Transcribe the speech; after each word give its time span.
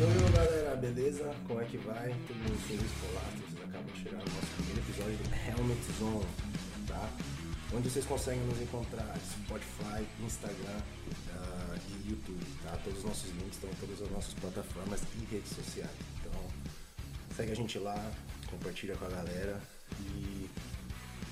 Oi, 0.00 0.32
galera, 0.32 0.76
beleza? 0.76 1.28
Como 1.48 1.60
é 1.60 1.64
que 1.64 1.76
vai? 1.78 2.14
Todo 2.28 2.36
mundo 2.36 2.56
feliz 2.68 2.88
lá, 3.14 3.30
vocês 3.34 3.68
acabam 3.68 3.92
de 3.92 3.98
chegar 4.00 4.18
no 4.18 4.32
nosso 4.32 4.46
primeiro 4.54 4.78
episódio 4.78 5.16
do 5.16 5.34
Helmet 5.34 5.92
Zone, 5.98 6.26
tá? 6.86 7.10
Onde 7.74 7.90
vocês 7.90 8.04
conseguem 8.06 8.44
nos 8.44 8.62
encontrar 8.62 9.12
Spotify, 9.18 10.06
Instagram 10.22 10.78
uh, 11.34 11.80
e 11.88 12.10
YouTube, 12.10 12.46
tá? 12.62 12.78
Todos 12.84 13.00
os 13.00 13.04
nossos 13.06 13.30
links 13.30 13.54
estão 13.54 13.68
em 13.70 13.74
todas 13.74 14.00
as 14.00 14.10
nossas 14.12 14.34
plataformas 14.34 15.02
e 15.20 15.34
redes 15.34 15.50
sociais. 15.50 15.90
Então, 16.20 16.40
segue 17.34 17.50
a 17.50 17.56
gente 17.56 17.76
lá, 17.80 18.12
compartilha 18.48 18.94
com 18.94 19.04
a 19.04 19.08
galera 19.08 19.60
e 19.98 20.48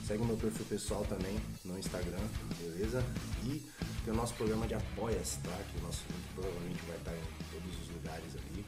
segue 0.05 0.23
o 0.23 0.27
meu 0.27 0.37
perfil 0.37 0.67
pessoal 0.67 1.05
também 1.05 1.39
no 1.65 1.79
Instagram, 1.79 2.27
beleza? 2.59 3.01
E 3.45 3.65
tem 4.05 4.13
o 4.13 4.17
nosso 4.17 4.35
programa 4.35 4.67
de 4.67 4.75
apoias, 4.75 5.39
tá? 5.45 5.57
Que 5.71 5.79
o 5.79 5.83
nosso 5.83 6.03
link 6.11 6.35
provavelmente 6.35 6.83
vai 6.89 6.97
estar 6.97 7.13
em 7.13 7.51
todos 7.53 7.81
os 7.81 7.86
ali, 8.11 8.65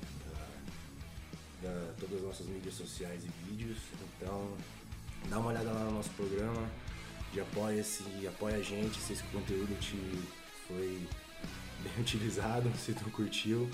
da, 1.62 1.68
da, 1.68 1.92
todas 1.98 2.18
as 2.18 2.22
nossas 2.22 2.46
mídias 2.46 2.74
sociais 2.74 3.24
e 3.24 3.28
vídeos. 3.44 3.78
Então, 4.16 4.56
dá 5.28 5.38
uma 5.38 5.50
olhada 5.50 5.70
lá 5.70 5.84
no 5.84 5.92
nosso 5.92 6.10
programa 6.10 6.68
de 7.32 7.40
apoia-se, 7.40 8.04
apoia 8.26 8.56
a 8.56 8.62
gente 8.62 8.98
se 8.98 9.12
esse 9.12 9.22
conteúdo 9.24 9.78
te 9.80 9.96
foi 10.66 11.06
bem 11.82 11.92
utilizado, 12.00 12.70
se 12.76 12.92
tu 12.92 13.10
curtiu, 13.10 13.68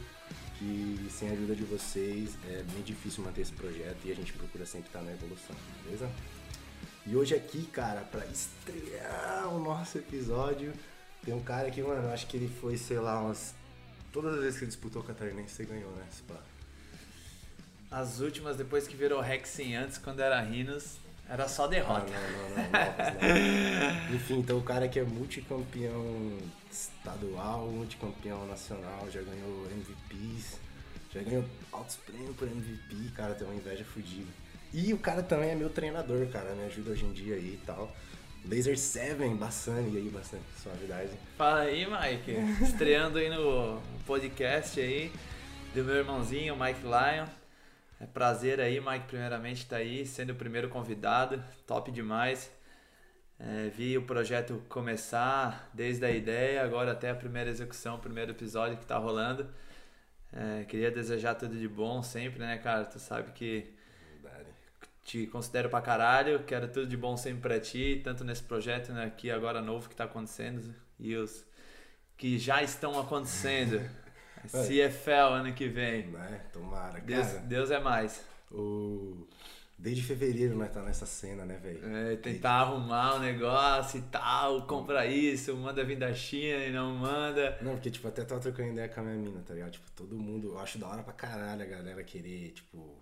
que 0.59 1.09
sem 1.11 1.29
a 1.29 1.33
ajuda 1.33 1.55
de 1.55 1.65
vocês 1.65 2.37
é 2.49 2.63
bem 2.63 2.83
difícil 2.83 3.25
manter 3.25 3.43
esse 3.43 3.53
projeto 3.53 3.99
e 4.05 4.13
a 4.13 4.15
gente 4.15 4.33
procura 4.33 4.67
sempre 4.67 4.89
estar 4.89 5.03
na 5.03 5.13
evolução, 5.13 5.57
beleza? 5.85 6.11
E 7.07 7.15
hoje 7.15 7.35
aqui, 7.35 7.67
cara, 7.67 8.01
para 8.01 8.25
estrear 8.27 9.49
o 9.55 9.59
nosso 9.59 9.99
episódio, 9.99 10.73
tem 11.23 11.35
um 11.35 11.41
cara 11.41 11.71
que, 11.71 11.83
mano, 11.83 12.11
acho 12.11 12.27
que 12.27 12.37
ele 12.37 12.49
foi, 12.61 12.77
sei 12.77 12.99
lá, 12.99 13.21
umas. 13.21 13.55
Todas 14.15 14.35
as 14.35 14.41
vezes 14.43 14.59
que 14.59 14.65
ele 14.65 14.71
disputou 14.71 15.03
o 15.03 15.05
Catarinense, 15.05 15.53
você 15.53 15.65
ganhou, 15.65 15.91
né? 15.91 16.07
Spa. 16.13 16.41
As 17.91 18.21
últimas, 18.21 18.57
depois 18.57 18.87
que 18.87 18.97
virou 18.97 19.21
Rexen 19.21 19.75
antes, 19.75 19.99
quando 19.99 20.21
era 20.21 20.41
Rinos, 20.41 20.99
era 21.29 21.49
só 21.49 21.67
derrota. 21.67 22.07
Ah, 22.07 22.21
não, 22.21 22.31
não, 22.31 22.49
não, 22.49 22.65
não, 22.65 24.09
não. 24.09 24.15
Enfim, 24.15 24.39
então 24.39 24.57
o 24.57 24.63
cara 24.63 24.87
que 24.87 25.01
é 25.01 25.03
multicampeão 25.03 26.39
estadual, 26.71 27.67
multicampeão 27.67 28.47
nacional, 28.47 29.11
já 29.11 29.21
ganhou 29.21 29.67
MVPs, 29.73 30.61
já 31.13 31.21
ganhou 31.21 31.45
altos 31.73 31.97
prêmios 31.97 32.37
por 32.37 32.47
MVP, 32.47 33.11
cara, 33.17 33.35
tem 33.35 33.45
uma 33.45 33.57
inveja 33.57 33.85
fodida. 33.85 34.31
E 34.73 34.93
o 34.93 34.99
cara 34.99 35.25
também 35.25 35.51
é 35.51 35.55
meu 35.57 35.71
treinador, 35.71 36.29
cara, 36.29 36.55
me 36.55 36.67
ajuda 36.67 36.93
hoje 36.93 37.05
em 37.05 37.13
dia 37.13 37.35
aí 37.35 37.55
e 37.55 37.63
tal. 37.67 37.93
Laser 38.47 38.77
7, 38.77 39.27
Bassani, 39.37 39.97
aí, 39.97 40.09
Bassani, 40.11 40.43
suavidade. 40.63 41.11
Fala 41.37 41.61
aí, 41.61 41.87
Mike. 41.87 42.33
Estreando 42.63 43.17
aí 43.17 43.31
no 43.31 43.81
podcast 44.07 44.79
aí 44.79 45.11
do 45.75 45.83
meu 45.83 45.97
irmãozinho, 45.97 46.55
Mike 46.55 46.83
Lyon. 46.83 47.27
É 47.99 48.07
prazer 48.07 48.61
aí, 48.61 48.79
Mike, 48.81 49.07
primeiramente, 49.07 49.63
estar 49.63 49.77
tá 49.77 49.83
aí, 49.83 50.05
sendo 50.05 50.35
o 50.35 50.37
primeiro 50.37 50.69
convidado. 50.69 51.43
Top 51.67 51.91
demais. 51.91 52.53
É, 53.41 53.71
vi 53.75 53.97
o 53.97 54.03
projeto 54.03 54.63
começar 54.69 55.71
desde 55.73 56.05
a 56.05 56.11
ideia, 56.11 56.63
agora 56.63 56.93
até 56.93 57.09
a 57.09 57.15
primeira 57.15 57.49
execução, 57.49 57.97
o 57.97 57.99
primeiro 57.99 58.33
episódio 58.33 58.77
que 58.77 58.85
tá 58.85 58.99
rolando. 58.99 59.49
É, 60.31 60.65
queria 60.65 60.91
desejar 60.91 61.35
tudo 61.35 61.57
de 61.57 61.67
bom 61.67 62.03
sempre, 62.03 62.41
né, 62.41 62.59
cara? 62.59 62.85
Tu 62.85 62.99
sabe 62.99 63.33
que 63.33 63.74
te 65.05 65.27
considero 65.27 65.69
pra 65.69 65.81
caralho, 65.83 66.43
quero 66.45 66.67
tudo 66.67 66.87
de 66.87 66.97
bom 66.97 67.17
sempre 67.17 67.43
pra 67.43 67.61
ti, 67.61 68.01
tanto 68.03 68.25
nesse 68.25 68.43
projeto 68.43 68.93
né, 68.93 69.05
aqui 69.05 69.31
agora 69.31 69.61
novo 69.61 69.89
que 69.89 69.95
tá 69.95 70.05
acontecendo 70.05 70.75
e 70.99 71.15
os 71.15 71.45
que 72.17 72.39
já 72.39 72.63
estão 72.63 72.99
acontecendo. 72.99 73.81
CFL 74.45 75.33
ano 75.33 75.53
que 75.55 75.69
vem. 75.69 76.07
Né? 76.09 76.41
Tomara, 76.53 77.01
Deus, 77.01 77.27
cara. 77.27 77.39
Deus 77.41 77.71
é 77.71 77.81
mais. 77.81 78.23
O... 78.51 79.27
Desde 79.77 80.03
fevereiro 80.03 80.57
nós 80.57 80.71
tá 80.71 80.83
nessa 80.83 81.05
cena, 81.05 81.45
né, 81.45 81.59
velho? 81.59 81.81
É, 81.85 82.17
tentar 82.17 82.21
Desde... 82.21 82.47
arrumar 82.47 83.15
o 83.15 83.17
um 83.17 83.21
negócio 83.21 83.99
e 83.99 84.03
tal, 84.03 84.67
compra 84.67 85.07
isso, 85.07 85.55
manda 85.57 85.83
vir 85.85 85.99
da 85.99 86.15
China 86.15 86.65
e 86.65 86.71
não 86.71 86.95
manda. 86.95 87.59
Não, 87.61 87.73
porque, 87.73 87.91
tipo, 87.91 88.07
até 88.07 88.23
tava 88.25 88.41
trocando 88.41 88.71
ideia 88.71 88.89
com 88.89 89.01
a 89.01 89.03
minha 89.03 89.17
mina, 89.17 89.43
tá 89.45 89.53
ligado? 89.53 89.73
Tipo, 89.73 89.91
todo 89.97 90.17
mundo, 90.17 90.49
eu 90.49 90.59
acho 90.59 90.79
da 90.79 90.87
hora 90.87 91.03
pra 91.03 91.13
caralho 91.13 91.63
a 91.63 91.67
galera 91.67 92.05
querer, 92.05 92.53
tipo, 92.53 92.97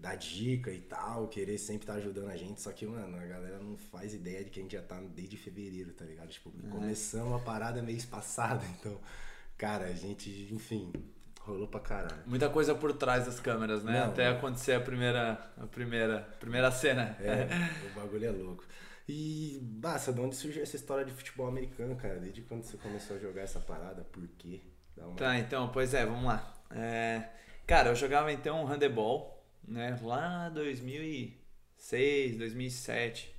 dar 0.00 0.16
dica 0.16 0.70
e 0.72 0.80
tal, 0.80 1.28
querer 1.28 1.58
sempre 1.58 1.82
estar 1.82 1.92
tá 1.94 1.98
ajudando 1.98 2.30
a 2.30 2.36
gente. 2.36 2.60
Só 2.60 2.72
que, 2.72 2.86
mano, 2.86 3.16
a 3.16 3.26
galera 3.26 3.58
não 3.58 3.76
faz 3.76 4.14
ideia 4.14 4.42
de 4.42 4.50
que 4.50 4.58
a 4.58 4.62
gente 4.62 4.72
já 4.72 4.82
tá 4.82 5.00
desde 5.14 5.36
fevereiro, 5.36 5.92
tá 5.92 6.04
ligado? 6.04 6.28
Tipo, 6.28 6.52
é. 6.64 6.70
começamos 6.70 7.40
a 7.40 7.44
parada 7.44 7.82
mês 7.82 8.04
passado, 8.04 8.64
então, 8.78 8.98
cara, 9.58 9.84
a 9.86 9.92
gente, 9.92 10.48
enfim, 10.52 10.92
rolou 11.40 11.68
pra 11.68 11.80
caralho. 11.80 12.22
Muita 12.26 12.48
coisa 12.48 12.74
por 12.74 12.92
trás 12.94 13.26
das 13.26 13.38
câmeras, 13.38 13.84
né? 13.84 14.00
Não, 14.00 14.10
Até 14.10 14.28
acontecer 14.28 14.72
a 14.72 14.80
primeira, 14.80 15.52
a 15.56 15.66
primeira, 15.66 16.20
primeira 16.40 16.70
cena. 16.70 17.16
É, 17.20 17.46
o 17.92 18.00
bagulho 18.00 18.26
é 18.26 18.30
louco. 18.30 18.64
E, 19.08 19.58
Bassa, 19.62 20.12
de 20.12 20.20
onde 20.20 20.36
surgiu 20.36 20.62
essa 20.62 20.76
história 20.76 21.04
de 21.04 21.12
futebol 21.12 21.48
americano, 21.48 21.96
cara? 21.96 22.20
Desde 22.20 22.42
quando 22.42 22.62
você 22.62 22.76
começou 22.76 23.16
a 23.16 23.18
jogar 23.18 23.42
essa 23.42 23.58
parada? 23.58 24.02
Por 24.04 24.26
quê? 24.38 24.60
Uma... 24.96 25.16
Tá, 25.16 25.38
então, 25.38 25.68
pois 25.68 25.94
é, 25.94 26.06
vamos 26.06 26.24
lá. 26.24 26.54
É... 26.70 27.24
Cara, 27.66 27.90
eu 27.90 27.96
jogava 27.96 28.32
então 28.32 28.64
handebol, 28.66 29.39
né? 29.70 29.98
Lá 30.02 30.48
2006, 30.50 32.36
2007, 32.36 33.34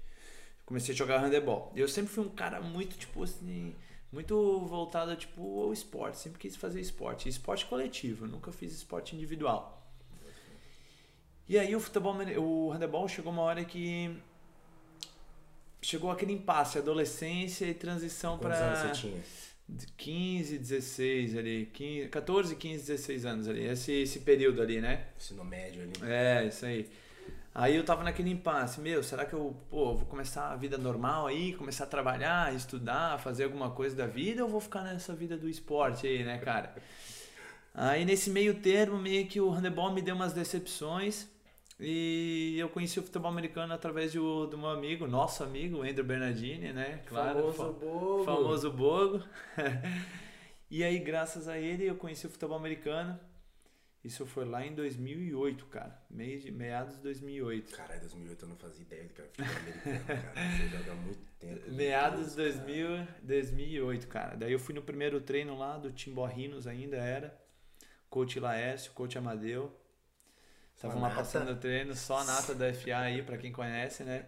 comecei 0.65 0.95
a 0.95 0.97
jogar 0.97 1.19
handebol. 1.19 1.71
Eu 1.75 1.87
sempre 1.87 2.11
fui 2.11 2.25
um 2.25 2.29
cara 2.29 2.61
muito, 2.61 2.97
tipo 2.97 3.23
assim, 3.23 3.75
muito 4.11 4.61
voltado, 4.61 5.15
tipo, 5.15 5.63
ao 5.63 5.73
esporte. 5.73 6.17
Sempre 6.17 6.39
quis 6.39 6.55
fazer 6.55 6.79
esporte. 6.79 7.27
Esporte 7.29 7.65
coletivo, 7.65 8.25
nunca 8.25 8.51
fiz 8.51 8.73
esporte 8.73 9.15
individual. 9.15 9.77
E 11.47 11.59
aí 11.59 11.75
o 11.75 11.79
futebol, 11.79 12.15
o 12.37 12.69
handebol 12.69 13.07
chegou 13.09 13.31
uma 13.33 13.41
hora 13.41 13.65
que 13.65 14.15
chegou 15.81 16.09
aquele 16.09 16.31
impasse, 16.31 16.77
adolescência 16.77 17.65
e 17.65 17.73
transição 17.73 18.37
para 18.37 18.55
Quantos 18.55 18.61
anos 18.61 18.97
você 18.97 19.01
tinha? 19.01 19.21
15, 19.97 20.57
16 20.57 21.37
ali, 21.37 21.69
15, 21.73 22.07
14, 22.09 22.55
15, 22.55 22.87
16 22.87 23.25
anos 23.25 23.47
ali, 23.47 23.63
esse, 23.65 23.91
esse 23.91 24.19
período 24.19 24.61
ali, 24.61 24.81
né? 24.81 25.07
Ensino 25.17 25.43
médio 25.43 25.83
ali. 25.83 25.93
É, 26.11 26.45
isso 26.45 26.65
aí. 26.65 26.89
Aí 27.53 27.75
eu 27.75 27.83
tava 27.83 28.03
naquele 28.03 28.29
impasse, 28.29 28.79
meu, 28.79 29.03
será 29.03 29.25
que 29.25 29.33
eu, 29.33 29.53
pô, 29.69 29.93
vou 29.93 30.05
começar 30.05 30.51
a 30.51 30.55
vida 30.55 30.77
normal 30.77 31.27
aí, 31.27 31.51
começar 31.53 31.83
a 31.83 31.87
trabalhar, 31.87 32.55
estudar, 32.55 33.19
fazer 33.19 33.43
alguma 33.43 33.71
coisa 33.71 33.93
da 33.93 34.07
vida 34.07 34.41
ou 34.43 34.49
vou 34.49 34.61
ficar 34.61 34.81
nessa 34.83 35.13
vida 35.13 35.37
do 35.37 35.49
esporte 35.49 36.07
aí, 36.07 36.23
né, 36.23 36.37
cara? 36.37 36.73
Aí 37.73 38.05
nesse 38.05 38.29
meio 38.29 38.55
termo, 38.55 38.97
meio 38.97 39.27
que 39.27 39.41
o 39.41 39.49
handebol 39.49 39.91
me 39.93 40.01
deu 40.01 40.15
umas 40.15 40.31
decepções, 40.31 41.27
e 41.81 42.59
eu 42.59 42.69
conheci 42.69 42.99
o 42.99 43.03
futebol 43.03 43.31
americano 43.31 43.73
através 43.73 44.13
do, 44.13 44.45
do 44.45 44.57
meu 44.57 44.69
amigo, 44.69 45.07
nosso 45.07 45.43
amigo, 45.43 45.81
Andrew 45.81 46.05
Bernardini, 46.05 46.71
né? 46.71 47.01
Claro, 47.07 47.51
famoso 47.51 47.79
Bogo. 47.79 48.23
Famoso 48.23 48.71
Bogo. 48.71 49.23
e 50.69 50.83
aí, 50.83 50.99
graças 50.99 51.47
a 51.47 51.57
ele, 51.57 51.85
eu 51.85 51.95
conheci 51.95 52.27
o 52.27 52.29
futebol 52.29 52.55
americano. 52.55 53.19
Isso 54.03 54.25
foi 54.25 54.45
lá 54.45 54.65
em 54.65 54.75
2008, 54.75 55.65
cara. 55.65 55.99
Mês 56.09 56.43
de, 56.43 56.51
meados 56.51 56.97
de 56.97 57.01
2008. 57.01 57.75
Caralho, 57.75 57.99
2008 58.01 58.45
eu 58.45 58.49
não 58.49 58.55
fazia 58.57 58.81
ideia 58.83 59.03
do 59.03 59.13
que 59.13 59.21
era 59.21 59.29
futebol 59.29 59.55
americano, 59.57 60.03
cara. 60.05 60.51
Você 60.51 60.67
joga 60.69 60.95
muito 60.95 61.31
tempo. 61.39 61.71
Meados 61.71 62.29
de 62.29 62.35
2000, 62.35 63.07
2008, 63.23 64.07
cara. 64.07 64.35
Daí 64.35 64.51
eu 64.51 64.59
fui 64.59 64.75
no 64.75 64.81
primeiro 64.83 65.19
treino 65.19 65.57
lá 65.57 65.77
do 65.77 65.91
Timbó 65.91 66.25
Rinos 66.25 66.67
ainda 66.67 66.97
era. 66.97 67.39
Coach 68.09 68.39
Laércio, 68.39 68.91
coach 68.93 69.17
Amadeu. 69.17 69.80
Estavam 70.81 70.99
lá 70.99 71.11
passando 71.11 71.51
o 71.51 71.55
treino, 71.55 71.95
só 71.95 72.17
a 72.17 72.23
nata 72.23 72.55
da 72.55 72.73
FA 72.73 72.97
aí, 72.97 73.21
pra 73.21 73.37
quem 73.37 73.51
conhece, 73.51 74.03
né? 74.03 74.25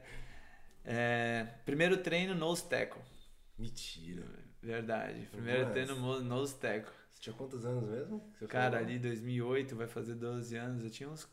É, 0.85 1.47
primeiro 1.65 1.97
treino, 1.97 2.35
nose 2.35 2.63
tackle. 2.65 3.01
Mentira. 3.57 4.23
Verdade. 4.61 5.27
Primeiro 5.31 5.61
Nossa. 5.61 5.71
treino, 5.71 6.21
nose 6.21 6.53
tackle. 6.53 6.93
Você 7.09 7.21
tinha 7.21 7.35
quantos 7.35 7.65
anos 7.65 7.89
mesmo? 7.89 8.21
Cara, 8.47 8.73
falou? 8.73 8.85
ali 8.85 8.99
2008, 8.99 9.75
vai 9.75 9.87
fazer 9.87 10.13
12 10.13 10.55
anos. 10.55 10.83
Eu 10.83 10.91
tinha 10.91 11.09
uns 11.09 11.27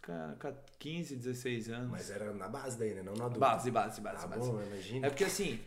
15, 0.78 1.16
16 1.16 1.68
anos. 1.68 1.90
Mas 1.90 2.10
era 2.10 2.32
na 2.32 2.48
base 2.48 2.78
daí, 2.78 2.94
né? 2.94 3.02
Não 3.02 3.12
na 3.12 3.24
adulto. 3.26 3.40
Base, 3.40 3.70
base, 3.70 4.00
base. 4.00 4.24
Ah, 4.24 4.26
base. 4.26 4.50
bom, 4.50 4.62
imagina. 4.62 5.06
É 5.06 5.10
porque 5.10 5.24
assim, 5.24 5.60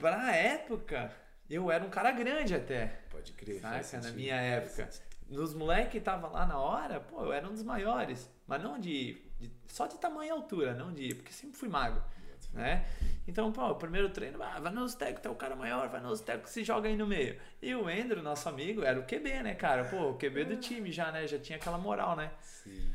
pra 0.00 0.34
época, 0.34 1.12
eu 1.50 1.70
era 1.70 1.84
um 1.84 1.90
cara 1.90 2.10
grande 2.12 2.54
até. 2.54 3.00
Pode 3.10 3.32
crer. 3.32 3.60
Saca? 3.60 4.00
Na 4.00 4.12
minha 4.12 4.36
época 4.36 4.88
nos 5.30 5.54
moleques 5.54 5.92
que 5.92 6.00
tava 6.00 6.28
lá 6.28 6.44
na 6.44 6.58
hora, 6.58 7.00
pô, 7.00 7.24
eu 7.24 7.32
era 7.32 7.46
um 7.46 7.52
dos 7.52 7.62
maiores. 7.62 8.28
Mas 8.46 8.62
não 8.62 8.78
de, 8.78 9.22
de, 9.38 9.50
Só 9.68 9.86
de 9.86 9.96
tamanho 9.98 10.28
e 10.28 10.30
altura, 10.30 10.74
não 10.74 10.92
de. 10.92 11.14
Porque 11.14 11.32
sempre 11.32 11.56
fui 11.56 11.68
magro. 11.68 12.02
Né? 12.52 12.84
Então, 13.28 13.52
pô, 13.52 13.68
o 13.68 13.76
primeiro 13.76 14.08
treino, 14.08 14.42
ah, 14.42 14.58
vai 14.58 14.72
nos 14.72 14.94
tecos, 14.94 15.22
tá 15.22 15.30
o 15.30 15.36
cara 15.36 15.54
maior, 15.54 15.88
vai 15.88 16.00
nos 16.00 16.20
tecos, 16.20 16.50
se 16.50 16.64
joga 16.64 16.88
aí 16.88 16.96
no 16.96 17.06
meio. 17.06 17.38
E 17.62 17.72
o 17.76 17.88
Endro, 17.88 18.22
nosso 18.22 18.48
amigo, 18.48 18.82
era 18.82 18.98
o 18.98 19.04
QB, 19.04 19.42
né, 19.44 19.54
cara? 19.54 19.84
Pô, 19.84 20.10
o 20.10 20.18
QB 20.18 20.44
do 20.46 20.56
time 20.56 20.90
já, 20.90 21.12
né? 21.12 21.28
Já 21.28 21.38
tinha 21.38 21.56
aquela 21.56 21.78
moral, 21.78 22.16
né? 22.16 22.32
Sim. 22.40 22.90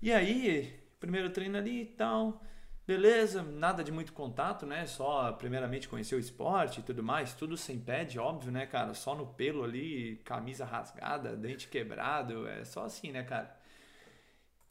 E 0.00 0.12
aí, 0.12 0.78
primeiro 1.00 1.30
treino 1.30 1.58
ali 1.58 1.82
e 1.82 1.86
tal. 1.86 2.40
Beleza, 2.88 3.42
nada 3.42 3.84
de 3.84 3.92
muito 3.92 4.14
contato, 4.14 4.64
né? 4.64 4.86
Só 4.86 5.30
primeiramente 5.32 5.86
conhecer 5.86 6.14
o 6.14 6.18
esporte 6.18 6.80
e 6.80 6.82
tudo 6.82 7.02
mais, 7.02 7.34
tudo 7.34 7.54
sem 7.54 7.78
pad, 7.78 8.18
óbvio, 8.18 8.50
né, 8.50 8.64
cara? 8.64 8.94
Só 8.94 9.14
no 9.14 9.26
pelo 9.26 9.62
ali, 9.62 10.16
camisa 10.24 10.64
rasgada, 10.64 11.36
dente 11.36 11.68
quebrado, 11.68 12.48
é 12.48 12.64
só 12.64 12.84
assim, 12.84 13.12
né, 13.12 13.22
cara? 13.22 13.54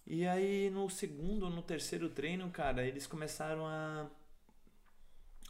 E 0.07 0.25
aí 0.25 0.69
no 0.71 0.89
segundo 0.89 1.47
no 1.47 1.61
terceiro 1.61 2.09
treino, 2.09 2.49
cara, 2.49 2.83
eles 2.83 3.05
começaram 3.05 3.67
a 3.67 4.07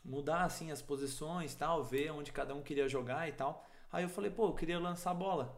mudar 0.04 0.44
assim 0.44 0.70
as 0.70 0.82
posições, 0.82 1.56
tal, 1.56 1.84
ver 1.86 2.12
onde 2.12 2.34
cada 2.34 2.54
um 2.54 2.62
queria 2.62 2.90
jogar 2.90 3.30
e 3.30 3.32
tal. 3.32 3.66
Aí 3.92 4.04
eu 4.04 4.10
falei, 4.10 4.30
pô, 4.30 4.48
eu 4.48 4.54
queria 4.54 4.78
lançar 4.78 5.12
a 5.12 5.14
bola. 5.14 5.57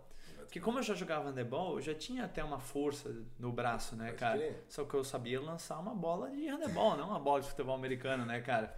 Porque 0.49 0.59
como 0.59 0.79
eu 0.79 0.83
já 0.83 0.95
jogava 0.95 1.29
handebol, 1.29 1.75
eu 1.75 1.81
já 1.81 1.93
tinha 1.93 2.25
até 2.25 2.43
uma 2.43 2.59
força 2.59 3.15
no 3.37 3.51
braço, 3.51 3.95
né, 3.95 4.07
Pode 4.07 4.17
cara? 4.17 4.37
crer. 4.39 4.65
Só 4.67 4.83
que 4.83 4.95
eu 4.95 5.03
sabia 5.03 5.39
lançar 5.39 5.77
uma 5.77 5.93
bola 5.93 6.31
de 6.31 6.47
handebol, 6.47 6.97
não 6.97 7.09
uma 7.09 7.19
bola 7.19 7.39
de 7.41 7.47
futebol 7.47 7.75
americano, 7.75 8.25
né, 8.25 8.41
cara? 8.41 8.75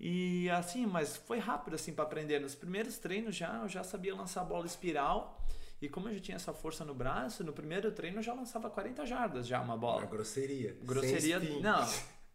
E 0.00 0.50
assim, 0.50 0.84
mas 0.84 1.16
foi 1.16 1.38
rápido 1.38 1.74
assim 1.74 1.94
para 1.94 2.02
aprender. 2.02 2.40
Nos 2.40 2.56
primeiros 2.56 2.98
treinos 2.98 3.36
já 3.36 3.60
eu 3.62 3.68
já 3.68 3.84
sabia 3.84 4.12
lançar 4.16 4.42
bola 4.42 4.66
espiral. 4.66 5.40
E 5.80 5.88
como 5.88 6.08
eu 6.08 6.14
já 6.14 6.20
tinha 6.20 6.34
essa 6.34 6.52
força 6.52 6.84
no 6.84 6.92
braço, 6.92 7.44
no 7.44 7.52
primeiro 7.52 7.92
treino 7.92 8.18
eu 8.18 8.22
já 8.22 8.34
lançava 8.34 8.68
40 8.68 9.06
jardas 9.06 9.46
já 9.46 9.60
uma 9.60 9.76
bola. 9.76 10.02
Uma 10.02 10.10
grosseria. 10.10 10.76
Grosseria, 10.82 11.38
não. 11.38 11.88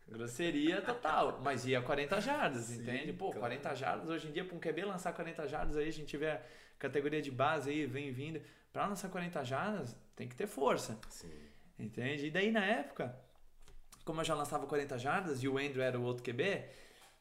Grosseria 0.07 0.81
total, 0.81 1.41
mas 1.43 1.65
ia 1.65 1.81
40 1.81 2.21
jardas, 2.21 2.65
Sim, 2.65 2.81
entende? 2.81 3.11
Pô, 3.11 3.25
claro. 3.25 3.39
40 3.41 3.75
jardas, 3.75 4.09
hoje 4.09 4.29
em 4.29 4.31
dia, 4.31 4.45
para 4.45 4.55
um 4.55 4.59
QB 4.59 4.85
lançar 4.85 5.11
40 5.11 5.45
jardas, 5.47 5.75
aí 5.75 5.89
a 5.89 5.91
gente 5.91 6.15
a 6.25 6.41
categoria 6.83 7.21
de 7.21 7.31
base 7.31 7.69
aí, 7.69 7.85
vem 7.85 8.12
vindo. 8.12 8.41
Para 8.71 8.88
lançar 8.88 9.09
40 9.09 9.44
jardas, 9.44 9.95
tem 10.15 10.27
que 10.27 10.35
ter 10.35 10.47
força, 10.47 11.00
Sim. 11.09 11.31
entende? 11.80 12.27
E 12.27 12.31
daí 12.31 12.51
na 12.51 12.63
época, 12.65 13.15
como 14.03 14.19
eu 14.21 14.25
já 14.25 14.33
lançava 14.35 14.65
40 14.68 14.97
jardas 14.97 15.41
e 15.44 15.47
o 15.47 15.57
Andrew 15.57 15.81
era 15.83 16.00
o 16.00 16.03
outro 16.03 16.24
QB, 16.24 16.63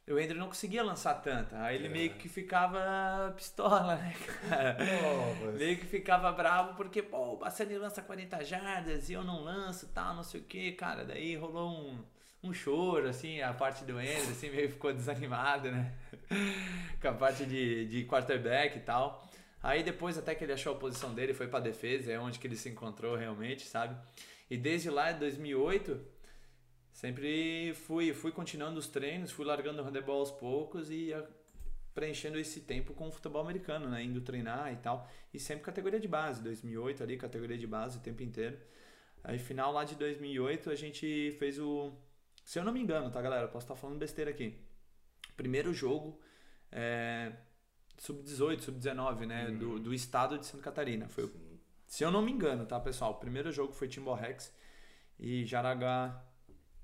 o 0.08 0.14
Andrew 0.16 0.36
não 0.38 0.48
conseguia 0.48 0.82
lançar 0.82 1.14
tanta. 1.16 1.62
Aí 1.62 1.76
ele 1.76 1.86
É. 1.86 1.90
meio 1.90 2.14
que 2.14 2.28
ficava 2.28 3.32
pistola, 3.36 3.96
né, 3.96 4.14
cara? 4.48 4.76
Novas. 5.02 5.54
Meio 5.60 5.78
que 5.78 5.86
ficava 5.86 6.32
bravo 6.32 6.74
porque, 6.74 7.02
pô, 7.02 7.34
o 7.34 7.36
Bassani 7.36 7.76
lança 7.78 8.02
40 8.02 8.42
jardas 8.44 9.08
e 9.08 9.12
eu 9.12 9.22
não 9.22 9.44
lanço, 9.44 9.86
tal, 9.94 10.14
não 10.14 10.22
sei 10.24 10.40
o 10.40 10.44
que, 10.44 10.72
cara. 10.72 11.04
Daí 11.04 11.36
rolou 11.36 11.70
um, 11.70 12.04
um 12.42 12.52
choro, 12.54 13.08
assim, 13.08 13.40
a 13.42 13.52
parte 13.52 13.84
do 13.84 13.98
Andrew, 13.98 14.30
assim, 14.30 14.50
meio 14.50 14.68
que 14.68 14.74
ficou 14.74 14.92
desanimado, 14.92 15.70
né? 15.70 15.92
Com 17.00 17.08
a 17.08 17.12
parte 17.12 17.44
de, 17.44 17.86
de 17.86 18.04
quarterback 18.06 18.78
e 18.78 18.80
tal. 18.80 19.22
Aí 19.62 19.82
depois 19.82 20.18
até 20.18 20.34
que 20.34 20.42
ele 20.42 20.52
achou 20.52 20.72
a 20.72 20.78
posição 20.78 21.14
dele, 21.14 21.32
foi 21.32 21.46
pra 21.46 21.60
defesa, 21.60 22.10
é 22.10 22.18
onde 22.18 22.38
que 22.38 22.46
ele 22.46 22.56
se 22.56 22.68
encontrou 22.68 23.14
realmente, 23.14 23.66
sabe? 23.66 23.96
E 24.50 24.56
desde 24.56 24.90
lá, 24.90 25.12
em 25.12 25.18
2008, 25.18 26.00
sempre 26.92 27.72
fui, 27.74 28.12
fui 28.12 28.32
continuando 28.32 28.78
os 28.78 28.88
treinos, 28.88 29.30
fui 29.30 29.44
largando 29.44 29.80
o 29.80 29.84
handebol 29.84 30.18
aos 30.18 30.30
poucos 30.32 30.90
e 30.90 31.12
preenchendo 31.94 32.38
esse 32.38 32.60
tempo 32.60 32.92
com 32.94 33.08
o 33.08 33.12
futebol 33.12 33.40
americano, 33.40 33.88
né? 33.88 34.02
Indo 34.02 34.20
treinar 34.20 34.72
e 34.72 34.76
tal. 34.76 35.08
E 35.32 35.38
sempre 35.38 35.64
categoria 35.64 36.00
de 36.00 36.08
base, 36.08 36.42
2008 36.42 37.02
ali, 37.02 37.16
categoria 37.16 37.56
de 37.56 37.66
base 37.66 37.98
o 37.98 38.00
tempo 38.00 38.22
inteiro. 38.22 38.58
Aí 39.22 39.38
final 39.38 39.72
lá 39.72 39.84
de 39.84 39.94
2008 39.94 40.70
a 40.70 40.74
gente 40.74 41.34
fez 41.38 41.58
o... 41.58 41.92
Se 42.44 42.58
eu 42.58 42.64
não 42.64 42.72
me 42.72 42.80
engano, 42.80 43.10
tá 43.10 43.22
galera? 43.22 43.46
Posso 43.46 43.64
estar 43.64 43.76
falando 43.76 43.98
besteira 43.98 44.30
aqui. 44.30 44.58
Primeiro 45.36 45.72
jogo 45.72 46.20
é, 46.70 47.32
sub-18, 47.98 48.60
sub-19, 48.60 49.26
né? 49.26 49.50
Do, 49.50 49.78
do 49.78 49.94
estado 49.94 50.38
de 50.38 50.46
Santa 50.46 50.62
Catarina. 50.62 51.08
Foi 51.08 51.26
Sim. 51.26 51.58
se 51.86 52.04
eu 52.04 52.10
não 52.10 52.22
me 52.22 52.32
engano, 52.32 52.66
tá, 52.66 52.78
pessoal? 52.80 53.12
O 53.12 53.16
primeiro 53.16 53.52
jogo 53.52 53.72
foi 53.72 53.88
Timor 53.88 54.16
Rex 54.16 54.52
e 55.18 55.44
Jaraguá 55.44 56.24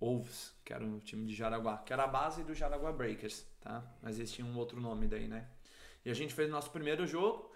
Wolves, 0.01 0.55
que 0.65 0.73
era 0.73 0.85
o 0.85 1.01
time 1.01 1.27
de 1.27 1.35
Jaraguá, 1.35 1.79
que 1.79 1.93
era 1.93 2.05
a 2.05 2.07
base 2.07 2.45
do 2.45 2.55
Jaraguá 2.55 2.93
Breakers, 2.93 3.45
tá? 3.61 3.85
Mas 4.01 4.19
eles 4.19 4.31
tinham 4.31 4.49
um 4.49 4.57
outro 4.57 4.81
nome 4.81 5.07
daí, 5.07 5.27
né? 5.27 5.49
E 6.05 6.11
a 6.11 6.15
gente 6.15 6.33
fez 6.33 6.49
o 6.49 6.53
nosso 6.53 6.71
primeiro 6.71 7.07
jogo 7.07 7.51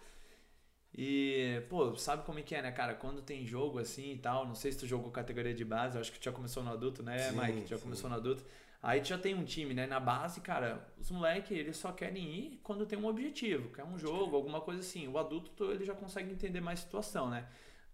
e, 0.95 1.63
pô, 1.71 1.97
sabe 1.97 2.25
como 2.25 2.39
é 2.39 2.43
que 2.43 2.55
é, 2.55 2.61
né, 2.61 2.71
cara? 2.73 2.95
Quando 2.95 3.23
tem 3.23 3.47
jogo 3.47 3.79
assim 3.79 4.13
e 4.13 4.19
tal, 4.19 4.47
não 4.47 4.55
sei 4.55 4.73
se 4.73 4.79
tu 4.79 4.87
jogou 4.87 5.11
categoria 5.11 5.55
de 5.55 5.65
base, 5.65 5.97
acho 5.97 6.13
que 6.13 6.19
tu 6.19 6.25
já 6.25 6.33
começou 6.33 6.63
no 6.63 6.71
adulto, 6.71 7.03
né, 7.03 7.31
Sim, 7.31 7.41
Mike? 7.41 7.63
Tu 7.63 7.69
já 7.69 7.77
sim. 7.77 7.83
começou 7.85 8.11
no 8.11 8.17
adulto. 8.17 8.45
Aí 8.83 9.01
tu 9.01 9.09
já 9.09 9.19
tem 9.19 9.33
um 9.35 9.45
time, 9.45 9.73
né? 9.75 9.87
Na 9.87 10.01
base, 10.01 10.41
cara, 10.41 10.87
os 10.99 11.09
moleques, 11.11 11.57
eles 11.57 11.77
só 11.77 11.93
querem 11.93 12.25
ir 12.35 12.61
quando 12.65 12.85
tem 12.85 12.99
um 12.99 13.07
objetivo, 13.07 13.69
que 13.73 13.81
é 13.81 13.85
um 13.85 13.97
jogo, 13.97 14.35
alguma 14.35 14.61
coisa 14.61 14.81
assim. 14.81 15.07
O 15.07 15.19
adulto, 15.19 15.71
ele 15.71 15.85
já 15.85 15.95
consegue 15.95 16.33
entender 16.33 16.61
mais 16.61 16.81
a 16.81 16.83
situação, 16.83 17.31
né? 17.31 17.47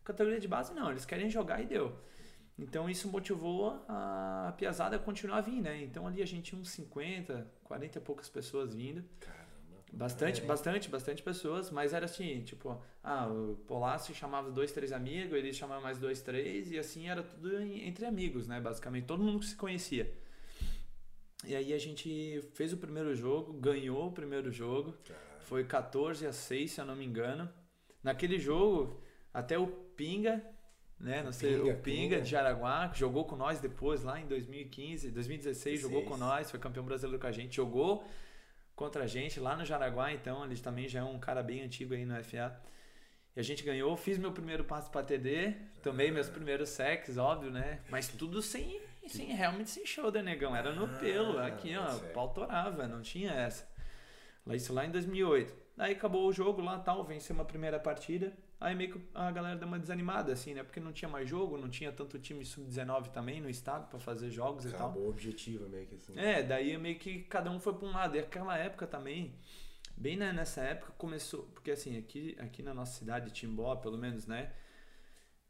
Categoria 0.03 0.41
de 0.41 0.49
base, 0.49 0.73
não, 0.73 0.91
eles 0.91 1.05
querem 1.05 1.29
jogar 1.29 1.61
e 1.63 1.67
deu. 1.67 1.95
Então 2.59 2.89
isso 2.89 3.07
motivou 3.09 3.85
a 3.87 4.53
piazada 4.57 4.97
a 4.97 4.99
continuar 4.99 5.37
a 5.37 5.41
vir, 5.43 5.61
né? 5.61 5.83
Então 5.83 6.07
ali 6.07 6.23
a 6.23 6.27
gente 6.27 6.45
tinha 6.51 6.61
uns 6.61 6.71
50, 6.71 7.47
40 7.63 7.99
e 7.99 8.01
poucas 8.01 8.29
pessoas 8.31 8.75
vindo. 8.75 9.05
Caramba. 9.21 9.39
Bastante, 9.93 10.41
É. 10.41 10.45
bastante, 10.45 10.89
bastante 10.89 11.23
pessoas, 11.23 11.71
mas 11.71 11.93
era 11.93 12.07
assim, 12.07 12.43
tipo, 12.43 12.81
ah, 13.05 13.27
o 13.29 13.57
Polácio 13.67 14.15
chamava 14.15 14.51
dois, 14.51 14.73
três 14.73 14.91
amigos, 14.93 15.35
ele 15.35 15.53
chamava 15.53 15.81
mais 15.83 15.99
dois, 15.99 16.21
três, 16.23 16.71
e 16.71 16.79
assim 16.79 17.09
era 17.09 17.23
tudo 17.23 17.61
entre 17.61 18.07
amigos, 18.07 18.47
né? 18.49 18.59
Basicamente, 18.61 19.05
todo 19.07 19.23
mundo 19.23 19.45
se 19.45 19.55
conhecia. 19.55 20.13
E 21.45 21.55
aí 21.55 21.73
a 21.73 21.79
gente 21.79 22.43
fez 22.55 22.73
o 22.73 22.77
primeiro 22.77 23.15
jogo, 23.15 23.53
ganhou 23.53 24.09
o 24.09 24.13
primeiro 24.13 24.51
jogo, 24.51 24.93
Caralho. 25.07 25.41
foi 25.41 25.65
14 25.65 26.27
a 26.27 26.33
6, 26.33 26.71
se 26.71 26.81
eu 26.81 26.85
não 26.85 26.97
me 26.97 27.05
engano. 27.05 27.49
Naquele 28.03 28.39
jogo, 28.39 29.01
até 29.33 29.59
o 29.59 29.67
Pinga, 29.67 30.45
né? 30.99 31.23
Não 31.23 31.33
sei, 31.33 31.51
Pinga, 31.57 31.63
o 31.63 31.65
Pinga, 31.67 31.83
Pinga. 31.83 32.21
de 32.21 32.31
Jaraguá, 32.31 32.89
que 32.89 32.99
jogou 32.99 33.25
com 33.25 33.37
nós 33.37 33.61
depois, 33.61 34.03
lá 34.03 34.21
em 34.21 34.27
2015, 34.27 35.11
2016, 35.11 35.81
jogou 35.81 36.03
com 36.03 36.11
16. 36.11 36.21
nós, 36.21 36.51
foi 36.51 36.59
campeão 36.59 36.85
brasileiro 36.85 37.21
com 37.21 37.27
a 37.27 37.33
gente, 37.33 37.57
jogou 37.57 38.05
contra 38.75 39.05
a 39.05 39.07
gente 39.07 39.41
lá 39.41 39.57
no 39.57 39.65
Jaraguá, 39.65 40.13
então 40.13 40.45
ele 40.45 40.57
também 40.57 40.89
já 40.89 41.01
é 41.01 41.05
um 41.05 41.19
cara 41.19 41.43
bem 41.43 41.63
antigo 41.63 41.95
aí 41.95 42.05
no 42.05 42.23
FA. 42.23 42.61
E 43.37 43.41
a 43.41 43.43
gente 43.43 43.63
ganhou, 43.63 43.97
fiz 43.97 44.19
meu 44.19 44.33
primeiro 44.33 44.65
passo 44.65 44.91
para 44.91 45.05
TD, 45.05 45.55
tomei 45.83 46.11
meus 46.11 46.29
primeiros 46.29 46.71
sacks, 46.71 47.17
óbvio, 47.17 47.51
né? 47.53 47.81
Mas 47.89 48.09
tudo 48.09 48.43
sem, 48.43 48.81
sem 49.09 49.27
realmente 49.35 49.71
sem 49.71 49.85
shoulder, 49.87 50.23
negão. 50.23 50.55
Era 50.55 50.73
no 50.73 50.85
Ah, 50.85 50.99
pelo, 50.99 51.39
aqui, 51.39 51.77
ó, 51.77 51.89
certo. 51.89 52.13
pau 52.13 52.33
torava, 52.33 52.87
não 52.87 53.03
tinha 53.03 53.33
essa. 53.33 53.69
Lá 54.47 54.55
isso 54.57 54.73
lá 54.73 54.85
em 54.87 54.91
2008. 54.91 55.55
Aí 55.77 55.93
acabou 55.93 56.27
o 56.27 56.33
jogo 56.33 56.61
lá, 56.61 56.79
tal, 56.79 57.05
venceu 57.05 57.35
uma 57.35 57.45
primeira 57.45 57.79
partida. 57.79 58.33
Aí 58.61 58.75
meio 58.75 58.93
que 58.93 59.09
a 59.15 59.31
galera 59.31 59.57
deu 59.57 59.69
uma 59.69 59.79
desanimada, 59.79 60.33
assim, 60.33 60.53
né? 60.53 60.65
Porque 60.65 60.81
não 60.81 60.93
tinha 60.93 61.09
mais 61.09 61.29
jogo, 61.29 61.57
não 61.57 61.69
tinha 61.69 61.93
tanto 61.93 62.19
time 62.19 62.45
sub-19 62.45 63.11
também 63.13 63.41
no 63.41 63.49
estado 63.49 63.89
para 63.89 64.01
fazer 64.01 64.31
jogos 64.31 64.65
e 64.65 64.71
tal. 64.71 64.89
Acabou 64.89 65.05
o 65.05 65.09
objetivo 65.11 65.69
meio 65.69 65.87
que 65.87 65.95
assim. 65.95 66.19
É, 66.19 66.43
daí 66.43 66.77
meio 66.77 66.99
que 66.99 67.21
cada 67.21 67.51
um 67.51 67.61
foi 67.61 67.73
para 67.75 67.87
um 67.87 67.93
lado. 67.93 68.17
E 68.17 68.19
aquela 68.19 68.59
época 68.59 68.87
também, 68.87 69.33
bem 69.97 70.17
né, 70.17 70.33
nessa 70.33 70.63
época 70.63 70.93
começou, 70.99 71.45
porque 71.55 71.71
assim, 71.71 71.97
aqui, 71.97 72.37
aqui 72.41 72.61
na 72.61 72.75
nossa 72.75 72.99
cidade, 72.99 73.31
Timbó, 73.31 73.77
pelo 73.77 73.97
menos, 73.97 74.27
né? 74.27 74.51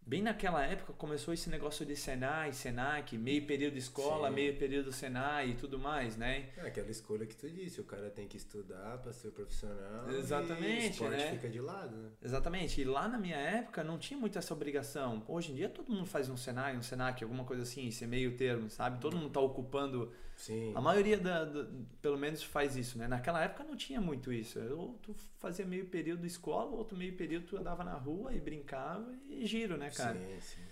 Bem 0.08 0.22
naquela 0.22 0.64
época 0.64 0.94
começou 0.94 1.34
esse 1.34 1.50
negócio 1.50 1.84
de 1.84 1.94
Senai, 1.94 2.54
Senac, 2.54 3.14
meio 3.18 3.44
período 3.46 3.76
escola, 3.76 4.30
Sim. 4.30 4.34
meio 4.36 4.56
período 4.56 4.90
Senai 4.90 5.50
e 5.50 5.54
tudo 5.54 5.78
mais, 5.78 6.16
né? 6.16 6.48
É 6.56 6.62
aquela 6.62 6.90
escolha 6.90 7.26
que 7.26 7.36
tu 7.36 7.46
disse, 7.50 7.78
o 7.78 7.84
cara 7.84 8.08
tem 8.08 8.26
que 8.26 8.38
estudar 8.38 8.96
pra 9.02 9.12
ser 9.12 9.32
profissional. 9.32 10.08
Exatamente, 10.08 11.04
e 11.04 11.08
né? 11.10 11.32
fica 11.32 11.50
de 11.50 11.60
lado, 11.60 11.94
né? 11.94 12.08
Exatamente. 12.22 12.80
E 12.80 12.84
lá 12.84 13.06
na 13.06 13.18
minha 13.18 13.36
época 13.36 13.84
não 13.84 13.98
tinha 13.98 14.18
muito 14.18 14.38
essa 14.38 14.54
obrigação. 14.54 15.22
Hoje 15.28 15.52
em 15.52 15.56
dia 15.56 15.68
todo 15.68 15.92
mundo 15.92 16.06
faz 16.06 16.30
um 16.30 16.38
Senai, 16.38 16.74
um 16.74 16.82
Senac, 16.82 17.22
alguma 17.22 17.44
coisa 17.44 17.64
assim, 17.64 17.88
esse 17.88 18.06
meio 18.06 18.34
termo, 18.34 18.70
sabe? 18.70 18.98
Todo 19.02 19.14
mundo 19.14 19.28
tá 19.28 19.40
ocupando 19.40 20.10
Sim. 20.38 20.72
A 20.74 20.80
maioria, 20.80 21.18
da, 21.18 21.44
da- 21.44 21.68
pelo 22.00 22.16
menos, 22.16 22.42
faz 22.44 22.76
isso, 22.76 22.96
né? 22.96 23.06
Naquela 23.08 23.42
época 23.42 23.64
não 23.64 23.76
tinha 23.76 24.00
muito 24.00 24.32
isso. 24.32 24.58
Ou 24.74 24.94
tu 25.02 25.14
fazia 25.38 25.66
meio 25.66 25.86
período 25.86 26.24
escola, 26.24 26.70
outro 26.70 26.96
meio 26.96 27.12
período 27.14 27.46
tu 27.48 27.56
andava 27.58 27.82
na 27.82 27.94
rua 27.94 28.32
e 28.32 28.40
brincava 28.40 29.12
e 29.28 29.44
giro, 29.44 29.76
né, 29.76 29.90
cara? 29.90 30.16
Sim, 30.16 30.40
sim. 30.40 30.62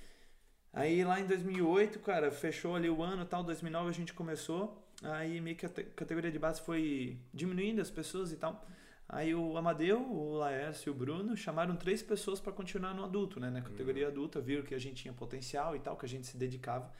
Aí 0.73 1.03
lá 1.05 1.19
em 1.21 1.27
2008, 1.27 1.99
cara, 1.99 2.31
fechou 2.31 2.77
ali 2.77 2.89
o 2.89 3.03
ano 3.03 3.23
e 3.23 3.27
tal, 3.27 3.43
2009 3.43 3.89
a 3.91 3.93
gente 3.93 4.15
começou. 4.15 4.83
Aí 5.03 5.41
meio 5.41 5.57
que 5.57 5.67
a 5.67 5.69
te- 5.69 5.85
categoria 5.85 6.31
de 6.31 6.39
base 6.39 6.61
foi 6.61 7.19
diminuindo 7.35 7.81
as 7.81 7.91
pessoas 7.91 8.31
e 8.33 8.37
tal. 8.37 8.65
Aí 9.09 9.35
o 9.35 9.57
Amadeu, 9.57 10.01
o 10.01 10.35
Laércio 10.37 10.91
e 10.91 10.93
o 10.93 10.95
Bruno 10.95 11.37
chamaram 11.37 11.77
três 11.77 12.03
pessoas 12.03 12.41
para 12.41 12.53
continuar 12.53 12.93
no 12.95 13.05
adulto, 13.05 13.39
né? 13.41 13.51
Na 13.51 13.63
categoria 13.63 14.09
adulta, 14.09 14.41
viram 14.41 14.63
que 14.65 14.75
a 14.75 14.79
gente 14.79 15.03
tinha 15.03 15.15
potencial 15.15 15.75
e 15.75 15.81
tal, 15.81 15.97
que 15.97 16.05
a 16.07 16.09
gente 16.09 16.27
se 16.27 16.37
dedicava. 16.37 16.93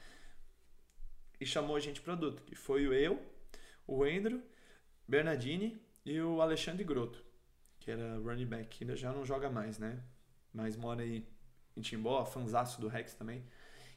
E 1.39 1.45
chamou 1.45 1.75
a 1.75 1.79
gente 1.79 2.01
para 2.01 2.13
adulto. 2.13 2.41
Que 2.43 2.55
foi 2.55 2.87
o 2.87 2.93
eu, 2.93 3.21
o 3.85 4.03
Andrew, 4.03 4.41
Bernardini 5.07 5.81
e 6.05 6.19
o 6.21 6.41
Alexandre 6.41 6.83
Grotto, 6.83 7.23
que 7.79 7.91
era 7.91 8.17
running 8.17 8.45
back, 8.45 8.67
que 8.69 8.83
ainda 8.83 8.95
já 8.95 9.11
não 9.11 9.25
joga 9.25 9.49
mais, 9.49 9.77
né? 9.77 9.99
Mas 10.53 10.75
mora 10.75 11.03
aí 11.03 11.25
em 11.75 11.81
Timbó, 11.81 12.25
fanzaço 12.25 12.81
do 12.81 12.87
Rex 12.87 13.13
também. 13.13 13.43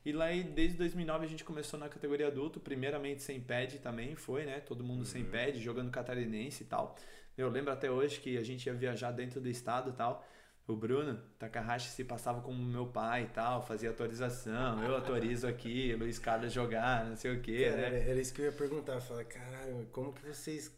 E 0.04 0.12
lá 0.12 0.26
desde 0.30 0.78
2009 0.78 1.24
a 1.26 1.28
gente 1.28 1.44
começou 1.44 1.78
na 1.78 1.88
categoria 1.88 2.28
adulto, 2.28 2.58
primeiramente 2.58 3.22
sem 3.22 3.40
pad 3.40 3.78
também 3.80 4.14
foi, 4.14 4.44
né? 4.46 4.60
Todo 4.60 4.82
mundo 4.84 5.04
sem 5.04 5.22
Uhum. 5.24 5.30
pad, 5.30 5.60
jogando 5.60 5.90
catarinense 5.90 6.62
e 6.62 6.66
tal. 6.66 6.96
Eu 7.36 7.48
lembro 7.48 7.72
até 7.72 7.90
hoje 7.90 8.20
que 8.20 8.36
a 8.38 8.42
gente 8.42 8.66
ia 8.66 8.74
viajar 8.74 9.12
dentro 9.12 9.40
do 9.40 9.48
estado 9.48 9.90
e 9.90 9.92
tal. 9.92 10.26
O 10.72 10.76
Bruno 10.76 11.20
Takahashi 11.38 11.88
se 11.90 12.04
passava 12.04 12.40
como 12.40 12.62
meu 12.62 12.86
pai 12.86 13.24
e 13.24 13.26
tal, 13.28 13.62
fazia 13.62 13.88
autorização, 13.88 14.82
eu 14.84 14.94
autorizo 14.94 15.46
aqui, 15.46 15.94
Luiz 15.98 16.18
Carlos 16.18 16.52
jogar, 16.52 17.04
não 17.04 17.16
sei 17.16 17.36
o 17.36 17.40
que, 17.40 17.64
Cara, 17.64 17.76
né? 17.76 18.08
era, 18.08 18.20
isso 18.20 18.32
que 18.32 18.40
eu 18.40 18.46
ia 18.46 18.52
perguntar. 18.52 19.00
Falei, 19.00 19.24
caralho, 19.24 19.86
como 19.92 20.12
que 20.12 20.26
vocês, 20.26 20.72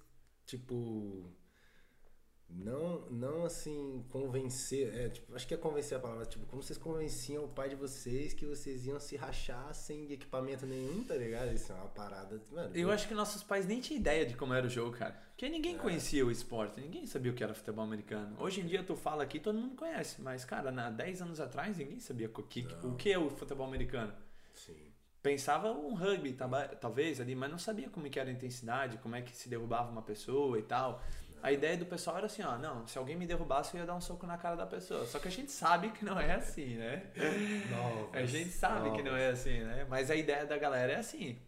tipo. 0.47 1.25
Não, 2.55 3.01
não 3.11 3.45
assim, 3.45 4.05
convencer. 4.11 4.95
É, 4.95 5.09
tipo, 5.09 5.35
acho 5.35 5.47
que 5.47 5.55
é 5.55 5.57
convencer 5.57 5.97
a 5.97 6.01
palavra. 6.01 6.27
Tipo, 6.27 6.45
como 6.47 6.63
vocês 6.63 6.79
convenciam 6.79 7.45
o 7.45 7.49
pai 7.49 7.71
de 7.71 7.77
vocês 7.77 8.35
que 8.35 8.45
vocês 8.45 8.87
iam 8.87 9.01
se 9.01 9.17
rachar 9.17 9.75
sem 9.75 10.11
equipamento 10.13 10.67
nenhum, 10.67 11.03
tá 11.05 11.15
ligado? 11.15 11.53
Isso 11.53 11.73
é 11.73 11.75
uma 11.75 11.89
parada. 11.89 12.41
Mano, 12.51 12.77
Eu 12.77 12.91
acho 12.91 13.09
que 13.09 13.15
nossos 13.15 13.43
pais 13.43 13.67
nem 13.67 13.81
tinham 13.81 14.01
ideia 14.01 14.27
de 14.27 14.35
como 14.35 14.53
era 14.53 14.67
o 14.67 14.71
jogo, 14.71 14.97
cara. 14.97 15.13
Porque 15.31 15.49
ninguém 15.49 15.77
conhecia 15.77 16.25
o 16.25 16.31
esporte, 16.31 16.81
ninguém 16.81 17.07
sabia 17.07 17.33
o 17.33 17.35
que 17.35 17.43
era 17.43 17.55
futebol 17.55 17.85
americano. 17.85 18.37
Hoje 18.39 18.61
em 18.61 18.67
dia 18.67 18.83
tu 18.85 18.95
fala 18.95 19.25
aqui, 19.25 19.41
todo 19.41 19.59
mundo 19.59 19.75
conhece, 19.75 20.21
mas 20.21 20.45
cara, 20.45 20.71
na 20.71 20.91
10 20.91 21.23
anos 21.23 21.41
atrás 21.41 21.79
ninguém 21.79 21.99
sabia 21.99 22.29
o 22.29 22.43
que, 22.43 22.67
o 22.85 22.95
que 22.95 23.11
é 23.11 23.19
o 23.19 23.29
futebol 23.31 23.67
americano. 23.67 24.13
Sim. 24.55 24.93
Pensava 25.23 25.71
um 25.71 25.95
rugby, 25.95 26.37
talvez, 26.81 27.21
ali, 27.21 27.37
mas 27.37 27.49
não 27.49 27.59
sabia 27.59 27.89
como 27.89 28.11
que 28.11 28.19
era 28.19 28.29
a 28.29 28.33
intensidade, 28.33 28.99
como 28.99 29.15
é 29.15 29.23
que 29.23 29.35
se 29.37 29.49
derrubava 29.49 29.89
uma 29.89 30.03
pessoa 30.03 30.59
e 30.59 30.63
tal. 30.63 31.01
A 31.43 31.51
ideia 31.51 31.77
do 31.77 31.85
pessoal 31.85 32.19
era 32.19 32.27
assim, 32.27 32.43
ó, 32.43 32.57
não, 32.57 32.87
se 32.87 32.97
alguém 32.97 33.17
me 33.17 33.27
derrubasse 33.27 33.75
eu 33.75 33.81
ia 33.81 33.87
dar 33.87 33.97
um 33.97 34.01
soco 34.01 34.25
na 34.27 34.39
cara 34.39 34.55
da 34.55 34.65
pessoa. 34.65 35.05
Só 35.07 35.19
que 35.19 35.27
a 35.27 35.31
gente 35.31 35.51
sabe 35.51 35.91
que 35.91 36.05
não 36.05 36.19
é 36.19 36.35
assim, 36.35 36.77
né? 36.77 37.03
A 38.13 38.25
gente 38.25 38.51
sabe 38.51 38.93
que 38.93 39.03
não 39.03 39.17
é 39.17 39.29
assim, 39.31 39.61
né? 39.61 39.85
Mas 39.89 40.11
a 40.11 40.15
ideia 40.15 40.47
da 40.47 40.57
galera 40.57 40.93
é 40.93 40.97
assim. 40.97 41.39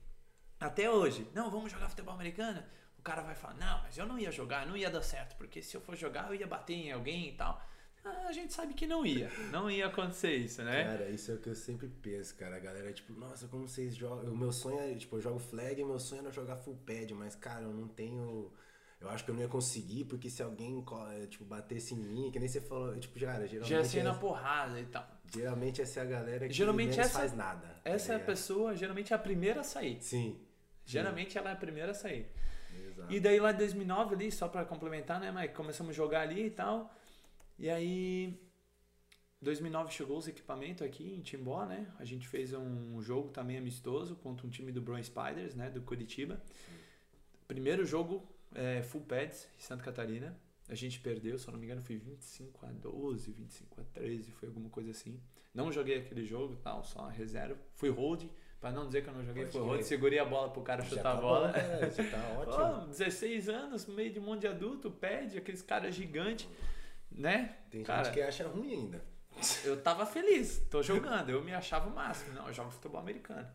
Até 0.58 0.90
hoje, 0.90 1.28
não, 1.32 1.50
vamos 1.50 1.70
jogar 1.70 1.88
futebol 1.88 2.14
americano. 2.14 2.62
O 2.98 3.02
cara 3.02 3.22
vai 3.22 3.34
falar, 3.34 3.54
não, 3.54 3.82
mas 3.82 3.96
eu 3.96 4.06
não 4.06 4.18
ia 4.18 4.32
jogar, 4.32 4.66
não 4.66 4.76
ia 4.76 4.90
dar 4.90 5.02
certo, 5.02 5.36
porque 5.36 5.62
se 5.62 5.76
eu 5.76 5.80
for 5.80 5.94
jogar 5.94 6.28
eu 6.28 6.34
ia 6.34 6.46
bater 6.46 6.74
em 6.74 6.90
alguém 6.90 7.28
e 7.28 7.32
tal. 7.32 7.62
Ah, 8.04 8.26
a 8.28 8.32
gente 8.32 8.52
sabe 8.52 8.74
que 8.74 8.86
não 8.86 9.06
ia, 9.06 9.30
não 9.50 9.70
ia 9.70 9.86
acontecer 9.86 10.34
isso, 10.36 10.62
né? 10.62 10.84
Cara, 10.84 11.08
isso 11.08 11.30
é 11.30 11.34
o 11.34 11.38
que 11.38 11.48
eu 11.48 11.54
sempre 11.54 11.88
penso, 11.88 12.34
cara. 12.36 12.56
A 12.56 12.58
galera 12.58 12.90
é 12.90 12.92
tipo, 12.92 13.12
nossa, 13.14 13.48
como 13.48 13.66
vocês 13.66 13.94
jogam. 13.94 14.30
O 14.30 14.36
meu 14.36 14.52
sonho 14.52 14.78
é, 14.78 14.94
tipo, 14.94 15.16
eu 15.16 15.20
jogo 15.22 15.38
flag 15.38 15.82
meu 15.82 15.98
sonho 15.98 16.20
era 16.20 16.30
jogar 16.30 16.56
full 16.56 16.76
pad, 16.86 17.14
mas, 17.14 17.34
cara, 17.34 17.62
eu 17.62 17.72
não 17.72 17.88
tenho. 17.88 18.52
Eu 19.00 19.10
acho 19.10 19.22
que 19.24 19.30
eu 19.30 19.34
não 19.34 19.42
ia 19.42 19.48
conseguir, 19.48 20.04
porque 20.04 20.30
se 20.30 20.42
alguém, 20.42 20.82
é, 21.22 21.26
tipo, 21.26 21.44
batesse 21.44 21.94
em 21.94 21.98
mim, 21.98 22.30
que 22.30 22.38
nem 22.38 22.48
você 22.48 22.60
falou, 22.60 22.96
tipo, 22.98 23.18
cara, 23.20 23.46
geralmente. 23.46 23.68
Já 23.70 23.80
assim 23.80 23.98
é- 23.98 24.02
na 24.02 24.14
porrada 24.14 24.80
e 24.80 24.86
tal. 24.86 25.06
Geralmente 25.32 25.82
essa 25.82 26.00
é 26.00 26.02
a 26.02 26.06
galera 26.06 26.46
que 26.48 26.54
Geralmente 26.54 26.98
essa- 26.98 27.18
faz 27.18 27.34
nada. 27.34 27.66
tá 27.82 27.90
Essa 27.90 28.12
é 28.14 28.16
a 28.16 28.20
pessoa, 28.20 28.74
geralmente 28.76 29.12
é 29.12 29.16
a 29.16 29.18
primeira 29.18 29.60
a 29.60 29.64
sair. 29.64 30.00
Sim. 30.00 30.40
Geralmente 30.86 31.36
ela 31.36 31.50
é 31.50 31.52
a 31.52 31.56
primeira 31.56 31.90
a 31.90 31.94
sair. 31.94 32.30
Exato. 32.88 33.12
E 33.12 33.20
daí 33.20 33.38
lá 33.40 33.52
em 33.52 33.56
2009 33.56 34.14
ali, 34.14 34.32
só 34.32 34.48
pra 34.48 34.64
complementar, 34.64 35.20
né, 35.20 35.30
Mike? 35.30 35.54
Começamos 35.54 35.90
a 35.90 35.94
jogar 35.94 36.20
ali 36.22 36.46
e 36.46 36.50
tal. 36.50 36.92
E 37.58 37.68
aí 37.70 38.40
2009 39.40 39.92
chegou 39.92 40.16
os 40.16 40.26
equipamentos 40.26 40.82
aqui 40.82 41.14
em 41.14 41.20
Timbó, 41.20 41.64
né? 41.66 41.86
A 41.98 42.04
gente 42.04 42.26
fez 42.26 42.52
um 42.54 43.00
jogo 43.02 43.28
também 43.30 43.58
amistoso 43.58 44.16
contra 44.16 44.46
um 44.46 44.50
time 44.50 44.72
do 44.72 44.80
Brown 44.80 45.02
Spiders, 45.02 45.54
né, 45.54 45.68
do 45.70 45.82
Curitiba. 45.82 46.40
Primeiro 47.46 47.84
jogo 47.84 48.26
é, 48.54 48.82
full 48.82 49.02
pads 49.02 49.48
em 49.58 49.60
Santa 49.62 49.82
Catarina. 49.82 50.36
A 50.68 50.74
gente 50.74 50.98
perdeu, 51.00 51.38
se 51.38 51.46
eu 51.46 51.52
não 51.52 51.58
me 51.58 51.66
engano, 51.66 51.82
foi 51.82 51.96
25 51.96 52.64
a 52.64 52.70
12, 52.72 53.30
25 53.32 53.80
a 53.80 53.84
13, 53.92 54.30
foi 54.32 54.48
alguma 54.48 54.70
coisa 54.70 54.90
assim. 54.92 55.20
Não 55.52 55.70
joguei 55.70 55.98
aquele 55.98 56.24
jogo, 56.24 56.56
tal, 56.56 56.82
só 56.82 57.00
a 57.00 57.10
reserva. 57.10 57.56
Fui 57.74 57.90
hold, 57.90 58.24
pra 58.60 58.72
não 58.72 58.86
dizer 58.86 59.02
que 59.02 59.10
eu 59.10 59.14
não 59.14 59.22
joguei, 59.24 59.42
Pode 59.44 59.52
fui 59.52 59.60
crer. 59.60 59.70
hold, 59.72 59.82
segurei 59.82 60.18
a 60.18 60.24
bola 60.24 60.50
pro 60.50 60.62
cara 60.62 60.82
Já 60.82 60.88
chutar 60.88 61.02
tá 61.02 61.12
a 61.12 61.16
bola. 61.20 61.46
bom, 61.48 61.52
cara, 61.52 61.90
já 61.90 62.10
tá 62.10 62.28
ótimo. 62.40 62.64
Ó, 62.82 62.86
16 62.86 63.48
anos, 63.50 63.86
no 63.86 63.94
meio 63.94 64.10
de 64.12 64.18
um 64.18 64.22
monte 64.22 64.40
de 64.40 64.46
adulto, 64.48 64.90
pede, 64.90 65.36
aqueles 65.36 65.60
caras 65.60 65.94
gigantes, 65.94 66.48
né? 67.10 67.58
Tem 67.70 67.82
Cara, 67.82 68.04
gente 68.04 68.14
que 68.14 68.22
acha 68.22 68.48
ruim 68.48 68.72
ainda. 68.72 69.04
eu 69.64 69.80
tava 69.82 70.06
feliz, 70.06 70.60
tô 70.70 70.82
jogando, 70.82 71.28
eu 71.30 71.44
me 71.44 71.52
achava 71.52 71.88
o 71.90 71.94
máximo. 71.94 72.32
Não, 72.32 72.48
eu 72.48 72.54
jogo 72.54 72.70
futebol 72.70 73.00
americano. 73.00 73.46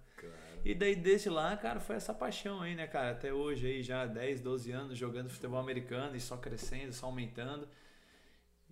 E 0.63 0.73
daí 0.75 0.95
desde 0.95 1.29
lá, 1.29 1.55
cara, 1.57 1.79
foi 1.79 1.95
essa 1.95 2.13
paixão 2.13 2.61
aí, 2.61 2.75
né, 2.75 2.87
cara? 2.87 3.11
Até 3.11 3.33
hoje 3.33 3.67
aí, 3.67 3.83
já 3.83 4.05
10, 4.05 4.41
12 4.41 4.71
anos 4.71 4.97
jogando 4.97 5.29
futebol 5.29 5.59
americano 5.59 6.15
e 6.15 6.19
só 6.19 6.37
crescendo, 6.37 6.93
só 6.93 7.05
aumentando. 7.07 7.67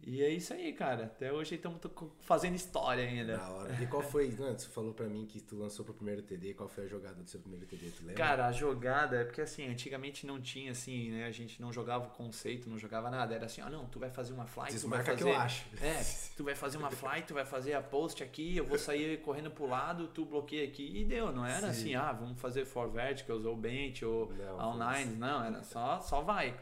E 0.03 0.23
é 0.23 0.29
isso 0.29 0.53
aí, 0.53 0.71
cara. 0.71 1.03
Até 1.05 1.33
hoje 1.33 1.55
estamos 1.55 1.79
fazendo 2.21 2.55
história 2.55 3.03
ainda. 3.03 3.37
Da 3.37 3.49
hora. 3.49 3.77
E 3.81 3.87
qual 3.87 4.01
foi, 4.01 4.31
mano, 4.31 4.57
você 4.57 4.69
falou 4.69 4.93
pra 4.93 5.05
mim 5.05 5.25
que 5.25 5.41
tu 5.41 5.57
lançou 5.57 5.83
pro 5.83 5.93
primeiro 5.93 6.21
TD, 6.21 6.53
qual 6.53 6.69
foi 6.69 6.85
a 6.85 6.87
jogada 6.87 7.15
do 7.15 7.29
seu 7.29 7.39
primeiro 7.41 7.65
TD, 7.65 7.91
tu 7.91 7.99
lembra? 8.01 8.13
Cara, 8.13 8.47
a 8.47 8.51
jogada 8.51 9.17
é 9.17 9.25
porque 9.25 9.41
assim, 9.41 9.67
antigamente 9.67 10.25
não 10.25 10.39
tinha 10.39 10.71
assim, 10.71 11.11
né? 11.11 11.25
A 11.25 11.31
gente 11.31 11.61
não 11.61 11.73
jogava 11.73 12.07
o 12.07 12.09
conceito, 12.11 12.69
não 12.69 12.77
jogava 12.77 13.09
nada. 13.09 13.35
Era 13.35 13.47
assim, 13.47 13.61
ó, 13.61 13.69
não, 13.69 13.85
tu 13.85 13.99
vai 13.99 14.09
fazer 14.09 14.33
uma 14.33 14.45
fly, 14.45 14.63
tu 14.63 14.63
vai 14.63 14.73
Desmarca 14.73 15.11
fazer. 15.11 15.23
que 15.23 15.29
eu 15.29 15.35
acho. 15.35 15.65
É, 15.81 16.01
tu 16.37 16.43
vai 16.45 16.55
fazer 16.55 16.77
uma 16.77 16.91
fly, 16.91 17.21
tu 17.23 17.33
vai 17.33 17.45
fazer 17.45 17.73
a 17.73 17.81
post 17.81 18.23
aqui, 18.23 18.55
eu 18.55 18.65
vou 18.65 18.77
sair 18.77 19.19
correndo 19.21 19.51
pro 19.51 19.67
lado, 19.67 20.07
tu 20.07 20.23
bloqueia 20.25 20.65
aqui 20.65 20.89
e 21.01 21.03
deu. 21.03 21.33
Não 21.33 21.45
era 21.45 21.73
Sim. 21.73 21.81
assim, 21.81 21.95
ah, 21.95 22.13
vamos 22.13 22.39
fazer 22.39 22.63
for 22.65 22.89
verticals 22.89 23.43
ou 23.43 23.57
bench 23.57 24.05
ou 24.05 24.31
all. 24.57 24.77
Não, 25.17 25.43
era 25.43 25.63
só, 25.63 25.99
só 25.99 26.21
vai. 26.21 26.55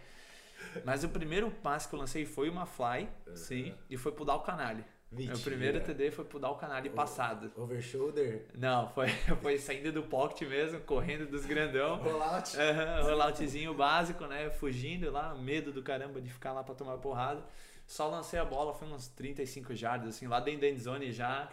Mas 0.83 1.03
o 1.03 1.09
primeiro 1.09 1.49
passe 1.51 1.87
que 1.87 1.95
eu 1.95 1.99
lancei 1.99 2.25
foi 2.25 2.49
uma 2.49 2.65
fly, 2.65 3.07
sim, 3.33 3.73
e 3.89 3.97
foi 3.97 4.11
pro 4.11 4.25
dar 4.25 4.35
o 4.35 4.41
canalha. 4.41 4.85
Mentira. 5.11 5.37
O 5.37 5.41
primeiro 5.41 5.79
TD 5.79 6.11
foi 6.11 6.25
pro 6.25 6.39
dar 6.39 6.49
o 6.49 6.55
canalha 6.55 6.89
passado. 6.91 7.51
Over 7.55 7.81
shoulder, 7.81 8.47
Não, 8.53 8.89
foi, 8.89 9.07
foi 9.41 9.57
saindo 9.57 9.91
do 9.91 10.03
pocket 10.03 10.47
mesmo, 10.49 10.81
correndo 10.81 11.25
dos 11.29 11.45
grandão. 11.45 11.97
rollout. 11.97 12.57
Rolloutzinho 13.03 13.73
básico, 13.73 14.25
né? 14.25 14.49
Fugindo 14.49 15.09
lá, 15.11 15.33
medo 15.35 15.71
do 15.71 15.81
caramba 15.81 16.19
de 16.19 16.29
ficar 16.29 16.51
lá 16.51 16.63
pra 16.63 16.75
tomar 16.75 16.97
porrada. 16.97 17.41
Só 17.87 18.07
lancei 18.09 18.39
a 18.39 18.43
bola, 18.43 18.73
foi 18.73 18.87
uns 18.87 19.07
35 19.09 19.73
jardas, 19.75 20.15
assim, 20.15 20.27
lá 20.27 20.39
dentro 20.39 20.61
da 20.61 20.67
endzone 20.69 21.11
já. 21.11 21.47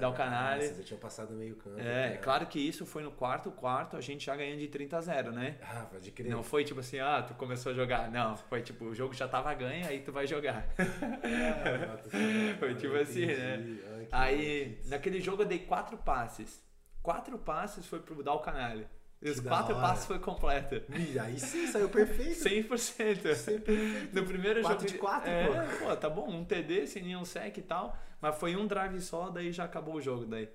Dá 0.00 0.08
o 0.08 0.14
canalha. 0.14 0.62
Vocês 0.62 0.76
já 0.78 0.82
tinham 0.84 1.00
passado 1.00 1.32
meio 1.34 1.56
campo. 1.56 1.78
É, 1.78 2.10
né? 2.10 2.16
claro 2.18 2.46
que 2.46 2.58
isso 2.58 2.86
foi 2.86 3.02
no 3.02 3.10
quarto 3.10 3.50
quarto, 3.50 3.96
a 3.96 4.00
gente 4.00 4.26
já 4.26 4.36
ganhando 4.36 4.58
de 4.58 4.68
30 4.68 4.96
a 4.96 5.00
0, 5.00 5.32
né? 5.32 5.56
Ah, 5.62 5.86
pode 5.90 6.10
crer. 6.10 6.30
Não 6.30 6.42
foi 6.42 6.64
tipo 6.64 6.80
assim, 6.80 6.98
ah, 6.98 7.22
tu 7.22 7.34
começou 7.34 7.72
a 7.72 7.74
jogar. 7.74 8.10
Não, 8.10 8.36
foi 8.36 8.62
tipo, 8.62 8.86
o 8.86 8.94
jogo 8.94 9.14
já 9.14 9.26
tava 9.28 9.52
ganho, 9.54 9.86
aí 9.86 10.00
tu 10.00 10.12
vai 10.12 10.26
jogar. 10.26 10.66
Ah. 10.78 11.98
Foi 12.58 12.74
tipo 12.74 12.94
assim, 12.96 13.26
né? 13.26 13.78
Ai, 14.10 14.34
Aí, 14.34 14.80
naquele 14.86 15.20
jogo 15.20 15.42
eu 15.42 15.46
dei 15.46 15.60
quatro 15.60 15.96
passes. 15.96 16.62
Quatro 17.02 17.38
passes 17.38 17.86
foi 17.86 18.00
pro 18.00 18.22
dar 18.22 18.34
o 18.34 18.40
canalha. 18.40 18.88
E 19.20 19.30
os 19.30 19.40
Que 19.40 19.48
quatro 19.48 19.74
hora. 19.74 19.88
passes 19.88 20.06
foi 20.06 20.18
completa. 20.20 20.84
Ih, 20.96 21.18
Aí 21.18 21.38
sim, 21.40 21.66
saiu 21.66 21.88
perfeito. 21.88 22.38
100%. 22.44 23.34
Sempre 23.34 23.76
perfeito. 23.76 24.14
No 24.14 24.24
primeiro 24.26 24.60
Quatro 24.62 24.80
jogo. 24.80 24.92
de 24.92 24.98
quatro, 24.98 25.28
é, 25.30 25.76
pô. 25.78 25.96
tá 25.96 26.08
bom, 26.08 26.28
um 26.30 26.44
TD 26.44 26.86
sem 26.86 27.02
nenhum 27.02 27.24
sec 27.24 27.56
e 27.58 27.62
tal. 27.62 27.96
Mas 28.20 28.36
foi 28.38 28.54
um 28.56 28.66
drive 28.66 29.00
só, 29.00 29.28
daí 29.30 29.50
já 29.52 29.64
acabou 29.64 29.94
o 29.94 30.00
jogo 30.00 30.24
daí. 30.24 30.48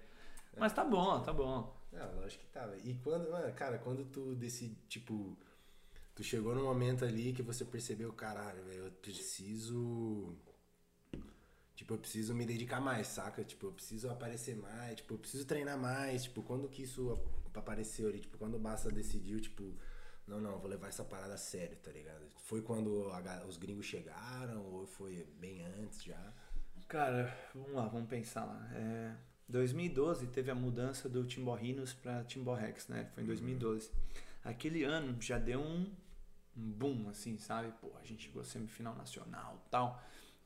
Mas 0.58 0.72
tá 0.74 0.84
bom, 0.84 1.20
tá 1.22 1.34
bom. 1.34 1.76
Ah, 1.96 2.10
lógico 2.16 2.44
que 2.44 2.50
tava. 2.52 2.76
E 2.78 2.94
quando, 3.04 3.30
mano, 3.30 3.52
cara, 3.54 3.78
quando 3.80 4.06
tu 4.06 4.34
decide, 4.36 4.76
tipo, 4.88 5.38
tu 6.16 6.24
chegou 6.24 6.56
num 6.56 6.64
momento 6.64 7.04
ali 7.06 7.34
que 7.34 7.42
você 7.42 7.66
percebeu, 7.66 8.12
caralho, 8.14 8.64
velho, 8.64 8.86
eu 8.86 8.92
preciso. 8.92 10.36
Tipo, 11.76 11.96
eu 11.96 11.98
preciso 11.98 12.34
me 12.34 12.46
dedicar 12.46 12.80
mais, 12.80 13.08
saca? 13.08 13.44
Tipo, 13.44 13.68
eu 13.68 13.72
preciso 13.74 14.10
aparecer 14.10 14.56
mais, 14.56 14.96
tipo, 14.98 15.16
eu 15.16 15.18
preciso 15.18 15.46
treinar 15.46 15.78
mais. 15.78 16.24
Tipo, 16.24 16.42
quando 16.44 16.68
que 16.70 16.84
isso 16.84 17.20
apareceu 17.60 18.10
ali? 18.10 18.20
Tipo, 18.20 18.38
quando 18.38 18.56
o 18.56 18.60
Basta 18.60 18.92
decidiu, 18.92 19.40
tipo, 19.40 19.74
não, 20.28 20.40
não, 20.40 20.58
vou 20.60 20.70
levar 20.70 20.88
essa 20.88 21.04
parada 21.04 21.34
a 21.34 21.38
sério, 21.38 21.78
tá 21.78 21.92
ligado? 21.92 22.26
Foi 22.46 22.62
quando 22.62 23.10
a 23.12 23.46
os 23.46 23.58
gringos 23.58 23.86
chegaram 23.86 24.62
ou 24.66 24.86
foi 24.86 25.28
bem 25.40 25.64
antes 25.82 26.04
já? 26.04 26.34
Cara, 26.88 27.36
vamos 27.54 27.74
lá, 27.74 27.88
vamos 27.88 28.08
pensar 28.08 28.46
lá. 28.46 28.70
É, 28.74 29.16
2012 29.50 30.28
teve 30.28 30.50
a 30.50 30.56
mudança 30.56 31.10
do 31.10 31.24
Timborrinos 31.26 31.94
pra 31.94 32.24
Timborrex, 32.24 32.88
né? 32.88 33.10
Foi 33.14 33.24
em 33.24 33.26
2012. 33.26 33.92
Aquele 34.44 34.84
ano 34.84 35.20
já 35.22 35.38
deu 35.38 35.60
um, 35.60 35.92
um 36.56 36.72
boom, 36.72 37.10
assim, 37.10 37.38
sabe? 37.38 37.74
Pô, 37.82 37.92
a 38.02 38.06
gente 38.06 38.26
chegou 38.26 38.44
semifinal 38.44 38.96
nacional 38.96 39.66
tal. 39.70 40.02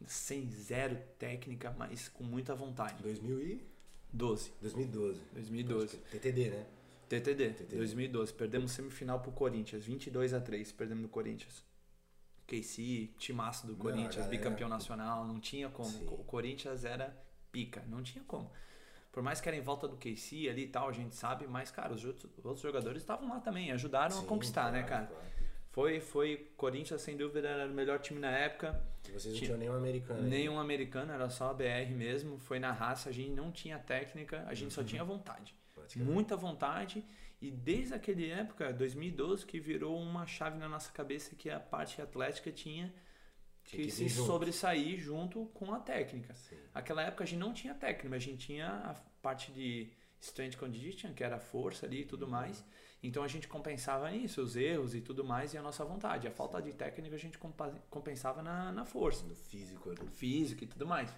Sem 0.05 0.49
zero 0.51 0.95
técnica, 1.17 1.73
mas 1.77 2.07
com 2.07 2.23
muita 2.23 2.53
vontade. 2.53 3.01
2000 3.01 3.41
e 3.41 3.67
12. 4.13 4.51
2012. 4.61 5.21
2012. 5.33 5.97
TTD, 5.97 6.49
né? 6.51 6.65
TTD, 7.09 7.49
TTD. 7.51 7.77
2012. 7.77 8.33
Perdemos 8.33 8.71
semifinal 8.71 9.19
pro 9.19 9.31
Corinthians, 9.31 9.85
22 9.85 10.33
a 10.33 10.41
3 10.41 10.71
perdemos 10.71 11.03
no 11.03 11.09
Corinthians. 11.09 11.63
KC, 12.45 13.09
timaço 13.17 13.67
do 13.67 13.73
Não, 13.73 13.79
Corinthians, 13.79 14.15
a 14.15 14.19
galera- 14.21 14.37
bicampeão 14.37 14.69
nacional, 14.69 15.25
não 15.25 15.39
tinha 15.39 15.69
como. 15.69 15.89
Sim. 15.89 16.05
O 16.07 16.23
Corinthians 16.23 16.85
era 16.85 17.15
pica, 17.51 17.83
não 17.87 18.01
tinha 18.01 18.23
como. 18.25 18.49
Por 19.11 19.21
mais 19.23 19.41
que 19.41 19.49
era 19.49 19.57
em 19.57 19.61
volta 19.61 19.87
do 19.87 19.97
KC 19.97 20.47
ali 20.47 20.63
e 20.63 20.67
tal, 20.67 20.87
a 20.87 20.91
gente 20.93 21.15
sabe, 21.15 21.45
mas, 21.47 21.71
cara, 21.71 21.93
os 21.93 22.05
outros, 22.05 22.31
os 22.37 22.45
outros 22.45 22.61
jogadores 22.61 23.01
estavam 23.01 23.27
lá 23.29 23.39
também, 23.39 23.71
ajudaram 23.71 24.15
a 24.17 24.21
Sim, 24.21 24.25
conquistar, 24.27 24.71
né, 24.71 24.83
claro, 24.83 25.07
cara? 25.07 25.07
claro. 25.07 25.37
Foi, 25.71 25.99
foi, 25.99 26.51
Corinthians, 26.55 27.01
sem 27.01 27.17
dúvida, 27.17 27.47
era 27.47 27.69
o 27.69 27.73
melhor 27.73 27.99
time 27.99 28.19
na 28.19 28.31
época. 28.31 28.81
E 29.07 29.11
vocês 29.11 29.25
não 29.25 29.33
Tinha- 29.33 29.45
tinham 29.49 29.57
nenhum 29.59 29.73
americano. 29.75 30.23
aí. 30.23 30.29
Nenhum 30.29 30.59
americano, 30.59 31.11
era 31.11 31.29
só 31.29 31.51
a 31.51 31.53
BR 31.53 31.93
mesmo. 31.93 32.37
Foi 32.39 32.59
na 32.59 32.71
raça, 32.71 33.09
a 33.09 33.11
gente 33.11 33.29
não 33.31 33.51
tinha 33.51 33.77
técnica, 33.77 34.43
a 34.47 34.53
gente 34.53 34.73
só 34.73 34.81
Uhum. 34.81 34.87
tinha 34.87 35.03
vontade. 35.03 35.53
Muita 35.95 36.35
vontade. 36.35 37.05
E 37.41 37.51
desde 37.51 37.93
aquela 37.93 38.21
época, 38.21 38.73
2012, 38.73 39.45
que 39.45 39.59
virou 39.59 39.97
uma 39.99 40.25
chave 40.25 40.57
na 40.57 40.67
nossa 40.67 40.91
cabeça 40.91 41.35
que 41.35 41.49
a 41.49 41.59
parte 41.59 42.01
atlética 42.01 42.51
tinha 42.51 42.93
que 43.63 43.77
que 43.83 43.91
se 43.91 44.07
junto. 44.07 44.25
sobressair 44.27 44.97
junto 44.99 45.45
com 45.53 45.73
a 45.73 45.79
técnica. 45.79 46.33
Sim. 46.35 46.55
Naquela 46.73 47.03
época 47.03 47.23
a 47.23 47.27
gente 47.27 47.39
não 47.39 47.53
tinha 47.53 47.75
técnica, 47.75 48.07
mas 48.09 48.23
a 48.23 48.25
gente 48.25 48.45
tinha 48.47 48.67
a 48.69 48.93
parte 49.21 49.51
de 49.51 49.91
strength 50.19 50.55
condition, 50.57 51.13
que 51.13 51.23
era 51.23 51.35
a 51.35 51.39
força 51.39 51.85
ali 51.85 52.01
e 52.01 52.05
tudo 52.05 52.23
Uhum. 52.25 52.31
mais. 52.31 52.63
Então 53.03 53.21
a 53.23 53.27
gente 53.27 53.47
compensava 53.47 54.09
nisso, 54.09 54.41
os 54.41 54.55
erros 54.55 54.95
e 54.95 55.01
tudo 55.01 55.23
mais, 55.23 55.53
e 55.53 55.57
a 55.57 55.61
nossa 55.61 55.85
vontade. 55.85 56.27
A 56.27 56.31
falta 56.31 56.59
de 56.61 56.73
técnica 56.73 57.15
a 57.15 57.19
gente 57.19 57.37
compensava 57.89 58.41
na, 58.41 58.71
na 58.71 58.85
força, 58.85 59.23
No 59.27 59.35
físico 59.35 59.91
ali. 59.91 59.99
no 59.99 60.07
físico 60.07 60.63
e 60.63 60.67
tudo 60.67 60.87
mais. 60.87 61.13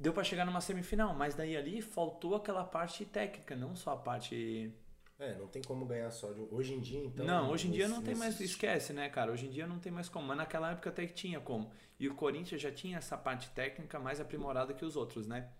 Deu 0.00 0.12
pra 0.14 0.24
chegar 0.24 0.46
numa 0.46 0.60
semifinal, 0.62 1.14
mas 1.14 1.34
daí 1.34 1.56
ali 1.56 1.82
faltou 1.82 2.34
aquela 2.34 2.64
parte 2.64 3.04
técnica, 3.04 3.54
não 3.54 3.76
só 3.76 3.92
a 3.92 3.96
parte 3.96 4.72
É, 5.18 5.34
não 5.36 5.46
tem 5.46 5.60
como 5.62 5.84
ganhar 5.84 6.10
só 6.10 6.32
de. 6.32 6.40
Hoje 6.50 6.72
em 6.72 6.80
dia, 6.80 7.04
então. 7.04 7.26
não, 7.26 7.50
hoje 7.50 7.68
em 7.68 7.70
dia 7.70 7.86
nesse- 7.86 7.94
não 7.94 8.02
tem 8.02 8.14
mais. 8.14 8.32
nesse- 8.32 8.44
Esquece, 8.44 8.94
né, 8.94 9.10
cara? 9.10 9.30
Hoje 9.30 9.46
em 9.46 9.50
dia 9.50 9.66
não 9.66 9.78
tem 9.78 9.92
mais 9.92 10.08
como. 10.08 10.26
Mas 10.26 10.38
naquela 10.38 10.70
época 10.72 10.88
até 10.88 11.06
que 11.06 11.12
tinha 11.12 11.38
como. 11.40 11.70
E 11.98 12.08
o 12.08 12.14
Corinthians 12.14 12.60
já 12.62 12.72
tinha 12.72 12.96
essa 12.96 13.18
parte 13.18 13.50
técnica 13.50 13.98
mais 13.98 14.18
aprimorada 14.20 14.72
que 14.72 14.82
os 14.84 14.96
outros, 14.96 15.26
né? 15.26 15.50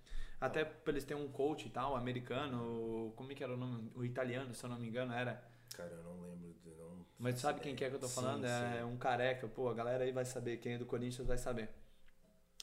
Até 0.40 0.64
pra 0.64 0.90
eles 0.92 1.04
terem 1.04 1.22
um 1.22 1.28
coach 1.30 1.66
e 1.66 1.70
tal, 1.70 1.94
americano, 1.94 3.12
como 3.14 3.30
é 3.30 3.34
que 3.34 3.44
era 3.44 3.52
o 3.52 3.58
nome? 3.58 3.92
O 3.94 4.02
italiano, 4.02 4.54
se 4.54 4.64
eu 4.64 4.70
não 4.70 4.78
me 4.78 4.88
engano, 4.88 5.12
era. 5.12 5.44
Cara, 5.76 5.90
eu 5.90 6.02
não 6.02 6.18
lembro. 6.22 6.54
de- 6.64 6.70
Não 6.70 7.06
Mas 7.18 7.38
sabe 7.38 7.60
quem 7.60 7.72
ideia. 7.72 7.76
que 7.76 7.84
é 7.84 7.90
que 7.90 7.96
eu 7.96 8.00
tô 8.00 8.08
Sim, 8.08 8.14
falando? 8.14 8.46
É 8.46 8.78
sim. 8.78 8.84
um 8.84 8.96
careca, 8.96 9.46
pô, 9.46 9.68
a 9.68 9.74
galera 9.74 10.04
aí 10.04 10.12
vai 10.12 10.24
saber, 10.24 10.56
quem 10.56 10.72
é 10.74 10.78
do 10.78 10.86
Corinthians 10.86 11.26
vai 11.28 11.36
saber. 11.36 11.68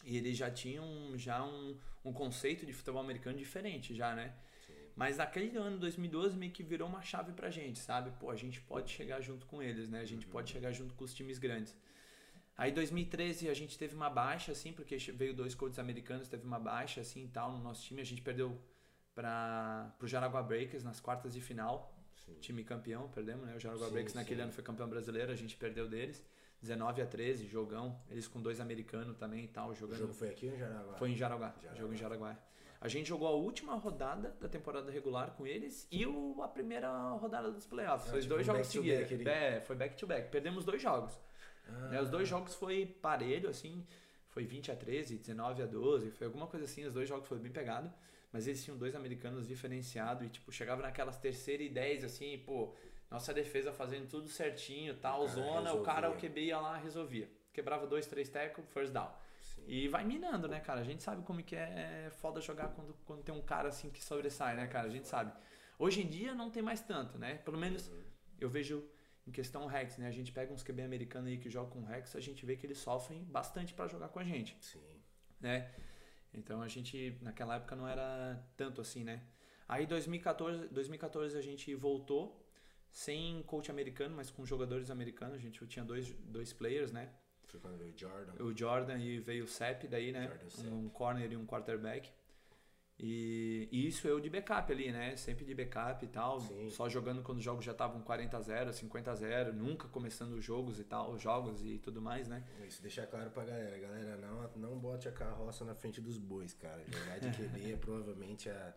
E 0.08 0.16
eles 0.16 0.38
já 0.38 0.50
tinham 0.50 1.18
já 1.18 1.44
um, 1.44 1.78
um 2.06 2.14
conceito 2.14 2.66
de 2.66 2.72
futebol 2.72 3.02
americano 3.02 3.38
diferente, 3.38 3.94
já, 3.94 4.16
né? 4.16 4.34
Mas 4.96 5.18
naquele 5.18 5.56
ano, 5.58 5.78
2012, 5.78 6.38
meio 6.38 6.52
que 6.54 6.64
virou 6.64 6.88
uma 6.88 7.02
chave 7.02 7.34
pra 7.34 7.50
gente, 7.50 7.78
sabe? 7.78 8.10
Pô, 8.18 8.32
a 8.32 8.36
gente 8.36 8.62
pode 8.62 8.90
chegar 8.90 9.20
junto 9.20 9.46
com 9.46 9.62
eles, 9.62 9.90
né? 9.90 10.00
A 10.00 10.06
gente 10.06 10.26
pode 10.26 10.50
chegar 10.50 10.72
junto 10.72 10.96
com 10.96 11.04
os 11.04 11.14
times 11.14 11.38
grandes. 11.38 11.76
Aí 12.58 12.72
2013 12.72 13.50
a 13.50 13.54
gente 13.54 13.78
teve 13.78 13.96
uma 13.96 14.10
baixa, 14.10 14.54
assim, 14.54 14.72
porque 14.72 14.98
veio 14.98 15.34
dois 15.34 15.54
coaches 15.54 15.78
americanos, 15.78 16.30
teve 16.30 16.46
uma 16.46 16.58
baixa, 16.58 17.02
assim, 17.02 17.26
e 17.26 17.28
tal, 17.28 17.52
no 17.52 17.60
nosso 17.60 17.84
time. 17.84 18.02
A 18.02 18.06
gente 18.06 18.22
perdeu 18.22 18.58
para 19.14 19.94
pro 20.00 20.08
Jaraguá 20.08 20.42
Breakers 20.42 20.86
nas 20.86 21.02
quartas 21.02 21.34
de 21.34 21.42
final. 21.42 21.94
Sim. 22.26 22.34
Time 22.40 22.64
campeão, 22.64 23.10
perdemos, 23.10 23.46
né? 23.46 23.56
O 23.58 23.60
Jaraguá 23.60 23.88
Sim, 23.88 23.92
Breakers 23.92 24.14
naquele 24.16 24.38
sim. 24.38 24.44
ano 24.44 24.54
foi 24.54 24.64
campeão 24.64 24.88
brasileiro, 24.88 25.34
a 25.34 25.36
gente 25.36 25.58
perdeu 25.58 25.88
deles. 25.88 26.24
19 26.62 27.02
a 27.02 27.06
13, 27.06 27.48
jogão. 27.48 28.00
Eles 28.10 28.28
com 28.28 28.42
dois 28.42 28.60
americanos 28.60 29.18
também 29.18 29.46
e 29.46 29.48
tal, 29.48 29.70
O 29.70 29.76
jogando. 29.76 30.00
jogo 30.00 30.14
foi 30.14 30.30
aqui 30.30 30.48
ou 30.48 30.54
em 30.56 30.58
Jaraguá? 30.58 30.94
Foi 30.96 31.12
em 31.12 31.16
Jaraguá, 31.16 31.56
Jaraguá. 31.62 31.80
jogo 31.80 31.94
em 31.94 31.98
Jaraguá. 31.98 32.38
A 32.80 32.88
gente 32.88 33.08
jogou 33.10 33.28
a 33.28 33.32
última 33.32 33.76
rodada 33.76 34.36
da 34.40 34.48
temporada 34.48 34.92
regular 34.92 35.32
com 35.32 35.48
eles 35.48 35.88
e 35.92 36.06
o, 36.06 36.42
a 36.44 36.48
primeira 36.48 36.90
rodada 37.14 37.52
dos 37.52 37.66
playoffs. 37.66 38.08
Ah, 38.08 38.12
foi 38.12 38.22
tipo 38.22 38.34
dois 38.36 38.48
um 38.48 38.52
jogos 38.54 38.68
seguidos. 38.68 39.28
É, 39.28 39.62
foi 39.62 39.76
back 39.76 39.96
to 39.98 40.06
back. 40.06 40.30
Perdemos 40.30 40.64
dois 40.64 40.82
jogos. 40.82 41.20
Ah, 41.68 41.88
né? 41.90 42.02
Os 42.02 42.10
dois 42.10 42.28
jogos 42.28 42.54
foi 42.54 42.86
parelho, 42.86 43.50
assim. 43.50 43.86
Foi 44.30 44.46
20 44.46 44.72
a 44.72 44.76
13, 44.76 45.18
19 45.18 45.64
a 45.64 45.66
12, 45.66 46.12
foi 46.12 46.28
alguma 46.28 46.46
coisa 46.46 46.66
assim. 46.66 46.86
Os 46.86 46.94
dois 46.94 47.10
jogos 47.10 47.28
foi 47.28 47.40
bem 47.40 47.52
pegado. 47.52 47.92
Mas 48.32 48.46
eles 48.46 48.64
tinham 48.64 48.78
dois 48.78 48.94
americanos 48.94 49.48
diferenciados 49.48 50.24
e, 50.28 50.30
tipo, 50.30 50.52
chegava 50.52 50.82
naquelas 50.82 51.18
terceira 51.18 51.64
e 51.64 51.70
10, 51.70 52.04
assim, 52.04 52.38
pô, 52.46 52.76
nossa 53.10 53.34
defesa 53.34 53.72
fazendo 53.72 54.08
tudo 54.08 54.28
certinho, 54.28 54.98
tal, 54.98 55.28
zona, 55.28 55.74
o 55.74 55.82
cara, 55.82 56.10
o 56.10 56.14
resolvia. 56.14 56.30
QB 56.30 56.46
ia 56.46 56.60
lá, 56.60 56.78
resolvia. 56.78 57.32
Quebrava 57.54 57.88
dois, 57.88 58.06
três 58.06 58.30
tecos, 58.30 58.66
first 58.70 58.92
down. 58.92 59.10
sim. 59.40 59.64
E 59.68 59.88
vai 59.88 60.04
minando, 60.04 60.48
né, 60.48 60.60
cara? 60.60 60.82
A 60.82 60.84
gente 60.84 61.02
sabe 61.02 61.24
como 61.24 61.42
que 61.44 61.56
é 61.56 62.10
foda 62.18 62.40
jogar 62.42 62.70
quando, 62.70 62.94
quando 63.06 63.24
tem 63.24 63.34
um 63.34 63.42
cara 63.42 63.70
assim 63.70 63.90
que 63.90 64.04
sobressai, 64.04 64.56
né, 64.56 64.68
cara? 64.68 64.88
A 64.88 64.92
gente 64.92 65.08
sabe. 65.08 65.32
Hoje 65.80 66.02
em 66.02 66.08
dia 66.08 66.34
não 66.34 66.50
tem 66.52 66.62
mais 66.62 66.82
tanto, 66.82 67.18
né? 67.18 67.36
Pelo 67.46 67.58
menos 67.58 67.92
eu 68.40 68.50
vejo 68.50 68.88
em 69.26 69.32
questão 69.32 69.66
Rex, 69.66 69.98
né? 69.98 70.08
A 70.08 70.12
gente 70.12 70.32
pega 70.32 70.54
uns 70.54 70.64
QB 70.64 70.82
americanos 70.82 71.30
aí 71.30 71.38
que 71.38 71.50
jogam 71.50 71.70
com 71.70 71.84
Rex, 71.84 72.16
a 72.16 72.20
gente 72.20 72.46
vê 72.46 72.56
que 72.56 72.66
eles 72.66 72.78
sofrem 72.78 73.24
bastante 73.26 73.74
pra 73.74 73.88
jogar 73.88 74.10
com 74.10 74.20
a 74.20 74.24
gente, 74.24 74.58
Sim. 74.62 74.82
né? 75.40 75.70
Então 76.34 76.62
a 76.62 76.68
gente 76.68 77.18
naquela 77.22 77.56
época 77.56 77.76
não 77.76 77.88
era 77.88 78.42
tanto 78.56 78.82
assim, 78.82 79.04
né? 79.04 79.22
Aí 79.68 79.86
2014, 79.86 80.68
2014 80.70 81.38
a 81.38 81.42
gente 81.42 81.76
voltou 81.76 82.47
sem 82.98 83.44
coach 83.44 83.70
americano, 83.70 84.16
mas 84.16 84.32
com 84.32 84.44
jogadores 84.44 84.90
americanos. 84.90 85.36
A 85.36 85.40
gente 85.40 85.64
tinha 85.68 85.86
dois, 85.86 86.12
dois 86.26 86.52
players, 86.52 86.92
né? 86.92 87.12
Foi 87.46 87.60
quando 87.60 87.78
veio 87.78 87.94
o 87.94 87.98
Jordan. 87.98 88.44
o 88.44 88.58
Jordan 88.58 88.98
e 88.98 89.20
veio 89.20 89.44
o 89.44 89.48
Sepp 89.48 89.84
daí, 89.88 90.12
né? 90.12 90.28
Jordan. 90.50 90.76
Um 90.76 90.90
corner 90.90 91.32
e 91.32 91.38
um 91.38 91.46
quarterback. 91.46 92.12
E, 92.98 93.70
e 93.72 93.88
isso 93.88 94.08
eu 94.08 94.20
de 94.20 94.32
backup 94.32 94.72
ali, 94.74 94.92
né? 94.92 95.16
Sempre 95.16 95.46
de 95.46 95.54
backup 95.54 96.04
e 96.04 96.08
tal. 96.08 96.40
Sim. 96.42 96.72
Só 96.72 96.90
jogando 96.90 97.22
quando 97.22 97.38
os 97.38 97.44
jogos 97.44 97.64
já 97.64 97.72
estavam 97.72 98.02
40 98.02 98.36
a 98.36 98.42
0, 98.42 98.74
50 98.74 99.12
a 99.12 99.16
0, 99.16 99.54
nunca 99.54 99.88
começando 99.90 100.34
os 100.34 100.44
jogos 100.44 100.80
e 100.80 100.84
tal, 100.84 101.12
os 101.12 101.22
jogos 101.22 101.64
e 101.64 101.78
tudo 101.78 102.02
mais, 102.02 102.28
né? 102.28 102.44
Isso 102.68 102.82
deixar 102.82 103.06
claro 103.06 103.30
pra 103.30 103.46
galera. 103.46 103.78
Galera, 103.78 104.18
não, 104.18 104.50
não 104.56 104.80
bote 104.80 105.08
a 105.08 105.12
carroça 105.12 105.64
na 105.64 105.76
frente 105.76 106.02
dos 106.02 106.18
bois, 106.18 106.56
cara. 106.56 106.84
Jogar 106.92 107.20
de 107.20 107.30
QB 107.30 107.74
é 107.74 107.78
provavelmente 107.78 108.50
a. 108.50 108.74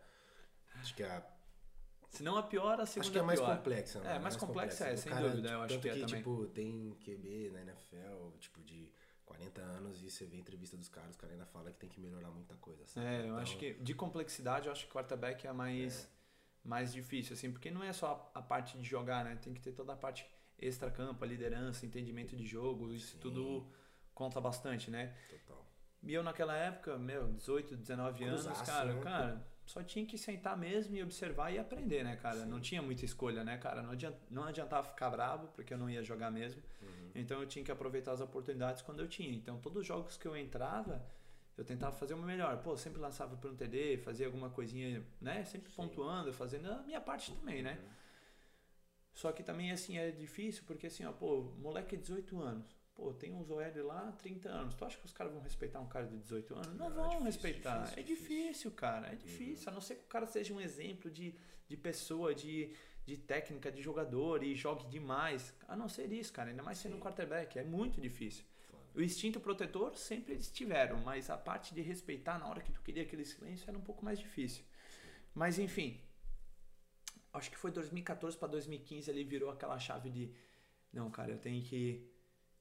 Acho 0.75 0.95
que 0.95 1.03
é 1.03 1.07
a. 1.07 1.40
Se 2.11 2.23
não 2.25 2.37
a 2.37 2.43
pior, 2.43 2.81
a 2.81 2.87
segunda 2.87 3.01
Acho 3.07 3.13
que 3.13 3.19
é 3.19 3.23
mais 3.23 3.41
pior. 3.41 3.57
complexa, 3.57 4.01
né? 4.01 4.17
É, 4.17 4.19
mais 4.19 4.37
complexa 4.37 4.87
é, 4.89 4.97
sem 4.97 5.13
cara, 5.13 5.29
dúvida, 5.29 5.51
eu 5.51 5.63
acho 5.63 5.79
que 5.79 5.89
é 5.89 5.93
também. 5.93 6.07
tipo, 6.07 6.47
tem 6.49 6.97
QB 7.05 7.51
na 7.53 7.61
NFL, 7.63 8.31
tipo, 8.41 8.61
de 8.63 8.91
40 9.25 9.61
anos 9.63 10.03
e 10.03 10.11
você 10.11 10.27
vê 10.27 10.37
a 10.37 10.41
entrevista 10.41 10.77
dos 10.77 10.89
caras, 10.89 11.11
os 11.11 11.17
caras 11.17 11.35
ainda 11.35 11.47
falam 11.47 11.73
que 11.73 11.79
tem 11.79 11.89
que 11.89 12.01
melhorar 12.01 12.31
muita 12.33 12.55
coisa, 12.57 12.85
sabe? 12.87 13.07
É, 13.07 13.21
eu 13.21 13.25
Então, 13.27 13.37
acho 13.39 13.57
que 13.57 13.75
de 13.75 13.95
complexidade, 13.95 14.67
eu 14.67 14.73
acho 14.73 14.87
que 14.87 14.93
quarterback 14.93 15.47
é 15.47 15.51
a 15.51 15.55
mais, 15.55 16.11
mais 16.65 16.93
difícil, 16.93 17.35
assim, 17.35 17.53
porque 17.53 17.71
não 17.71 17.83
é 17.83 17.93
só 17.93 18.31
a, 18.35 18.43
parte 18.43 18.77
de 18.77 18.85
jogar, 18.89 19.25
né? 19.25 19.37
Tem 19.37 19.55
que 19.55 19.61
ter 19.61 19.71
toda 19.73 19.93
a 19.93 19.97
parte 19.97 20.27
extra-campo, 20.59 21.23
a 21.25 21.27
liderança, 21.29 21.87
entendimento 21.87 22.37
de 22.37 22.45
jogo, 22.45 22.93
isso 22.93 23.13
Sim. 23.13 23.19
tudo 23.21 23.71
conta 24.13 24.41
bastante, 24.41 24.91
né? 24.91 25.17
Total. 25.29 25.65
E 26.03 26.13
eu 26.13 26.23
naquela 26.25 26.57
época, 26.57 26.99
meu, 26.99 27.33
18, 27.35 27.77
19 27.77 28.25
anos, 28.25 28.45
Cruzaço, 28.47 28.65
cara, 28.67 28.93
né? 28.95 29.01
cara, 29.01 29.47
só 29.71 29.85
tinha 29.85 30.05
que 30.05 30.19
sentar 30.19 30.57
mesmo 30.59 30.97
e 30.97 31.03
observar 31.03 31.53
e 31.53 31.59
aprender, 31.59 32.03
né, 32.03 32.17
cara? 32.17 32.41
Sim. 32.41 32.47
Não 32.47 32.61
tinha 32.61 32.83
muita 32.83 33.05
escolha, 33.05 33.45
né, 33.45 33.57
cara? 33.57 33.81
Não 33.83 33.93
adianta, 33.93 34.19
não 34.29 34.43
adiantava 34.43 34.89
ficar 34.89 35.09
bravo, 35.11 35.47
porque 35.55 35.73
eu 35.73 35.79
não 35.79 35.89
ia 35.89 36.03
jogar 36.03 36.29
mesmo. 36.29 36.61
Uhum. 36.83 37.11
Então 37.15 37.41
eu 37.41 37.47
tinha 37.47 37.65
que 37.65 37.71
aproveitar 37.71 38.11
as 38.11 38.21
oportunidades 38.21 38.83
quando 38.83 38.99
eu 38.99 39.07
tinha. 39.07 39.33
Então 39.33 39.61
todos 39.61 39.83
os 39.83 39.87
jogos 39.87 40.17
que 40.17 40.27
eu 40.27 40.37
entrava, 40.37 41.07
eu 41.57 41.65
tentava 41.65 41.95
fazer 41.95 42.15
o 42.15 42.17
meu 42.17 42.27
melhor. 42.27 42.61
Pô, 42.65 42.77
sempre 42.77 43.01
lançava 43.01 43.37
para 43.37 43.49
um 43.49 43.55
TD, 43.55 43.99
fazia 43.99 44.27
alguma 44.27 44.51
coisinha, 44.51 45.07
né? 45.21 45.45
Sempre 45.45 45.71
Sim. 45.71 45.77
pontuando, 45.77 46.33
fazendo 46.33 46.69
a 46.69 46.83
minha 46.83 47.01
parte 47.01 47.33
também, 47.33 47.63
né? 47.63 47.79
Só 49.15 49.31
que 49.31 49.45
também, 49.45 49.71
assim, 49.71 49.99
é 49.99 50.11
difícil, 50.11 50.65
porque 50.67 50.89
assim, 50.89 51.05
ó, 51.05 51.13
pô, 51.13 51.43
moleque 51.59 51.97
de 51.97 52.03
18 52.03 52.41
anos. 52.41 52.80
Pô, 53.01 53.15
tem 53.15 53.33
um 53.33 53.43
Zoel 53.43 53.87
lá, 53.87 54.13
30 54.19 54.51
anos. 54.51 54.75
Tu 54.75 54.85
acha 54.85 54.99
que 54.99 55.07
os 55.07 55.13
caras 55.13 55.33
vão 55.33 55.41
respeitar 55.41 55.81
um 55.81 55.89
cara 55.89 56.07
de 56.07 56.19
18 56.19 56.55
anos? 56.55 56.67
Não, 56.77 56.77
Não, 56.77 56.87
é 56.87 56.91
vão 56.91 57.05
difícil, 57.09 57.25
respeitar. 57.25 57.79
difícil, 57.79 57.99
é 57.99 58.03
difícil. 58.03 58.37
difícil, 58.47 58.71
cara. 58.73 59.07
É 59.11 59.15
difícil. 59.17 59.69
A 59.71 59.73
não 59.73 59.81
ser 59.81 59.95
que 59.95 60.05
o 60.05 60.09
cara 60.09 60.27
seja 60.27 60.53
um 60.53 60.61
exemplo 60.61 61.11
de, 61.11 61.35
de 61.67 61.77
pessoa, 61.79 62.35
de, 62.35 62.75
de 63.07 63.17
técnica, 63.17 63.73
de 63.73 63.81
jogador 63.81 64.43
e 64.43 64.55
jogue 64.55 64.87
demais. 64.87 65.55
A 65.67 65.75
não 65.75 65.89
ser 65.89 66.13
isso, 66.13 66.31
cara. 66.31 66.51
Ainda 66.51 66.63
mais 66.63 66.77
sendo 66.77 66.97
um 66.97 67.01
quarterback. 67.01 67.59
É 67.59 67.65
muito 67.65 67.99
difícil. 68.03 68.45
Foda. 68.71 68.83
O 68.95 69.01
instinto 69.01 69.41
protetor 69.41 69.97
sempre 69.97 70.35
eles 70.35 70.51
tiveram, 70.51 70.99
mas 70.99 71.31
a 71.31 71.39
parte 71.39 71.75
de 71.75 71.81
respeitar 71.81 72.39
na 72.39 72.47
hora 72.49 72.61
que 72.61 72.71
tu 72.71 72.83
queria 72.83 73.05
aquele 73.05 73.25
silêncio 73.25 73.65
era 73.67 73.79
um 73.79 73.83
pouco 73.83 74.05
mais 74.05 74.19
difícil. 74.19 74.63
Mas 75.35 75.59
enfim, 75.59 75.99
acho 77.33 77.51
que 77.51 77.57
foi 77.57 77.71
2014 77.71 78.37
para 78.37 78.49
2015 78.49 79.11
ali 79.11 79.25
virou 79.25 79.49
aquela 79.49 79.79
chave 79.79 80.11
de 80.11 80.35
não, 80.93 81.09
cara, 81.11 81.31
eu 81.31 81.39
tenho 81.39 81.63
que 81.63 82.10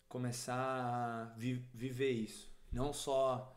começar 0.09 0.57
a 0.57 1.25
vi- 1.37 1.63
viver 1.73 2.11
isso, 2.11 2.51
não 2.71 2.91
só 2.91 3.55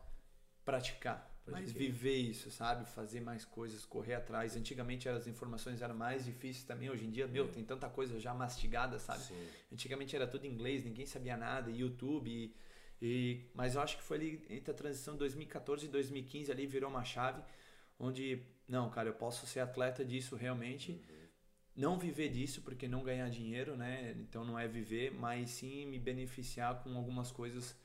praticar, 0.63 1.29
Pode 1.43 1.59
mas 1.59 1.71
viver 1.73 2.15
isso, 2.15 2.49
sabe? 2.49 2.85
Fazer 2.85 3.19
mais 3.19 3.43
coisas, 3.43 3.83
correr 3.85 4.13
atrás. 4.13 4.55
Antigamente 4.55 5.09
as 5.09 5.27
informações 5.27 5.81
eram 5.81 5.95
mais 5.95 6.23
difíceis 6.23 6.63
também, 6.63 6.89
hoje 6.89 7.05
em 7.05 7.11
dia, 7.11 7.27
meu, 7.27 7.49
tem 7.49 7.65
tanta 7.65 7.89
coisa 7.89 8.17
já 8.19 8.33
mastigada, 8.33 8.97
sabe? 8.97 9.23
Sim. 9.23 9.47
Antigamente 9.71 10.15
era 10.15 10.25
tudo 10.25 10.45
em 10.45 10.49
inglês, 10.51 10.85
ninguém 10.85 11.05
sabia 11.05 11.35
nada, 11.35 11.69
YouTube. 11.69 12.29
E, 12.29 12.55
e- 13.01 13.41
mas 13.53 13.75
eu 13.75 13.81
acho 13.81 13.97
que 13.97 14.03
foi 14.03 14.17
ali 14.17 14.45
entre 14.49 14.71
a 14.71 14.73
transição 14.73 15.15
de 15.15 15.19
2014 15.19 15.85
e 15.85 15.89
2015 15.89 16.49
ali 16.49 16.65
virou 16.65 16.89
uma 16.89 17.03
chave 17.03 17.41
onde 17.99 18.41
não, 18.67 18.89
cara, 18.89 19.09
eu 19.09 19.13
posso 19.13 19.45
ser 19.45 19.59
atleta 19.59 20.05
disso 20.05 20.35
realmente, 20.37 21.01
não 21.75 21.97
viver 21.97 22.29
disso 22.29 22.61
porque 22.61 22.87
não 22.87 23.03
ganhar 23.03 23.29
dinheiro, 23.29 23.75
né? 23.75 24.15
Então 24.19 24.43
não 24.45 24.57
é 24.57 24.67
viver, 24.67 25.11
mas 25.11 25.49
sim 25.49 25.85
me 25.85 25.99
beneficiar 25.99 26.83
com 26.83 26.95
algumas 26.95 27.31
coisas 27.31 27.75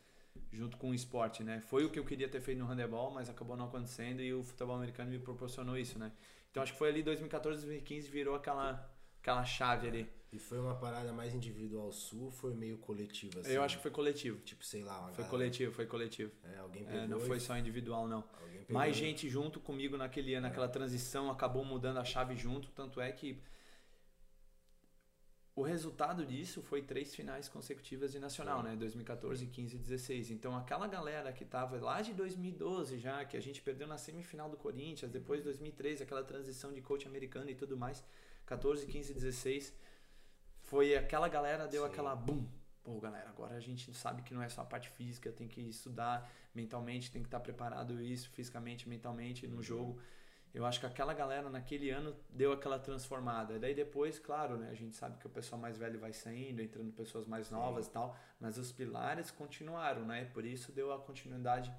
junto 0.53 0.77
com 0.77 0.91
o 0.91 0.95
esporte, 0.95 1.43
né? 1.43 1.61
Foi 1.61 1.85
o 1.85 1.91
que 1.91 1.99
eu 1.99 2.05
queria 2.05 2.29
ter 2.29 2.41
feito 2.41 2.59
no 2.59 2.67
handebol, 2.67 3.11
mas 3.11 3.29
acabou 3.29 3.57
não 3.57 3.67
acontecendo 3.67 4.21
e 4.23 4.33
o 4.33 4.43
futebol 4.43 4.77
americano 4.77 5.11
me 5.11 5.19
proporcionou 5.19 5.77
isso, 5.77 5.99
né? 5.99 6.13
Então 6.51 6.63
acho 6.63 6.73
que 6.73 6.79
foi 6.79 6.89
ali 6.89 7.03
2014, 7.03 7.63
2015 7.63 8.09
virou 8.11 8.35
aquela 8.35 8.91
aquela 9.21 9.45
chave 9.45 9.89
ali. 9.89 10.09
E 10.31 10.39
foi 10.39 10.59
uma 10.59 10.75
parada 10.75 11.13
mais 11.13 11.35
individual 11.35 11.91
sua 11.91 12.31
foi 12.31 12.55
meio 12.55 12.77
coletiva? 12.79 13.41
Assim? 13.41 13.53
Eu 13.53 13.63
acho 13.63 13.77
que 13.77 13.83
foi 13.83 13.91
coletivo. 13.91 14.39
Tipo, 14.41 14.63
sei 14.65 14.83
lá, 14.85 14.97
Foi 15.05 15.13
galera- 15.13 15.29
coletivo, 15.31 15.73
foi 15.73 15.87
coletivo. 15.87 16.31
É, 16.45 16.59
alguém 16.59 16.85
pegou 16.85 17.01
É, 17.01 17.07
não 17.07 17.19
foi 17.21 17.41
só 17.41 17.57
individual, 17.57 18.07
não. 18.07 18.23
Mais 18.69 18.95
gente 18.95 19.29
junto 19.29 19.59
comigo 19.59 19.97
naquele, 19.97 20.39
naquela 20.39 20.69
transição 20.69 21.31
acabou 21.31 21.65
mudando 21.65 21.97
a 21.97 22.05
chave 22.05 22.37
junto, 22.37 22.69
tanto 22.73 23.01
é 23.01 23.11
que 23.11 23.41
o 25.59 25.63
resultado 25.63 26.25
disso 26.25 26.63
foi 26.63 26.83
três 26.83 27.13
finais 27.13 27.49
consecutivas 27.49 28.13
de 28.13 28.21
nacional, 28.21 28.59
Sim. 28.63 28.69
né? 28.69 28.77
2014, 28.77 29.45
15 29.47 29.75
e 29.75 29.79
16. 29.79 30.31
Então 30.31 30.57
aquela 30.57 30.87
galera 30.87 31.33
que 31.33 31.45
tava 31.45 31.77
lá 31.79 32.01
de 32.01 32.15
2012 32.15 32.97
já, 32.99 33.25
que 33.25 33.37
a 33.37 33.41
gente 33.41 33.61
perdeu 33.61 33.89
na 33.89 33.99
semifinal 33.99 34.49
do 34.49 34.57
Corinthians, 34.57 35.11
depois 35.11 35.43
2013, 35.43 36.05
aquela 36.05 36.23
transição 36.23 36.73
de 36.73 36.81
coach 36.81 37.09
americano 37.09 37.51
e 37.51 37.57
tudo 37.57 37.77
mais, 37.77 38.05
14, 38.47 38.87
15 38.87 39.11
e 39.11 39.15
16, 39.15 39.75
foi 40.63 40.97
aquela 40.97 41.29
galera 41.29 41.67
deu 41.67 41.83
Sim. 41.83 41.89
aquela 41.89 42.15
bum. 42.15 42.47
Pô, 42.85 43.01
galera, 43.01 43.29
agora 43.29 43.57
a 43.57 43.61
gente 43.61 43.93
sabe 43.93 44.23
que 44.23 44.33
não 44.33 44.41
é 44.41 44.49
só 44.49 44.63
a 44.63 44.65
parte 44.65 44.89
física, 44.91 45.33
tem 45.33 45.49
que 45.49 45.61
estudar 45.61 46.31
mentalmente, 46.55 47.11
tem 47.11 47.21
que 47.21 47.27
estar 47.27 47.41
preparado 47.41 48.01
isso 48.01 48.31
fisicamente, 48.31 48.89
mentalmente 48.89 49.47
no 49.49 49.57
uhum. 49.57 49.63
jogo 49.63 50.01
eu 50.55 50.65
acho 50.65 50.81
que 50.81 50.87
aquela 50.87 51.13
galera 51.15 51.51
naquele 51.51 51.91
ano 51.91 52.17
deu 52.31 52.53
aquela 52.53 52.79
transformada. 52.79 53.59
Daí 53.59 53.75
depois, 53.75 54.19
claro, 54.19 54.57
né, 54.57 54.71
a 54.71 54.75
gente 54.75 54.97
sabe 54.97 55.19
que 55.19 55.27
o 55.27 55.31
pessoal 55.31 55.61
mais 55.61 55.77
velho 55.77 55.99
vai 55.99 56.13
saindo, 56.13 56.63
entrando 56.63 56.93
pessoas 56.93 57.27
mais 57.27 57.51
novas 57.51 57.85
Sim. 57.85 57.91
e 57.91 57.95
tal, 57.95 58.17
mas 58.41 58.59
os 58.59 58.73
pilares 58.73 59.31
continuaram, 59.31 60.05
né? 60.05 60.25
Por 60.27 60.45
isso 60.45 60.73
deu 60.73 60.93
a 60.93 60.99
continuidade 60.99 61.73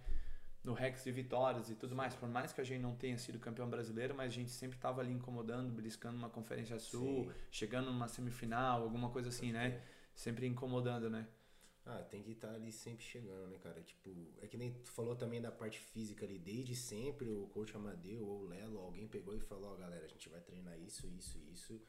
no 0.63 0.73
Rex 0.73 1.03
de 1.03 1.12
vitórias 1.12 1.69
e 1.69 1.75
tudo 1.75 1.95
mais. 1.95 2.15
Por 2.15 2.29
mais 2.29 2.53
que 2.53 2.62
a 2.62 2.63
gente 2.63 2.82
não 2.82 2.95
tenha 2.95 3.17
sido 3.17 3.39
campeão 3.39 3.69
brasileiro, 3.69 4.13
mas 4.15 4.27
a 4.32 4.36
gente 4.36 4.51
sempre 4.51 4.77
estava 4.77 5.01
ali 5.01 5.12
incomodando, 5.12 5.71
beliscando 5.71 6.17
uma 6.17 6.29
Conferência 6.29 6.77
Sul, 6.79 7.25
Sim. 7.25 7.32
chegando 7.51 7.91
numa 7.91 8.08
semifinal, 8.08 8.84
alguma 8.84 9.10
coisa 9.10 9.29
assim, 9.29 9.51
né? 9.51 9.82
Sempre 10.13 10.45
incomodando, 10.45 11.10
né? 11.10 11.27
Ah, 11.91 12.04
tem 12.04 12.21
que 12.21 12.34
estar 12.34 12.49
tá 12.49 12.54
ali 12.54 12.71
sempre 12.71 13.04
chegando, 13.04 13.47
né, 13.47 13.58
cara? 13.58 13.82
Tipo, 13.82 14.15
é 14.41 14.47
que 14.47 14.56
nem 14.58 14.71
tu 14.71 14.91
falou 14.91 15.15
também 15.15 15.41
da 15.41 15.52
parte 15.52 15.80
física 15.80 16.23
ali, 16.23 16.38
desde 16.38 16.75
sempre 16.75 17.28
o 17.28 17.47
coach 17.47 17.75
Amadeu 17.75 18.23
ou 18.23 18.43
o 18.43 18.47
Lelo, 18.47 18.78
alguém 18.78 19.08
pegou 19.08 19.36
e 19.36 19.39
falou, 19.39 19.71
ó, 19.71 19.73
oh, 19.73 19.78
galera, 19.78 20.06
a 20.06 20.08
gente 20.08 20.30
vai 20.30 20.39
treinar 20.39 20.80
isso, 20.80 21.08
isso, 21.08 21.39
isso, 21.52 21.82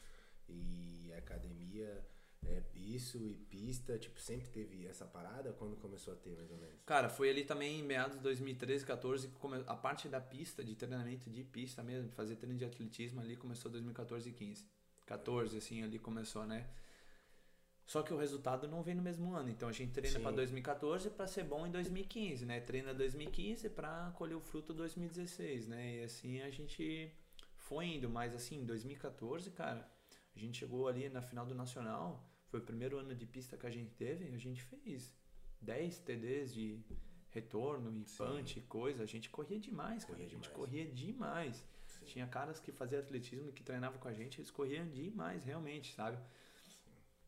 e 0.49 1.13
academia 1.13 2.03
é 2.47 2.63
isso 2.75 3.19
e 3.19 3.35
pista, 3.35 3.99
tipo, 3.99 4.19
sempre 4.19 4.49
teve 4.49 4.87
essa 4.87 5.05
parada 5.05 5.53
quando 5.53 5.77
começou 5.77 6.15
a 6.15 6.17
ter, 6.17 6.35
mais 6.35 6.51
ou 6.51 6.57
menos? 6.57 6.81
Cara, 6.87 7.11
foi 7.11 7.29
ali 7.29 7.45
também 7.45 7.81
em 7.81 7.83
meados 7.83 8.17
de 8.17 8.23
2013, 8.23 8.87
14, 8.87 9.31
a 9.67 9.77
parte 9.77 10.09
da 10.09 10.19
pista, 10.19 10.65
de 10.65 10.75
treinamento 10.75 11.29
de 11.29 11.45
pista 11.45 11.83
mesmo, 11.83 12.11
fazer 12.13 12.37
treino 12.37 12.59
de 12.59 12.65
atletismo 12.65 13.21
ali 13.21 13.37
começou 13.37 13.69
em 13.69 13.73
2014 13.73 14.31
e 14.31 14.33
15. 14.33 14.65
14, 15.05 15.59
assim, 15.59 15.83
ali 15.83 15.99
começou, 15.99 16.47
né? 16.47 16.71
Só 17.91 18.05
que 18.05 18.15
o 18.15 18.17
resultado 18.17 18.69
não 18.69 18.85
vem 18.85 18.95
no 18.95 19.03
mesmo 19.03 19.35
ano. 19.35 19.51
Então 19.51 19.69
a 19.69 19.73
gente 19.73 19.91
treina 19.91 20.21
para 20.21 20.31
2014 20.31 21.11
para 21.11 21.27
ser 21.27 21.43
bom 21.43 21.67
em 21.67 21.73
2015, 21.73 22.47
né? 22.47 22.61
Treina 22.61 22.95
2015 22.95 23.69
para 23.71 24.13
colher 24.13 24.37
o 24.37 24.41
fruto 24.41 24.73
2016, 24.73 25.67
né? 25.67 25.97
E 25.97 26.05
assim 26.05 26.41
a 26.41 26.51
gente 26.51 27.13
foi 27.57 27.87
indo, 27.87 28.09
mas 28.09 28.33
assim, 28.33 28.61
em 28.61 28.65
2014, 28.65 29.51
cara, 29.51 29.91
a 30.37 30.39
gente 30.39 30.59
chegou 30.59 30.87
ali 30.87 31.09
na 31.09 31.21
final 31.21 31.45
do 31.45 31.53
Nacional, 31.53 32.25
foi 32.47 32.61
o 32.61 32.63
primeiro 32.63 32.97
ano 32.97 33.13
de 33.13 33.27
pista 33.27 33.57
que 33.57 33.67
a 33.67 33.71
gente 33.71 33.93
teve, 33.97 34.33
a 34.33 34.39
gente 34.39 34.63
fez 34.63 35.13
10 35.61 35.99
TDs 35.99 36.55
de 36.55 36.79
retorno 37.31 37.93
e 37.99 38.05
punch 38.17 38.57
e 38.57 38.63
coisa, 38.63 39.03
a 39.03 39.07
gente 39.07 39.29
corria 39.29 39.59
demais, 39.59 40.05
cara, 40.05 40.15
corria 40.15 40.27
a 40.27 40.31
gente 40.31 40.49
demais. 40.49 40.57
corria 40.57 40.87
demais. 40.87 41.65
Sim. 41.89 42.05
Tinha 42.05 42.27
caras 42.29 42.61
que 42.61 42.71
faziam 42.71 43.01
atletismo 43.01 43.49
e 43.49 43.53
que 43.53 43.65
treinavam 43.65 43.99
com 43.99 44.07
a 44.07 44.13
gente, 44.13 44.39
eles 44.39 44.53
corriam 44.53 44.87
demais, 44.87 45.45
realmente, 45.45 45.93
sabe? 45.93 46.19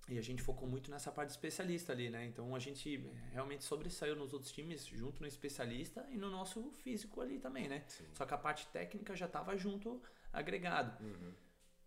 E 0.09 0.19
a 0.19 0.23
gente 0.23 0.43
focou 0.43 0.69
muito 0.69 0.91
nessa 0.91 1.13
parte 1.13 1.31
especialista 1.31 1.93
ali, 1.93 2.11
né? 2.11 2.27
Então 2.27 2.55
a 2.55 2.59
gente 2.59 3.05
realmente 3.31 3.65
sobressaiu 3.65 4.17
nos 4.17 4.33
outros 4.33 4.51
times, 4.51 4.85
junto 4.87 5.21
no 5.21 5.29
especialista 5.29 6.07
e 6.11 6.17
no 6.17 6.29
nosso 6.29 6.73
físico 6.83 7.21
ali 7.21 7.39
também, 7.39 7.69
né? 7.69 7.85
Sim. 7.87 8.05
Só 8.13 8.27
que 8.27 8.35
a 8.35 8.39
parte 8.39 8.67
técnica 8.69 9.15
já 9.15 9.27
estava 9.27 9.57
junto, 9.57 10.03
agregado. 10.33 11.03
Uhum. 11.03 11.33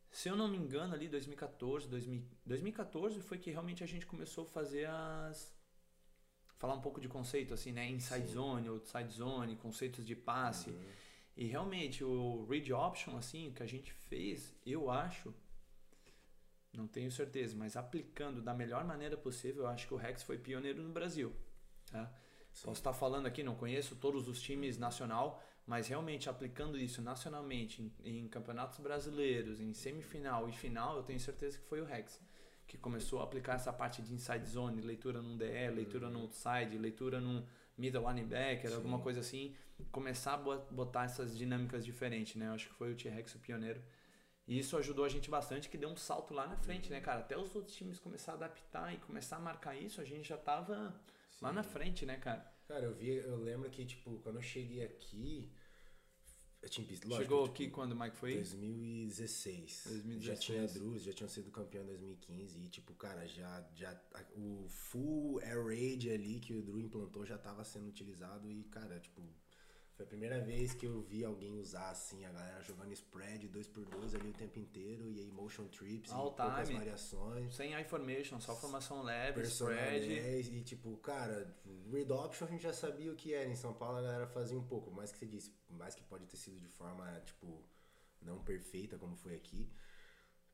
Se 0.09 0.29
eu 0.29 0.35
não 0.37 0.47
me 0.47 0.57
engano, 0.57 0.93
ali 0.93 1.09
2014, 1.09 1.89
2000, 1.89 2.23
2014 2.45 3.19
foi 3.19 3.37
que 3.37 3.51
realmente 3.51 3.83
a 3.83 3.87
gente 3.87 4.05
começou 4.05 4.45
a 4.45 4.47
fazer 4.47 4.87
as. 4.87 5.53
Falar 6.57 6.73
um 6.73 6.81
pouco 6.81 7.01
de 7.01 7.09
conceito, 7.09 7.53
assim, 7.53 7.73
né? 7.73 7.89
Inside 7.89 8.27
Sim. 8.27 8.33
zone, 8.33 8.67
outside 8.69 9.11
zone, 9.11 9.57
conceitos 9.57 10.05
de 10.05 10.15
passe. 10.15 10.69
Uhum. 10.69 10.85
E 11.35 11.45
realmente 11.47 12.01
o 12.01 12.45
read 12.45 12.71
option, 12.71 13.17
assim, 13.17 13.51
que 13.53 13.61
a 13.61 13.65
gente 13.65 13.91
fez, 13.91 14.55
eu 14.65 14.89
acho 14.89 15.33
não 16.77 16.87
tenho 16.87 17.11
certeza, 17.11 17.55
mas 17.55 17.75
aplicando 17.75 18.41
da 18.41 18.53
melhor 18.53 18.83
maneira 18.85 19.17
possível, 19.17 19.63
eu 19.63 19.69
acho 19.69 19.87
que 19.87 19.93
o 19.93 19.97
Rex 19.97 20.23
foi 20.23 20.37
pioneiro 20.37 20.81
no 20.81 20.89
Brasil. 20.89 21.33
Tá? 21.91 22.11
Posso 22.63 22.79
estar 22.79 22.93
falando 22.93 23.25
aqui, 23.25 23.43
não 23.43 23.55
conheço 23.55 23.95
todos 23.95 24.27
os 24.27 24.41
times 24.41 24.77
nacional, 24.77 25.43
mas 25.67 25.87
realmente 25.87 26.29
aplicando 26.29 26.77
isso 26.77 27.01
nacionalmente 27.01 27.81
em, 28.03 28.19
em, 28.19 28.27
campeonatos 28.27 28.79
brasileiros, 28.79 29.59
em 29.59 29.73
semifinal 29.73 30.47
e 30.47 30.53
final, 30.53 30.97
eu 30.97 31.03
tenho 31.03 31.19
certeza 31.19 31.57
que 31.57 31.65
foi 31.65 31.81
o 31.81 31.85
Rex 31.85 32.21
que 32.67 32.77
começou 32.77 33.21
a 33.21 33.23
aplicar 33.23 33.55
essa 33.55 33.71
parte 33.71 34.01
de 34.01 34.13
inside 34.13 34.45
zone, 34.47 34.81
leitura 34.81 35.21
num 35.21 35.37
DE, 35.37 35.69
leitura 35.69 36.09
no 36.09 36.21
outside, 36.21 36.77
leitura 36.77 37.21
num 37.21 37.43
middle 37.77 38.07
linebacker, 38.09 38.69
Sim. 38.69 38.75
alguma 38.75 38.99
coisa 38.99 39.19
assim, 39.19 39.55
começar 39.91 40.33
a 40.33 40.37
botar 40.37 41.05
essas 41.05 41.37
dinâmicas 41.37 41.85
diferentes, 41.85 42.35
né? 42.35 42.47
Eu 42.47 42.53
acho 42.53 42.67
que 42.67 42.73
foi 42.73 42.91
o 42.91 42.95
T-Rex 42.95 43.35
o 43.35 43.39
pioneiro 43.39 43.81
e 44.47 44.59
isso 44.59 44.77
ajudou 44.77 45.05
a 45.05 45.09
gente 45.09 45.29
bastante, 45.29 45.69
que 45.69 45.77
deu 45.77 45.89
um 45.89 45.95
salto 45.95 46.33
lá 46.33 46.47
na 46.47 46.55
frente, 46.55 46.89
né, 46.91 47.01
cara? 47.01 47.21
Até 47.21 47.37
os 47.37 47.55
outros 47.55 47.75
times 47.75 47.99
começarem 47.99 48.41
a 48.41 48.45
adaptar 48.45 48.93
e 48.93 48.97
começar 48.97 49.37
a 49.37 49.39
marcar 49.39 49.75
isso, 49.75 49.99
a 49.99 50.03
gente 50.03 50.27
já 50.27 50.37
tava 50.37 50.91
Sim. 51.31 51.45
lá 51.45 51.51
na 51.51 51.63
frente, 51.63 52.05
né, 52.05 52.17
cara? 52.17 52.53
Cara, 52.67 52.85
eu 52.85 52.93
vi, 52.93 53.09
eu 53.09 53.37
lembro 53.37 53.69
que, 53.69 53.85
tipo, 53.85 54.19
quando 54.19 54.37
eu 54.37 54.41
cheguei 54.41 54.83
aqui. 54.83 55.51
Eu 56.61 56.69
tinha 56.69 56.87
lógico, 56.87 57.15
Chegou 57.15 57.43
tipo, 57.43 57.53
aqui 57.53 57.69
quando, 57.69 57.95
Mike, 57.95 58.17
foi? 58.17 58.33
2016. 58.35 59.83
2016. 59.85 60.23
Já 60.23 60.35
tinha 60.35 60.67
Drus, 60.67 61.03
já 61.03 61.13
tinham 61.13 61.29
sido 61.29 61.51
campeão 61.51 61.83
em 61.83 61.87
2015. 61.87 62.59
E, 62.59 62.69
tipo, 62.69 62.93
cara, 62.95 63.27
já, 63.27 63.63
já. 63.75 63.99
O 64.35 64.67
full 64.67 65.39
air 65.41 65.63
raid 65.63 66.09
ali 66.09 66.39
que 66.39 66.53
o 66.53 66.63
Drew 66.63 66.79
implantou 66.79 67.23
já 67.23 67.37
tava 67.37 67.63
sendo 67.63 67.87
utilizado. 67.87 68.49
E, 68.49 68.63
cara, 68.63 68.99
tipo, 68.99 69.21
foi 69.95 70.05
a 70.05 70.07
primeira 70.09 70.41
vez 70.41 70.73
que 70.73 70.85
eu 70.85 71.01
vi 71.01 71.23
alguém 71.23 71.57
usar 71.57 71.89
assim, 71.89 72.25
a 72.25 72.31
galera 72.31 72.61
jogando 72.61 72.91
spread 72.91 73.47
2x2 73.47 74.15
ali 74.15 74.29
o 74.29 74.33
tempo 74.33 74.59
inteiro, 74.59 75.09
e 75.09 75.21
aí 75.21 75.31
motion 75.31 75.67
trips 75.69 76.11
All 76.11 76.33
e 76.33 76.35
poucas 76.35 76.69
variações. 76.69 77.55
Sem 77.55 77.73
I-formation, 77.79 78.39
só 78.41 78.55
formação 78.55 79.01
leve, 79.03 79.41
spread. 79.43 80.05
E 80.05 80.61
tipo, 80.63 80.97
cara, 80.97 81.55
read 81.89 82.11
option 82.11 82.45
a 82.45 82.49
gente 82.49 82.63
já 82.63 82.73
sabia 82.73 83.09
o 83.09 83.15
que 83.15 83.33
era. 83.33 83.49
Em 83.49 83.55
São 83.55 83.73
Paulo 83.73 83.99
a 83.99 84.01
galera 84.01 84.27
fazia 84.27 84.59
um 84.59 84.67
pouco, 84.67 84.91
mais 84.91 85.13
que 85.13 85.17
você 85.17 85.25
disse, 85.25 85.55
mais 85.69 85.95
que 85.95 86.03
pode 86.03 86.25
ter 86.25 86.35
sido 86.35 86.59
de 86.59 86.67
forma, 86.67 87.09
tipo, 87.21 87.63
não 88.21 88.43
perfeita 88.43 88.97
como 88.97 89.15
foi 89.15 89.35
aqui. 89.35 89.71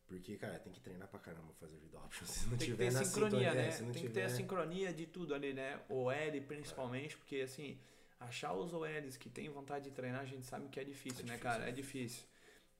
Porque, 0.05 0.35
cara, 0.37 0.59
tem 0.59 0.73
que 0.73 0.81
treinar 0.81 1.07
pra 1.07 1.19
caramba 1.19 1.53
fazer 1.53 1.77
read 1.79 1.95
option. 1.95 2.25
Se 2.27 2.47
não 2.47 2.57
tem 2.57 2.67
tiver 2.67 2.91
que 2.91 2.97
ter 2.99 3.05
sincronia, 3.05 3.53
né? 3.55 3.71
tem 3.71 3.91
tiver... 3.91 4.01
que 4.01 4.09
ter 4.09 4.21
a 4.23 4.29
sincronia 4.29 4.93
de 4.93 5.07
tudo 5.07 5.33
ali, 5.33 5.51
né? 5.51 5.81
O 5.89 6.11
L 6.11 6.41
principalmente, 6.41 7.15
é. 7.15 7.17
porque 7.17 7.37
assim 7.37 7.79
achar 8.21 8.53
os 8.53 8.73
OLs 8.73 9.17
que 9.17 9.29
tem 9.29 9.49
vontade 9.49 9.89
de 9.89 9.91
treinar, 9.91 10.21
a 10.21 10.25
gente 10.25 10.45
sabe 10.45 10.69
que 10.69 10.79
é 10.79 10.83
difícil, 10.83 11.21
é 11.21 11.27
né, 11.27 11.33
difícil, 11.33 11.43
cara? 11.43 11.65
É, 11.65 11.69
é 11.69 11.71
difícil. 11.71 12.23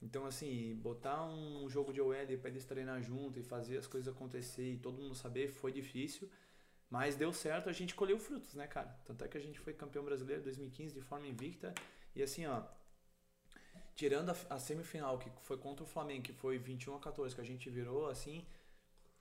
Então, 0.00 0.26
assim, 0.26 0.74
botar 0.76 1.24
um 1.24 1.68
jogo 1.68 1.92
de 1.92 2.00
OL 2.00 2.14
para 2.40 2.50
eles 2.50 2.64
treinar 2.64 3.00
junto 3.02 3.38
e 3.38 3.42
fazer 3.42 3.78
as 3.78 3.86
coisas 3.86 4.12
acontecer 4.12 4.72
e 4.72 4.76
todo 4.76 5.00
mundo 5.00 5.14
saber 5.14 5.48
foi 5.48 5.70
difícil. 5.70 6.28
Mas 6.90 7.16
deu 7.16 7.32
certo, 7.32 7.68
a 7.68 7.72
gente 7.72 7.94
colheu 7.94 8.18
frutos, 8.18 8.54
né, 8.54 8.66
cara? 8.66 8.88
Tanto 9.04 9.24
é 9.24 9.28
que 9.28 9.38
a 9.38 9.40
gente 9.40 9.58
foi 9.60 9.72
campeão 9.72 10.04
brasileiro 10.04 10.42
2015 10.42 10.94
de 10.94 11.00
forma 11.00 11.26
invicta. 11.26 11.72
E 12.14 12.22
assim, 12.22 12.44
ó, 12.46 12.64
tirando 13.94 14.30
a, 14.30 14.36
a, 14.50 14.58
semifinal, 14.58 15.18
que 15.18 15.30
foi 15.42 15.56
contra 15.56 15.84
o 15.84 15.86
Flamengo, 15.86 16.22
que 16.22 16.32
foi 16.32 16.58
21 16.58 16.96
a 16.96 17.00
14, 17.00 17.34
que 17.34 17.40
a 17.40 17.44
gente 17.44 17.70
virou, 17.70 18.08
assim, 18.08 18.44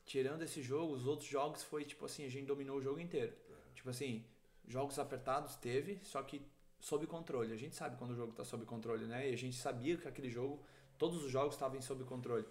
tirando 0.03 0.41
esse 0.41 0.62
jogo, 0.62 0.93
os 0.93 1.05
outros 1.05 1.29
jogos 1.29 1.63
foi 1.63 1.86
tipo 1.86 2.05
assim, 2.05 2.25
a 2.25 2.29
gente 2.29 2.45
dominou 2.45 2.77
o 2.77 2.81
jogo 2.81 2.99
inteiro. 2.99 3.34
Tipo 3.73 3.89
assim, 3.89 4.25
Jogos 4.67 4.97
apertados 5.00 5.56
teve, 5.56 6.00
só 6.04 6.21
que 6.24 6.41
sob 6.80 7.06
controle. 7.08 7.54
A 7.54 7.58
gente 7.58 7.76
sabe 7.76 7.95
quando 7.97 8.12
o 8.12 8.15
jogo 8.15 8.32
está 8.32 8.43
sob 8.43 8.65
controle, 8.65 9.06
né? 9.06 9.30
E 9.30 9.34
a 9.34 9.38
gente 9.38 9.56
sabia 9.56 9.97
que 9.97 10.08
aquele 10.08 10.30
jogo, 10.30 10.63
todos 10.97 11.24
os 11.24 11.32
jogos 11.32 11.56
estavam 11.56 11.82
sob 11.82 12.04
controle. 12.04 12.45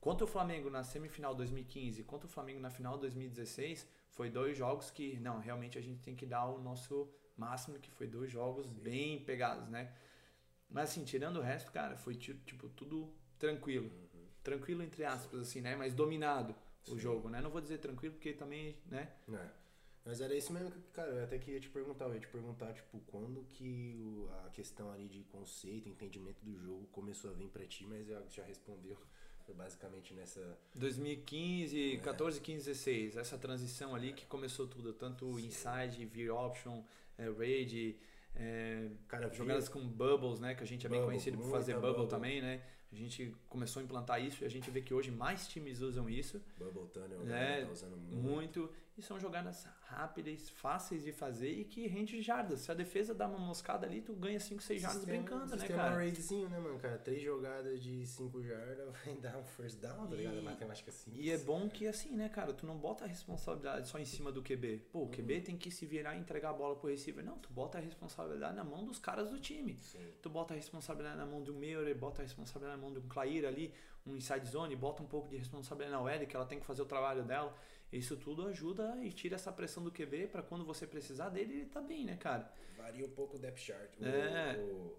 Contra 0.00 0.24
o 0.24 0.28
Flamengo 0.28 0.70
na 0.70 0.82
semifinal 0.82 1.34
2015, 1.34 2.04
contra 2.04 2.26
o 2.26 2.30
Flamengo 2.30 2.60
na 2.60 2.70
final 2.70 2.96
2016, 2.96 3.86
foi 4.12 4.30
dois 4.30 4.56
jogos 4.56 4.90
que, 4.90 5.18
não, 5.18 5.38
realmente 5.38 5.76
a 5.76 5.80
gente 5.80 6.00
tem 6.00 6.14
que 6.14 6.24
dar 6.24 6.46
o 6.46 6.58
nosso 6.58 7.08
máximo, 7.36 7.78
que 7.78 7.90
foi 7.90 8.06
dois 8.06 8.30
jogos 8.30 8.66
Sim. 8.66 8.72
bem 8.82 9.24
pegados, 9.24 9.68
né? 9.68 9.92
Mas 10.70 10.90
assim, 10.90 11.04
tirando 11.04 11.38
o 11.38 11.42
resto, 11.42 11.70
cara, 11.72 11.96
foi 11.96 12.14
tipo 12.14 12.68
tudo 12.70 13.12
tranquilo. 13.38 13.86
Uhum. 13.86 14.26
Tranquilo 14.42 14.82
entre 14.82 15.04
aspas, 15.04 15.40
assim, 15.40 15.60
né? 15.60 15.76
Mas 15.76 15.92
dominado 15.92 16.54
Sim. 16.82 16.94
o 16.94 16.98
jogo, 16.98 17.28
né? 17.28 17.40
Não 17.40 17.50
vou 17.50 17.60
dizer 17.60 17.78
tranquilo 17.78 18.14
porque 18.14 18.32
também, 18.32 18.76
né? 18.86 19.12
É. 19.32 19.59
Mas 20.04 20.20
era 20.20 20.34
isso 20.34 20.52
mesmo 20.52 20.70
que, 20.70 20.78
cara, 20.92 21.10
eu 21.10 21.24
até 21.24 21.38
queria 21.38 21.60
te 21.60 21.68
perguntar. 21.68 22.06
Eu 22.06 22.14
ia 22.14 22.20
te 22.20 22.28
perguntar, 22.28 22.72
tipo, 22.72 22.98
quando 23.06 23.44
que 23.50 23.94
o, 24.00 24.28
a 24.46 24.50
questão 24.50 24.90
ali 24.90 25.08
de 25.08 25.22
conceito, 25.24 25.88
entendimento 25.88 26.42
do 26.44 26.56
jogo 26.58 26.86
começou 26.92 27.30
a 27.30 27.34
vir 27.34 27.48
pra 27.48 27.66
ti, 27.66 27.86
mas 27.86 28.06
já, 28.06 28.20
já 28.28 28.44
respondeu. 28.44 28.96
Basicamente 29.52 30.14
nessa. 30.14 30.56
2015, 30.76 31.94
é. 31.94 31.96
14, 31.98 32.40
15, 32.40 32.64
16. 32.66 33.16
Essa 33.16 33.36
transição 33.36 33.94
ali 33.96 34.12
que 34.12 34.24
começou 34.26 34.66
tudo. 34.68 34.92
Tanto 34.92 35.26
Sim. 35.34 35.46
inside, 35.46 36.04
veer 36.06 36.30
option, 36.30 36.82
é, 37.18 37.28
raid, 37.30 37.96
É, 38.36 38.88
Cara, 39.08 39.28
jogadas 39.34 39.68
com 39.68 39.80
bubbles, 39.88 40.38
né? 40.38 40.54
Que 40.54 40.62
a 40.62 40.66
gente 40.66 40.86
é 40.86 40.88
bem 40.88 41.00
Bubble, 41.00 41.16
conhecido 41.16 41.36
por 41.36 41.50
fazer 41.50 41.74
bubble, 41.74 41.90
bubble. 41.94 42.08
também, 42.08 42.40
né? 42.40 42.62
A 42.92 42.94
gente 42.94 43.34
começou 43.48 43.80
a 43.80 43.84
implantar 43.84 44.24
isso 44.24 44.44
e 44.44 44.46
a 44.46 44.48
gente 44.48 44.70
vê 44.70 44.80
que 44.80 44.94
hoje 44.94 45.10
mais 45.10 45.48
times 45.48 45.80
usam 45.80 46.08
isso. 46.08 46.40
Bubble 46.56 46.86
Tunnel, 46.88 47.20
É, 47.22 47.24
né? 47.24 47.64
Tá 47.64 47.72
usando 47.72 47.96
muito. 47.96 48.16
Muito. 48.16 48.70
E 49.00 49.02
são 49.02 49.18
jogadas 49.18 49.66
rápidas, 49.80 50.50
fáceis 50.50 51.02
de 51.02 51.10
fazer 51.10 51.50
e 51.50 51.64
que 51.64 51.86
rende 51.86 52.20
jardas. 52.20 52.60
Se 52.60 52.70
a 52.70 52.74
defesa 52.74 53.14
dá 53.14 53.26
uma 53.26 53.38
moscada 53.38 53.86
ali, 53.86 54.02
tu 54.02 54.12
ganha 54.12 54.38
5, 54.38 54.62
6 54.62 54.82
jardas 54.82 55.04
brincando, 55.06 55.46
né, 55.46 55.56
sistema 55.56 55.82
cara? 55.84 55.94
raidzinho, 55.96 56.50
né, 56.50 56.58
mano? 56.58 56.78
Cara, 56.78 56.98
três 56.98 57.22
jogadas 57.22 57.82
de 57.82 58.06
cinco 58.06 58.42
jardas 58.42 58.92
vai 59.02 59.14
dar 59.16 59.38
um 59.38 59.44
first 59.44 59.80
down, 59.80 60.06
tá 60.06 60.14
ligado? 60.14 60.42
Matemática 60.42 60.92
simples. 60.92 61.24
E 61.24 61.30
é 61.30 61.38
bom 61.38 61.66
que 61.70 61.86
assim, 61.86 62.10
né, 62.14 62.28
cara, 62.28 62.52
tu 62.52 62.66
não 62.66 62.76
bota 62.76 63.04
a 63.04 63.08
responsabilidade 63.08 63.88
só 63.88 63.98
em 63.98 64.04
cima 64.04 64.30
do 64.30 64.42
QB. 64.42 64.88
Pô, 64.92 64.98
o 64.98 65.02
Uhum. 65.04 65.10
QB 65.10 65.40
tem 65.40 65.56
que 65.56 65.70
se 65.70 65.86
virar 65.86 66.14
e 66.16 66.20
entregar 66.20 66.50
a 66.50 66.52
bola 66.52 66.76
pro 66.76 66.90
receiver. 66.90 67.24
Não, 67.24 67.38
tu 67.38 67.50
bota 67.50 67.78
a 67.78 67.80
responsabilidade 67.80 68.54
na 68.54 68.64
mão 68.64 68.84
dos 68.84 68.98
caras 68.98 69.30
do 69.30 69.40
time. 69.40 69.78
Sim. 69.80 70.12
Tu 70.20 70.28
bota 70.28 70.52
a 70.52 70.56
responsabilidade 70.56 71.16
na 71.16 71.24
mão 71.24 71.42
um 71.42 71.52
Meurer, 71.54 71.96
bota 71.96 72.20
a 72.20 72.24
responsabilidade 72.24 72.78
na 72.78 72.86
mão 72.86 72.94
um 72.94 73.08
Clair 73.08 73.46
ali, 73.46 73.72
um 74.06 74.14
inside 74.14 74.46
zone, 74.46 74.76
bota 74.76 75.02
um 75.02 75.06
pouco 75.06 75.28
de 75.28 75.36
responsabilidade 75.38 75.90
na 75.92 76.02
OL, 76.02 76.26
que 76.26 76.36
ela 76.36 76.44
tem 76.46 76.60
que 76.60 76.66
fazer 76.66 76.82
o 76.82 76.86
trabalho 76.86 77.24
dela. 77.24 77.54
Isso 77.92 78.16
tudo 78.16 78.46
ajuda 78.46 78.96
e 79.02 79.12
tira 79.12 79.34
essa 79.34 79.52
pressão 79.52 79.82
do 79.82 79.90
QB 79.90 80.28
pra 80.28 80.42
quando 80.42 80.64
você 80.64 80.86
precisar 80.86 81.28
dele, 81.28 81.54
ele 81.54 81.66
tá 81.66 81.80
bem, 81.80 82.04
né, 82.04 82.16
cara? 82.16 82.52
Varia 82.76 83.04
um 83.04 83.10
pouco 83.10 83.36
o 83.36 83.38
depth 83.38 83.58
chart, 83.58 83.90
o, 84.00 84.04
É. 84.04 84.56
o, 84.58 84.96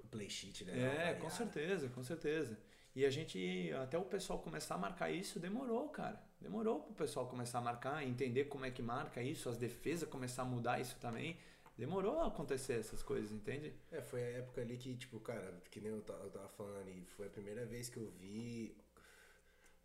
o 0.00 0.06
play 0.10 0.28
sheet, 0.28 0.64
né? 0.64 1.10
É, 1.10 1.14
com 1.14 1.30
certeza, 1.30 1.88
com 1.88 2.02
certeza. 2.02 2.58
E 2.94 3.04
a 3.06 3.10
gente, 3.10 3.72
até 3.82 3.96
o 3.96 4.04
pessoal 4.04 4.38
começar 4.40 4.74
a 4.74 4.78
marcar 4.78 5.10
isso, 5.10 5.38
demorou, 5.40 5.88
cara. 5.88 6.20
Demorou 6.40 6.80
pro 6.80 6.94
pessoal 6.94 7.26
começar 7.28 7.58
a 7.58 7.62
marcar, 7.62 8.04
entender 8.04 8.44
como 8.44 8.64
é 8.64 8.70
que 8.70 8.82
marca 8.82 9.22
isso, 9.22 9.48
as 9.48 9.56
defesas 9.56 10.08
começar 10.08 10.42
a 10.42 10.44
mudar 10.44 10.80
isso 10.80 10.96
também. 11.00 11.36
Demorou 11.76 12.18
a 12.20 12.26
acontecer 12.26 12.74
essas 12.74 13.02
coisas, 13.04 13.30
entende? 13.30 13.72
É, 13.92 14.02
foi 14.02 14.20
a 14.22 14.30
época 14.38 14.60
ali 14.60 14.76
que, 14.76 14.96
tipo, 14.96 15.20
cara, 15.20 15.62
que 15.70 15.80
nem 15.80 15.92
eu 15.92 16.00
ta- 16.02 16.14
eu 16.14 16.30
tava 16.30 16.48
falando 16.48 16.78
ali, 16.80 17.04
foi 17.16 17.26
a 17.26 17.30
primeira 17.30 17.64
vez 17.64 17.88
que 17.88 17.98
eu 17.98 18.08
vi. 18.20 18.76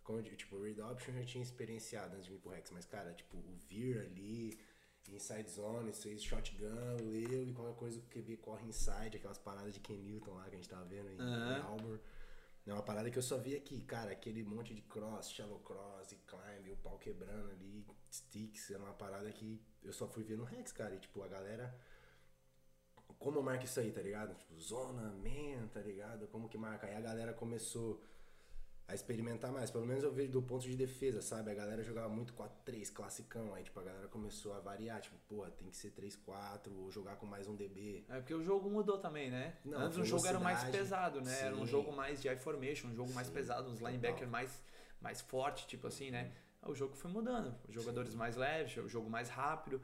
Como 0.03 0.19
eu 0.19 0.35
tipo, 0.35 0.57
o 0.57 0.61
read 0.63 0.81
option 0.81 1.13
eu 1.13 1.19
já 1.19 1.25
tinha 1.25 1.43
experienciado 1.43 2.15
antes 2.15 2.25
de 2.25 2.33
vir 2.33 2.39
pro 2.39 2.51
Rex, 2.51 2.69
mas, 2.71 2.85
cara, 2.85 3.13
tipo, 3.13 3.37
o 3.37 3.55
Vir 3.69 3.99
ali, 3.99 4.59
inside 5.09 5.49
zone, 5.49 5.93
fez 5.93 6.21
shotgun, 6.23 6.97
leu 7.01 7.47
e 7.47 7.53
qualquer 7.53 7.75
coisa 7.75 7.99
o 7.99 8.03
QB 8.03 8.37
corre 8.37 8.67
inside, 8.67 9.15
aquelas 9.17 9.37
paradas 9.37 9.73
de 9.73 9.79
Ken 9.79 9.97
Newton 9.97 10.33
lá 10.33 10.43
que 10.43 10.55
a 10.55 10.57
gente 10.57 10.69
tava 10.69 10.85
vendo 10.85 11.09
em, 11.09 11.19
Aham. 11.19 11.57
em 11.57 11.61
Auburn. 11.61 11.99
É 12.65 12.73
uma 12.73 12.83
parada 12.83 13.11
que 13.11 13.17
eu 13.17 13.23
só 13.23 13.37
vi 13.37 13.55
aqui, 13.55 13.81
cara, 13.81 14.11
aquele 14.11 14.41
monte 14.43 14.73
de 14.73 14.81
cross, 14.83 15.31
shallow 15.31 15.59
cross 15.59 16.11
e 16.11 16.15
climb, 16.17 16.71
o 16.71 16.77
pau 16.77 16.97
quebrando 16.97 17.49
ali, 17.51 17.85
sticks, 18.09 18.71
era 18.71 18.81
uma 18.81 18.93
parada 18.93 19.29
que 19.31 19.61
eu 19.81 19.91
só 19.91 20.07
fui 20.07 20.23
ver 20.23 20.37
no 20.37 20.45
Rex, 20.45 20.71
cara, 20.71 20.95
e 20.95 20.99
tipo, 20.99 21.21
a 21.23 21.27
galera 21.27 21.77
como 23.19 23.41
marca 23.41 23.63
isso 23.63 23.79
aí, 23.79 23.91
tá 23.91 24.01
ligado? 24.01 24.35
Tipo, 24.35 24.59
zona, 24.59 25.13
man, 25.13 25.67
tá 25.73 25.79
ligado? 25.81 26.27
Como 26.27 26.49
que 26.49 26.57
marca? 26.57 26.87
Aí 26.87 26.95
a 26.95 27.01
galera 27.01 27.33
começou 27.33 28.01
a 28.87 28.93
experimentar 28.93 29.51
mais. 29.51 29.71
Pelo 29.71 29.85
menos 29.85 30.03
eu 30.03 30.11
vejo 30.11 30.31
do 30.31 30.41
ponto 30.41 30.63
de 30.63 30.75
defesa, 30.75 31.21
sabe? 31.21 31.51
A 31.51 31.53
galera 31.53 31.83
jogava 31.83 32.09
muito 32.09 32.33
4-3, 32.33 32.91
classicão. 32.91 33.53
Aí, 33.53 33.63
tipo, 33.63 33.79
a 33.79 33.83
galera 33.83 34.07
começou 34.07 34.53
a 34.53 34.59
variar. 34.59 35.01
Tipo, 35.01 35.15
porra, 35.27 35.49
tem 35.51 35.69
que 35.69 35.77
ser 35.77 35.91
3-4 35.91 36.69
ou 36.75 36.91
jogar 36.91 37.15
com 37.15 37.25
mais 37.25 37.47
um 37.47 37.55
DB. 37.55 38.05
É 38.09 38.17
porque 38.17 38.33
o 38.33 38.43
jogo 38.43 38.69
mudou 38.69 38.97
também, 38.97 39.29
né? 39.29 39.57
Não, 39.63 39.79
Antes 39.79 39.97
o 39.97 40.05
jogo 40.05 40.27
era 40.27 40.39
mais 40.39 40.63
pesado, 40.65 41.21
né? 41.21 41.39
Era 41.41 41.55
um 41.55 41.65
sim. 41.65 41.71
jogo 41.71 41.91
mais 41.91 42.21
de 42.21 42.27
I-formation, 42.27 42.89
um 42.89 42.95
jogo 42.95 43.13
mais 43.13 43.27
Sim, 43.27 43.33
pesado, 43.33 43.69
uns 43.69 43.79
linebackers 43.79 44.29
mais, 44.29 44.61
mais 44.99 45.21
forte, 45.21 45.65
tipo 45.65 45.87
assim, 45.87 46.11
né? 46.11 46.31
O 46.65 46.75
jogo 46.75 46.95
foi 46.95 47.11
mudando. 47.11 47.55
Os 47.67 47.73
jogadores 47.73 48.13
mais 48.13 48.35
leves, 48.35 48.75
o 48.77 48.87
jogo 48.87 49.09
mais 49.09 49.29
rápido, 49.29 49.81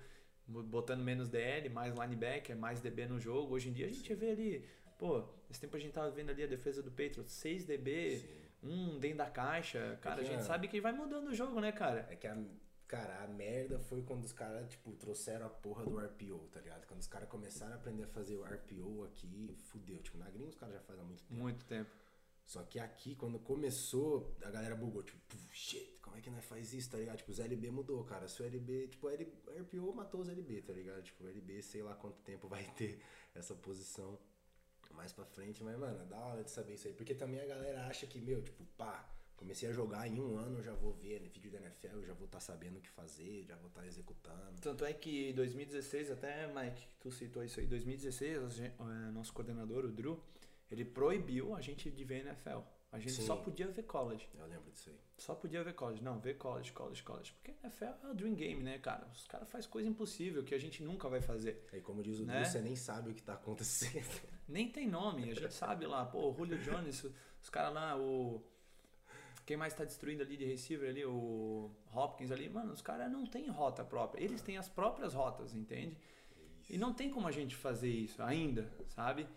botando 0.47 1.03
menos 1.03 1.27
DL, 1.27 1.69
mais 1.69 1.93
linebacker, 1.93 2.55
mais 2.55 2.81
DB 2.81 3.05
no 3.07 3.19
jogo. 3.19 3.53
Hoje 3.53 3.69
em 3.69 3.73
dia 3.73 3.87
a 3.87 3.89
gente 3.89 4.13
vê 4.13 4.31
ali, 4.31 4.65
pô, 4.97 5.23
esse 5.49 5.59
tempo 5.59 5.75
a 5.75 5.79
gente 5.79 5.93
tava 5.93 6.09
vendo 6.09 6.29
ali 6.29 6.43
a 6.43 6.47
defesa 6.47 6.81
do 6.81 6.89
Patriots, 6.89 7.31
6 7.33 7.65
DB, 7.65 8.17
Sim. 8.17 8.48
Um 8.63 8.99
dentro 8.99 9.17
da 9.19 9.29
caixa. 9.29 9.97
Cara, 10.01 10.21
a 10.21 10.23
que 10.23 10.29
gente 10.29 10.39
é- 10.41 10.43
sabe 10.43 10.67
que 10.67 10.81
vai 10.81 10.91
mudando 10.91 11.27
o 11.29 11.33
jogo, 11.35 11.59
né, 11.59 11.71
cara? 11.71 12.07
É 12.09 12.15
que 12.15 12.27
a. 12.27 12.37
Cara, 12.87 13.23
a 13.23 13.27
merda 13.27 13.77
foi 13.77 14.01
quando 14.01 14.23
os 14.23 14.33
caras, 14.33 14.67
tipo, 14.67 14.91
trouxeram 14.93 15.45
a 15.45 15.49
porra 15.49 15.85
do 15.85 15.99
RPO, 15.99 16.47
tá 16.51 16.59
ligado? 16.59 16.87
Quando 16.87 16.99
os 17.01 17.07
caras 17.07 17.29
começaram 17.29 17.73
a 17.73 17.75
aprender 17.75 18.01
a 18.01 18.07
fazer 18.07 18.35
o 18.35 18.43
RPO 18.43 19.03
aqui, 19.03 19.55
fudeu. 19.65 19.99
Tipo, 20.01 20.17
na 20.17 20.27
gringa 20.31 20.49
os 20.49 20.55
caras 20.55 20.73
já 20.73 20.81
fazem 20.81 21.03
há 21.03 21.05
muito 21.05 21.23
tempo. 21.23 21.39
Muito 21.39 21.65
tempo. 21.65 21.89
Só 22.43 22.63
que 22.63 22.79
aqui, 22.79 23.13
quando 23.13 23.37
começou, 23.37 24.35
a 24.41 24.49
galera 24.49 24.75
bugou, 24.75 25.03
tipo, 25.03 25.19
"Puf, 25.27 25.55
shit, 25.55 25.99
como 26.01 26.17
é 26.17 26.21
que 26.21 26.31
nós 26.31 26.43
faz 26.45 26.73
isso, 26.73 26.89
tá 26.89 26.97
ligado? 26.97 27.17
Tipo, 27.17 27.29
os 27.31 27.39
LB 27.39 27.69
mudou, 27.69 28.03
cara. 28.05 28.27
Se 28.27 28.41
o 28.41 28.45
LB, 28.45 28.87
tipo, 28.87 29.05
o 29.05 29.11
RPO 29.11 29.93
matou 29.93 30.21
os 30.21 30.27
LB, 30.27 30.63
tá 30.63 30.73
ligado? 30.73 31.03
Tipo, 31.03 31.25
o 31.25 31.27
LB, 31.27 31.61
sei 31.61 31.83
lá 31.83 31.93
quanto 31.93 32.17
tempo 32.21 32.47
vai 32.47 32.63
ter 32.75 32.99
essa 33.35 33.53
posição 33.53 34.17
mais 34.99 35.13
pra 35.13 35.25
frente, 35.25 35.63
mas, 35.63 35.77
mano, 35.77 36.01
é 36.01 36.05
da 36.05 36.17
hora 36.19 36.43
de 36.43 36.51
saber 36.51 36.73
isso 36.73 36.87
aí. 36.87 36.93
Porque 36.93 37.15
também 37.15 37.39
a 37.39 37.45
galera 37.45 37.85
acha 37.87 38.05
que, 38.05 38.19
meu, 38.19 38.41
tipo, 38.41 38.63
pá, 38.77 39.07
comecei 39.37 39.69
a 39.69 39.71
jogar 39.71 40.05
em 40.07 40.19
um 40.19 40.37
ano, 40.37 40.57
eu 40.59 40.63
já 40.63 40.73
vou 40.73 40.91
ver 40.93 41.21
vídeo 41.29 41.49
da 41.49 41.57
NFL, 41.59 41.95
eu 42.01 42.05
já 42.05 42.13
vou 42.13 42.25
estar 42.25 42.41
sabendo 42.41 42.77
o 42.77 42.81
que 42.81 42.89
fazer, 42.89 43.43
já 43.45 43.55
vou 43.55 43.67
estar 43.69 43.85
executando. 43.87 44.59
Tanto 44.61 44.83
é 44.83 44.91
que 44.93 45.29
em 45.29 45.33
2016, 45.33 46.11
até 46.11 46.47
Mike, 46.47 46.85
tu 46.99 47.09
citou 47.11 47.43
isso 47.45 47.59
aí, 47.61 47.65
2016, 47.65 48.43
a 48.43 48.49
gen- 48.49 48.73
eh, 48.77 49.11
nosso 49.13 49.31
coordenador, 49.31 49.85
o 49.85 49.91
Drew, 49.91 50.21
ele 50.69 50.83
proibiu 50.83 51.55
a 51.55 51.61
gente 51.61 51.89
de 51.89 52.03
ver 52.03 52.25
NFL. 52.25 52.59
A 52.91 52.97
gente 52.99 53.13
Sim. 53.13 53.25
só 53.27 53.35
podia 53.35 53.67
ver 53.67 53.83
college. 53.83 54.27
Eu 54.33 54.47
lembro 54.47 54.69
disso 54.71 54.89
aí. 54.89 54.99
Só 55.19 55.35
podia 55.35 55.63
ver 55.63 55.73
college. 55.75 56.03
Não, 56.03 56.19
ver 56.19 56.37
college, 56.37 56.71
college, 56.73 57.03
college. 57.03 57.31
Porque 57.33 57.51
NFL 57.63 57.85
é 58.03 58.07
o 58.09 58.15
dream 58.15 58.33
game, 58.33 58.63
né, 58.63 58.79
cara? 58.79 59.07
Os 59.13 59.27
caras 59.27 59.47
fazem 59.47 59.69
coisa 59.69 59.87
impossível 59.87 60.43
que 60.43 60.55
a 60.55 60.57
gente 60.57 60.81
nunca 60.83 61.07
vai 61.07 61.21
fazer. 61.21 61.63
Aí, 61.71 61.81
como 61.81 62.01
diz 62.01 62.19
o 62.19 62.25
Né? 62.25 62.33
Drew, 62.39 62.45
você 62.45 62.59
nem 62.61 62.75
sabe 62.75 63.11
o 63.11 63.13
que 63.13 63.21
tá 63.21 63.33
acontecendo. 63.35 64.09
Nem 64.49 64.67
tem 64.67 64.87
nome, 64.87 65.31
a 65.31 65.35
gente 65.35 65.53
sabe 65.53 65.85
lá. 65.85 66.05
Pô, 66.05 66.29
o 66.29 66.33
Julio 66.33 66.57
Jones, 66.59 67.05
os 67.41 67.49
caras 67.49 67.73
lá, 67.73 67.97
o... 67.97 68.43
Quem 69.45 69.57
mais 69.57 69.73
tá 69.73 69.83
destruindo 69.83 70.21
ali 70.21 70.37
de 70.37 70.45
receiver 70.45 70.89
ali, 70.89 71.05
o 71.05 71.71
Hopkins 71.93 72.31
ali, 72.31 72.49
mano, 72.49 72.71
os 72.71 72.81
caras 72.81 73.11
não 73.11 73.25
têm 73.25 73.47
rota 73.49 73.83
própria. 73.83 74.23
Eles 74.23 74.41
têm 74.41 74.57
as 74.57 74.67
próprias 74.67 75.13
rotas, 75.13 75.55
entende? 75.55 75.97
E 76.69 76.77
não 76.77 76.93
tem 76.93 77.09
como 77.09 77.27
a 77.27 77.31
gente 77.31 77.55
fazer 77.55 77.89
isso 77.89 78.21
ainda, 78.21 78.71
sabe? 78.89 79.27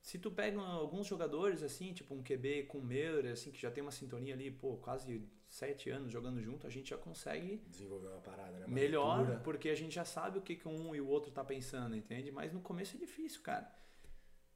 Se 0.00 0.20
tu 0.20 0.30
pega 0.30 0.60
alguns 0.60 1.06
jogadores 1.06 1.64
assim, 1.64 1.92
tipo 1.92 2.14
um 2.14 2.22
QB 2.22 2.64
com 2.68 2.80
Meurer, 2.80 3.32
assim, 3.32 3.50
que 3.50 3.60
já 3.60 3.72
tem 3.72 3.82
uma 3.82 3.90
sintonia 3.90 4.34
ali, 4.34 4.52
pô, 4.52 4.76
quase 4.76 5.20
sete 5.48 5.90
anos 5.90 6.12
jogando 6.12 6.40
junto, 6.40 6.64
a 6.64 6.70
gente 6.70 6.90
já 6.90 6.96
consegue 6.96 7.60
Desenvolver 7.66 8.08
uma 8.08 8.20
parada, 8.20 8.52
né? 8.52 8.66
Uma 8.66 8.74
melhor, 8.74 9.18
leitura. 9.18 9.40
porque 9.40 9.68
a 9.68 9.74
gente 9.74 9.94
já 9.94 10.04
sabe 10.04 10.38
o 10.38 10.42
que, 10.42 10.54
que 10.54 10.68
um 10.68 10.94
e 10.94 11.00
o 11.00 11.08
outro 11.08 11.32
tá 11.32 11.42
pensando, 11.42 11.96
entende? 11.96 12.30
Mas 12.30 12.52
no 12.52 12.60
começo 12.60 12.96
é 12.96 13.00
difícil, 13.00 13.42
cara. 13.42 13.68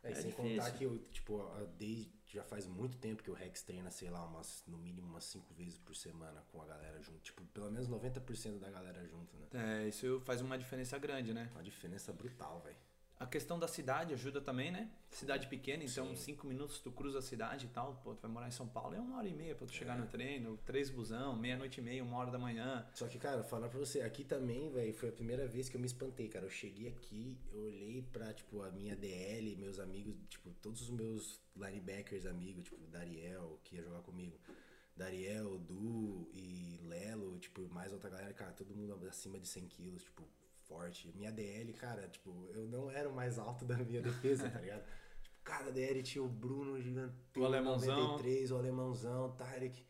É, 0.02 0.12
É 0.12 0.14
sem 0.14 0.30
difícil. 0.30 0.56
contar 0.58 0.70
que 0.72 0.84
eu, 0.84 0.98
tipo, 1.10 1.42
desde 1.76 2.10
já 2.26 2.44
faz 2.44 2.66
muito 2.66 2.96
tempo 2.98 3.22
que 3.22 3.30
o 3.30 3.34
Rex 3.34 3.62
treina, 3.62 3.90
sei 3.90 4.08
lá, 4.08 4.24
umas, 4.24 4.62
no 4.66 4.78
mínimo 4.78 5.08
umas 5.08 5.24
5 5.24 5.52
vezes 5.52 5.78
por 5.78 5.96
semana 5.96 6.40
com 6.52 6.62
a 6.62 6.66
galera 6.66 7.02
junto. 7.02 7.18
Tipo, 7.20 7.44
pelo 7.46 7.70
menos 7.70 7.88
90% 7.88 8.58
da 8.60 8.70
galera 8.70 9.04
junto, 9.04 9.36
né? 9.36 9.48
É, 9.52 9.88
isso 9.88 10.20
faz 10.20 10.40
uma 10.40 10.56
diferença 10.56 10.96
grande, 10.98 11.34
né? 11.34 11.50
Uma 11.52 11.62
diferença 11.62 12.12
brutal, 12.12 12.60
velho. 12.60 12.76
A 13.20 13.26
questão 13.26 13.58
da 13.58 13.68
cidade 13.68 14.14
ajuda 14.14 14.40
também, 14.40 14.72
né? 14.72 14.90
Cidade 15.10 15.46
pequena, 15.46 15.84
então 15.84 16.06
Sim. 16.08 16.16
cinco 16.16 16.46
minutos 16.46 16.80
tu 16.80 16.90
cruza 16.90 17.18
a 17.18 17.22
cidade 17.22 17.66
e 17.66 17.68
tal. 17.68 18.00
Pô, 18.02 18.14
tu 18.14 18.22
vai 18.22 18.30
morar 18.30 18.48
em 18.48 18.50
São 18.50 18.66
Paulo, 18.66 18.94
é 18.94 18.98
uma 18.98 19.18
hora 19.18 19.28
e 19.28 19.34
meia 19.34 19.54
pra 19.54 19.66
tu 19.66 19.74
chegar 19.74 19.94
É. 19.98 20.00
no 20.00 20.06
treino, 20.06 20.56
três 20.64 20.88
busão, 20.88 21.36
meia-noite 21.36 21.80
e 21.80 21.84
meia, 21.84 22.02
uma 22.02 22.16
hora 22.16 22.30
da 22.30 22.38
manhã. 22.38 22.88
Só 22.94 23.06
que, 23.06 23.18
cara, 23.18 23.44
falar 23.44 23.68
pra 23.68 23.78
você, 23.78 24.00
aqui 24.00 24.24
também, 24.24 24.70
velho, 24.70 24.94
foi 24.94 25.10
a 25.10 25.12
primeira 25.12 25.46
vez 25.46 25.68
que 25.68 25.76
eu 25.76 25.80
me 25.82 25.86
espantei, 25.86 26.28
cara. 26.28 26.46
Eu 26.46 26.50
cheguei 26.50 26.88
aqui, 26.88 27.36
eu 27.52 27.60
olhei 27.64 28.00
pra, 28.10 28.32
tipo, 28.32 28.62
a 28.62 28.70
minha 28.70 28.96
DL, 28.96 29.54
meus 29.56 29.78
amigos, 29.78 30.16
tipo, 30.30 30.48
todos 30.54 30.80
os 30.80 30.88
meus 30.88 31.38
linebackers 31.54 32.24
amigos, 32.24 32.64
tipo, 32.64 32.78
Dariel, 32.86 33.60
que 33.62 33.76
ia 33.76 33.82
jogar 33.82 34.00
comigo. 34.00 34.40
Dariel, 34.96 35.58
Du 35.58 36.26
e 36.32 36.80
Lelo, 36.84 37.38
tipo, 37.38 37.68
mais 37.68 37.92
outra 37.92 38.08
galera, 38.08 38.32
cara, 38.32 38.52
todo 38.52 38.74
mundo 38.74 38.94
acima 39.06 39.38
de 39.38 39.46
100 39.46 39.66
quilos, 39.68 40.04
tipo, 40.04 40.22
forte. 40.70 41.12
Minha 41.16 41.32
DL, 41.32 41.72
cara, 41.74 42.06
tipo, 42.08 42.46
eu 42.54 42.66
não 42.68 42.88
era 42.88 43.08
o 43.08 43.12
mais 43.12 43.38
alto 43.38 43.64
da 43.64 43.76
minha 43.76 44.00
defesa, 44.00 44.48
tá 44.48 44.60
ligado? 44.60 44.84
Tipo, 45.20 45.36
cada 45.44 45.70
DL 45.70 46.02
tinha 46.02 46.24
o 46.24 46.28
Bruno 46.28 46.80
gigante, 46.80 47.14
O 47.36 47.44
alemãozão. 47.44 48.00
93, 48.12 48.50
o 48.52 48.56
alemãozão, 48.56 49.32
Tarek. 49.36 49.86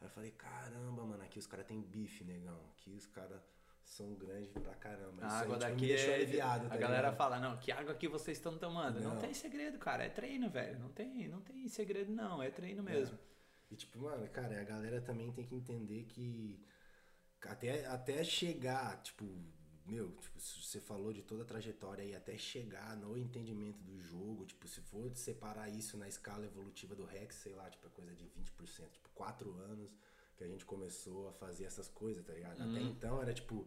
Aí 0.00 0.06
eu 0.06 0.10
falei, 0.10 0.32
caramba, 0.32 1.06
mano, 1.06 1.22
aqui 1.22 1.38
os 1.38 1.46
caras 1.46 1.64
têm 1.66 1.80
bife, 1.80 2.24
negão. 2.24 2.60
Aqui 2.72 2.92
os 2.92 3.06
caras 3.06 3.40
são 3.82 4.14
grandes 4.14 4.52
pra 4.52 4.74
caramba. 4.74 5.22
A 5.22 5.26
Isso 5.26 5.36
aí, 5.36 5.42
água 5.42 5.58
tipo, 5.58 5.70
daqui 5.70 5.92
é. 5.92 6.14
aliviado, 6.14 6.66
a 6.66 6.68
tá 6.68 6.76
galera 6.76 7.02
ligado? 7.02 7.16
fala, 7.16 7.38
não, 7.38 7.56
que 7.56 7.72
água 7.72 7.94
que 7.94 8.08
vocês 8.08 8.36
estão 8.36 8.58
tomando? 8.58 9.00
Não. 9.00 9.14
Não. 9.14 9.20
tem 9.20 9.32
segredo, 9.32 9.78
cara. 9.78 10.04
É 10.04 10.10
treino, 10.10 10.50
velho. 10.50 10.78
Não 10.78 10.90
tem, 10.90 11.28
não 11.28 11.40
tem 11.40 11.66
segredo, 11.68 12.12
não. 12.12 12.42
É 12.42 12.50
treino 12.50 12.82
mesmo. 12.82 13.18
E 13.70 13.76
tipo, 13.76 13.98
mano, 14.00 14.28
cara, 14.28 14.60
a 14.60 14.64
galera 14.64 15.00
também 15.00 15.32
tem 15.32 15.46
que 15.46 15.54
entender 15.54 16.04
que 16.04 16.62
até, 17.42 17.86
até 17.86 18.22
chegar, 18.24 19.00
tipo, 19.02 19.24
meu, 19.86 20.10
tipo, 20.16 20.40
você 20.40 20.80
falou 20.80 21.12
de 21.12 21.22
toda 21.22 21.42
a 21.42 21.46
trajetória 21.46 22.02
aí, 22.02 22.14
até 22.14 22.36
chegar 22.36 22.96
no 22.96 23.16
entendimento 23.16 23.82
do 23.82 24.00
jogo, 24.00 24.44
tipo, 24.44 24.66
se 24.66 24.80
for 24.80 25.14
separar 25.16 25.68
isso 25.68 25.96
na 25.96 26.08
escala 26.08 26.44
evolutiva 26.44 26.94
do 26.94 27.04
Rex, 27.04 27.36
sei 27.36 27.54
lá, 27.54 27.70
tipo, 27.70 27.86
é 27.86 27.90
coisa 27.90 28.14
de 28.14 28.24
20%, 28.24 28.90
tipo, 28.90 29.08
quatro 29.14 29.52
anos 29.58 29.90
que 30.36 30.44
a 30.44 30.48
gente 30.48 30.66
começou 30.66 31.28
a 31.28 31.32
fazer 31.32 31.64
essas 31.64 31.88
coisas, 31.88 32.24
tá 32.24 32.32
ligado? 32.32 32.60
Até 32.60 32.80
então 32.82 33.22
era 33.22 33.32
tipo, 33.32 33.66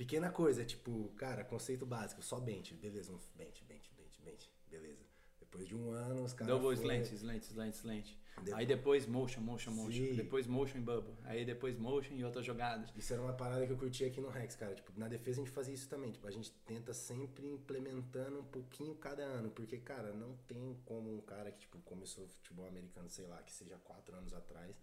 Pequena 0.00 0.30
coisa, 0.30 0.64
tipo, 0.64 1.12
cara, 1.14 1.44
conceito 1.44 1.84
básico, 1.84 2.22
só 2.22 2.40
bench, 2.40 2.72
beleza, 2.72 3.12
um 3.12 3.18
bench, 3.36 3.62
bench, 3.64 3.90
bench, 3.94 4.18
bench, 4.24 4.50
beleza. 4.70 5.09
Depois 5.50 5.66
de 5.66 5.74
um 5.74 5.90
ano, 5.90 6.22
os 6.22 6.32
caras. 6.32 6.46
Double 6.54 6.76
foi- 6.76 6.84
slant, 7.02 7.12
slant, 7.12 7.42
slant, 7.42 7.74
slant. 7.74 8.06
Depois- 8.36 8.54
Aí 8.54 8.66
depois 8.66 9.06
motion, 9.06 9.40
motion, 9.40 9.72
motion. 9.72 9.90
Sim. 9.90 10.14
Depois 10.14 10.46
motion 10.46 10.78
em 10.78 10.80
bubble. 10.80 11.12
Aí 11.24 11.44
depois 11.44 11.76
motion 11.76 12.14
e 12.14 12.24
outras 12.24 12.44
jogadas. 12.46 12.88
Isso 12.96 13.12
era 13.12 13.20
uma 13.20 13.32
parada 13.32 13.66
que 13.66 13.72
eu 13.72 13.76
curti 13.76 14.04
aqui 14.04 14.20
no 14.20 14.28
Rex, 14.28 14.54
cara. 14.54 14.74
Tipo, 14.76 14.92
na 14.98 15.08
defesa 15.08 15.40
a 15.40 15.44
gente 15.44 15.52
fazia 15.52 15.74
isso 15.74 15.88
também. 15.88 16.12
Tipo, 16.12 16.26
a 16.28 16.30
gente 16.30 16.52
tenta 16.64 16.94
sempre 16.94 17.46
implementando 17.48 18.38
um 18.38 18.44
pouquinho 18.44 18.94
cada 18.94 19.24
ano. 19.24 19.50
Porque, 19.50 19.76
cara, 19.78 20.12
não 20.12 20.36
tem 20.46 20.78
como 20.84 21.12
um 21.12 21.20
cara 21.20 21.50
que, 21.50 21.58
tipo, 21.58 21.78
começou 21.80 22.28
futebol 22.28 22.66
americano, 22.68 23.08
sei 23.10 23.26
lá, 23.26 23.42
que 23.42 23.52
seja 23.52 23.76
quatro 23.78 24.14
anos 24.16 24.32
atrás, 24.32 24.74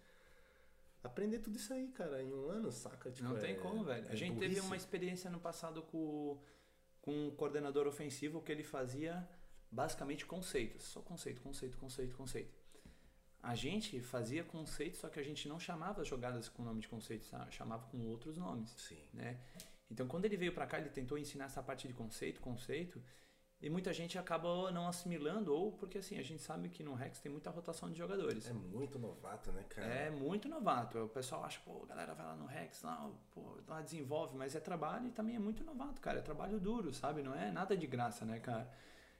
aprender 1.02 1.40
tudo 1.40 1.56
isso 1.56 1.74
aí, 1.74 1.88
cara, 1.88 2.22
em 2.22 2.34
um 2.34 2.50
ano, 2.50 2.72
saca? 2.74 3.10
Tipo, 3.10 3.30
Não 3.30 3.38
é- 3.38 3.40
tem 3.40 3.56
como, 3.60 3.84
velho. 3.86 4.06
A 4.10 4.12
é 4.14 4.16
gente 4.16 4.34
teve 4.38 4.50
burrice. 4.50 4.68
uma 4.68 4.76
experiência 4.76 5.32
no 5.32 5.40
passado 5.40 5.82
com, 5.84 6.38
com 7.02 7.28
um 7.28 7.32
coordenador 7.32 7.88
ofensivo 7.88 8.42
que 8.42 8.52
ele 8.52 8.64
fazia 8.64 9.28
basicamente 9.72 10.26
conceitos. 10.26 10.84
Só 10.86 11.02
conceito, 11.02 11.42
conceito, 11.42 11.78
conceito, 11.78 12.16
conceito. 12.16 12.54
A 13.42 13.56
gente 13.56 14.02
fazia 14.02 14.44
conceito, 14.44 14.98
só 14.98 15.10
que 15.10 15.20
a 15.20 15.24
gente 15.24 15.48
não 15.48 15.60
chamava 15.60 16.02
as 16.02 16.08
jogadas 16.08 16.50
com 16.50 16.64
o 16.64 16.66
nome 16.66 16.82
de 16.82 16.88
conceito, 16.88 17.26
sabe? 17.26 17.54
chamava 17.54 17.88
com 17.88 18.00
outros 18.08 18.38
nomes. 18.38 18.72
Sim. 18.72 19.02
né? 19.14 19.40
Então, 19.90 20.08
quando 20.08 20.26
ele 20.26 20.36
veio 20.36 20.54
pra 20.54 20.66
cá, 20.66 20.80
ele 20.80 20.90
tentou 20.90 21.18
ensinar 21.18 21.46
essa 21.46 21.64
parte 21.64 21.88
de 21.88 21.94
conceito, 21.94 22.42
conceito, 22.42 23.02
e 23.60 23.70
muita 23.70 23.92
gente 23.92 24.20
acaba 24.20 24.70
não 24.72 24.88
assimilando, 24.88 25.54
ou 25.54 25.72
porque 25.72 25.98
assim, 25.98 26.20
a 26.20 26.24
gente 26.24 26.42
sabe 26.42 26.70
que 26.70 26.84
no 26.84 26.94
Rex 26.94 27.20
tem 27.20 27.32
muita 27.32 27.50
rotação 27.50 27.90
de 27.90 27.98
jogadores. 27.98 28.48
É 28.48 28.54
muito 28.54 29.00
novato, 29.00 29.52
né, 29.52 29.64
cara? 29.68 29.88
É 29.88 30.10
muito 30.12 30.48
novato. 30.48 31.00
O 31.00 31.10
pessoal 31.10 31.44
acha, 31.44 31.60
pô, 31.62 31.84
a 31.84 31.88
galera 31.88 32.14
vai 32.14 32.26
lá 32.26 32.36
no 32.36 32.46
Rex, 32.46 32.84
lá, 32.84 33.10
pô, 33.32 33.58
lá 33.68 33.82
desenvolve, 33.82 34.38
mas 34.38 34.56
é 34.56 34.60
trabalho 34.60 35.08
e 35.08 35.12
também 35.12 35.36
é 35.36 35.40
muito 35.40 35.64
novato, 35.64 36.00
cara. 36.02 36.20
É 36.20 36.22
trabalho 36.22 36.60
duro, 36.60 36.94
sabe? 36.94 37.24
Não 37.24 37.34
é 37.34 37.52
nada 37.52 37.76
de 37.76 37.88
graça, 37.88 38.26
né, 38.26 38.40
cara? 38.40 38.70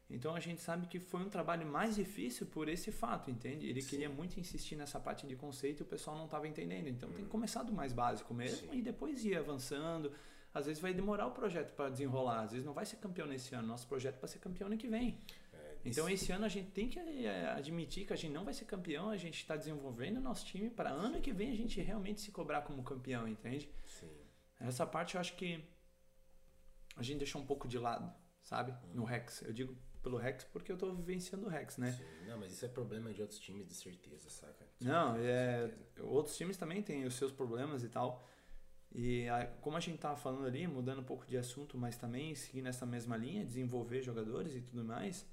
Então 0.10 0.34
a 0.34 0.40
gente 0.40 0.62
sabe 0.62 0.88
que 0.88 1.00
foi 1.00 1.22
um 1.22 1.30
trabalho 1.30 1.66
mais 1.66 1.96
difícil 1.96 2.48
por 2.48 2.70
esse 2.70 2.92
fato, 2.92 3.30
entende? 3.30 3.68
Ele 3.68 3.82
Sim. 3.82 3.90
queria 3.90 4.10
muito 4.10 4.40
insistir 4.40 4.76
nessa 4.76 5.00
parte 5.00 5.28
de 5.28 5.36
conceito 5.36 5.82
e 5.82 5.84
o 5.84 5.86
pessoal 5.86 6.18
não 6.18 6.26
estava 6.26 6.48
entendendo. 6.48 6.88
Então 6.88 7.12
tem 7.12 7.26
que 7.26 7.30
começar 7.30 7.64
do 7.64 7.74
mais 7.74 7.92
básico 7.92 8.34
mesmo 8.34 8.72
Sim. 8.72 8.78
e 8.78 8.82
depois 8.82 9.26
ir 9.26 9.36
avançando. 9.36 10.14
Às 10.54 10.66
vezes 10.66 10.82
vai 10.82 10.94
demorar 10.94 11.28
o 11.28 11.32
projeto 11.32 11.74
para 11.74 11.90
desenrolar, 11.90 12.44
às 12.44 12.52
vezes 12.52 12.66
não 12.66 12.74
vai 12.74 12.86
ser 12.86 12.96
campeão 12.98 13.28
nesse 13.28 13.54
ano. 13.54 13.68
Nosso 13.68 13.86
projeto 13.88 14.16
é 14.16 14.20
para 14.20 14.28
ser 14.30 14.40
campeão 14.40 14.68
ano 14.68 14.78
que 14.78 14.88
vem. 14.88 15.20
É, 15.54 15.76
Então 15.84 16.10
esse 16.10 16.32
ano 16.32 16.46
a 16.46 16.50
gente 16.50 16.72
tem 16.72 16.88
que 16.88 16.98
é, 17.00 17.50
admitir 17.50 18.08
que 18.08 18.14
a 18.14 18.16
gente 18.16 18.32
não 18.32 18.46
vai 18.46 18.54
ser 18.54 18.64
campeão, 18.66 19.10
a 19.10 19.18
gente 19.18 19.36
está 19.36 19.58
desenvolvendo 19.58 20.18
o 20.18 20.22
nosso 20.22 20.46
time 20.46 20.70
para 20.70 20.90
ano 20.90 21.22
que 21.22 21.34
vem 21.34 21.52
a 21.52 21.56
gente 21.56 21.82
realmente 21.82 22.22
se 22.22 22.32
cobrar 22.32 22.62
como 22.62 22.82
campeão, 22.82 23.28
entende? 23.28 23.70
Sim. 23.86 24.10
Essa 24.60 24.86
parte 24.88 25.16
eu 25.16 25.22
acho 25.22 25.36
que 25.36 25.64
a 26.96 27.04
gente 27.04 27.20
deixou 27.20 27.42
um 27.42 27.46
pouco 27.46 27.68
de 27.68 27.78
lado, 27.78 28.12
sabe? 28.42 28.74
No 28.94 29.04
Rex. 29.04 29.44
Eu 29.44 29.54
digo 29.54 29.78
pelo 30.08 30.18
Rex 30.18 30.44
porque 30.46 30.72
eu 30.72 30.76
estou 30.76 30.94
vivenciando 30.96 31.46
o 31.46 31.50
Rex, 31.50 31.78
né? 31.78 31.92
Sim. 31.92 32.04
Não, 32.28 32.38
mas 32.40 32.52
isso 32.54 32.66
é 32.66 32.68
problema 32.70 33.14
de 33.14 33.22
outros 33.22 33.40
times, 33.40 33.68
de 33.68 33.74
certeza, 33.74 34.30
saca? 34.30 34.66
Não, 34.82 35.14
Certeza, 35.14 35.30
é, 35.30 35.68
certeza. 35.68 36.04
outros 36.08 36.38
times 36.38 36.58
também 36.58 36.82
têm 36.82 37.06
os 37.06 37.16
seus 37.16 37.32
problemas 37.32 37.84
e 37.84 37.90
tal. 37.90 38.26
E 38.94 39.28
a- 39.28 39.46
como 39.62 39.76
a 39.76 39.80
gente 39.80 39.98
tava 40.00 40.16
falando 40.16 40.46
ali, 40.46 40.66
mudando 40.68 41.00
um 41.02 41.04
pouco 41.04 41.26
de 41.26 41.38
assunto, 41.38 41.78
mas 41.78 41.98
também 41.98 42.34
seguindo 42.36 42.68
essa 42.68 42.86
mesma 42.86 43.18
linha, 43.18 43.44
desenvolver 43.46 44.02
jogadores 44.02 44.56
e 44.56 44.62
tudo 44.62 44.84
mais. 44.84 45.26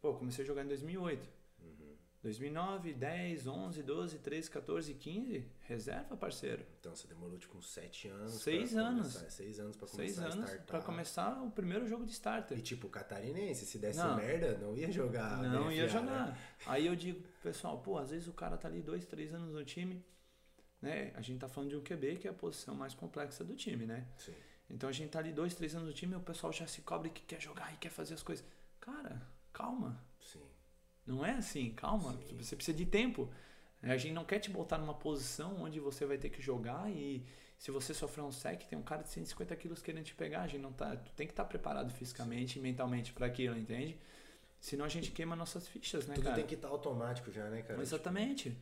Pô, 0.00 0.14
comecei 0.14 0.44
a 0.44 0.46
jogar 0.46 0.64
em 0.64 0.68
2008. 0.68 1.28
Uhum. 2.26 2.32
2009, 2.32 2.92
10, 2.92 3.46
11, 3.46 3.82
12, 3.82 4.18
13, 4.18 4.50
14, 4.50 4.94
15, 4.94 5.46
reserva, 5.60 6.16
parceiro. 6.16 6.66
Então 6.80 6.94
você 6.94 7.06
demorou 7.06 7.38
tipo 7.38 7.56
uns 7.56 7.70
sete 7.70 8.08
anos. 8.08 8.42
Seis 8.42 8.72
pra 8.72 8.82
anos. 8.82 9.12
Começar, 9.12 9.30
seis 9.30 9.60
anos 9.60 9.76
pra 9.76 9.86
começar 9.88 10.22
a 10.22 10.26
anos 10.26 10.50
pra 10.66 10.80
começar 10.80 11.42
o 11.42 11.50
primeiro 11.50 11.86
jogo 11.86 12.04
de 12.04 12.12
starter. 12.12 12.58
E 12.58 12.62
tipo, 12.62 12.88
catarinense, 12.88 13.64
se 13.64 13.78
desse 13.78 13.98
Não. 13.98 14.16
merda, 14.16 14.58
não 14.58 14.76
ia 14.76 14.90
jogar. 14.90 15.42
Não 15.42 15.70
ia 15.70 15.82
né? 15.82 15.88
jogar. 15.88 16.38
Aí 16.66 16.86
eu 16.86 16.96
digo, 16.96 17.22
pessoal, 17.42 17.78
pô, 17.80 17.98
às 17.98 18.10
vezes 18.10 18.26
o 18.26 18.32
cara 18.32 18.56
tá 18.56 18.68
ali 18.68 18.82
dois, 18.82 19.06
três 19.06 19.32
anos 19.32 19.52
no 19.52 19.64
time, 19.64 20.04
né? 20.82 21.12
A 21.14 21.20
gente 21.20 21.38
tá 21.38 21.48
falando 21.48 21.70
de 21.70 21.76
um 21.76 21.82
QB, 21.82 22.16
que 22.16 22.28
é 22.28 22.30
a 22.30 22.34
posição 22.34 22.74
mais 22.74 22.94
complexa 22.94 23.44
do 23.44 23.54
time, 23.54 23.86
né? 23.86 24.06
Sim. 24.18 24.34
Então 24.68 24.88
a 24.88 24.92
gente 24.92 25.10
tá 25.10 25.20
ali 25.20 25.32
dois, 25.32 25.54
três 25.54 25.74
anos 25.74 25.86
no 25.86 25.94
time 25.94 26.14
e 26.14 26.16
o 26.16 26.20
pessoal 26.20 26.52
já 26.52 26.66
se 26.66 26.80
cobre 26.82 27.10
que 27.10 27.22
quer 27.22 27.40
jogar 27.40 27.72
e 27.72 27.76
quer 27.76 27.90
fazer 27.90 28.14
as 28.14 28.22
coisas. 28.22 28.44
Cara, 28.80 29.22
calma. 29.52 30.04
Sim. 31.06 31.12
Não 31.12 31.24
é 31.24 31.32
assim, 31.32 31.70
calma. 31.70 32.12
Sim. 32.28 32.36
Você 32.36 32.56
precisa 32.56 32.76
de 32.76 32.84
tempo. 32.84 33.30
A 33.82 33.96
gente 33.96 34.12
não 34.14 34.24
quer 34.24 34.40
te 34.40 34.50
botar 34.50 34.78
numa 34.78 34.94
posição 34.94 35.62
onde 35.62 35.78
você 35.78 36.04
vai 36.04 36.18
ter 36.18 36.28
que 36.28 36.42
jogar 36.42 36.90
e 36.90 37.24
se 37.58 37.70
você 37.70 37.94
sofrer 37.94 38.22
um 38.22 38.32
sec, 38.32 38.64
tem 38.64 38.78
um 38.78 38.82
cara 38.82 39.02
de 39.02 39.10
150 39.10 39.54
quilos 39.56 39.82
querendo 39.82 40.04
te 40.04 40.14
pegar. 40.14 40.42
A 40.42 40.46
gente 40.46 40.60
não 40.60 40.72
tá, 40.72 40.96
tu 40.96 41.12
tem 41.12 41.26
que 41.26 41.32
estar 41.32 41.44
preparado 41.44 41.92
fisicamente 41.92 42.58
e 42.58 42.62
mentalmente 42.62 43.12
para 43.12 43.26
aquilo, 43.26 43.56
entende? 43.56 43.98
Senão 44.60 44.84
a 44.84 44.88
gente 44.88 45.10
queima 45.12 45.36
nossas 45.36 45.68
fichas, 45.68 46.06
né, 46.06 46.14
Tudo 46.14 46.24
cara? 46.24 46.36
tem 46.36 46.46
que 46.46 46.54
estar 46.54 46.68
automático 46.68 47.30
já, 47.30 47.48
né, 47.48 47.62
cara? 47.62 47.80
Exatamente. 47.80 48.56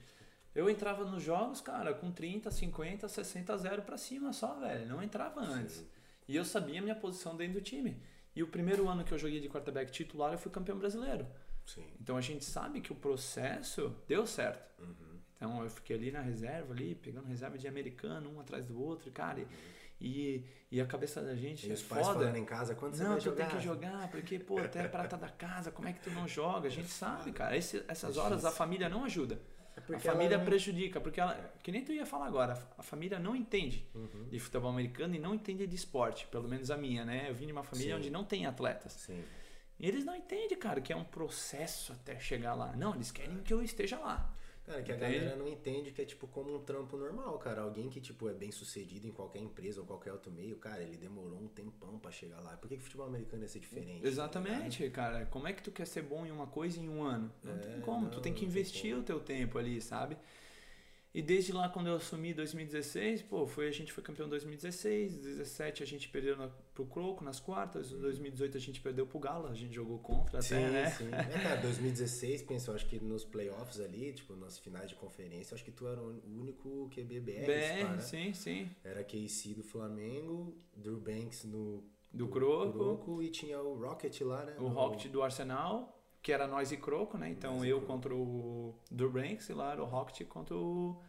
Eu 0.54 0.70
entrava 0.70 1.04
nos 1.04 1.22
jogos, 1.22 1.60
cara, 1.60 1.92
com 1.94 2.12
30, 2.12 2.50
50, 2.50 3.08
60 3.08 3.56
0 3.56 3.82
pra 3.82 3.96
cima 3.96 4.32
só, 4.32 4.54
velho. 4.60 4.86
Não 4.86 5.02
entrava 5.02 5.40
antes. 5.40 5.76
Sim. 5.76 5.86
E 6.28 6.36
eu 6.36 6.44
sabia 6.44 6.78
a 6.78 6.82
minha 6.82 6.94
posição 6.94 7.36
dentro 7.36 7.54
do 7.54 7.60
time. 7.60 7.96
E 8.36 8.42
o 8.42 8.48
primeiro 8.48 8.88
ano 8.88 9.04
que 9.04 9.12
eu 9.12 9.18
joguei 9.18 9.40
de 9.40 9.48
quarterback 9.48 9.90
titular, 9.90 10.32
eu 10.32 10.38
fui 10.38 10.50
campeão 10.50 10.78
brasileiro. 10.78 11.26
Sim. 11.64 11.86
Então 12.00 12.16
a 12.16 12.20
gente 12.20 12.44
sabe 12.44 12.80
que 12.80 12.92
o 12.92 12.94
processo 12.96 13.94
deu 14.06 14.26
certo. 14.26 14.80
Uhum. 14.82 15.18
Então 15.36 15.62
eu 15.62 15.70
fiquei 15.70 15.96
ali 15.96 16.10
na 16.10 16.20
reserva, 16.20 16.72
ali, 16.72 16.94
pegando 16.94 17.26
reserva 17.26 17.56
de 17.58 17.66
americano, 17.68 18.30
um 18.34 18.40
atrás 18.40 18.66
do 18.66 18.80
outro, 18.80 19.10
cara. 19.10 19.40
e- 19.40 19.46
E, 20.00 20.44
e 20.72 20.80
a 20.80 20.86
cabeça 20.86 21.22
da 21.22 21.34
gente 21.36 21.66
E 21.66 21.70
é 21.70 21.72
os 21.74 21.82
pais 21.82 22.04
foda. 22.04 22.18
falando 22.18 22.36
em 22.36 22.44
casa, 22.44 22.74
quando 22.74 22.94
você 22.94 23.04
Não, 23.04 23.10
vai 23.12 23.20
tu 23.20 23.24
jogar? 23.24 23.46
tem 23.48 23.56
que 23.56 23.64
jogar, 23.64 24.10
porque, 24.10 24.38
pô, 24.40 24.56
tu 24.68 24.76
é 24.76 24.84
a 24.84 24.88
prata 24.88 25.16
da 25.16 25.28
casa, 25.28 25.70
como 25.70 25.86
é 25.88 25.92
que 25.92 26.00
tu 26.00 26.10
não 26.10 26.26
joga? 26.26 26.66
A 26.66 26.70
gente 26.70 26.88
sabe, 26.88 27.30
cara. 27.32 27.56
Esse- 27.56 27.82
essas 27.86 28.16
É 28.16 28.20
horas 28.20 28.44
a 28.44 28.50
família 28.50 28.88
não 28.88 29.04
ajuda. 29.04 29.40
É 29.90 29.94
A 29.94 29.98
família 30.00 30.36
não- 30.36 30.44
prejudica, 30.44 31.00
porque 31.00 31.20
ela. 31.20 31.34
Que 31.62 31.70
nem 31.70 31.82
tu 31.84 31.92
ia 31.92 32.04
falar 32.04 32.26
agora, 32.26 32.52
a 32.76 32.82
família 32.82 33.18
não 33.20 33.34
entende 33.36 33.88
Uhum. 33.94 34.28
de 34.28 34.38
futebol 34.40 34.68
americano 34.70 35.14
e 35.14 35.18
não 35.18 35.32
entende 35.32 35.64
de 35.66 35.76
esporte, 35.76 36.26
pelo 36.26 36.48
menos 36.48 36.70
a 36.72 36.76
minha, 36.76 37.04
né? 37.04 37.30
Eu 37.30 37.34
vim 37.34 37.46
de 37.46 37.52
uma 37.52 37.62
família 37.64 37.94
Sim. 37.94 38.00
onde 38.00 38.10
não 38.10 38.24
tem 38.24 38.44
atletas. 38.46 38.92
Sim. 38.92 39.22
E 39.78 39.86
eles 39.88 40.04
não 40.04 40.14
entendem, 40.16 40.56
cara, 40.58 40.80
que 40.80 40.92
é 40.92 40.96
um 40.96 41.04
processo 41.04 41.92
até 41.92 42.18
chegar 42.18 42.54
lá. 42.54 42.74
Não, 42.76 42.94
eles 42.94 43.10
querem 43.10 43.42
que 43.42 43.52
eu 43.52 43.62
esteja 43.62 43.98
lá. 43.98 44.34
Cara, 44.64 44.82
que 44.82 44.90
a 44.92 44.96
Entende? 44.96 45.18
galera 45.18 45.36
não 45.36 45.46
entende 45.46 45.90
que 45.92 46.00
é 46.00 46.04
tipo 46.06 46.26
como 46.26 46.54
um 46.54 46.64
trampo 46.64 46.96
normal, 46.96 47.38
cara. 47.38 47.60
Alguém 47.62 47.90
que 47.90 48.00
tipo 48.00 48.28
é 48.30 48.32
bem 48.32 48.50
sucedido 48.50 49.06
em 49.06 49.12
qualquer 49.12 49.40
empresa 49.40 49.80
ou 49.80 49.86
qualquer 49.86 50.12
outro 50.12 50.32
meio, 50.32 50.56
cara, 50.56 50.82
ele 50.82 50.96
demorou 50.96 51.38
um 51.38 51.48
tempão 51.48 51.98
pra 51.98 52.10
chegar 52.10 52.40
lá. 52.40 52.56
Por 52.56 52.68
que, 52.68 52.76
que 52.76 52.80
o 52.80 52.84
futebol 52.84 53.06
americano 53.06 53.42
ia 53.42 53.48
ser 53.48 53.60
diferente? 53.60 54.00
tá 54.00 54.08
Exatamente, 54.08 54.88
cara. 54.90 55.26
Como 55.26 55.46
é 55.48 55.52
que 55.52 55.62
tu 55.62 55.70
quer 55.70 55.86
ser 55.86 56.02
bom 56.02 56.24
em 56.24 56.30
uma 56.30 56.46
coisa 56.46 56.80
em 56.80 56.88
um 56.88 57.02
ano? 57.02 57.30
Não 57.42 57.52
É, 57.52 57.58
tem 57.58 57.80
como. 57.80 58.08
tu 58.08 58.16
não, 58.16 58.22
tem 58.22 58.32
que 58.32 58.40
tem 58.40 58.48
investir 58.48 58.90
como. 58.90 59.02
o 59.02 59.02
teu 59.04 59.20
tempo 59.20 59.58
ali, 59.58 59.80
sabe? 59.82 60.16
E 61.12 61.22
desde 61.22 61.52
lá, 61.52 61.68
quando 61.68 61.86
eu 61.88 61.94
assumi 61.96 62.34
2016, 62.34 63.22
pô, 63.22 63.46
foi, 63.46 63.68
a 63.68 63.70
gente 63.70 63.92
foi 63.92 64.02
campeão 64.02 64.26
em 64.26 64.30
2016, 64.30 65.12
2017 65.12 65.82
a 65.82 65.86
gente 65.86 66.08
perdeu 66.08 66.36
na, 66.36 66.50
pro 66.74 66.84
Croco 66.86 67.22
nas 67.22 67.38
quartas, 67.38 67.92
em 67.92 68.00
2018 68.00 68.56
a 68.56 68.60
gente 68.60 68.80
perdeu 68.80 69.06
pro 69.06 69.18
Galo, 69.20 69.46
a 69.46 69.54
gente 69.54 69.72
jogou 69.72 69.98
contra 70.00 70.42
Sim, 70.42 70.56
até, 70.56 70.70
né? 70.70 70.86
sim. 70.90 71.08
É, 71.12 71.38
cara, 71.42 71.60
2016, 71.62 72.42
pensa, 72.42 72.70
eu 72.70 72.74
acho 72.74 72.86
que 72.86 72.98
nos 72.98 73.24
playoffs 73.24 73.78
ali, 73.80 74.12
tipo, 74.12 74.34
nas 74.34 74.58
finais 74.58 74.88
de 74.90 74.96
conferência, 74.96 75.54
acho 75.54 75.64
que 75.64 75.70
tu 75.70 75.86
era 75.86 76.00
o 76.02 76.20
único 76.26 76.90
QB 76.90 77.20
BR, 77.20 77.80
cara. 77.80 78.00
sim, 78.00 78.34
sim. 78.34 78.68
Era 78.82 79.04
KC 79.04 79.54
do 79.54 79.62
Flamengo, 79.62 80.56
Drew 80.76 80.98
Banks 80.98 81.44
no 81.44 81.84
Do 82.12 82.26
Croco, 82.28 82.72
Croco 82.72 83.22
e 83.22 83.30
tinha 83.30 83.60
o 83.62 83.78
Rocket 83.80 84.20
lá, 84.22 84.44
né? 84.44 84.56
o 84.58 84.62
no- 84.62 84.68
Rocket 84.70 85.06
do 85.10 85.22
Arsenal, 85.22 85.96
que 86.20 86.32
era 86.32 86.46
nós 86.48 86.72
e 86.72 86.76
Croco, 86.76 87.16
né? 87.16 87.28
Então 87.30 87.58
Nós 87.58 87.64
eu 87.68 87.82
contra 87.82 88.12
o 88.14 88.74
Durbanks 88.90 89.48
e 89.48 89.52
lá 89.52 89.72
era 89.72 89.82
o 89.82 89.86
Rocket 89.86 90.26
contra 90.26 90.56
o, 90.56 91.00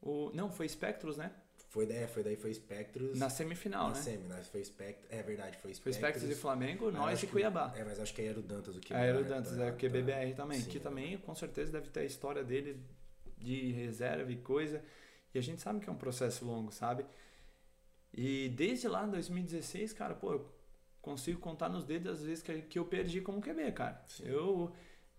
o... 0.00 0.30
Não, 0.32 0.50
foi 0.50 0.66
Spectros, 0.68 1.16
né? 1.18 1.32
Foi 1.70 1.86
daí, 1.86 2.06
foi 2.08 2.24
daí 2.24 2.34
foi 2.36 2.52
Spectros. 2.52 3.16
Na 3.16 3.30
semifinal, 3.30 3.90
na 3.90 3.94
né? 3.94 4.02
semi, 4.02 4.24
né? 4.26 4.42
Foi 4.42 4.62
Spectros. 4.64 5.06
É 5.08 5.22
verdade, 5.22 5.56
foi 5.58 5.72
Foi 5.72 5.92
Spectros. 5.92 5.96
Spectros 5.96 6.30
e 6.30 6.34
Flamengo, 6.34 6.88
Ah, 6.88 6.92
nós 6.92 7.22
e 7.22 7.26
que- 7.26 7.32
Cuiabá. 7.32 7.72
É, 7.76 7.84
mas 7.84 8.00
acho 8.00 8.12
que 8.12 8.20
aí 8.20 8.26
era 8.26 8.40
o 8.40 8.42
Dantas 8.42 8.74
o 8.76 8.80
que 8.80 8.92
Aí 8.92 9.08
era 9.08 9.20
o 9.20 9.24
Dantas, 9.24 9.56
é 9.56 9.70
o 9.70 9.76
QBBR 9.76 10.34
também, 10.34 10.60
Sim, 10.60 10.68
que 10.68 10.78
é 10.78 10.80
também 10.80 11.16
com 11.18 11.32
certeza 11.34 11.70
deve 11.70 11.88
ter 11.88 12.00
a 12.00 12.04
história 12.04 12.42
dele 12.42 12.82
de 13.38 13.70
reserva 13.70 14.30
e 14.32 14.36
coisa. 14.36 14.82
E 15.32 15.38
a 15.38 15.42
gente 15.42 15.62
sabe 15.62 15.78
que 15.78 15.88
é 15.88 15.92
um 15.92 15.96
processo 15.96 16.44
longo, 16.44 16.72
sabe? 16.72 17.06
E 18.12 18.48
desde 18.48 18.88
lá, 18.88 19.06
em 19.06 19.10
2016, 19.10 19.92
cara, 19.92 20.14
pô, 20.14 20.32
eu 20.32 20.52
consigo 21.00 21.38
contar 21.38 21.68
nos 21.68 21.84
dedos 21.84 22.14
as 22.14 22.22
vezes 22.24 22.42
que, 22.42 22.62
que 22.62 22.78
eu 22.80 22.84
perdi 22.84 23.20
como 23.20 23.40
QB, 23.40 23.70
cara. 23.72 24.02
Sim. 24.08 24.24
Eu 24.26 24.74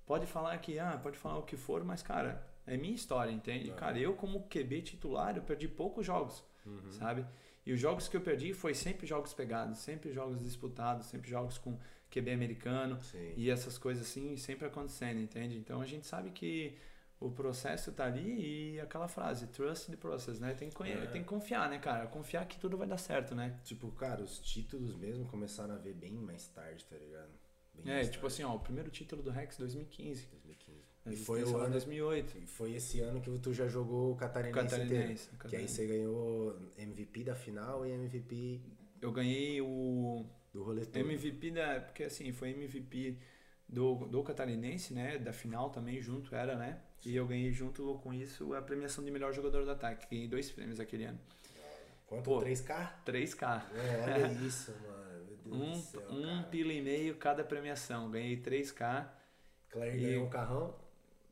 pode 0.06 0.26
falar 0.26 0.58
que, 0.58 0.78
ah, 0.78 1.00
pode 1.02 1.18
falar 1.18 1.38
o 1.38 1.44
que 1.44 1.56
for, 1.56 1.82
mas, 1.86 2.02
cara, 2.04 2.46
é 2.66 2.78
minha 2.78 2.94
história, 2.96 3.32
entende? 3.32 3.70
Aham. 3.70 3.78
Cara, 3.80 4.00
eu 4.00 4.14
como 4.14 4.44
QB 4.48 4.82
titular, 4.82 5.36
eu 5.36 5.44
perdi 5.44 5.68
poucos 5.68 6.06
jogos, 6.06 6.44
Uhum. 6.66 6.92
sabe? 6.92 7.26
E 7.66 7.72
os 7.74 7.80
jogos 7.80 8.08
que 8.08 8.18
eu 8.18 8.22
perdi 8.22 8.54
foi 8.54 8.74
sempre 8.74 9.06
jogos 9.06 9.34
pegados, 9.34 9.78
sempre 9.80 10.12
jogos 10.12 10.42
disputados, 10.42 11.06
sempre 11.08 11.30
jogos 11.30 11.58
com 11.58 11.78
QB 12.10 12.32
americano. 12.32 13.02
Sim. 13.04 13.34
E 13.38 13.50
essas 13.50 13.78
coisas 13.78 14.08
assim 14.08 14.36
sempre 14.38 14.66
acontecendo, 14.68 15.20
entende? 15.20 15.58
Então 15.58 15.80
a 15.82 15.86
gente 15.86 16.06
sabe 16.08 16.32
que 16.32 16.76
o 17.20 17.30
processo 17.30 17.92
tá 17.92 18.06
ali 18.06 18.74
e 18.74 18.80
aquela 18.80 19.08
frase, 19.08 19.46
trust 19.48 19.92
the 19.92 19.96
process, 19.98 20.40
né? 20.40 20.56
Tem 20.56 20.72
que, 20.72 20.84
É. 20.84 21.06
tem 21.06 21.22
que 21.22 21.28
confiar, 21.28 21.70
né, 21.70 21.78
cara? 21.78 22.08
Confiar 22.08 22.48
que 22.48 22.58
tudo 22.60 22.76
vai 22.78 22.88
dar 22.88 22.98
certo, 22.98 23.36
né? 23.36 23.60
Tipo, 23.64 23.92
cara, 23.92 24.24
os 24.24 24.40
títulos 24.40 24.96
mesmo 24.96 25.26
começaram 25.26 25.76
a 25.76 25.78
ver 25.78 25.94
bem 25.94 26.14
mais 26.14 26.48
tarde, 26.48 26.84
tá 26.86 26.96
ligado? 26.98 27.30
Bem 27.76 27.94
É, 27.94 28.00
tipo 28.02 28.14
tarde, 28.22 28.26
assim, 28.28 28.44
ó, 28.44 28.56
o 28.56 28.60
primeiro 28.60 28.90
título 28.90 29.22
do 29.22 29.30
Rex 29.30 29.56
2015. 29.56 30.26
2015. 30.32 30.61
E 31.06 31.16
foi 31.16 31.44
o 31.44 31.50
em 31.50 31.56
ano 31.56 31.72
2008. 31.72 32.38
E 32.38 32.46
foi 32.46 32.74
esse 32.74 33.00
ano 33.02 33.20
que 33.22 33.40
tu 33.40 33.54
já 33.54 33.68
jogou 33.68 34.12
o 34.12 34.16
Catarinense, 34.16 34.56
Catarinense, 34.62 35.30
inteiro. 35.34 35.50
Que 35.50 35.56
aí 35.56 35.68
você 35.68 35.88
ganhou 35.88 36.56
MVP 36.78 37.24
da 37.24 37.34
final 37.36 37.86
e 37.86 37.92
MVP 37.92 38.62
Eu 39.02 39.12
ganhei 39.12 39.60
o 39.62 40.26
do 40.54 40.64
rolê 40.64 40.86
todo. 40.86 40.98
MVP 40.98 41.52
da. 41.52 41.82
Porque 41.82 42.04
assim, 42.04 42.32
foi 42.32 42.52
MVP 42.52 43.18
do, 43.68 43.96
do 44.08 44.22
Catarinense, 44.24 44.94
né? 44.94 45.18
Da 45.18 45.34
final 45.34 45.70
também, 45.72 46.00
junto 46.02 46.36
era, 46.36 46.56
né? 46.56 46.80
E 47.04 47.16
eu 47.16 47.26
ganhei 47.26 47.52
junto 47.52 48.00
com 48.04 48.14
isso 48.14 48.54
a 48.54 48.62
premiação 48.62 49.04
de 49.04 49.10
melhor 49.10 49.34
jogador 49.34 49.66
do 49.66 49.72
ataque. 49.72 50.08
Ganhei 50.12 50.28
dois 50.28 50.52
prêmios 50.52 50.80
aquele 50.80 51.06
ano. 51.06 51.20
Quanto? 52.06 52.24
Pô. 52.26 52.42
3K? 52.42 52.92
3K. 53.06 53.64
É, 53.74 54.04
olha 54.04 54.32
isso, 54.46 54.72
mano. 54.84 55.26
Meu 55.26 55.38
Deus 55.38 55.56
Um, 55.56 55.72
do 55.72 55.78
céu, 55.78 56.12
um 56.12 56.44
pila 56.44 56.74
e 56.74 56.82
meio 56.82 57.16
cada 57.16 57.44
premiação. 57.44 58.12
Ganhei 58.12 58.38
3K. 58.38 59.10
Claire 59.70 59.98
E- 59.98 60.02
ganhou 60.02 60.26
um 60.26 60.30
carrão. 60.30 60.76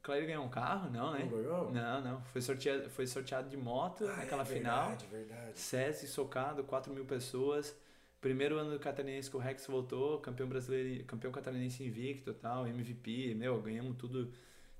Claro, 0.01 0.25
ganhou 0.25 0.45
um 0.45 0.49
carro? 0.49 0.89
Não, 0.89 1.11
né? 1.13 1.19
Não 1.29 1.37
ganhou? 1.37 1.71
Não, 1.71 2.01
não. 2.01 2.21
Foi 2.25 2.41
sorteado, 2.41 2.89
foi 2.89 3.05
sorteado 3.05 3.49
de 3.49 3.57
moto 3.57 4.05
Ah, 4.07 4.15
naquela 4.17 4.43
é 4.43 4.45
final. 4.45 4.87
Verdade, 4.89 5.05
verdade. 5.07 5.59
SESI 5.59 6.07
socado, 6.07 6.63
4 6.63 6.93
mil 6.93 7.05
pessoas. 7.05 7.75
Primeiro 8.21 8.57
ano 8.57 8.71
do 8.71 8.79
Catarinense 8.79 9.29
que 9.29 9.37
o 9.37 9.39
Rex 9.39 9.65
voltou, 9.67 10.19
campeão 10.19 10.47
brasileiro, 10.47 11.05
campeão 11.05 11.31
catarinense 11.31 11.83
invicto 11.85 12.33
tal, 12.33 12.67
MVP, 12.67 13.33
meu, 13.35 13.61
ganhamos 13.61 13.95
tudo, 13.97 14.29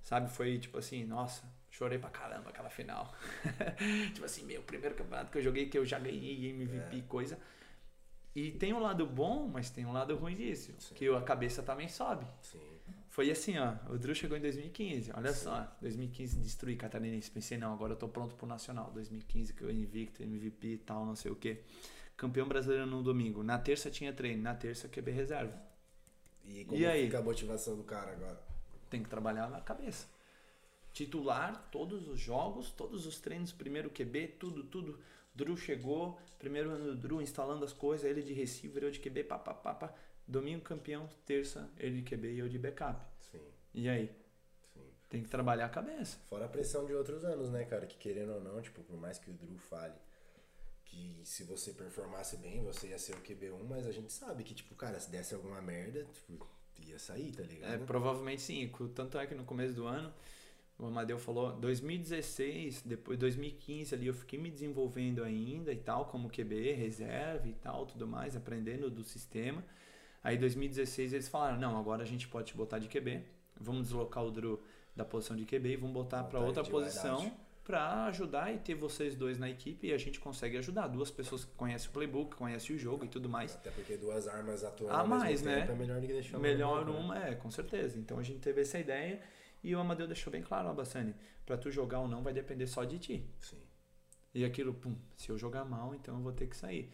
sabe? 0.02 0.30
Foi 0.30 0.58
tipo 0.60 0.78
assim, 0.78 1.06
nossa, 1.06 1.44
chorei 1.70 1.98
pra 1.98 2.10
caramba 2.10 2.50
aquela 2.50 2.70
final. 2.70 3.14
tipo 4.14 4.26
assim, 4.26 4.44
meu, 4.46 4.62
primeiro 4.64 4.94
campeonato 4.96 5.32
que 5.32 5.38
eu 5.38 5.42
joguei 5.42 5.68
que 5.70 5.78
eu 5.78 5.86
já 5.86 5.98
ganhei 6.00 6.50
MVP, 6.50 6.98
É. 6.98 7.02
coisa. 7.08 7.40
E 8.36 8.52
tem 8.52 8.74
um 8.74 8.80
lado 8.80 9.06
bom, 9.06 9.48
mas 9.48 9.70
tem 9.70 9.86
um 9.86 9.92
lado 9.94 10.16
ruim 10.18 10.36
disso, 10.36 10.74
Sim. 10.78 10.96
que 10.96 11.08
a 11.08 11.22
cabeça 11.22 11.64
também 11.64 11.88
sobe. 11.88 12.26
Sim. 12.42 12.79
Foi 13.10 13.30
assim, 13.32 13.58
ó. 13.58 13.74
O 13.92 13.98
Drew 13.98 14.14
chegou 14.16 14.38
em 14.38 14.42
2015. 14.42 15.12
Olha 15.16 15.34
só, 15.34 15.68
2015 15.82 16.38
destruí 16.38 16.76
Catarinense. 16.76 17.30
Pensei, 17.30 17.58
não, 17.58 17.74
agora 17.74 17.94
eu 17.94 17.98
tô 17.98 18.08
pronto 18.08 18.36
pro 18.36 18.46
Nacional. 18.48 18.92
2015, 18.94 19.54
que 19.54 19.64
eu 19.64 19.72
invicto, 19.72 20.22
MVP 20.24 20.68
e 20.68 20.78
tal, 20.78 21.06
não 21.06 21.16
sei 21.16 21.32
o 21.32 21.36
quê. 21.36 21.60
Campeão 22.16 22.48
brasileiro 22.48 22.86
no 22.86 23.02
domingo. 23.02 23.42
Na 23.44 23.58
terça 23.58 23.90
tinha 23.90 24.14
treino, 24.14 24.44
na 24.44 24.54
terça 24.54 24.88
QB 24.88 25.12
reserva. 25.12 25.60
E 26.46 26.66
como 26.66 26.80
E 26.80 26.86
aí? 26.86 27.06
fica 27.06 27.20
a 27.20 27.22
motivação 27.22 27.76
do 27.76 27.84
cara 27.84 28.12
agora? 28.12 28.40
Tem 28.90 29.02
que 29.04 29.10
trabalhar 29.10 29.50
na 29.50 29.60
cabeça. 29.62 30.08
Titular, 30.94 31.68
todos 31.72 32.08
os 32.08 32.20
jogos, 32.20 32.72
todos 32.72 33.06
os 33.06 33.20
treinos, 33.20 33.52
primeiro 33.52 33.90
QB, 33.90 34.36
tudo, 34.40 34.64
tudo. 34.64 35.00
Drew 35.34 35.56
chegou, 35.56 36.20
primeiro 36.38 36.72
ano 36.72 36.86
do 36.86 36.96
Drew 36.96 37.22
instalando 37.22 37.64
as 37.64 37.72
coisas, 37.72 38.10
ele 38.10 38.22
de 38.22 38.34
receiver, 38.34 38.84
eu 38.84 38.92
de 38.92 39.00
QB, 39.00 39.24
pá, 39.24 39.38
pá, 39.40 39.54
pá, 39.54 39.74
pá. 39.74 39.94
Domingo 40.30 40.62
campeão, 40.62 41.10
terça 41.26 41.70
ele 41.78 42.02
de 42.02 42.10
QB 42.10 42.34
e 42.34 42.40
eu 42.40 42.48
de 42.48 42.60
backup. 42.60 43.04
Sim, 43.20 43.42
E 43.74 43.90
aí? 43.90 44.12
sim. 44.74 44.82
Tem 45.10 45.24
que 45.24 45.30
trabalhar 45.30 45.66
a 45.66 45.70
cabeça. 45.70 46.18
Fora 46.30 46.46
a 46.46 46.50
pressão 46.50 46.86
de 46.86 46.94
outros 46.94 47.26
anos, 47.26 47.50
né, 47.50 47.66
cara? 47.66 47.88
Que 47.88 47.98
querendo 47.98 48.34
ou 48.34 48.42
não, 48.42 48.62
tipo, 48.62 48.82
por 48.84 48.98
mais 48.98 49.18
que 49.18 49.30
o 49.30 49.34
Drew 49.34 49.58
fale 49.58 49.96
que 50.86 51.22
se 51.24 51.44
você 51.44 51.74
performasse 51.74 52.38
bem, 52.38 52.64
você 52.64 52.88
ia 52.88 52.98
ser 53.00 53.14
o 53.14 53.22
QB1, 53.22 53.64
mas 53.68 53.86
a 53.88 53.92
gente 53.92 54.12
sabe 54.12 54.44
que, 54.44 54.54
tipo, 54.54 54.74
cara, 54.76 55.00
se 55.00 55.10
desse 55.10 55.34
alguma 55.36 55.62
merda, 55.62 56.04
tipo, 56.06 56.48
ia 56.78 56.98
sair, 56.98 57.32
tá 57.32 57.44
ligado? 57.44 57.74
É, 57.74 57.78
provavelmente 57.78 58.42
sim. 58.42 58.72
Tanto 58.96 59.18
é 59.18 59.28
que 59.28 59.36
no 59.36 59.44
começo 59.46 59.74
do 59.76 59.86
ano, 59.86 60.14
o 60.80 60.86
Amadeu 60.86 61.20
falou, 61.20 61.52
2016, 61.60 62.82
depois 62.84 63.20
2015 63.20 63.94
ali 63.94 64.08
eu 64.08 64.14
fiquei 64.14 64.40
me 64.40 64.50
desenvolvendo 64.50 65.24
ainda 65.24 65.72
e 65.74 65.78
tal, 65.78 66.06
como 66.06 66.30
QB, 66.30 66.72
reserva 66.74 67.48
e 67.48 67.54
tal, 67.54 67.86
tudo 67.86 68.08
mais, 68.08 68.36
aprendendo 68.36 68.90
do 68.90 69.04
sistema. 69.04 69.64
Aí 70.24 70.38
2016 70.38 71.14
eles 71.14 71.28
falaram, 71.28 71.58
não, 71.58 71.78
agora 71.78 72.04
a 72.04 72.06
gente 72.06 72.28
pode 72.28 72.48
te 72.48 72.58
botar 72.58 72.80
de 72.80 72.88
QB, 72.88 73.24
vamos 73.60 73.84
deslocar 73.84 74.24
o 74.24 74.32
Drew 74.32 74.62
da 74.96 75.06
posição 75.06 75.36
de 75.36 75.46
QB 75.46 75.70
e 75.70 75.76
vamos 75.78 75.94
botar 75.94 76.24
para 76.24 76.40
outra 76.40 76.64
posição 76.64 77.32
para 77.70 78.06
ajudar 78.06 78.52
e 78.52 78.58
ter 78.58 78.74
vocês 78.74 79.14
dois 79.14 79.38
na 79.38 79.48
equipe 79.48 79.88
e 79.88 79.94
a 79.94 79.98
gente 79.98 80.20
consegue 80.20 80.58
ajudar. 80.58 80.88
Duas 80.88 81.12
pessoas 81.12 81.46
que 81.46 81.52
conhecem 81.52 81.88
o 81.88 81.94
playbook, 81.94 82.36
conhecem 82.36 82.76
o 82.76 82.80
jogo 82.80 83.06
e 83.06 83.08
tudo 83.08 83.30
mais. 83.30 83.54
Até 83.54 83.70
porque 83.70 83.96
duas 83.96 84.28
armas 84.28 84.64
atuando 84.64 84.96
A 84.96 85.04
mais, 85.04 85.44
né? 85.44 85.68
é 85.70 85.76
melhor 85.76 86.02
do 86.02 86.08
que 86.08 86.14
deixar 86.14 86.38
uma 86.38 86.42
Melhor 86.42 86.84
né? 86.84 86.92
uma, 86.92 87.28
é, 87.28 87.36
com 87.36 87.52
certeza. 87.52 88.00
Então 88.00 88.18
a 88.18 88.24
gente 88.24 88.40
teve 88.40 88.62
essa 88.62 88.80
ideia 88.80 89.22
e 89.64 89.76
o 89.76 89.80
Amadeu 89.80 90.08
deixou 90.08 90.32
bem 90.32 90.42
claro, 90.42 90.68
ó, 90.68 90.74
Bassani, 90.74 91.14
pra 91.46 91.58
tu 91.58 91.70
jogar 91.70 92.00
ou 92.00 92.08
não 92.08 92.24
vai 92.24 92.34
depender 92.34 92.66
só 92.66 92.84
de 92.84 92.98
ti. 92.98 93.30
Sim. 93.38 93.62
E 94.34 94.44
aquilo, 94.44 94.74
pum, 94.74 94.96
se 95.16 95.30
eu 95.30 95.38
jogar 95.38 95.64
mal, 95.64 95.94
então 95.94 96.16
eu 96.16 96.22
vou 96.22 96.32
ter 96.32 96.48
que 96.48 96.58
sair. 96.58 96.92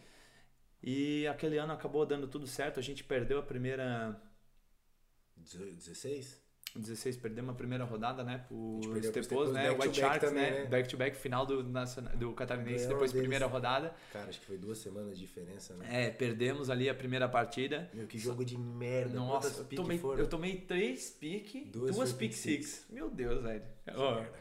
E 0.82 1.26
aquele 1.26 1.58
ano 1.58 1.72
acabou 1.72 2.04
dando 2.06 2.28
tudo 2.28 2.46
certo, 2.46 2.78
a 2.78 2.82
gente 2.82 3.02
perdeu 3.02 3.38
a 3.38 3.42
primeira. 3.42 4.20
Deze- 5.36 5.72
16? 5.72 6.46
16, 6.78 7.16
perdemos 7.16 7.54
a 7.54 7.56
primeira 7.56 7.84
rodada, 7.84 8.22
né? 8.22 8.44
Pro 8.46 8.80
gente 8.82 8.92
perdeu 8.92 9.12
pros 9.12 9.24
Stepos, 9.26 9.48
Stepos 9.48 9.52
né? 9.52 9.68
back 9.70 9.82
White 9.86 10.00
Sharks, 10.00 10.32
né? 10.32 10.50
né? 10.50 10.66
Back 10.66 10.88
to 10.88 10.96
back, 10.96 11.16
final 11.16 11.46
do, 11.46 11.62
do 11.62 12.32
Catarinense, 12.34 12.86
depois 12.86 13.12
deles. 13.12 13.22
primeira 13.24 13.46
rodada. 13.46 13.94
Cara, 14.12 14.28
acho 14.28 14.40
que 14.40 14.46
foi 14.46 14.58
duas 14.58 14.78
semanas 14.78 15.18
de 15.18 15.24
diferença, 15.26 15.74
né? 15.74 16.06
É, 16.06 16.10
perdemos 16.10 16.68
ali 16.70 16.88
a 16.88 16.94
primeira 16.94 17.28
partida. 17.28 17.90
Meu, 17.94 18.06
que 18.06 18.18
jogo 18.18 18.44
de 18.44 18.58
merda. 18.58 19.14
Nossa, 19.14 19.60
eu 19.60 19.76
tomei, 19.76 20.00
eu 20.02 20.28
tomei 20.28 20.56
três 20.60 21.10
pique, 21.10 21.64
Duas 21.64 21.94
duas, 21.94 22.12
pick 22.12 22.30
pick 22.30 22.38
six. 22.38 22.86
Meu 22.90 23.10
Deus, 23.10 23.42
velho. 23.42 23.64
Ó, 23.94 24.16
merda, 24.16 24.38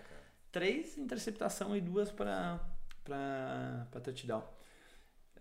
três 0.51 0.97
interceptação 0.97 1.75
e 1.75 1.81
duas 1.81 2.11
para 2.11 2.59
para 3.03 3.87
para 3.91 4.01
touchdown. 4.01 4.54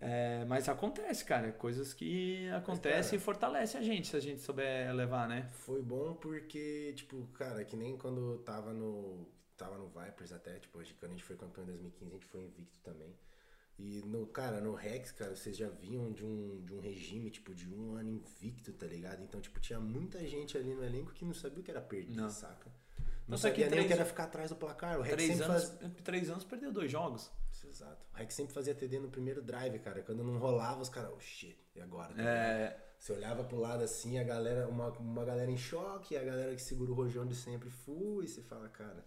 É, 0.01 0.43
mas 0.45 0.67
acontece, 0.67 1.23
cara, 1.23 1.51
coisas 1.53 1.93
que 1.93 2.49
acontecem 2.49 3.17
e 3.17 3.21
fortalece 3.21 3.77
a 3.77 3.81
gente 3.81 4.07
se 4.07 4.15
a 4.15 4.19
gente 4.19 4.41
souber 4.41 4.93
levar, 4.93 5.27
né? 5.27 5.49
Foi 5.53 5.81
bom 5.81 6.13
porque, 6.15 6.93
tipo, 6.95 7.25
cara, 7.33 7.63
que 7.63 7.75
nem 7.75 7.97
quando 7.97 8.33
eu 8.33 8.37
tava 8.39 8.73
no. 8.73 9.27
Tava 9.57 9.77
no 9.77 9.87
Vipers 9.87 10.33
até, 10.33 10.59
tipo, 10.59 10.77
hoje 10.77 10.93
quando 10.95 11.11
a 11.11 11.15
gente 11.15 11.23
foi 11.23 11.37
campeão 11.37 11.63
em 11.63 11.67
2015, 11.67 12.11
a 12.11 12.13
gente 12.13 12.25
foi 12.25 12.41
invicto 12.41 12.77
também. 12.83 13.15
E 13.77 14.01
no, 14.05 14.27
cara, 14.27 14.59
no 14.59 14.73
Rex, 14.73 15.11
cara, 15.13 15.35
vocês 15.35 15.55
já 15.55 15.69
vinham 15.69 16.11
de 16.11 16.25
um, 16.25 16.61
de 16.63 16.73
um 16.73 16.79
regime, 16.79 17.29
tipo, 17.29 17.53
de 17.53 17.73
um 17.73 17.95
ano 17.95 18.09
invicto, 18.09 18.73
tá 18.73 18.85
ligado? 18.85 19.23
Então, 19.23 19.39
tipo, 19.39 19.59
tinha 19.59 19.79
muita 19.79 20.25
gente 20.27 20.57
ali 20.57 20.73
no 20.73 20.83
elenco 20.83 21.13
que 21.13 21.23
não 21.23 21.33
sabia 21.33 21.59
o 21.59 21.63
que 21.63 21.71
era 21.71 21.81
perder, 21.81 22.15
Não. 22.15 22.29
saca? 22.29 22.69
Não 23.27 23.31
Nossa, 23.31 23.49
sabia 23.49 23.67
que 23.67 23.75
nem 23.75 23.85
o 23.85 23.87
que 23.87 23.93
era 23.93 24.05
ficar 24.05 24.25
atrás 24.25 24.49
do 24.49 24.55
placar. 24.55 24.99
O 24.99 25.01
Rex 25.01 25.15
Três 25.15 25.41
anos, 25.41 25.63
faz... 25.69 25.91
três 26.03 26.29
anos 26.29 26.43
perdeu 26.43 26.71
dois 26.71 26.91
jogos. 26.91 27.31
Exato. 27.69 28.05
O 28.13 28.17
Rex 28.17 28.33
sempre 28.33 28.53
fazia 28.53 28.73
TD 28.75 28.99
no 28.99 29.09
primeiro 29.09 29.41
drive, 29.41 29.79
cara. 29.79 30.01
Quando 30.01 30.23
não 30.23 30.37
rolava, 30.37 30.81
os 30.81 30.89
caras, 30.89 31.11
oh 31.15 31.19
shit, 31.19 31.57
e 31.75 31.81
agora? 31.81 32.13
tá? 32.13 32.21
É, 32.21 32.77
Você 32.97 33.13
olhava 33.13 33.43
pro 33.43 33.59
lado 33.59 33.83
assim, 33.83 34.17
a 34.19 34.23
galera, 34.23 34.67
uma, 34.67 34.89
uma 34.91 35.25
galera 35.25 35.49
em 35.51 35.57
choque, 35.57 36.15
a 36.17 36.23
galera 36.23 36.53
que 36.55 36.61
segura 36.61 36.91
o 36.91 36.95
rojão 36.95 37.25
de 37.25 37.35
sempre 37.35 37.69
fui, 37.69 38.25
e 38.25 38.27
você 38.27 38.41
fala, 38.41 38.69
cara, 38.69 39.05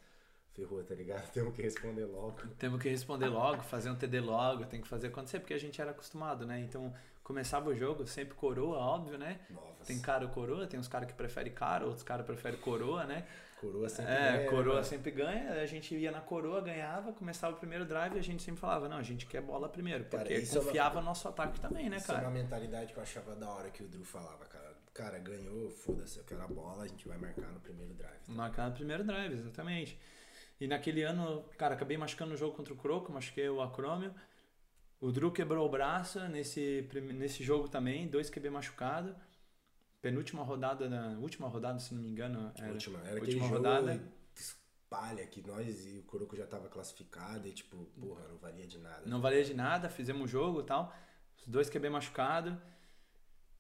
ferrou, 0.52 0.82
tá 0.82 0.94
ligado? 0.94 1.30
Temos 1.32 1.54
que 1.54 1.62
responder 1.62 2.04
logo. 2.04 2.36
temos 2.58 2.82
que 2.82 2.88
responder 2.88 3.28
logo, 3.28 3.62
fazer 3.62 3.90
um 3.90 3.96
TD 3.96 4.20
logo, 4.20 4.64
tem 4.66 4.80
que 4.80 4.88
fazer 4.88 5.08
acontecer, 5.08 5.40
porque 5.40 5.54
a 5.54 5.58
gente 5.58 5.80
era 5.80 5.92
acostumado, 5.92 6.44
né? 6.44 6.60
Então, 6.60 6.92
começava 7.22 7.68
o 7.70 7.74
jogo, 7.74 8.06
sempre 8.06 8.34
coroa, 8.34 8.78
óbvio, 8.78 9.18
né? 9.18 9.40
Novas. 9.50 9.86
Tem 9.86 10.00
cara 10.00 10.24
ou 10.24 10.30
coroa, 10.30 10.66
tem 10.66 10.80
uns 10.80 10.88
caras 10.88 11.06
que 11.08 11.14
preferem 11.14 11.52
cara, 11.52 11.84
outros 11.84 12.02
caras 12.02 12.26
preferem 12.26 12.58
coroa, 12.60 13.04
né? 13.04 13.26
Coroa 13.60 13.88
sempre 13.88 14.12
É, 14.12 14.32
ganha, 14.36 14.50
coroa 14.50 14.76
né? 14.76 14.82
sempre 14.84 15.10
ganha, 15.10 15.52
a 15.52 15.66
gente 15.66 15.94
ia 15.94 16.12
na 16.12 16.20
coroa, 16.20 16.60
ganhava, 16.60 17.12
começava 17.12 17.56
o 17.56 17.58
primeiro 17.58 17.84
drive 17.84 18.14
e 18.14 18.18
a 18.18 18.22
gente 18.22 18.42
sempre 18.42 18.60
falava, 18.60 18.88
não, 18.88 18.98
a 18.98 19.02
gente 19.02 19.26
quer 19.26 19.40
bola 19.42 19.68
primeiro, 19.68 20.04
Cara, 20.04 20.18
porque 20.22 20.34
isso 20.38 20.56
é 20.56 20.60
uma- 20.60 20.66
confiava 20.66 21.00
no 21.00 21.06
nosso 21.06 21.26
ataque 21.28 21.58
também, 21.60 21.90
né, 21.90 21.96
Isso 21.96 22.10
é 22.10 22.14
uma 22.14 22.20
cara? 22.22 22.32
mentalidade 22.34 22.92
que 22.92 22.98
eu 22.98 23.02
achava 23.02 23.34
da 23.34 23.50
hora 23.50 23.68
que 23.70 23.82
o 23.82 23.88
Drew 23.88 24.04
falava, 24.04 24.44
cara. 24.44 24.76
Cara, 24.94 25.18
ganhou, 25.18 25.68
foda-se, 25.70 26.18
eu 26.18 26.24
quero 26.24 26.42
a 26.42 26.46
bola, 26.48 26.84
a 26.84 26.86
gente 26.86 27.06
vai 27.08 27.18
marcar 27.18 27.48
no 27.52 27.60
primeiro 27.60 27.92
drive. 27.94 28.18
tá? 28.26 28.32
Marcar 28.32 28.68
no 28.68 28.74
primeiro 28.76 29.02
drive, 29.04 29.32
exatamente. 29.34 29.98
E 30.60 30.66
naquele 30.66 31.02
ano, 31.02 31.44
cara, 31.56 31.74
acabei 31.74 31.96
machucando 31.96 32.34
o 32.34 32.36
jogo 32.36 32.56
contra 32.56 32.72
o 32.72 32.76
Croco, 32.76 33.12
machuquei 33.12 33.48
o 33.48 33.60
acrômio. 33.62 34.12
O 35.00 35.12
Drew 35.12 35.30
quebrou 35.30 35.64
o 35.66 35.68
braço 35.70 36.18
nesse, 36.28 36.88
nesse 37.14 37.44
jogo 37.44 37.68
também, 37.68 38.08
dois 38.08 38.28
QB 38.28 38.50
machucado. 38.50 39.14
Penúltima 40.00 40.42
rodada, 40.42 40.88
na 40.88 41.18
última 41.18 41.48
rodada, 41.48 41.78
se 41.78 41.94
não 41.94 42.02
me 42.02 42.08
engano, 42.08 42.52
era. 42.56 42.72
última, 42.72 43.00
era 43.00 43.20
última 43.20 43.46
rodada. 43.46 44.00
espalha 44.34 45.26
que 45.26 45.46
nós 45.46 45.86
e 45.86 45.98
o 45.98 46.02
Coroco 46.04 46.36
já 46.36 46.46
tava 46.46 46.68
classificado 46.68 47.46
e 47.48 47.52
tipo, 47.52 47.76
porra, 48.00 48.26
não 48.28 48.38
valia 48.38 48.66
de 48.66 48.78
nada. 48.78 49.02
Não 49.06 49.20
valia 49.20 49.44
de 49.44 49.54
nada, 49.54 49.88
fizemos 49.88 50.22
o 50.22 50.28
jogo 50.28 50.60
e 50.60 50.64
tal. 50.64 50.94
Os 51.36 51.46
dois 51.46 51.68
QB 51.68 51.90
machucados. 51.90 52.54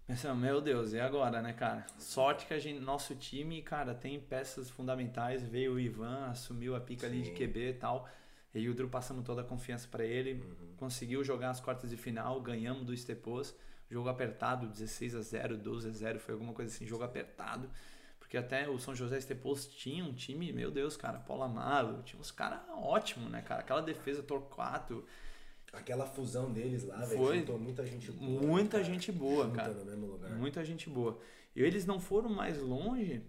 Pensamos, 0.06 0.40
meu 0.40 0.60
Deus, 0.62 0.94
e 0.94 1.00
agora, 1.00 1.42
né, 1.42 1.52
cara? 1.52 1.86
Sorte 1.98 2.46
que 2.46 2.54
a 2.54 2.58
gente, 2.58 2.80
nosso 2.80 3.14
time, 3.14 3.60
cara, 3.60 3.94
tem 3.94 4.18
peças 4.18 4.70
fundamentais. 4.70 5.42
Veio 5.42 5.74
o 5.74 5.80
Ivan, 5.80 6.30
assumiu 6.30 6.74
a 6.74 6.80
pica 6.80 7.06
ali 7.06 7.20
de 7.20 7.28
Sim. 7.28 7.34
QB 7.34 7.68
e 7.68 7.74
tal. 7.74 8.08
E 8.54 8.66
o 8.70 8.74
Drew 8.74 8.88
passamos 8.88 9.22
toda 9.22 9.42
a 9.42 9.44
confiança 9.44 9.86
pra 9.90 10.04
ele. 10.04 10.42
Conseguiu 10.78 11.22
jogar 11.22 11.50
as 11.50 11.60
quartas 11.60 11.90
de 11.90 11.96
final, 11.98 12.40
ganhamos 12.40 12.86
do 12.86 12.96
Stepos. 12.96 13.54
Jogo 13.90 14.08
apertado, 14.08 14.66
16 14.66 15.14
a 15.14 15.22
0 15.22 15.56
12 15.56 15.88
a 15.88 15.92
0 15.92 16.20
foi 16.20 16.34
alguma 16.34 16.52
coisa 16.52 16.74
assim, 16.74 16.86
jogo 16.86 17.04
apertado. 17.04 17.70
Porque 18.18 18.36
até 18.36 18.68
o 18.68 18.78
São 18.78 18.94
José 18.94 19.16
Estepos 19.16 19.66
tinha 19.66 20.04
um 20.04 20.12
time, 20.12 20.52
meu 20.52 20.70
Deus, 20.70 20.96
cara, 20.96 21.18
Paulo 21.18 21.44
Amaro, 21.44 22.02
tinha 22.02 22.20
uns 22.20 22.30
caras 22.30 22.60
ótimos, 22.76 23.30
né, 23.30 23.40
cara? 23.40 23.60
Aquela 23.60 23.80
defesa 23.80 24.22
Torquato. 24.22 25.04
Aquela 25.72 26.06
fusão 26.06 26.50
deles 26.52 26.84
lá, 26.84 26.96
velho, 27.04 27.18
Foi. 27.18 27.38
juntou 27.40 27.58
muita 27.58 27.86
gente 27.86 28.10
boa. 28.10 28.42
Muita 28.42 28.78
cara, 28.78 28.84
gente 28.84 29.12
boa, 29.12 29.50
cara. 29.50 29.74
Muita 30.36 30.64
gente 30.64 30.88
boa. 30.88 31.18
E 31.54 31.62
eles 31.62 31.84
não 31.84 32.00
foram 32.00 32.28
mais 32.30 32.60
longe, 32.60 33.22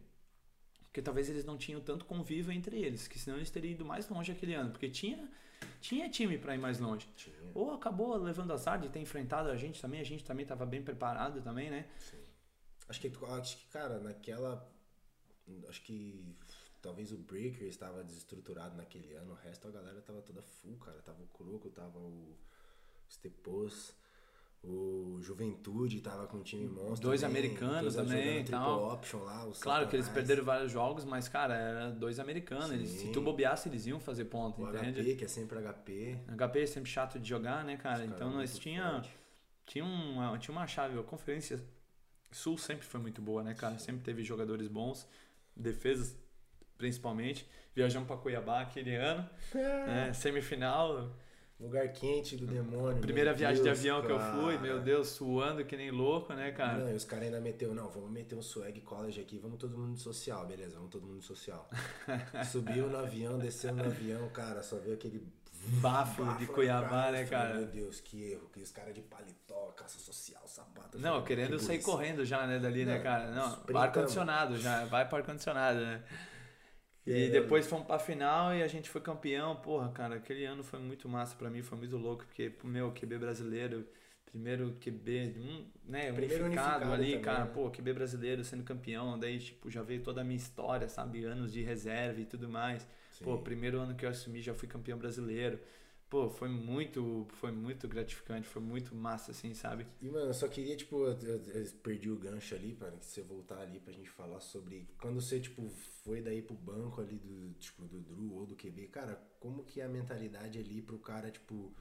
porque 0.99 1.01
talvez 1.01 1.29
eles 1.29 1.45
não 1.45 1.57
tinham 1.57 1.79
tanto 1.79 2.03
convívio 2.03 2.51
entre 2.51 2.77
eles, 2.77 3.07
que 3.07 3.17
senão 3.17 3.37
eles 3.37 3.49
teriam 3.49 3.71
ido 3.71 3.85
mais 3.85 4.09
longe 4.09 4.33
aquele 4.33 4.53
ano, 4.53 4.69
porque 4.71 4.89
tinha, 4.89 5.31
tinha 5.79 6.09
time 6.09 6.37
para 6.37 6.53
ir 6.53 6.57
mais 6.57 6.77
longe. 6.77 7.07
Tinha, 7.15 7.33
Ou 7.53 7.71
acabou 7.71 8.17
levando 8.17 8.51
azar 8.51 8.77
de 8.77 8.89
ter 8.89 8.99
enfrentado 8.99 9.49
a 9.49 9.55
gente 9.55 9.81
também, 9.81 10.01
a 10.01 10.03
gente 10.03 10.25
também 10.25 10.43
estava 10.43 10.65
bem 10.65 10.83
preparado 10.83 11.41
também, 11.41 11.69
né? 11.69 11.87
sim. 11.99 12.17
Acho 12.89 12.99
que, 12.99 13.11
acho 13.25 13.57
que, 13.57 13.67
cara, 13.67 13.99
naquela. 13.99 14.67
Acho 15.69 15.81
que 15.83 16.35
talvez 16.81 17.11
o 17.11 17.17
Breaker 17.17 17.67
estava 17.67 18.03
desestruturado 18.03 18.75
naquele 18.75 19.13
ano, 19.13 19.31
o 19.31 19.35
resto 19.35 19.67
a 19.67 19.71
galera 19.71 20.01
tava 20.01 20.21
toda 20.21 20.41
full, 20.41 20.75
cara. 20.79 20.99
Tava 21.01 21.21
o 21.21 21.27
Croco, 21.27 21.69
tava 21.69 21.99
o 21.99 22.35
Stepos, 23.09 23.93
o 24.64 25.20
Juventude 25.22 26.01
tava 26.01 26.28
com 26.28 26.38
um 26.38 26.43
time 26.43 26.68
monstro. 26.68 27.07
Dois 27.07 27.22
também, 27.22 27.38
americanos 27.43 27.95
também 27.95 28.41
e 28.41 28.43
tal. 28.43 28.93
option 28.93 29.20
lá, 29.20 29.47
Claro 29.60 29.88
que 29.88 29.95
eles 29.95 30.05
satanás, 30.05 30.28
perderam 30.28 30.43
vários 30.43 30.72
jogos, 30.72 31.05
mas, 31.05 31.28
cara, 31.30 31.55
era 31.55 31.91
dois 31.91 32.20
americanos. 32.20 32.72
Eles, 32.72 32.89
se 32.89 32.97
Sim. 32.99 33.12
tu 33.12 33.22
bobeasse, 33.22 33.70
eles 33.70 33.86
iam 33.88 33.99
fazer 33.99 34.26
ponto, 34.26 34.62
O 34.62 34.70
entende? 34.70 35.01
HP, 35.01 35.16
que 35.16 35.26
é 35.26 35.28
sempre 35.28 35.60
HP. 35.60 36.18
HP 36.38 36.62
é 36.62 36.66
sempre 36.66 36.89
chato 36.89 37.20
de 37.20 37.28
jogar, 37.28 37.64
né, 37.64 37.78
cara? 37.78 38.03
Então 38.03 38.18
caras 38.18 38.34
nós 38.34 38.51
muito 38.51 38.62
tinha, 38.62 38.91
forte. 38.91 39.18
tinha, 39.66 39.86
uma, 39.86 40.38
tinha 40.38 40.55
uma 40.55 40.68
chave. 40.68 40.99
A 40.99 41.03
Conferência 41.03 41.64
Sul 42.32 42.57
sempre 42.57 42.86
foi 42.86 42.99
muito 42.99 43.22
boa, 43.22 43.41
né, 43.41 43.53
cara? 43.53 43.80
Sempre 43.80 44.03
teve 44.03 44.24
jogadores 44.24 44.68
bons, 44.68 45.07
defesas 45.55 46.16
principalmente. 46.78 47.47
Viajamos 47.76 48.07
pra 48.07 48.18
Cuiabá 48.18 48.62
aquele 48.62 48.95
ano, 48.95 49.30
né? 49.53 50.12
Semifinal, 50.14 51.16
Lugar 51.60 51.89
quente 51.89 52.38
do 52.38 52.47
demônio. 52.47 53.01
primeira 53.01 53.34
viagem 53.34 53.62
Deus, 53.62 53.82
de 53.82 53.89
avião 53.89 54.01
que 54.01 54.12
eu 54.12 54.20
fui, 54.20 54.55
cara. 54.55 54.62
meu 54.62 54.80
Deus, 54.80 55.10
suando 55.10 55.66
que 55.66 55.76
nem 55.76 55.91
louco, 55.91 56.34
né, 56.34 56.51
cara? 56.53 56.78
Não, 56.86 56.91
e 56.91 56.95
os 56.95 57.03
caras 57.03 57.26
ainda 57.26 57.41
meteu, 57.41 57.76
não, 57.76 57.89
vamos 57.89 58.10
meter 58.10 58.36
um 58.36 58.41
swag 58.41 58.80
college 58.80 59.20
aqui, 59.20 59.38
vamos 59.38 59.57
todo 59.57 59.78
mundo 59.78 59.99
social, 59.99 60.47
beleza, 60.47 60.76
vamos 60.78 60.89
todo 60.89 61.05
mundo 61.05 61.22
social. 61.22 61.70
Subiu 62.49 62.88
no 62.88 62.97
avião, 62.97 63.38
desceu 63.38 63.76
no 63.76 63.84
avião, 63.84 64.30
cara, 64.30 64.64
só 64.64 64.78
veio 64.78 64.93
aquele 64.93 65.22
Bafo 65.82 66.24
de 66.38 66.45
na 66.45 66.53
Cuiabá, 66.53 66.89
cara, 66.89 67.12
né, 67.12 67.26
cara? 67.26 67.55
Meu 67.55 67.68
Deus, 67.68 67.99
que 67.99 68.32
erro, 68.32 68.49
que 68.53 68.62
os 68.62 68.72
caras 68.72 68.95
de 68.95 69.01
paletó, 69.01 69.74
caça 69.76 69.99
social, 69.99 70.41
sapato. 70.47 70.97
Não, 70.97 71.22
querendo 71.24 71.57
que 71.57 71.64
sair 71.64 71.82
correndo 71.82 72.26
já, 72.26 72.47
né, 72.47 72.57
dali, 72.60 72.86
né, 72.86 72.95
Não, 72.95 73.03
cara? 73.03 73.32
Não, 73.32 73.78
ar-condicionado 73.78 74.57
já, 74.57 74.86
vai 74.86 75.07
para 75.07 75.18
ar-condicionado, 75.20 75.80
né? 75.80 76.03
E 77.05 77.29
É. 77.29 77.29
depois 77.29 77.67
fomos 77.67 77.87
pra 77.87 77.97
final 77.99 78.53
e 78.55 78.61
a 78.61 78.67
gente 78.67 78.89
foi 78.89 79.01
campeão. 79.01 79.55
Porra, 79.57 79.91
cara, 79.91 80.15
aquele 80.15 80.45
ano 80.45 80.63
foi 80.63 80.79
muito 80.79 81.07
massa 81.09 81.35
pra 81.35 81.49
mim, 81.49 81.61
foi 81.61 81.77
muito 81.77 81.97
louco, 81.97 82.25
porque, 82.25 82.53
meu, 82.63 82.91
QB 82.91 83.17
brasileiro, 83.17 83.87
primeiro 84.25 84.75
QB, 84.79 85.33
um, 85.37 85.65
né, 85.85 86.11
Primeiro 86.13 86.45
unificado, 86.45 86.45
unificado 86.45 86.91
ali, 86.91 87.17
também, 87.17 87.19
cara, 87.19 87.45
né? 87.45 87.47
pô, 87.47 87.69
QB 87.71 87.93
brasileiro 87.93 88.43
sendo 88.43 88.63
campeão, 88.63 89.17
daí, 89.17 89.39
tipo, 89.39 89.69
já 89.71 89.81
veio 89.81 90.03
toda 90.03 90.21
a 90.21 90.23
minha 90.23 90.37
história, 90.37 90.87
sabe, 90.87 91.23
anos 91.23 91.51
de 91.51 91.61
reserva 91.63 92.19
e 92.21 92.25
tudo 92.25 92.47
mais. 92.49 92.87
Pô, 93.21 93.37
Sim. 93.37 93.39
primeiro 93.39 93.79
ano 93.79 93.95
que 93.95 94.05
eu 94.05 94.09
assumi 94.09 94.41
já 94.41 94.53
fui 94.53 94.67
campeão 94.67 94.97
brasileiro. 94.97 95.59
Pô, 96.10 96.28
foi 96.28 96.49
muito, 96.49 97.28
foi 97.34 97.51
muito 97.51 97.88
gratificante, 97.88 98.47
foi 98.47 98.62
muito 98.62 98.95
massa, 98.95 99.30
assim, 99.32 99.53
sabe? 99.53 99.86
E, 100.01 100.10
mano, 100.10 100.28
eu 100.28 100.34
só 100.34 100.47
queria, 100.47 100.76
tipo, 100.76 101.05
eu, 101.05 101.14
eu- 101.22 101.43
eu 101.45 101.72
perdi 101.84 102.10
o 102.10 102.16
gancho 102.18 102.55
ali, 102.55 102.74
para 102.74 102.91
que 102.91 103.05
você 103.05 103.22
voltar 103.22 103.60
ali 103.60 103.80
pra 103.80 103.93
gente 103.93 104.10
falar 104.10 104.39
sobre 104.39 104.88
quando 104.99 105.22
você, 105.22 105.39
tipo, 105.39 105.70
foi 106.03 106.20
daí 106.22 106.41
pro 106.41 106.55
banco 106.55 106.99
ali 106.99 107.18
do, 107.20 107.53
tipo, 107.60 107.84
do 107.86 107.99
Drew 108.01 108.34
ou 108.34 108.45
do 108.47 108.55
QB, 108.55 108.88
cara, 108.88 109.16
como 109.39 109.64
que 109.64 109.82
é 109.82 109.86
a 109.86 109.89
mentalidade 109.89 110.57
ali 110.57 110.82
pro 110.82 110.97
cara, 110.97 111.30
tipo, 111.30 111.72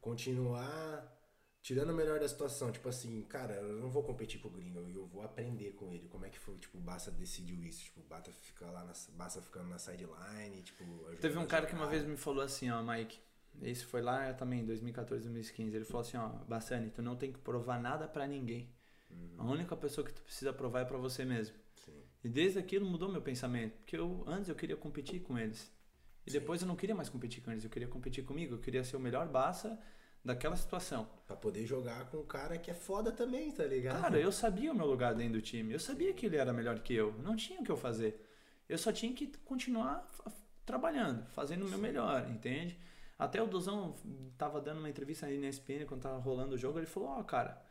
continuar 0.00 1.10
tirando 1.62 1.90
o 1.90 1.94
melhor 1.94 2.20
da 2.20 2.28
situação, 2.28 2.70
tipo 2.70 2.88
assim, 2.90 3.22
cara, 3.22 3.54
eu 3.54 3.80
não 3.80 3.90
vou 3.90 4.02
competir 4.02 4.38
com 4.40 4.48
o 4.48 4.50
gringo, 4.50 4.80
eu 4.80 5.06
vou 5.06 5.22
aprender 5.22 5.72
com 5.72 5.90
ele, 5.90 6.08
como 6.08 6.26
é 6.26 6.28
que 6.28 6.38
foi, 6.38 6.58
tipo, 6.58 6.76
o 6.76 6.80
Bassa 6.80 7.10
decidiu 7.10 7.62
isso, 7.64 7.84
tipo, 7.84 8.00
o 8.00 8.04
Bata 8.04 8.30
fica 8.30 8.66
lá, 8.66 8.84
na, 8.84 8.92
Bassa 9.14 9.40
ficando 9.40 9.68
na 9.70 9.78
sideline, 9.78 10.62
tipo... 10.62 10.84
Teve 11.20 11.38
um 11.38 11.46
cara 11.46 11.64
que 11.66 11.74
uma 11.74 11.86
vez 11.86 12.04
me 12.04 12.18
falou 12.18 12.44
assim, 12.44 12.68
ó, 12.70 12.82
Mike. 12.82 13.18
Esse 13.62 13.84
foi 13.84 14.02
lá 14.02 14.32
também, 14.34 14.60
em 14.60 14.66
2014, 14.66 15.24
2015. 15.24 15.76
Ele 15.76 15.84
falou 15.84 16.00
assim, 16.02 16.16
ó, 16.16 16.28
Bassani, 16.48 16.90
tu 16.90 17.02
não 17.02 17.16
tem 17.16 17.32
que 17.32 17.38
provar 17.38 17.80
nada 17.80 18.06
pra 18.06 18.26
ninguém. 18.26 18.68
A 19.38 19.44
única 19.44 19.76
pessoa 19.76 20.06
que 20.06 20.12
tu 20.12 20.22
precisa 20.22 20.52
provar 20.52 20.80
é 20.80 20.84
pra 20.84 20.98
você 20.98 21.24
mesmo. 21.24 21.54
Sim. 21.84 22.02
E 22.22 22.28
desde 22.28 22.58
aquilo 22.58 22.84
mudou 22.86 23.08
meu 23.08 23.22
pensamento, 23.22 23.76
porque 23.78 23.96
eu 23.96 24.24
antes 24.26 24.48
eu 24.48 24.54
queria 24.54 24.76
competir 24.76 25.20
com 25.20 25.38
eles. 25.38 25.72
E 26.26 26.30
Sim. 26.30 26.38
depois 26.38 26.62
eu 26.62 26.68
não 26.68 26.76
queria 26.76 26.94
mais 26.94 27.08
competir 27.08 27.42
com 27.42 27.50
eles, 27.50 27.64
eu 27.64 27.70
queria 27.70 27.88
competir 27.88 28.24
comigo, 28.24 28.54
eu 28.54 28.58
queria 28.58 28.82
ser 28.82 28.96
o 28.96 29.00
melhor 29.00 29.28
Bassa 29.28 29.78
daquela 30.24 30.56
situação. 30.56 31.08
Pra 31.26 31.36
poder 31.36 31.66
jogar 31.66 32.06
com 32.06 32.18
um 32.18 32.26
cara 32.26 32.56
que 32.58 32.70
é 32.70 32.74
foda 32.74 33.12
também, 33.12 33.52
tá 33.52 33.64
ligado? 33.64 34.00
Cara, 34.00 34.18
eu 34.18 34.32
sabia 34.32 34.72
o 34.72 34.74
meu 34.74 34.86
lugar 34.86 35.14
dentro 35.14 35.34
do 35.34 35.42
time. 35.42 35.72
Eu 35.72 35.80
sabia 35.80 36.12
que 36.14 36.26
ele 36.26 36.36
era 36.36 36.52
melhor 36.52 36.78
que 36.80 36.94
eu. 36.94 37.12
Não 37.18 37.36
tinha 37.36 37.60
o 37.60 37.64
que 37.64 37.70
eu 37.70 37.76
fazer. 37.76 38.20
Eu 38.68 38.78
só 38.78 38.90
tinha 38.90 39.12
que 39.12 39.26
continuar 39.44 40.10
trabalhando, 40.64 41.26
fazendo 41.28 41.66
o 41.66 41.68
meu 41.68 41.78
melhor, 41.78 42.28
entende? 42.30 42.78
Até 43.18 43.40
o 43.42 43.46
Dozão 43.46 43.94
tava 44.36 44.60
dando 44.60 44.78
uma 44.78 44.88
entrevista 44.90 45.26
aí 45.26 45.38
na 45.38 45.48
ESPN 45.48 45.84
quando 45.86 46.02
tava 46.02 46.18
rolando 46.18 46.54
o 46.54 46.58
jogo, 46.58 46.78
ele 46.78 46.86
falou, 46.86 47.10
ó, 47.10 47.22
cara, 47.22 47.62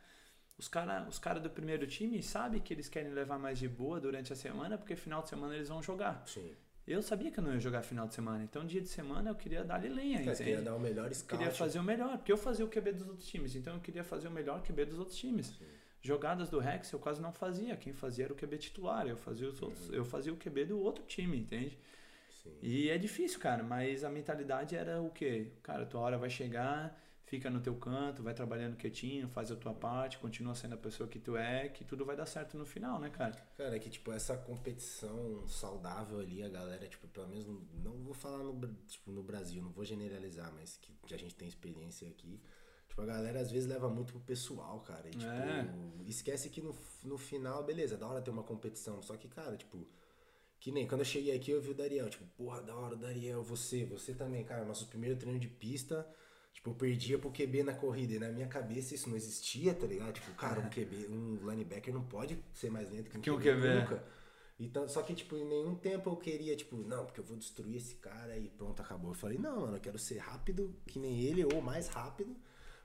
os 0.56 0.68
caras 0.68 1.06
os 1.08 1.18
cara 1.18 1.38
do 1.40 1.50
primeiro 1.50 1.86
time 1.86 2.22
sabem 2.22 2.60
que 2.60 2.72
eles 2.72 2.88
querem 2.88 3.12
levar 3.12 3.38
mais 3.38 3.58
de 3.58 3.68
boa 3.68 4.00
durante 4.00 4.32
a 4.32 4.36
semana, 4.36 4.78
porque 4.78 4.96
final 4.96 5.22
de 5.22 5.28
semana 5.28 5.54
eles 5.54 5.68
vão 5.68 5.82
jogar. 5.82 6.22
Sim. 6.26 6.50
Eu 6.86 7.00
sabia 7.02 7.30
que 7.30 7.40
eu 7.40 7.44
não 7.44 7.54
ia 7.54 7.58
jogar 7.60 7.82
final 7.82 8.06
de 8.06 8.14
semana, 8.14 8.44
então 8.44 8.64
dia 8.64 8.80
de 8.80 8.88
semana 8.88 9.30
eu 9.30 9.34
queria 9.34 9.64
dar-lhe 9.64 9.88
lenha, 9.88 10.18
Cara, 10.18 10.32
entende? 10.32 10.44
queria 10.50 10.62
dar 10.62 10.74
o 10.74 10.80
melhor 10.80 11.06
Eu 11.08 11.14
scout. 11.14 11.38
queria 11.38 11.50
fazer 11.54 11.78
o 11.78 11.82
melhor, 11.82 12.16
porque 12.18 12.30
eu 12.30 12.36
fazia 12.36 12.64
o 12.64 12.68
QB 12.68 12.92
dos 12.92 13.08
outros 13.08 13.26
times, 13.26 13.56
então 13.56 13.74
eu 13.74 13.80
queria 13.80 14.04
fazer 14.04 14.28
o 14.28 14.30
melhor 14.30 14.62
QB 14.62 14.84
dos 14.86 14.98
outros 14.98 15.16
times. 15.16 15.54
Jogadas 16.02 16.50
do 16.50 16.58
Rex 16.58 16.92
eu 16.92 16.98
quase 16.98 17.22
não 17.22 17.32
fazia, 17.32 17.74
quem 17.78 17.94
fazia 17.94 18.26
era 18.26 18.32
o 18.34 18.36
QB 18.36 18.58
titular, 18.58 19.06
eu 19.06 19.16
fazia, 19.16 19.48
os 19.48 19.62
outros, 19.62 19.90
eu 19.90 20.04
fazia 20.04 20.30
o 20.32 20.36
QB 20.36 20.66
do 20.66 20.78
outro 20.78 21.02
time, 21.06 21.38
entende? 21.38 21.78
Sim. 22.44 22.58
E 22.62 22.90
é 22.90 22.98
difícil, 22.98 23.40
cara, 23.40 23.62
mas 23.62 24.04
a 24.04 24.10
mentalidade 24.10 24.76
era 24.76 25.00
o 25.00 25.10
quê? 25.10 25.52
Cara, 25.62 25.86
tua 25.86 26.00
hora 26.00 26.18
vai 26.18 26.28
chegar, 26.30 26.98
fica 27.24 27.48
no 27.48 27.60
teu 27.60 27.74
canto, 27.74 28.22
vai 28.22 28.34
trabalhando 28.34 28.76
quietinho, 28.76 29.28
faz 29.28 29.50
a 29.50 29.56
tua 29.56 29.72
parte, 29.74 30.18
continua 30.18 30.54
sendo 30.54 30.74
a 30.74 30.78
pessoa 30.78 31.08
que 31.08 31.18
tu 31.18 31.36
é, 31.36 31.68
que 31.68 31.84
tudo 31.84 32.04
vai 32.04 32.14
dar 32.16 32.26
certo 32.26 32.56
no 32.58 32.66
final, 32.66 32.98
né, 33.00 33.08
cara? 33.10 33.32
Cara, 33.56 33.74
é 33.74 33.78
que 33.78 33.88
tipo, 33.88 34.12
essa 34.12 34.36
competição 34.36 35.46
saudável 35.48 36.20
ali, 36.20 36.42
a 36.42 36.48
galera, 36.48 36.86
tipo, 36.86 37.08
pelo 37.08 37.28
menos, 37.28 37.46
no- 37.46 37.66
não 37.82 37.92
vou 38.02 38.14
falar 38.14 38.38
no, 38.38 38.54
tipo, 38.86 39.10
no 39.10 39.22
Brasil, 39.22 39.62
não 39.62 39.70
vou 39.70 39.84
generalizar, 39.84 40.52
mas 40.54 40.76
que, 40.76 40.92
que 41.06 41.14
a 41.14 41.18
gente 41.18 41.34
tem 41.34 41.48
experiência 41.48 42.06
aqui. 42.08 42.40
Tipo, 42.88 43.00
a 43.02 43.06
galera 43.06 43.40
às 43.40 43.50
vezes 43.50 43.66
leva 43.68 43.88
muito 43.88 44.12
pro 44.12 44.20
pessoal, 44.22 44.80
cara. 44.80 45.08
E, 45.08 45.12
tipo, 45.12 45.24
É. 45.32 45.66
esquece 46.06 46.48
que 46.50 46.60
no, 46.60 46.76
no 47.02 47.16
final, 47.18 47.64
beleza, 47.64 47.96
da 47.96 48.06
hora 48.06 48.20
ter 48.22 48.30
uma 48.30 48.42
competição. 48.44 49.02
Só 49.02 49.16
que, 49.16 49.28
cara, 49.28 49.56
tipo, 49.56 49.84
que 50.64 50.72
nem 50.72 50.86
quando 50.88 51.02
eu 51.02 51.04
cheguei 51.04 51.36
aqui 51.36 51.50
eu 51.50 51.60
vi 51.60 51.72
o 51.72 51.74
Dariel, 51.74 52.08
tipo, 52.08 52.24
porra, 52.38 52.62
da 52.62 52.74
hora, 52.74 52.96
Dariel, 52.96 53.42
você, 53.42 53.84
você 53.84 54.14
também, 54.14 54.42
cara, 54.42 54.64
nosso 54.64 54.86
primeiro 54.86 55.14
treino 55.14 55.38
de 55.38 55.46
pista, 55.46 56.08
tipo, 56.54 56.70
eu 56.70 56.74
perdia 56.74 57.18
pro 57.18 57.30
QB 57.30 57.62
na 57.62 57.74
corrida. 57.74 58.14
E 58.14 58.18
na 58.18 58.30
minha 58.30 58.46
cabeça 58.48 58.94
isso 58.94 59.10
não 59.10 59.14
existia, 59.14 59.74
tá 59.74 59.86
ligado? 59.86 60.14
Tipo, 60.14 60.30
cara, 60.32 60.60
um 60.60 60.70
QB, 60.70 61.08
um 61.10 61.50
linebacker 61.50 61.92
não 61.92 62.02
pode 62.06 62.42
ser 62.54 62.70
mais 62.70 62.90
lento 62.90 63.10
que 63.10 63.18
um 63.18 63.20
Que 63.20 63.30
QB, 63.30 63.42
QB. 63.42 63.74
nunca. 63.74 64.04
Então, 64.58 64.88
só 64.88 65.02
que, 65.02 65.12
tipo, 65.12 65.36
em 65.36 65.44
nenhum 65.44 65.74
tempo 65.74 66.08
eu 66.08 66.16
queria, 66.16 66.56
tipo, 66.56 66.76
não, 66.78 67.04
porque 67.04 67.20
eu 67.20 67.24
vou 67.24 67.36
destruir 67.36 67.76
esse 67.76 67.96
cara 67.96 68.34
e 68.38 68.48
pronto, 68.48 68.80
acabou. 68.80 69.10
Eu 69.10 69.14
falei, 69.14 69.36
não, 69.36 69.60
mano, 69.60 69.76
eu 69.76 69.80
quero 69.82 69.98
ser 69.98 70.16
rápido 70.16 70.74
que 70.86 70.98
nem 70.98 71.20
ele 71.20 71.44
ou 71.44 71.60
mais 71.60 71.88
rápido. 71.88 72.34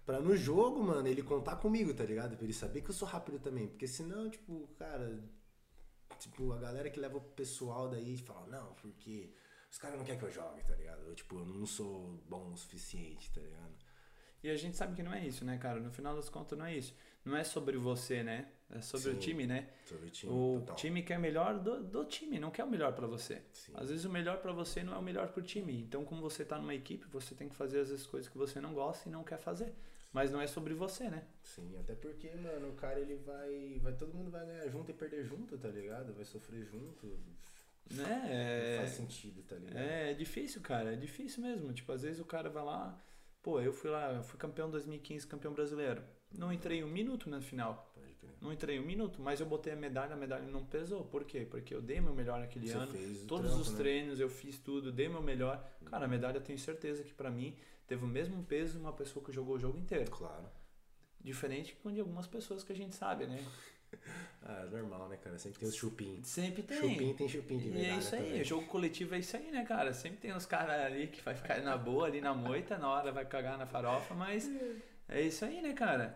Pra 0.06 0.20
no 0.20 0.36
jogo, 0.36 0.84
mano, 0.84 1.08
ele 1.08 1.24
contar 1.24 1.56
comigo, 1.56 1.94
tá 1.94 2.04
ligado? 2.04 2.36
Pra 2.36 2.44
ele 2.44 2.54
saber 2.54 2.82
que 2.82 2.90
eu 2.90 2.94
sou 2.94 3.08
rápido 3.08 3.40
também. 3.40 3.68
Porque 3.70 3.88
senão, 3.88 4.30
tipo, 4.30 4.68
cara. 4.78 5.24
Tipo, 6.20 6.52
a 6.54 6.58
galera 6.60 6.90
que 6.90 7.00
leva 7.00 7.18
o 7.18 7.22
pessoal 7.22 7.90
daí 7.90 8.18
fala, 8.18 8.46
não, 8.48 8.74
porque 8.76 9.34
os 9.72 9.78
caras 9.78 9.98
não 9.98 10.06
querem 10.06 10.20
que 10.20 10.26
eu 10.26 10.32
jogue, 10.32 10.64
tá 10.64 10.76
ligado? 10.76 11.02
Eu, 11.06 11.16
tipo, 11.16 11.40
eu 11.40 11.46
não 11.46 11.66
sou 11.66 12.20
bom 12.28 12.52
o 12.52 12.58
suficiente, 12.58 13.32
tá 13.32 13.42
ligado? 13.42 13.74
E 14.42 14.50
a 14.50 14.56
gente 14.56 14.78
sabe 14.78 14.96
que 14.96 15.04
não 15.04 15.14
é 15.14 15.26
isso, 15.26 15.44
né, 15.44 15.58
cara? 15.58 15.80
No 15.80 15.92
final 15.92 16.16
das 16.16 16.30
contas 16.30 16.58
não 16.58 16.66
é 16.66 16.76
isso. 16.76 16.96
Não 17.26 17.36
é 17.36 17.44
sobre 17.44 17.78
você, 17.78 18.24
né? 18.24 18.48
É 18.70 18.80
sobre 18.82 19.10
o 19.10 19.14
Sim. 19.16 19.20
time, 19.20 19.46
né? 19.46 19.70
Sobre 19.86 20.08
o 20.08 20.10
time, 20.10 20.32
O 20.32 20.60
total. 20.60 20.76
time 20.78 21.04
quer 21.04 21.18
o 21.18 21.22
melhor 21.22 21.60
do, 21.60 21.84
do 21.84 22.06
time, 22.06 22.40
não 22.40 22.50
quer 22.50 22.64
o 22.64 22.70
melhor 22.70 22.94
pra 22.94 23.06
você. 23.06 23.42
Sim. 23.52 23.74
Às 23.76 23.90
vezes 23.90 24.06
o 24.06 24.10
melhor 24.10 24.38
pra 24.38 24.54
você 24.54 24.82
não 24.84 24.94
é 24.94 24.98
o 24.98 25.02
melhor 25.02 25.28
pro 25.30 25.42
time. 25.42 25.82
Então, 25.82 26.06
como 26.06 26.22
você 26.22 26.46
tá 26.46 26.58
numa 26.58 26.74
equipe, 26.74 27.06
você 27.08 27.36
tem 27.36 27.50
que 27.50 27.56
fazer 27.56 27.80
às 27.82 27.90
vezes 27.90 28.06
coisas 28.06 28.30
que 28.30 28.38
você 28.38 28.62
não 28.62 28.74
gosta 28.74 29.10
e 29.10 29.12
não 29.12 29.24
quer 29.24 29.40
fazer. 29.40 29.74
Mas 30.12 30.32
não 30.32 30.42
é 30.42 30.48
sobre 30.48 30.74
você, 30.74 31.08
né? 31.10 31.24
Sim, 31.44 31.78
até 31.80 31.94
porque, 31.94 32.30
mano, 32.36 32.70
o 32.70 32.74
cara 32.76 33.00
ele 33.00 33.16
vai. 33.18 33.80
vai 33.82 33.94
todo 33.94 34.14
mundo 34.14 34.32
vai 34.32 34.46
ganhar 34.46 34.68
junto 34.70 34.90
e 34.90 34.94
perder 34.94 35.24
junto, 35.24 35.58
tá 35.58 35.68
ligado? 35.68 36.14
Vai 36.14 36.26
sofrer 36.26 36.66
junto. 36.66 37.06
Né? 37.92 38.06
faz 38.78 38.92
É, 38.92 38.96
sentido, 38.96 39.42
tá 39.44 39.56
ligado? 39.56 39.78
é 39.78 40.14
difícil, 40.14 40.62
cara. 40.62 40.94
É 40.94 40.96
difícil 40.96 41.44
mesmo. 41.44 41.72
Tipo, 41.74 41.92
às 41.92 42.02
vezes 42.04 42.20
o 42.20 42.26
cara 42.26 42.50
vai 42.50 42.64
lá. 42.64 43.00
Pô, 43.42 43.62
eu 43.62 43.72
fui 43.72 43.90
lá, 43.90 44.12
eu 44.14 44.24
fui 44.24 44.38
campeão 44.38 44.70
2015, 44.70 45.26
campeão 45.28 45.54
brasileiro. 45.54 46.04
Não 46.38 46.52
entrei 46.52 46.84
um 46.84 46.88
minuto 46.90 47.30
na 47.30 47.42
final. 47.42 47.92
Não 48.42 48.54
entrei 48.54 48.80
um 48.80 48.86
minuto, 48.86 49.22
mas 49.22 49.40
eu 49.40 49.46
botei 49.46 49.74
a 49.74 49.76
medalha, 49.76 50.14
a 50.14 50.18
medalha 50.18 50.46
não 50.48 50.66
pesou. 50.66 51.04
Por 51.04 51.26
quê? 51.26 51.46
Porque 51.50 51.74
eu 51.76 51.82
dei 51.82 52.00
meu 52.00 52.14
melhor 52.14 52.40
naquele 52.40 52.68
Você 52.68 52.74
ano. 52.78 52.92
fez 52.92 53.24
o 53.24 53.28
Todos 53.28 53.48
trampo, 53.48 53.62
os 53.64 53.72
né? 53.72 53.78
treinos 53.78 54.20
eu 54.20 54.30
fiz 54.30 54.58
tudo, 54.60 54.92
dei 54.92 55.10
meu 55.10 55.22
melhor. 55.22 55.62
Cara, 55.86 56.06
a 56.06 56.08
medalha 56.08 56.38
eu 56.38 56.42
tenho 56.42 56.58
certeza 56.58 57.04
que 57.04 57.14
pra 57.14 57.30
mim 57.30 57.58
teve 57.86 58.04
o 58.06 58.08
mesmo 58.08 58.42
peso 58.44 58.74
de 58.74 58.80
uma 58.80 58.94
pessoa 58.94 59.24
que 59.26 59.32
jogou 59.32 59.56
o 59.56 59.60
jogo 59.60 59.78
inteiro. 59.78 60.10
Claro. 60.10 60.46
Diferente 61.22 61.78
de 61.86 62.00
algumas 62.00 62.28
pessoas 62.28 62.64
que 62.64 62.72
a 62.72 62.76
gente 62.76 62.96
sabe, 62.96 63.26
né? 63.28 63.44
Ah, 64.44 64.66
é 64.68 64.70
normal, 64.70 65.10
né, 65.10 65.18
cara? 65.18 65.38
Sempre 65.40 65.60
tem 65.62 65.68
os 65.68 65.74
chupim. 65.76 66.20
Sempre 66.24 66.62
tem. 66.62 66.78
Chupim 66.80 67.14
tem 67.16 67.28
chupim 67.28 67.58
de 67.58 67.70
E 67.70 67.72
medalha 67.72 67.92
é 67.94 67.98
isso 67.98 68.16
aí, 68.16 68.24
também. 68.24 68.44
jogo 68.44 68.68
coletivo 68.68 69.16
é 69.16 69.20
isso 69.20 69.36
aí, 69.36 69.50
né, 69.50 69.66
cara? 69.66 69.94
Sempre 69.94 70.20
tem 70.20 70.32
uns 70.32 70.46
caras 70.46 70.80
ali 70.86 71.08
que 71.08 71.22
vai 71.24 71.34
ficar 71.34 71.60
na 71.62 71.76
boa, 71.76 72.06
ali 72.06 72.22
na 72.22 72.32
moita, 72.34 72.78
na 72.78 72.88
hora 72.88 73.12
vai 73.12 73.26
cagar 73.26 73.58
na 73.58 73.66
farofa, 73.66 74.14
mas 74.14 74.48
é 75.10 75.22
isso 75.24 75.44
aí, 75.44 75.60
né, 75.60 75.74
cara? 75.74 76.16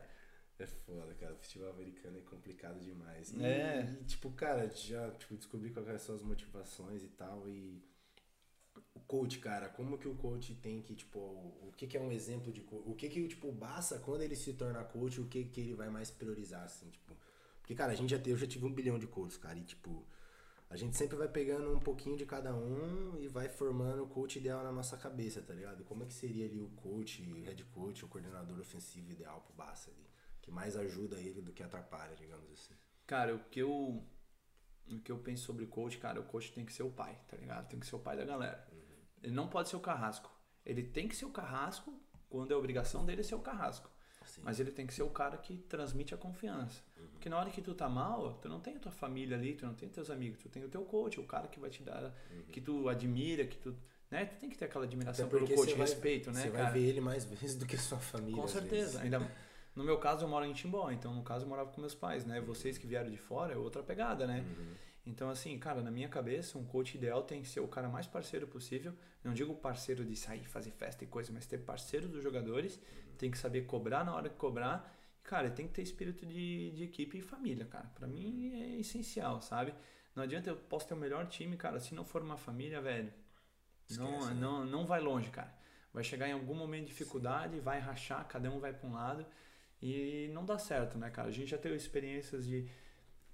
É 0.64 0.68
foda, 0.68 1.14
cara. 1.16 1.34
O 1.34 1.38
futebol 1.38 1.70
americano 1.70 2.18
é 2.18 2.22
complicado 2.22 2.80
demais. 2.80 3.32
E, 3.34 3.44
É. 3.44 3.98
e, 4.02 4.06
tipo, 4.06 4.32
cara, 4.32 4.70
já 4.70 5.12
tipo, 5.12 5.36
descobri 5.36 5.70
quais 5.72 6.02
são 6.02 6.16
as 6.16 6.24
motivações 6.24 7.04
e 7.04 7.10
tal. 7.10 7.48
E 7.50 7.84
o 8.96 9.00
coach, 9.02 9.40
cara, 9.40 9.70
como 9.70 9.98
que 9.98 10.08
o 10.08 10.16
coach 10.16 10.56
tem 10.56 10.82
que, 10.82 10.96
tipo, 10.96 11.20
o 11.20 11.72
que, 11.76 11.86
que 11.88 11.98
é 11.98 12.02
um 12.02 12.12
exemplo 12.12 12.52
de 12.52 12.62
coach? 12.62 12.84
O 12.88 12.96
que 12.96 13.10
que, 13.10 13.28
tipo, 13.28 13.52
basta 13.52 14.00
quando 14.00 14.22
ele 14.22 14.36
se 14.36 14.54
torna 14.54 14.84
coach, 14.84 15.20
o 15.20 15.28
que 15.28 15.44
que 15.46 15.62
ele 15.62 15.74
vai 15.76 15.90
mais 15.90 16.10
priorizar, 16.10 16.64
assim, 16.64 16.90
tipo... 16.90 17.16
Porque, 17.60 17.76
cara, 17.76 17.94
a 17.94 17.96
gente 17.96 18.10
já 18.12 18.18
teve, 18.18 18.32
eu 18.32 18.38
já 18.38 18.48
tive 18.48 18.66
um 18.66 18.74
bilhão 18.74 19.00
de 19.00 19.08
coaches, 19.08 19.38
cara, 19.38 19.58
e, 19.60 19.64
tipo... 19.64 20.06
A 20.70 20.76
gente 20.76 20.98
sempre 20.98 21.16
vai 21.16 21.28
pegando 21.28 21.72
um 21.72 21.80
pouquinho 21.80 22.18
de 22.18 22.26
cada 22.26 22.56
um 22.56 23.16
e 23.20 23.28
vai 23.28 23.48
formando 23.48 24.04
o 24.04 24.08
coach 24.08 24.40
ideal 24.40 24.64
na 24.64 24.72
nossa 24.72 24.98
cabeça, 24.98 25.40
tá 25.40 25.54
ligado? 25.54 25.84
Como 25.84 26.02
é 26.02 26.08
que 26.08 26.14
seria 26.14 26.46
ali 26.48 26.60
o 26.60 26.70
coach, 26.70 27.22
o 27.22 27.44
head 27.44 27.64
coach, 27.66 28.04
o 28.04 28.08
coordenador 28.08 28.60
ofensivo 28.60 29.12
ideal 29.12 29.40
pro 29.42 29.54
Barça 29.54 29.92
ali? 29.92 30.04
Que 30.44 30.52
mais 30.52 30.76
ajuda 30.78 31.20
ele 31.20 31.42
do 31.42 31.52
que 31.52 31.64
atrapalha, 31.64 32.16
digamos 32.16 32.52
assim. 32.52 32.76
Cara, 33.08 33.34
o 33.34 33.40
que 33.46 33.60
eu 33.60 34.06
o 34.86 35.00
que 35.00 35.12
eu 35.12 35.18
penso 35.18 35.46
sobre 35.46 35.66
coach, 35.66 35.98
cara, 35.98 36.20
o 36.20 36.26
coach 36.26 36.52
tem 36.52 36.66
que 36.66 36.74
ser 36.74 36.84
o 36.84 36.92
pai, 36.92 37.18
tá 37.28 37.38
ligado? 37.38 37.68
Tem 37.70 37.80
que 37.80 37.88
ser 37.88 37.96
o 37.96 38.00
pai 38.00 38.18
da 38.18 38.26
galera. 38.26 38.68
Ele 39.24 39.34
não 39.34 39.48
pode 39.48 39.70
ser 39.70 39.78
o 39.78 39.80
carrasco. 39.80 40.30
Ele 40.66 40.84
tem 40.84 41.08
que 41.08 41.16
ser 41.16 41.26
o 41.26 41.32
carrasco 41.32 41.98
quando 42.30 42.52
é 42.52 42.56
obrigação 42.56 43.06
dele 43.06 43.24
ser 43.24 43.36
o 43.36 43.40
carrasco. 43.40 43.90
Assim. 44.22 44.42
Mas 44.44 44.60
ele 44.60 44.72
tem 44.72 44.86
que 44.86 44.94
ser 44.94 45.04
o 45.04 45.10
cara 45.10 45.38
que 45.38 45.58
transmite 45.58 46.14
a 46.14 46.18
confiança. 46.18 46.82
Porque 47.14 47.30
na 47.30 47.38
hora 47.38 47.50
que 47.50 47.62
tu 47.62 47.74
tá 47.74 47.88
mal, 47.88 48.34
tu 48.42 48.50
não 48.50 48.60
tem 48.60 48.76
a 48.76 48.80
tua 48.80 48.92
família 48.92 49.38
ali, 49.38 49.56
tu 49.56 49.66
não 49.66 49.74
tem 49.74 49.88
teus 49.88 50.10
amigos, 50.10 50.40
tu 50.40 50.50
tem 50.50 50.64
o 50.64 50.70
teu 50.70 50.84
coach, 50.84 51.18
o 51.20 51.26
cara 51.26 51.48
que 51.48 51.60
vai 51.60 51.70
te 51.70 51.82
dar, 51.84 52.14
que 52.52 52.60
tu 52.60 52.90
admira, 52.90 53.46
que 53.48 53.58
tu, 53.58 53.74
né? 54.12 54.26
Tu 54.26 54.36
tem 54.38 54.50
que 54.50 54.58
ter 54.58 54.66
aquela 54.66 54.84
admiração 54.84 55.30
pelo 55.30 55.48
coach, 55.48 55.72
vai- 55.74 55.88
respeito, 55.88 56.32
né, 56.32 56.42
Você 56.42 56.52
cara? 56.52 56.64
vai 56.66 56.74
ver 56.74 56.86
ele 56.90 57.00
mais 57.02 57.24
vezes 57.26 57.56
do 57.56 57.66
que 57.66 57.78
sua 57.78 58.00
família. 58.00 58.42
Com 58.42 58.48
certeza. 58.48 59.02
Ainda, 59.02 59.20
no 59.76 59.84
meu 59.84 59.98
caso, 59.98 60.24
eu 60.26 60.30
moro 60.30 60.46
em 60.46 60.54
Timbó, 60.54 60.92
então 60.92 61.14
no 61.14 61.24
caso 61.24 61.46
eu 61.46 61.50
morava 61.50 61.72
com 61.72 61.82
meus 61.82 61.96
pais, 61.96 62.26
né? 62.26 62.40
Vocês 62.42 62.78
que 62.78 62.86
vieram 62.86 63.10
de 63.10 63.18
fora 63.18 63.54
é 63.54 63.58
outra 63.58 63.82
pegada, 63.82 64.28
né? 64.28 64.46
Então, 65.06 65.30
assim, 65.30 65.58
cara, 65.60 65.82
na 65.82 65.92
minha 65.92 66.08
cabeça, 66.08 66.58
um 66.58 66.66
coach 66.66 66.96
ideal 66.96 67.24
tem 67.24 67.42
que 67.42 67.48
ser 67.48 67.60
o 67.60 67.68
cara 67.68 67.90
mais 67.90 68.08
parceiro 68.08 68.48
possível. 68.48 68.94
Não 69.24 69.34
digo 69.34 69.54
parceiro 69.56 70.06
de 70.06 70.16
sair, 70.16 70.46
fazer 70.46 70.72
festa 70.72 71.04
e 71.04 71.08
coisa, 71.08 71.32
mas 71.34 71.46
ter 71.46 71.58
parceiro 71.58 72.08
dos 72.08 72.24
jogadores. 72.24 72.80
Tem 73.18 73.30
que 73.30 73.38
saber 73.38 73.66
cobrar 73.66 74.06
na 74.06 74.16
hora 74.16 74.30
que 74.30 74.36
cobrar. 74.36 74.96
Cara, 75.24 75.50
tem 75.50 75.68
que 75.68 75.74
ter 75.74 75.82
espírito 75.82 76.26
de, 76.26 76.72
de 76.72 76.84
equipe 76.84 77.18
e 77.18 77.22
família, 77.22 77.66
cara. 77.66 77.92
Pra 77.96 78.08
mim 78.08 78.54
é 78.54 78.80
essencial, 78.80 79.42
sabe? 79.42 79.74
Não 80.16 80.24
adianta 80.24 80.50
eu 80.50 80.56
posso 80.56 80.88
ter 80.88 80.94
o 80.94 80.98
melhor 80.98 81.28
time, 81.28 81.58
cara, 81.58 81.80
se 81.80 81.96
não 81.96 82.06
for 82.06 82.22
uma 82.22 82.38
família, 82.38 82.80
velho. 82.82 83.12
Não, 83.98 84.14
Esquece, 84.14 84.34
né? 84.34 84.40
não, 84.40 84.66
não 84.66 84.86
vai 84.86 85.02
longe, 85.02 85.30
cara. 85.30 85.54
Vai 85.94 86.04
chegar 86.04 86.28
em 86.28 86.34
algum 86.34 86.56
momento 86.56 86.84
de 86.84 86.88
dificuldade, 86.88 87.60
vai 87.60 87.80
rachar, 87.80 88.26
cada 88.28 88.50
um 88.50 88.60
vai 88.60 88.72
para 88.74 88.88
um 88.88 88.94
lado 88.94 89.26
e 89.84 90.30
não 90.34 90.46
dá 90.46 90.58
certo, 90.58 90.98
né, 90.98 91.10
cara? 91.10 91.28
A 91.28 91.32
gente 91.32 91.50
já 91.50 91.58
teve 91.58 91.76
experiências 91.76 92.46
de 92.48 92.68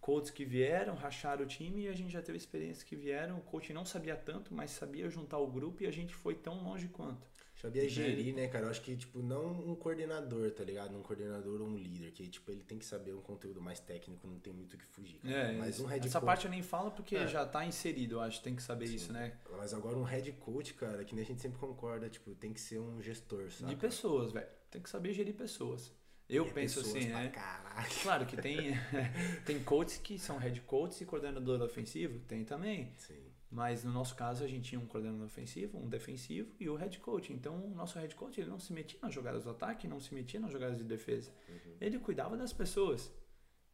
coaches 0.01 0.31
que 0.31 0.45
vieram, 0.45 0.95
racharam 0.95 1.43
o 1.43 1.47
time 1.47 1.83
e 1.83 1.87
a 1.87 1.93
gente 1.93 2.11
já 2.11 2.21
teve 2.21 2.37
experiências 2.37 2.83
que 2.83 2.95
vieram, 2.95 3.37
o 3.37 3.41
coach 3.41 3.71
não 3.73 3.85
sabia 3.85 4.15
tanto, 4.15 4.53
mas 4.53 4.71
sabia 4.71 5.09
juntar 5.09 5.37
o 5.37 5.47
grupo 5.47 5.83
e 5.83 5.87
a 5.87 5.91
gente 5.91 6.15
foi 6.15 6.33
tão 6.35 6.63
longe 6.63 6.87
quanto. 6.87 7.27
Sabia 7.61 7.81
Entende? 7.83 7.93
gerir, 7.95 8.33
né, 8.33 8.47
cara? 8.47 8.67
Eu 8.67 8.69
acho 8.69 8.81
que, 8.81 8.95
tipo, 8.95 9.21
não 9.21 9.51
um 9.51 9.75
coordenador, 9.75 10.49
tá 10.51 10.63
ligado? 10.63 10.97
Um 10.97 11.01
coordenador 11.03 11.59
ou 11.59 11.67
um 11.67 11.75
líder, 11.75 12.11
que, 12.13 12.25
tipo, 12.29 12.49
ele 12.49 12.63
tem 12.63 12.77
que 12.79 12.85
saber 12.85 13.13
um 13.13 13.19
conteúdo 13.21 13.61
mais 13.61 13.81
técnico, 13.81 14.25
não 14.25 14.39
tem 14.39 14.53
muito 14.53 14.75
o 14.75 14.77
que 14.77 14.85
fugir. 14.85 15.19
cara. 15.19 15.35
É, 15.35 15.57
Mas 15.57 15.77
um 15.77 15.85
head 15.85 16.07
essa 16.07 16.21
coach. 16.21 16.25
parte 16.25 16.45
eu 16.45 16.51
nem 16.51 16.63
falo 16.63 16.91
porque 16.91 17.17
É. 17.17 17.27
já 17.27 17.45
tá 17.45 17.65
inserido, 17.65 18.15
eu 18.15 18.21
acho, 18.21 18.41
tem 18.41 18.55
que 18.55 18.63
saber 18.63 18.85
isso, 18.85 19.11
né? 19.11 19.37
Mas 19.57 19.73
agora 19.73 19.97
um 19.97 20.03
head 20.03 20.31
coach, 20.39 20.73
cara, 20.75 21.03
que 21.03 21.13
nem 21.13 21.25
a 21.25 21.27
gente 21.27 21.41
sempre 21.41 21.59
concorda, 21.59 22.09
tipo, 22.09 22.33
tem 22.33 22.53
que 22.53 22.61
ser 22.61 22.79
um 22.79 23.01
gestor, 23.01 23.51
sabe? 23.51 23.75
De 23.75 23.79
pessoas, 23.79 24.31
velho. 24.31 24.47
Tem 24.71 24.81
que 24.81 24.89
saber 24.89 25.11
gerir 25.11 25.35
pessoas. 25.35 25.91
Eu 26.30 26.45
E 26.45 26.51
penso 26.51 26.80
assim, 26.82 27.05
né? 27.07 27.30
Caralho. 27.30 27.89
Claro 28.03 28.25
que 28.25 28.38
tem, 28.38 28.71
tem 29.45 29.63
coaches 29.63 29.97
que 29.97 30.19
são 30.19 30.38
head 30.38 30.61
coaches 30.61 31.01
e 31.01 31.05
coordenador 31.05 31.61
ofensivo, 31.61 32.19
tem 32.27 32.45
também. 32.45 32.93
Sim. 32.97 33.19
Mas 33.51 33.84
no 33.84 33.91
nosso 33.91 34.15
caso 34.15 34.43
a 34.43 34.47
gente 34.47 34.69
tinha 34.69 34.80
um 34.80 34.86
coordenador 34.86 35.25
ofensivo, 35.25 35.80
um 35.80 35.89
defensivo 35.89 36.53
e 36.59 36.69
o 36.69 36.75
head 36.75 36.99
coach. 36.99 37.34
Então 37.34 37.55
o 37.65 37.73
nosso 37.73 37.97
head 37.97 38.13
coach 38.15 38.39
ele 38.39 38.49
não 38.49 38.59
se 38.59 38.71
metia 38.71 38.99
nas 39.01 39.11
jogadas 39.13 39.43
do 39.43 39.49
ataque, 39.49 39.88
não 39.88 39.99
se 39.99 40.13
metia 40.13 40.39
nas 40.39 40.51
jogadas 40.51 40.77
de 40.77 40.84
defesa. 40.84 41.32
Uhum. 41.49 41.75
Ele 41.82 41.97
cuidava 41.97 42.38
das 42.38 42.53
pessoas. 42.53 43.11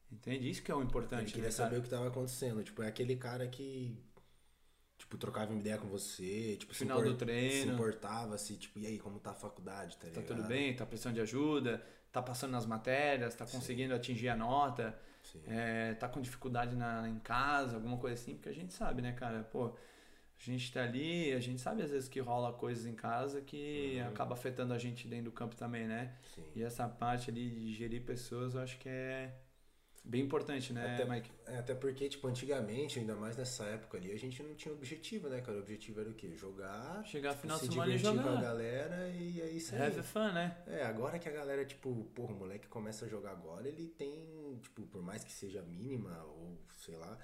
Entende? 0.10 0.50
Isso 0.50 0.62
que 0.64 0.72
é 0.72 0.76
o 0.76 0.78
Ele 0.80 0.86
importante, 0.88 1.34
queria 1.34 1.46
né, 1.46 1.52
saber 1.52 1.78
o 1.78 1.82
que 1.82 1.90
tava 1.90 2.08
acontecendo. 2.08 2.64
Tipo, 2.64 2.84
é 2.84 2.88
aquele 2.88 3.18
cara 3.18 3.48
que. 3.48 3.98
Tipo, 4.98 5.18
trocava 5.18 5.52
uma 5.52 5.60
ideia 5.60 5.78
com 5.78 5.88
você, 5.90 6.56
tipo, 6.58 6.74
se 6.74 6.80
Final 6.80 7.04
do 7.04 7.16
treino. 7.18 7.64
Se 7.64 7.68
importava, 7.68 8.38
se, 8.38 8.56
tipo, 8.56 8.80
e 8.80 8.88
aí, 8.88 8.98
como 8.98 9.20
tá 9.20 9.32
a 9.32 9.36
faculdade, 9.36 9.98
tá 9.98 10.08
Tá 10.08 10.22
ligado? 10.22 10.26
tudo 10.26 10.44
bem, 10.48 10.74
tá 10.74 10.86
precisando 10.86 11.16
de 11.16 11.22
ajuda, 11.22 11.86
tá 12.16 12.22
passando 12.22 12.52
nas 12.52 12.66
matérias, 12.66 13.36
tá 13.36 13.46
conseguindo 13.46 13.94
atingir 13.94 14.30
a 14.30 14.36
nota, 14.38 14.98
Sim. 15.22 15.42
é, 15.48 15.94
tá 15.96 16.08
com 16.08 16.22
dificuldade 16.22 16.76
na, 16.76 17.08
em 17.10 17.20
casa, 17.20 17.76
alguma 17.76 17.98
coisa 17.98 18.16
assim, 18.22 18.36
porque 18.36 18.50
a 18.50 18.54
gente 18.54 18.74
sabe, 18.74 19.02
né, 19.02 19.12
cara? 19.12 19.44
Pô, 19.44 19.66
a 19.68 20.44
gente 20.52 20.72
tá 20.72 20.82
ali, 20.84 21.34
a 21.34 21.40
gente 21.40 21.60
sabe 21.60 21.82
às 21.82 21.92
vezes 21.92 22.08
que 22.08 22.20
rola 22.22 22.54
coisas 22.54 22.86
em 22.86 22.94
casa 22.96 23.42
que 23.42 23.98
Uhum. 24.02 24.08
acaba 24.08 24.34
afetando 24.34 24.74
a 24.74 24.78
gente 24.78 25.08
dentro 25.08 25.26
do 25.26 25.32
campo 25.32 25.56
também, 25.56 25.88
né? 25.88 26.14
Sim. 26.34 26.44
E 26.56 26.64
essa 26.64 26.88
parte 26.88 27.30
ali 27.30 27.50
de 27.50 27.74
gerir 27.74 28.02
pessoas, 28.04 28.56
eu 28.56 28.62
acho 28.62 28.78
que 28.80 28.88
é 28.88 29.34
bem 30.06 30.22
importante, 30.22 30.72
né, 30.72 30.94
Até- 30.94 31.06
Mike? 31.06 31.32
É, 31.48 31.58
até 31.58 31.74
porque, 31.76 32.08
tipo, 32.08 32.28
antigamente, 32.28 33.00
ainda 33.00 33.16
mais 33.16 33.36
nessa 33.36 33.66
época 33.66 33.98
ali, 33.98 34.12
a 34.12 34.18
gente 34.18 34.42
não 34.44 34.54
tinha 34.56 34.74
objetivo, 34.74 35.28
né, 35.28 35.42
cara? 35.42 35.58
O 35.58 35.62
objetivo 35.62 36.00
era 36.00 36.10
o 36.10 36.14
quê? 36.14 36.36
Jogar, 36.38 37.04
Chegar 37.06 37.32
tipo, 37.32 37.42
final 37.42 37.58
se 37.60 37.68
semana 37.68 37.92
e 37.94 37.98
divertir 37.98 38.22
com 38.22 38.28
a 38.30 38.32
jogar. 38.32 38.42
galera 38.42 39.08
e 39.10 39.42
é 39.42 39.50
isso 39.50 39.74
aí. 39.76 39.82
Have 39.82 40.04
fun, 40.04 40.32
né? 40.32 40.58
É, 40.68 40.84
agora 40.86 41.18
que 41.20 41.28
a 41.28 41.32
galera, 41.32 41.66
tipo, 41.66 42.06
porra, 42.16 42.34
o 42.34 42.38
moleque 42.38 42.68
começa 42.68 43.06
a 43.06 43.08
jogar 43.10 43.32
agora, 43.32 43.68
ele 43.68 43.88
tem, 43.88 44.60
tipo, 44.62 44.84
por 44.88 45.02
mais 45.02 45.24
que 45.24 45.32
seja 45.32 45.62
mínima 45.64 46.24
ou 46.24 46.58
sei 46.78 46.96
lá, 46.96 47.18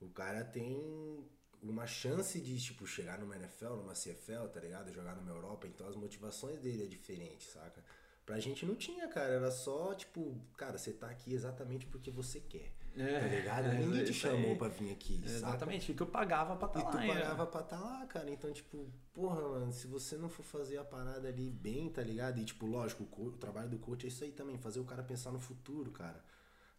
o 0.00 0.08
cara 0.08 0.42
tem 0.44 1.24
uma 1.62 1.86
chance 1.86 2.40
de, 2.40 2.58
tipo, 2.60 2.86
chegar 2.86 3.18
numa 3.20 3.36
NFL, 3.36 3.74
numa 3.76 3.94
CFL, 3.94 4.48
tá 4.52 4.58
ligado? 4.58 4.92
Jogar 4.92 5.14
numa 5.14 5.30
Europa, 5.30 5.66
então 5.68 5.86
as 5.86 5.94
motivações 5.94 6.58
dele 6.60 6.84
é 6.84 6.86
diferente, 6.86 7.44
saca? 7.44 7.84
Pra 8.24 8.38
gente 8.38 8.64
não 8.64 8.74
tinha, 8.76 9.08
cara, 9.08 9.32
era 9.34 9.50
só, 9.50 9.94
tipo, 9.94 10.40
cara, 10.56 10.78
você 10.78 10.92
tá 10.92 11.08
aqui 11.10 11.32
exatamente 11.34 11.86
porque 11.86 12.10
você 12.10 12.38
quer, 12.40 12.72
tá 13.18 13.26
ligado? 13.26 13.66
é, 13.66 13.74
Ninguém 13.74 14.04
te 14.04 14.14
chamou 14.14 14.52
aí. 14.52 14.58
pra 14.58 14.68
vir 14.68 14.92
aqui, 14.92 15.16
saca? 15.28 15.30
Exatamente, 15.30 15.90
e 15.90 15.94
tu 15.94 16.06
pagava 16.06 16.54
pra 16.56 16.68
E 16.68 16.78
estar 16.78 16.90
tu 16.90 16.96
lá, 16.96 17.04
hein? 17.04 17.12
pagava 17.14 17.46
pra 17.46 17.60
estar 17.62 17.80
lá, 17.80 18.06
cara. 18.06 18.30
Então, 18.30 18.52
tipo, 18.52 18.86
porra, 19.12 19.40
mano, 19.40 19.72
se 19.72 19.88
você 19.88 20.16
não 20.16 20.28
for 20.28 20.44
fazer 20.44 20.78
a 20.78 20.84
parada 20.84 21.26
ali 21.28 21.50
bem, 21.50 21.90
tá 21.90 22.00
ligado? 22.02 22.38
E, 22.38 22.44
tipo, 22.44 22.64
lógico, 22.64 23.02
o, 23.16 23.26
o 23.26 23.32
trabalho 23.32 23.68
do 23.70 23.78
coach 23.78 24.04
é 24.06 24.08
isso 24.08 24.22
aí 24.22 24.30
também, 24.30 24.56
fazer 24.56 24.78
o 24.78 24.84
cara 24.84 25.02
pensar 25.02 25.32
no 25.32 25.40
futuro, 25.40 25.90
cara. 25.90 26.24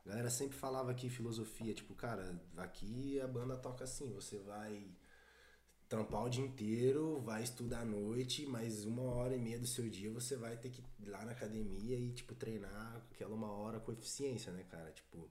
A 0.06 0.10
galera 0.10 0.30
sempre 0.30 0.58
falava 0.58 0.92
aqui 0.92 1.10
filosofia, 1.10 1.74
tipo, 1.74 1.94
cara, 1.94 2.42
aqui 2.58 3.20
a 3.20 3.28
banda 3.28 3.58
toca 3.58 3.84
assim, 3.84 4.12
você 4.14 4.38
vai 4.40 4.86
trampar 5.90 6.26
o 6.26 6.30
dia 6.30 6.44
inteiro, 6.44 7.20
vai 7.22 7.44
estudar 7.44 7.82
à 7.82 7.86
noite, 7.86 8.46
mas 8.48 8.84
uma 8.86 9.04
hora 9.04 9.36
e 9.36 9.40
meia 9.40 9.60
do 9.60 9.68
seu 9.68 9.88
dia 9.90 10.10
você 10.12 10.36
vai 10.36 10.58
ter 10.58 10.70
que 10.70 10.82
ir 10.82 11.10
lá 11.10 11.24
na 11.24 11.32
academia 11.34 11.96
e, 11.98 12.12
tipo, 12.12 12.34
treinar 12.36 13.02
aquela 13.12 13.36
uma 13.36 13.52
hora 13.52 13.80
com 13.80 13.92
eficiência, 13.92 14.52
né, 14.52 14.64
cara? 14.70 14.92
Tipo, 14.92 15.30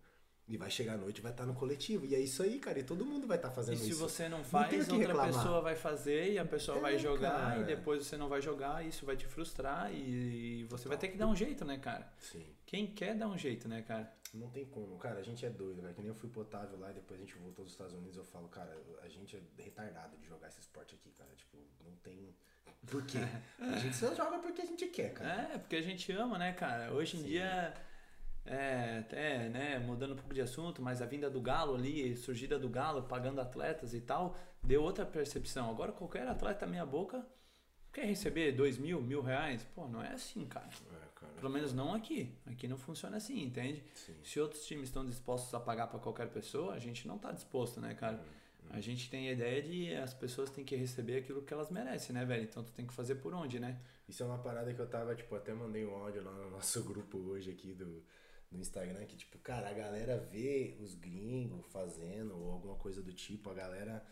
e 0.48 0.56
vai 0.56 0.70
chegar 0.70 0.94
à 0.94 0.96
noite 0.96 1.18
e 1.18 1.20
vai 1.22 1.30
estar 1.32 1.46
no 1.46 1.54
coletivo. 1.54 2.04
E 2.04 2.14
é 2.14 2.20
isso 2.20 2.42
aí, 2.42 2.58
cara, 2.58 2.78
e 2.78 2.82
todo 2.82 3.04
mundo 3.04 3.26
vai 3.26 3.38
estar 3.38 3.50
fazendo 3.50 3.74
E 3.76 3.78
se 3.78 3.90
isso. 3.90 3.98
você 4.00 4.28
não 4.28 4.44
faz, 4.44 4.68
que 4.70 4.76
outra 4.92 4.96
reclamar. 4.98 5.26
pessoa 5.32 5.60
vai 5.60 5.74
fazer 5.76 6.32
e 6.32 6.38
a 6.38 6.44
pessoa 6.44 6.78
É, 6.78 6.80
vai 6.80 6.98
jogar 6.98 7.30
cara. 7.30 7.60
e 7.60 7.64
depois 7.64 8.04
você 8.06 8.16
não 8.16 8.28
vai 8.28 8.42
jogar, 8.42 8.84
e 8.84 8.88
isso 8.88 9.06
vai 9.06 9.16
te 9.16 9.26
frustrar 9.26 9.92
e 9.94 10.64
você 10.68 10.88
vai 10.88 10.98
ter 10.98 11.08
que 11.08 11.16
dar 11.16 11.26
um 11.28 11.34
jeito, 11.36 11.64
né, 11.64 11.78
cara? 11.78 12.12
Sim. 12.18 12.44
Quem 12.66 12.86
quer 12.88 13.14
dar 13.16 13.28
um 13.28 13.38
jeito, 13.38 13.68
né, 13.68 13.82
cara? 13.82 14.12
Não 14.32 14.48
tem 14.48 14.64
como, 14.64 14.96
cara, 14.96 15.20
a 15.20 15.22
gente 15.22 15.44
é 15.44 15.50
doido, 15.50 15.82
cara. 15.82 15.92
Que 15.92 16.00
nem 16.00 16.08
eu 16.08 16.14
fui 16.14 16.30
pro 16.30 16.40
Otávio 16.40 16.78
lá 16.78 16.90
e 16.90 16.94
depois 16.94 17.20
a 17.20 17.22
gente 17.22 17.34
voltou 17.36 17.64
dos 17.64 17.74
Estados 17.74 17.92
Unidos, 17.92 18.16
eu 18.16 18.24
falo, 18.24 18.48
cara, 18.48 18.74
a 19.02 19.08
gente 19.08 19.36
é 19.36 19.62
retardado 19.62 20.16
de 20.16 20.26
jogar 20.26 20.48
esse 20.48 20.60
esporte 20.60 20.94
aqui, 20.94 21.10
cara. 21.10 21.30
Tipo, 21.34 21.58
não 21.84 21.94
tem. 21.96 22.34
Por 22.86 23.04
quê? 23.04 23.18
A 23.60 23.78
gente 23.78 23.94
só 23.94 24.14
joga 24.14 24.38
porque 24.38 24.62
a 24.62 24.64
gente 24.64 24.86
quer, 24.86 25.12
cara. 25.12 25.54
É, 25.54 25.58
porque 25.58 25.76
a 25.76 25.82
gente 25.82 26.10
ama, 26.12 26.36
né, 26.38 26.52
cara? 26.52 26.92
Hoje 26.92 27.16
em 27.16 27.20
Sim. 27.20 27.26
dia, 27.26 27.74
é, 28.44 28.98
até, 28.98 29.48
né, 29.48 29.78
mudando 29.78 30.14
um 30.14 30.16
pouco 30.16 30.34
de 30.34 30.40
assunto, 30.40 30.82
mas 30.82 31.00
a 31.00 31.06
vinda 31.06 31.30
do 31.30 31.40
Galo 31.40 31.74
ali, 31.74 32.16
surgida 32.16 32.58
do 32.58 32.68
Galo, 32.68 33.04
pagando 33.04 33.40
atletas 33.40 33.94
e 33.94 34.00
tal, 34.00 34.36
deu 34.62 34.82
outra 34.82 35.06
percepção. 35.06 35.70
Agora 35.70 35.92
qualquer 35.92 36.26
atleta 36.26 36.66
meia 36.66 36.84
boca 36.84 37.24
quer 37.92 38.06
receber 38.06 38.52
dois 38.52 38.78
mil, 38.78 39.00
mil 39.00 39.22
reais? 39.22 39.62
Pô, 39.74 39.86
não 39.86 40.02
é 40.02 40.08
assim, 40.08 40.44
cara. 40.46 40.70
Cara. 41.22 41.32
Bacana. 41.32 41.40
Pelo 41.40 41.52
menos 41.52 41.72
não 41.72 41.94
aqui. 41.94 42.34
Aqui 42.46 42.68
não 42.68 42.76
funciona 42.76 43.16
assim, 43.16 43.42
entende? 43.42 43.82
Sim. 43.94 44.14
Se 44.22 44.40
outros 44.40 44.66
times 44.66 44.88
estão 44.88 45.06
dispostos 45.06 45.52
a 45.54 45.60
pagar 45.60 45.86
para 45.86 45.98
qualquer 45.98 46.28
pessoa, 46.28 46.74
a 46.74 46.78
gente 46.78 47.06
não 47.06 47.18
tá 47.18 47.32
disposto, 47.32 47.80
né, 47.80 47.94
cara? 47.94 48.16
Uhum. 48.16 48.42
A 48.70 48.80
gente 48.80 49.10
tem 49.10 49.28
a 49.28 49.32
ideia 49.32 49.62
de 49.62 49.94
as 49.94 50.14
pessoas 50.14 50.50
têm 50.50 50.64
que 50.64 50.74
receber 50.74 51.18
aquilo 51.18 51.42
que 51.42 51.52
elas 51.52 51.70
merecem, 51.70 52.14
né, 52.14 52.24
velho? 52.24 52.44
Então 52.44 52.64
tu 52.64 52.72
tem 52.72 52.86
que 52.86 52.92
fazer 52.92 53.16
por 53.16 53.34
onde, 53.34 53.60
né? 53.60 53.80
Isso 54.08 54.22
é 54.22 54.26
uma 54.26 54.38
parada 54.38 54.72
que 54.72 54.80
eu 54.80 54.88
tava, 54.88 55.14
tipo, 55.14 55.34
até 55.34 55.52
mandei 55.52 55.84
um 55.86 55.94
áudio 55.94 56.22
lá 56.24 56.32
no 56.32 56.50
nosso 56.50 56.82
grupo 56.84 57.18
hoje 57.18 57.50
aqui 57.50 57.74
do, 57.74 58.02
do 58.50 58.58
Instagram, 58.58 59.04
que, 59.04 59.16
tipo, 59.16 59.38
cara, 59.38 59.68
a 59.68 59.72
galera 59.72 60.18
vê 60.18 60.76
os 60.80 60.94
gringos 60.94 61.66
fazendo 61.70 62.36
ou 62.36 62.52
alguma 62.52 62.76
coisa 62.76 63.02
do 63.02 63.12
tipo, 63.12 63.50
a 63.50 63.54
galera 63.54 64.04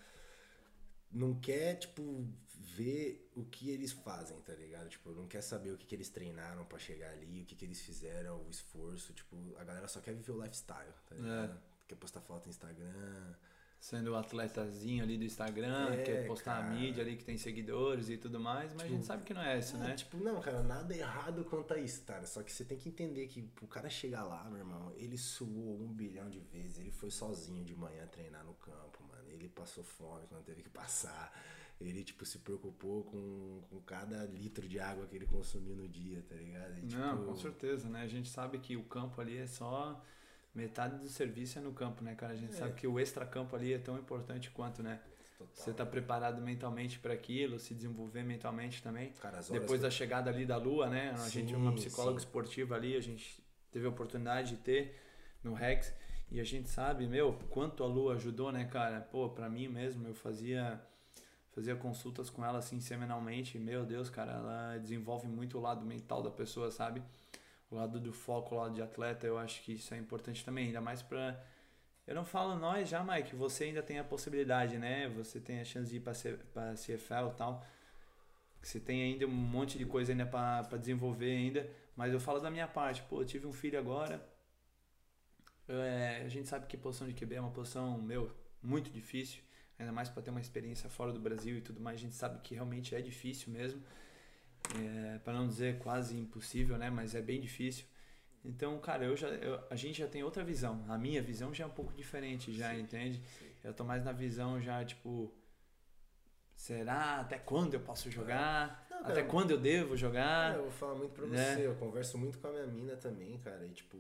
não 1.11 1.35
quer, 1.35 1.77
tipo, 1.77 2.27
ver 2.63 3.31
o 3.35 3.45
que 3.45 3.71
eles 3.71 3.93
fazem, 3.93 4.39
tá 4.43 4.53
ligado? 4.55 4.89
Tipo, 4.89 5.11
não 5.13 5.27
quer 5.27 5.41
saber 5.43 5.71
o 5.73 5.79
que, 5.79 5.87
que 5.87 5.95
eles 5.95 6.11
treinaram 6.11 6.65
pra 6.67 6.79
chegar 6.79 7.11
ali, 7.11 7.43
o 7.43 7.47
que, 7.47 7.55
que 7.57 7.65
eles 7.65 7.81
fizeram, 7.81 8.43
o 8.47 8.51
esforço, 8.51 9.13
tipo, 9.15 9.37
a 9.59 9.65
galera 9.65 9.89
só 9.89 10.01
quer 10.01 10.15
viver 10.15 10.33
o 10.33 10.43
lifestyle, 10.43 10.93
tá 11.09 11.15
ligado? 11.15 11.61
Quer 11.89 11.97
postar 11.97 12.21
foto 12.21 12.45
no 12.47 12.51
Instagram, 12.51 13.35
Sendo 13.81 14.11
o 14.11 14.15
atletazinho 14.15 15.03
ali 15.03 15.17
do 15.17 15.25
Instagram, 15.25 15.95
É, 15.95 16.03
quer 16.03 16.27
postar 16.27 16.59
a 16.59 16.63
cara. 16.63 16.75
mídia 16.75 17.03
ali 17.03 17.17
que 17.17 17.25
tem 17.25 17.39
seguidores 17.39 18.11
e 18.11 18.19
tudo 18.19 18.39
mais, 18.39 18.75
mas 18.75 18.83
a 18.83 18.89
gente 18.89 19.07
sabe 19.07 19.25
que 19.25 19.33
não 19.33 19.41
é 19.41 19.59
isso, 19.59 19.75
Ah, 19.77 19.79
né? 19.79 19.95
Tipo, 19.95 20.19
não, 20.19 20.39
cara, 20.39 20.63
nada 20.63 20.95
errado 20.95 21.47
quanto 21.47 21.73
a 21.73 21.79
isso, 21.79 22.03
cara. 22.05 22.27
Só 22.27 22.43
que 22.43 22.53
você 22.53 22.63
tem 22.63 22.77
que 22.77 22.91
entender 22.91 23.27
que 23.27 23.41
pro 23.41 23.67
cara 23.67 23.89
chegar 23.89 24.23
lá, 24.25 24.45
meu 24.51 24.59
irmão, 24.59 24.93
ele 24.97 25.17
suou 25.17 25.81
um 25.81 25.91
bilhão 25.95 26.29
de 26.29 26.41
vezes. 26.41 26.79
Ele 26.79 26.91
foi 26.91 27.11
sozinho 27.11 27.65
de 27.65 27.75
manhã 27.75 28.07
treinar 28.09 28.45
no 28.45 28.53
campo, 28.53 29.03
mano. 29.03 29.27
Ele 29.31 29.49
passou 29.49 29.83
fome 29.83 30.27
quando 30.27 30.45
teve 30.45 30.63
que 30.63 30.69
passar. 30.85 31.33
Ele, 31.81 32.05
tipo, 32.05 32.25
se 32.27 32.39
preocupou 32.39 33.05
com, 33.05 33.63
com 33.71 33.81
cada 33.81 34.25
litro 34.27 34.69
de 34.69 34.79
água 34.79 35.07
que 35.07 35.17
ele 35.17 35.27
consumiu 35.27 35.75
no 35.75 35.89
dia, 35.89 36.23
tá 36.29 36.35
ligado? 36.35 36.79
E, 36.79 36.83
Não, 36.95 37.13
tipo, 37.17 37.25
com 37.25 37.35
certeza, 37.35 37.89
né? 37.89 38.03
A 38.03 38.07
gente 38.09 38.29
sabe 38.29 38.59
que 38.59 38.77
o 38.77 38.83
campo 38.85 39.19
ali 39.21 39.39
é 39.39 39.47
só 39.47 40.05
metade 40.55 40.99
do 40.99 41.09
serviço 41.09 41.59
é 41.59 41.63
no 41.63 41.73
campo, 41.73 42.05
né, 42.05 42.15
cara? 42.15 42.35
A 42.35 42.37
gente 42.37 42.53
É. 42.53 42.57
sabe 42.57 42.75
que 42.75 42.87
o 42.87 43.01
extra-campo 43.01 43.57
ali 43.57 43.73
é 43.73 43.79
tão 43.79 43.97
importante 43.99 44.51
quanto, 44.51 44.83
né? 44.83 45.01
total, 45.39 45.55
Você 45.55 45.73
tá 45.73 45.87
preparado 45.87 46.43
mentalmente 46.43 46.99
para 46.99 47.15
aquilo, 47.15 47.59
se 47.59 47.75
desenvolver 47.75 48.23
mentalmente 48.23 48.83
também. 48.83 49.13
Cara, 49.13 49.41
Depois 49.51 49.81
que- 49.81 49.87
da 49.87 49.91
chegada 49.91 50.29
ali 50.29 50.45
da 50.45 50.59
Lua, 50.59 50.87
né? 50.91 51.13
A 51.13 51.29
gente, 51.31 51.55
uma 51.55 51.71
Sim, 51.71 51.77
psicóloga 51.77 52.21
sim. 52.21 52.27
esportiva 52.27 52.75
ali, 52.77 52.95
a 52.95 53.01
gente 53.01 53.43
teve 53.71 53.87
a 53.87 53.89
oportunidade 53.89 54.51
de 54.57 54.63
ter 54.63 54.95
no 55.43 55.55
Rex. 55.55 55.95
E 56.31 56.39
a 56.41 56.45
gente 56.45 56.69
sabe, 56.69 57.07
meu, 57.07 57.33
quanto 57.49 57.83
a 57.83 57.87
Lua 57.87 58.17
ajudou, 58.17 58.53
né, 58.53 58.67
cara? 58.67 59.01
Pô, 59.01 59.31
pra 59.31 59.49
mim 59.49 59.67
mesmo, 59.67 60.07
eu 60.07 60.15
fazia 60.15 60.79
fazia 61.61 61.77
consultas 61.77 62.31
com 62.31 62.43
ela 62.43 62.59
assim 62.59 62.81
semanalmente. 62.81 63.59
Meu 63.59 63.85
Deus, 63.85 64.09
cara, 64.09 64.33
ela 64.33 64.79
desenvolve 64.79 65.29
muito 65.29 65.59
o 65.59 65.61
lado 65.61 65.85
mental 65.85 66.23
da 66.23 66.31
pessoa, 66.31 66.71
sabe? 66.71 67.03
O 67.71 67.77
lado 67.77 68.01
do 68.01 68.13
foco, 68.13 68.55
o 68.55 68.59
lado 68.59 68.75
de 68.75 68.83
atleta, 68.83 69.27
eu 69.27 69.39
acho 69.39 69.63
que 69.63 69.75
isso 69.75 69.93
é 69.93 69.99
importante 69.99 70.45
também, 70.45 70.67
ainda 70.69 70.81
mais 70.81 71.03
pra 71.03 71.39
eu 72.07 72.15
não 72.15 72.25
falo 72.25 72.59
nós 72.59 72.89
já, 72.89 73.05
Mike, 73.05 73.37
você 73.37 73.65
ainda 73.65 73.83
tem 73.85 74.01
a 74.01 74.05
possibilidade, 74.05 74.77
né? 74.79 75.09
Você 75.11 75.39
tem 75.39 75.61
a 75.61 75.65
chance 75.65 75.89
de 75.89 75.99
ir 75.99 76.01
pra, 76.01 76.13
C, 76.13 76.33
pra 76.53 76.75
CFL 76.75 77.31
e 77.31 77.37
tal. 77.37 77.65
Você 78.61 78.81
tem 78.81 79.03
ainda 79.05 79.27
um 79.27 79.31
monte 79.31 79.79
de 79.79 79.85
coisa 79.85 80.11
ainda 80.11 80.27
pra 80.27 80.63
desenvolver 80.77 81.31
ainda. 81.31 81.71
Mas 81.95 82.13
eu 82.13 82.19
falo 82.19 82.41
da 82.41 82.51
minha 82.51 82.67
parte. 82.67 83.01
Pô, 83.03 83.21
eu 83.21 83.25
tive 83.25 83.47
um 83.47 83.53
filho 83.53 83.79
agora. 83.79 84.27
É, 85.69 86.23
a 86.25 86.29
gente 86.29 86.49
sabe 86.49 86.67
que 86.67 86.77
posição 86.77 87.07
de 87.07 87.15
QB 87.15 87.37
é 87.37 87.41
uma 87.41 87.53
posição, 87.53 87.97
meu, 87.97 88.35
muito 88.61 88.91
difícil. 88.91 89.41
Ainda 89.81 89.93
mais 89.93 90.09
para 90.11 90.23
ter 90.23 90.31
uma 90.31 90.41
experiência 90.41 90.89
fora 90.91 91.11
do 91.13 91.19
Brasil 91.19 91.57
e 91.57 91.61
tudo 91.63 91.81
mais. 91.81 91.99
A 91.99 92.03
gente 92.03 92.15
sabe 92.15 92.39
que 92.43 92.55
realmente 92.55 92.95
é 92.95 93.01
difícil 93.01 93.51
mesmo. 93.53 93.83
É, 94.79 95.19
para 95.21 95.33
não 95.33 95.49
dizer 95.49 95.79
quase 95.79 96.17
impossível, 96.19 96.77
né? 96.77 96.91
Mas 96.91 97.15
é 97.15 97.23
bem 97.23 97.41
difícil. 97.41 97.87
Então, 98.45 98.79
cara, 98.79 99.05
eu 99.05 99.17
já, 99.17 99.29
eu- 99.29 99.63
a 99.71 99.77
gente 99.77 99.99
já 99.99 100.07
tem 100.07 100.23
outra 100.23 100.45
visão. 100.45 100.85
A 100.89 100.99
minha 100.99 101.23
visão 101.23 101.53
já 101.53 101.65
é 101.65 101.67
um 101.67 101.71
pouco 101.71 101.93
diferente, 101.95 102.53
já, 102.53 102.75
Sim, 102.75 102.81
entende? 102.83 103.23
sim. 103.39 103.47
Eu 103.65 103.73
tô 103.75 103.83
mais 103.85 104.05
na 104.05 104.13
visão 104.13 104.61
já, 104.61 104.85
tipo, 104.85 105.33
será? 106.55 107.21
Até 107.21 107.39
quando 107.39 107.75
eu 107.75 107.81
posso 107.81 108.11
jogar? 108.11 108.87
Não, 108.91 108.99
Até 109.01 109.15
cara, 109.15 109.27
quando 109.27 109.51
eu 109.51 109.59
devo 109.59 109.89
Cara, 109.89 109.97
jogar? 109.97 110.55
eu 110.57 110.63
vou 110.65 110.71
falar 110.73 110.95
muito 110.95 111.13
pra 111.13 111.27
né? 111.27 111.55
você, 111.55 111.67
eu 111.67 111.75
converso 111.77 112.19
muito 112.19 112.39
com 112.39 112.47
a 112.49 112.51
minha 112.53 112.67
mina 112.67 112.97
também, 112.97 113.39
cara, 113.39 113.65
e 113.67 113.71
tipo, 113.71 113.99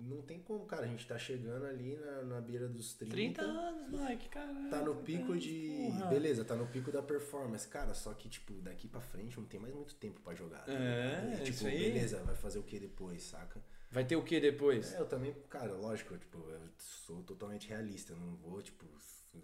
não 0.00 0.22
tem 0.22 0.38
como, 0.40 0.64
cara, 0.66 0.84
a 0.84 0.88
gente 0.88 1.06
tá 1.06 1.18
chegando 1.18 1.64
ali 1.66 1.96
na, 1.96 2.22
na 2.22 2.40
beira 2.40 2.68
dos 2.68 2.94
30. 2.94 3.10
30 3.12 3.42
anos, 3.42 4.00
Mike, 4.00 4.28
cara. 4.28 4.52
Tá 4.70 4.80
no 4.82 4.94
pico 4.96 5.36
de. 5.36 5.88
Beleza, 6.08 6.44
tá 6.44 6.54
no 6.54 6.66
pico 6.66 6.90
da 6.92 7.02
performance, 7.02 7.66
cara. 7.66 7.94
Só 7.94 8.12
que, 8.14 8.28
tipo, 8.28 8.52
daqui 8.60 8.86
pra 8.88 9.00
frente 9.00 9.38
não 9.38 9.46
tem 9.46 9.58
mais 9.60 9.74
muito 9.74 9.94
tempo 9.94 10.20
pra 10.20 10.34
jogar. 10.34 10.64
tá 10.64 10.72
É, 10.72 11.20
ligado? 11.24 11.40
E, 11.40 11.44
tipo, 11.52 11.64
beleza, 11.64 12.22
vai 12.22 12.34
fazer 12.36 12.58
o 12.58 12.62
que 12.62 12.78
depois, 12.78 13.22
saca? 13.22 13.62
Vai 13.90 14.04
ter 14.04 14.16
o 14.16 14.22
que 14.22 14.38
depois? 14.38 14.92
É, 14.94 15.00
eu 15.00 15.06
também, 15.06 15.34
cara, 15.48 15.72
lógico, 15.72 16.16
tipo, 16.18 16.38
eu 16.38 16.60
sou 16.78 17.22
totalmente 17.22 17.68
realista. 17.68 18.12
Eu 18.12 18.18
não 18.18 18.36
vou, 18.36 18.60
tipo, 18.60 18.84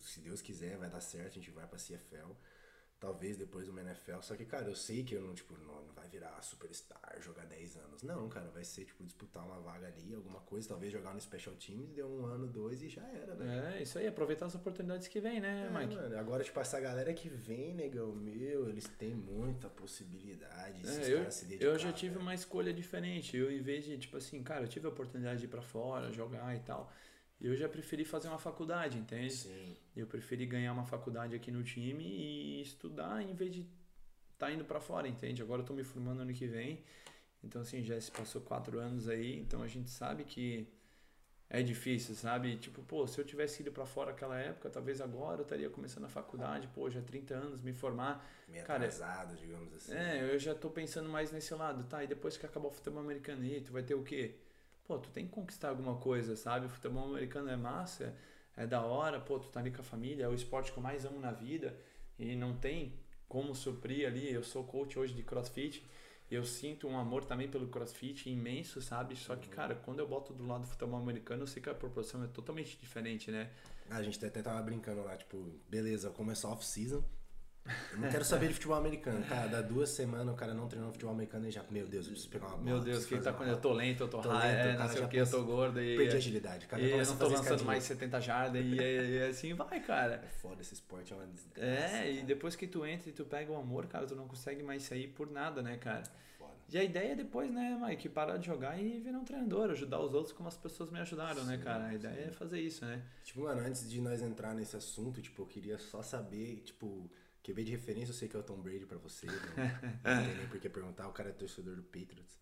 se 0.00 0.20
Deus 0.20 0.42
quiser, 0.42 0.76
vai 0.76 0.88
dar 0.90 1.00
certo, 1.00 1.30
a 1.32 1.34
gente 1.42 1.50
vai 1.50 1.66
pra 1.66 1.78
CFL. 1.78 2.30
Talvez 3.05 3.36
depois 3.36 3.68
uma 3.68 3.82
NFL. 3.82 4.20
Só 4.22 4.34
que, 4.34 4.46
cara, 4.46 4.64
eu 4.66 4.74
sei 4.74 5.05
que 5.05 5.14
eu 5.14 5.20
não, 5.20 5.34
tipo, 5.34 5.52
não, 5.59 5.74
não 5.84 5.92
vai 5.94 6.09
virar 6.09 6.40
superstar, 6.40 7.18
jogar 7.20 7.44
10 7.44 7.76
anos. 7.76 8.02
Não, 8.02 8.28
cara, 8.30 8.48
vai 8.50 8.64
ser, 8.64 8.86
tipo, 8.86 9.05
disputar 9.05 9.44
uma 9.44 9.61
vaga 9.61 9.88
ali, 9.88 10.14
alguma 10.14 10.40
coisa, 10.40 10.68
talvez 10.68 10.90
jogar 10.90 11.12
no 11.12 11.20
Special 11.20 11.55
Teams, 11.57 11.90
deu 11.92 12.09
um 12.09 12.24
ano, 12.24 12.46
dois 12.46 12.82
e 12.82 12.88
já 12.88 13.02
era, 13.07 13.34
né? 13.34 13.76
É, 13.78 13.82
isso 13.82 13.98
aí, 13.98 14.07
aproveitar 14.07 14.46
as 14.46 14.55
oportunidades 14.55 15.07
que 15.07 15.20
vem, 15.20 15.38
né, 15.38 15.66
É, 15.66 15.78
Mike? 15.78 15.94
mano, 15.96 16.18
agora, 16.18 16.42
tipo, 16.42 16.59
essa 16.61 16.80
galera 16.80 17.12
que 17.12 17.28
vem, 17.28 17.74
negão, 17.74 18.14
meu, 18.14 18.68
eles 18.70 18.88
têm 18.98 19.14
muita 19.14 19.68
possibilidade. 19.68 20.80
É, 20.86 21.12
eu, 21.12 21.30
se 21.30 21.44
eu 21.44 21.48
dedicar, 21.48 21.78
já 21.78 21.92
tive 21.92 22.11
velho. 22.14 22.22
uma 22.22 22.34
escolha 22.34 22.72
diferente. 22.72 23.36
Eu, 23.36 23.50
em 23.52 23.61
vez 23.61 23.84
de, 23.84 23.98
tipo 23.98 24.16
assim, 24.16 24.42
cara, 24.42 24.64
eu 24.64 24.68
tive 24.68 24.86
a 24.86 24.90
oportunidade 24.90 25.40
de 25.40 25.44
ir 25.44 25.48
pra 25.48 25.62
fora, 25.62 26.11
jogar 26.12 26.55
e 26.57 26.61
tal. 26.61 26.90
Eu 27.45 27.55
já 27.55 27.68
preferi 27.68 28.07
fazer 28.07 28.28
uma 28.28 28.38
faculdade, 28.38 28.97
entende? 28.97 29.34
Sim, 29.34 29.76
Eu 29.95 30.07
preferi 30.07 30.47
ganhar 30.47 30.72
uma 30.72 30.86
faculdade 30.86 31.36
aqui 31.36 31.51
no 31.51 31.62
time 31.62 32.03
e 32.03 32.62
estudar 32.62 33.22
em 33.22 33.34
vez 33.34 33.53
de 33.53 33.61
estar 34.32 34.47
tá 34.47 34.53
indo 34.53 34.64
pra 34.64 34.80
fora, 34.80 35.07
entende? 35.07 35.42
Agora 35.42 35.61
eu 35.61 35.66
tô 35.66 35.74
me 35.74 35.84
formando 35.84 36.22
ano 36.22 36.32
que 36.32 36.47
vem. 36.47 36.82
Então, 37.42 37.61
assim, 37.61 37.84
já 37.84 38.01
se 38.01 38.11
passou 38.11 38.40
quatro 38.40 38.78
anos 38.78 39.09
aí. 39.09 39.38
Então 39.38 39.62
a 39.62 39.68
gente 39.68 39.90
sabe 39.90 40.24
que 40.24 40.66
é 41.51 41.62
difícil, 41.62 42.14
sabe? 42.14 42.57
Tipo, 42.57 42.82
pô, 42.82 43.07
se 43.07 43.20
eu 43.20 43.24
tivesse 43.26 43.61
ido 43.61 43.70
pra 43.70 43.84
fora 43.84 44.12
naquela 44.12 44.38
época, 44.38 44.70
talvez 44.70 45.03
agora 45.03 45.40
eu 45.40 45.42
estaria 45.42 45.68
começando 45.68 46.05
a 46.07 46.09
faculdade, 46.09 46.66
pô, 46.68 46.88
já 46.88 47.03
30 47.03 47.34
anos, 47.34 47.61
me 47.61 47.74
formar. 47.74 48.26
Cara, 48.64 48.86
atrasado, 48.86 49.36
digamos 49.36 49.70
assim. 49.74 49.92
É, 49.92 50.32
eu 50.32 50.38
já 50.38 50.55
tô 50.55 50.70
pensando 50.70 51.11
mais 51.11 51.30
nesse 51.30 51.55
lado, 51.55 51.84
tá? 51.84 52.03
E 52.03 52.07
depois 52.07 52.38
que 52.38 52.47
acabar 52.47 52.68
o 52.68 52.70
futebol 52.70 53.01
americano 53.01 53.42
aí, 53.42 53.61
tu 53.61 53.70
vai 53.70 53.82
ter 53.82 53.95
o 53.95 54.03
quê? 54.03 54.34
Pô, 54.85 54.99
tu 54.99 55.11
tem 55.11 55.26
que 55.26 55.32
conquistar 55.32 55.70
alguma 55.70 55.97
coisa, 55.97 56.37
sabe? 56.37 56.66
O 56.66 56.68
futebol 56.68 57.05
americano 57.07 57.49
é 57.49 57.57
massa, 57.57 58.14
é 58.57 58.66
da 58.66 58.82
hora, 58.82 59.18
pô, 59.18 59.39
tu 59.39 59.49
tá 59.49 59.61
ali 59.61 59.70
com 59.70 59.80
a 59.80 59.85
família, 59.85 60.24
é 60.24 60.28
o 60.28 60.35
esporte 60.35 60.72
que 60.72 60.78
eu 60.78 60.82
mais 60.82 61.05
amo 61.05 61.18
na 61.18 61.32
vida 61.32 61.76
e 62.18 62.37
não 62.37 62.57
tem 62.57 62.93
como 63.28 63.55
suprir 63.55 64.07
ali. 64.07 64.32
Eu 64.32 64.45
sou 64.45 64.62
coach 64.64 64.99
hoje 64.99 65.14
de 65.14 65.22
crossfit 65.22 65.85
e 66.30 66.35
eu 66.35 66.45
sinto 66.45 66.87
um 66.87 66.99
amor 66.99 67.24
também 67.24 67.49
pelo 67.49 67.68
crossfit 67.68 68.28
imenso, 68.28 68.80
sabe? 68.82 69.16
Só 69.16 69.35
que, 69.37 69.49
cara, 69.49 69.74
quando 69.74 69.99
eu 70.01 70.09
boto 70.09 70.32
do 70.32 70.47
lado 70.47 70.62
do 70.62 70.66
futebol 70.66 71.01
americano, 71.01 71.43
eu 71.43 71.47
sei 71.47 71.62
que 71.62 71.70
a 71.70 71.74
proporção 71.74 72.22
é 72.22 72.26
totalmente 72.26 72.78
diferente, 72.78 73.30
né? 73.30 73.51
A 73.91 74.03
gente 74.03 74.24
até 74.24 74.43
tava 74.43 74.62
brincando 74.62 75.03
lá, 75.03 75.16
tipo, 75.16 75.51
beleza, 75.68 76.11
começou 76.11 76.51
a 76.51 76.53
off-season. 76.55 77.05
Eu 77.92 77.98
não 77.98 78.10
quero 78.10 78.24
saber 78.24 78.48
de 78.48 78.54
futebol 78.54 78.76
americano. 78.76 79.24
Cara, 79.24 79.46
dá 79.46 79.62
duas 79.62 79.88
semanas 79.88 80.34
o 80.34 80.36
cara 80.36 80.52
não 80.52 80.68
treinou 80.68 80.92
futebol 80.92 81.14
americano 81.14 81.48
e 81.48 81.50
já, 81.50 81.64
meu 81.70 81.86
Deus, 81.86 82.06
eu 82.06 82.12
preciso 82.12 82.30
pegar 82.30 82.48
uma 82.48 82.56
bola. 82.56 82.64
Meu 82.64 82.80
Deus, 82.80 83.06
que 83.06 83.18
tá 83.18 83.32
uma 83.32 83.46
eu 83.46 83.56
tô 83.56 83.72
lento, 83.72 84.02
eu 84.02 84.08
tô, 84.08 84.20
Tô 84.20 84.30
lento, 84.30 84.44
é, 84.44 84.76
não 84.76 84.88
sei 84.88 84.98
já 84.98 85.06
o 85.06 85.08
que, 85.08 85.16
eu 85.16 85.30
tô 85.30 85.44
gordo 85.44 85.80
e. 85.80 85.96
Perdi 85.96 86.14
a 86.14 86.18
agilidade. 86.18 86.66
Cara 86.66 86.82
E 86.82 86.90
eu 86.90 87.06
não 87.06 87.16
tô 87.16 87.28
lançando 87.28 87.64
mais 87.64 87.84
70 87.84 88.20
jardas 88.20 88.62
e, 88.62 88.76
e 88.76 89.22
assim 89.22 89.54
vai, 89.54 89.80
cara. 89.80 90.22
É 90.24 90.28
foda, 90.28 90.60
esse 90.60 90.74
esporte 90.74 91.12
é 91.12 91.16
uma 91.16 91.26
desgraça. 91.26 91.96
É, 91.96 92.10
e 92.10 92.14
cara. 92.16 92.26
depois 92.26 92.54
que 92.54 92.66
tu 92.66 92.84
entra 92.84 93.08
e 93.08 93.12
tu 93.12 93.24
pega 93.24 93.50
o 93.50 93.56
amor, 93.56 93.86
cara, 93.86 94.06
tu 94.06 94.14
não 94.14 94.28
consegue 94.28 94.62
mais 94.62 94.82
sair 94.82 95.08
por 95.08 95.30
nada, 95.30 95.62
né, 95.62 95.78
cara? 95.78 96.02
Foda. 96.38 96.52
E 96.70 96.76
a 96.76 96.84
ideia 96.84 97.12
é 97.12 97.16
depois, 97.16 97.50
né, 97.50 97.80
Mike, 97.80 98.10
parar 98.10 98.36
de 98.36 98.46
jogar 98.46 98.78
e 98.78 99.00
virar 99.00 99.18
um 99.18 99.24
treinador, 99.24 99.70
ajudar 99.70 100.00
os 100.00 100.12
outros 100.12 100.34
como 100.34 100.48
as 100.48 100.56
pessoas 100.56 100.90
me 100.90 101.00
ajudaram, 101.00 101.44
né, 101.44 101.56
Sim, 101.56 101.62
cara? 101.62 101.86
A 101.86 101.94
ideia 101.94 102.24
sim. 102.24 102.28
é 102.28 102.32
fazer 102.32 102.60
isso, 102.60 102.84
né? 102.84 103.02
Tipo, 103.22 103.42
mano, 103.42 103.62
antes 103.62 103.88
de 103.88 104.00
nós 104.02 104.20
entrar 104.20 104.54
nesse 104.54 104.76
assunto, 104.76 105.22
tipo, 105.22 105.42
eu 105.42 105.46
queria 105.46 105.78
só 105.78 106.02
saber, 106.02 106.56
tipo, 106.64 107.10
QB 107.45 107.62
de 107.62 107.72
referência, 107.72 108.11
eu 108.11 108.14
sei 108.14 108.26
que 108.26 108.34
é 108.34 108.38
o 108.38 108.42
Tom 108.42 108.57
Brady 108.57 108.86
pra 108.86 108.97
você, 108.97 109.26
não, 109.26 109.34
não 109.34 110.24
tem 110.24 110.36
nem 110.36 110.49
por 110.49 110.59
que 110.59 110.68
perguntar, 110.68 111.07
o 111.07 111.12
cara 111.12 111.28
é 111.28 111.32
torcedor 111.32 111.76
do 111.76 111.82
Patriots. 111.82 112.40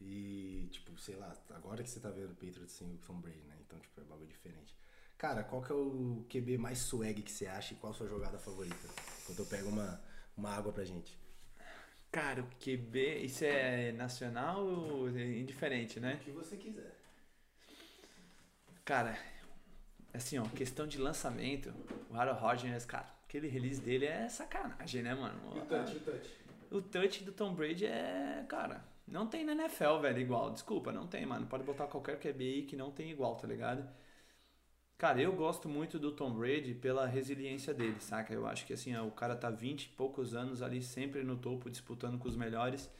E, 0.00 0.68
tipo, 0.70 0.96
sei 0.96 1.16
lá, 1.16 1.36
agora 1.50 1.82
que 1.82 1.90
você 1.90 1.98
tá 1.98 2.08
vendo 2.08 2.30
o 2.30 2.34
Patriots 2.34 2.70
sem 2.70 2.94
o 2.94 2.98
Tom 2.98 3.20
Brady, 3.20 3.42
né? 3.48 3.56
Então, 3.66 3.80
tipo, 3.80 4.00
é 4.00 4.04
bagulho 4.04 4.28
diferente. 4.28 4.76
Cara, 5.18 5.42
qual 5.42 5.60
que 5.60 5.72
é 5.72 5.74
o 5.74 6.24
QB 6.30 6.56
mais 6.56 6.78
swag 6.78 7.20
que 7.20 7.32
você 7.32 7.48
acha 7.48 7.74
e 7.74 7.76
qual 7.78 7.92
a 7.92 7.96
sua 7.96 8.06
jogada 8.06 8.38
favorita? 8.38 8.88
Enquanto 9.22 9.40
eu 9.40 9.46
pego 9.46 9.68
uma, 9.68 10.00
uma 10.36 10.50
água 10.50 10.72
pra 10.72 10.84
gente. 10.84 11.18
Cara, 12.12 12.40
o 12.42 12.46
QB, 12.60 13.24
isso 13.24 13.44
é 13.44 13.90
nacional 13.90 14.64
ou 14.64 15.08
é 15.08 15.40
indiferente, 15.40 15.98
né? 15.98 16.14
O 16.14 16.18
que 16.18 16.30
você 16.30 16.56
quiser. 16.56 16.96
Cara, 18.84 19.18
assim, 20.14 20.38
ó, 20.38 20.44
questão 20.44 20.86
de 20.86 20.96
lançamento, 20.96 21.74
o 22.08 22.14
Aaron 22.14 22.34
Rodgers, 22.34 22.84
cara, 22.86 23.17
aquele 23.28 23.46
release 23.46 23.80
dele 23.80 24.06
é 24.06 24.26
sacanagem, 24.28 25.02
né, 25.02 25.14
mano? 25.14 25.38
o 25.96 26.00
touch. 26.00 26.30
O 26.70 26.80
touch 26.80 27.24
do 27.24 27.32
Tom 27.32 27.54
Brady 27.54 27.84
é, 27.84 28.44
cara, 28.48 28.82
Não 29.06 29.26
tem 29.26 29.44
na 29.44 29.52
NFL, 29.52 29.98
velho, 30.00 30.18
igual. 30.18 30.50
Desculpa, 30.50 30.90
não 30.90 31.06
tem, 31.06 31.24
mano. 31.24 31.46
Pode 31.46 31.62
botar 31.62 31.86
qualquer 31.86 32.18
QB 32.18 32.44
aí 32.44 32.62
que 32.62 32.76
não 32.76 32.90
tem 32.90 33.10
igual, 33.10 33.36
tá 33.36 33.46
ligado? 33.46 33.88
Cara, 34.98 35.20
eu 35.20 35.32
gosto 35.32 35.68
muito 35.68 35.98
do 35.98 36.12
Tom 36.12 36.32
Brady 36.32 36.74
pela 36.74 37.06
resiliência 37.06 37.72
dele, 37.72 38.00
saca? 38.00 38.34
Eu 38.34 38.46
acho 38.46 38.66
que 38.66 38.72
assim, 38.72 38.96
ó, 38.96 39.06
o 39.06 39.12
cara 39.12 39.36
tá 39.36 39.48
20 39.48 39.84
e 39.84 39.88
poucos 39.90 40.34
anos 40.34 40.60
ali 40.60 40.82
sempre 40.82 41.22
no 41.22 41.36
topo, 41.36 41.70
disputando 41.70 42.18
com 42.18 42.28
os 42.28 42.36
melhores. 42.36 42.90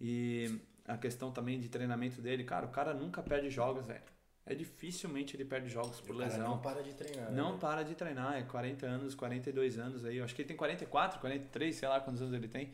E 0.00 0.60
a 0.86 0.98
questão 0.98 1.32
também 1.32 1.58
de 1.58 1.68
treinamento 1.68 2.20
dele, 2.20 2.44
cara, 2.44 2.66
o 2.66 2.70
cara 2.70 2.92
nunca 2.92 3.22
perde 3.22 3.48
jogos, 3.50 3.86
velho. 3.86 4.02
É 4.44 4.54
dificilmente 4.54 5.36
ele 5.36 5.44
perde 5.44 5.68
jogos 5.68 6.00
por 6.00 6.16
o 6.16 6.18
cara 6.18 6.30
lesão. 6.30 6.48
não 6.48 6.58
para 6.60 6.82
de 6.82 6.94
treinar. 6.94 7.30
Não 7.30 7.52
né? 7.52 7.58
para 7.60 7.82
de 7.84 7.94
treinar, 7.94 8.36
é 8.36 8.42
40 8.42 8.86
anos, 8.86 9.14
42 9.14 9.78
anos 9.78 10.04
aí. 10.04 10.16
Eu 10.16 10.24
acho 10.24 10.34
que 10.34 10.42
ele 10.42 10.48
tem 10.48 10.56
44, 10.56 11.20
43, 11.20 11.74
sei 11.76 11.88
lá 11.88 12.00
quantos 12.00 12.22
anos 12.22 12.34
ele 12.34 12.48
tem. 12.48 12.72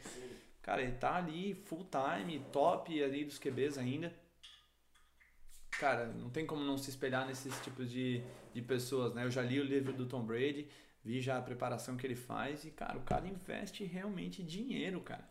Cara, 0.62 0.82
ele 0.82 0.92
tá 0.92 1.16
ali 1.16 1.54
full 1.54 1.86
time, 1.90 2.40
top 2.52 3.02
ali 3.02 3.24
dos 3.24 3.38
QBs 3.38 3.76
ainda. 3.76 4.12
Cara, 5.78 6.06
não 6.06 6.30
tem 6.30 6.46
como 6.46 6.64
não 6.64 6.76
se 6.76 6.90
espelhar 6.90 7.26
nesses 7.26 7.54
tipos 7.60 7.90
de, 7.90 8.22
de 8.52 8.62
pessoas, 8.62 9.14
né? 9.14 9.24
Eu 9.24 9.30
já 9.30 9.42
li 9.42 9.60
o 9.60 9.64
livro 9.64 9.92
do 9.92 10.06
Tom 10.06 10.24
Brady, 10.24 10.68
vi 11.04 11.20
já 11.20 11.38
a 11.38 11.42
preparação 11.42 11.96
que 11.96 12.06
ele 12.06 12.16
faz 12.16 12.64
e, 12.64 12.70
cara, 12.70 12.98
o 12.98 13.02
cara 13.02 13.28
investe 13.28 13.84
realmente 13.84 14.42
dinheiro, 14.42 15.00
cara. 15.00 15.26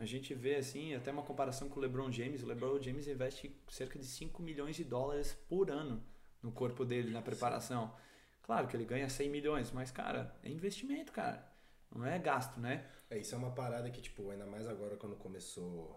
A 0.00 0.06
gente 0.06 0.32
vê 0.32 0.56
assim, 0.56 0.94
até 0.94 1.12
uma 1.12 1.22
comparação 1.22 1.68
com 1.68 1.78
o 1.78 1.82
LeBron 1.82 2.10
James. 2.10 2.42
O 2.42 2.46
LeBron 2.46 2.80
James 2.80 3.06
investe 3.06 3.54
cerca 3.68 3.98
de 3.98 4.06
5 4.06 4.42
milhões 4.42 4.74
de 4.74 4.82
dólares 4.82 5.34
por 5.46 5.70
ano 5.70 6.02
no 6.42 6.50
corpo 6.50 6.86
dele, 6.86 7.10
na 7.10 7.20
preparação. 7.20 7.94
Claro 8.42 8.66
que 8.66 8.74
ele 8.74 8.86
ganha 8.86 9.10
100 9.10 9.28
milhões, 9.28 9.70
mas, 9.70 9.90
cara, 9.90 10.34
é 10.42 10.48
investimento, 10.48 11.12
cara. 11.12 11.46
Não 11.94 12.06
é 12.06 12.18
gasto, 12.18 12.58
né? 12.58 12.90
É, 13.10 13.18
isso 13.18 13.34
é 13.34 13.38
uma 13.38 13.50
parada 13.50 13.90
que, 13.90 14.00
tipo, 14.00 14.30
ainda 14.30 14.46
mais 14.46 14.66
agora 14.66 14.96
quando 14.96 15.16
começou 15.16 15.94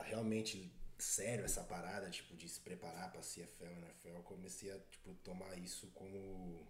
realmente 0.00 0.74
sério 0.98 1.44
essa 1.44 1.62
parada, 1.62 2.10
tipo, 2.10 2.36
de 2.36 2.48
se 2.48 2.60
preparar 2.60 3.12
pra 3.12 3.20
CFL, 3.20 3.78
NFL, 3.86 4.08
eu 4.08 4.22
comecei 4.24 4.72
a, 4.72 4.78
tipo, 4.90 5.14
tomar 5.22 5.56
isso 5.56 5.86
como... 5.94 6.66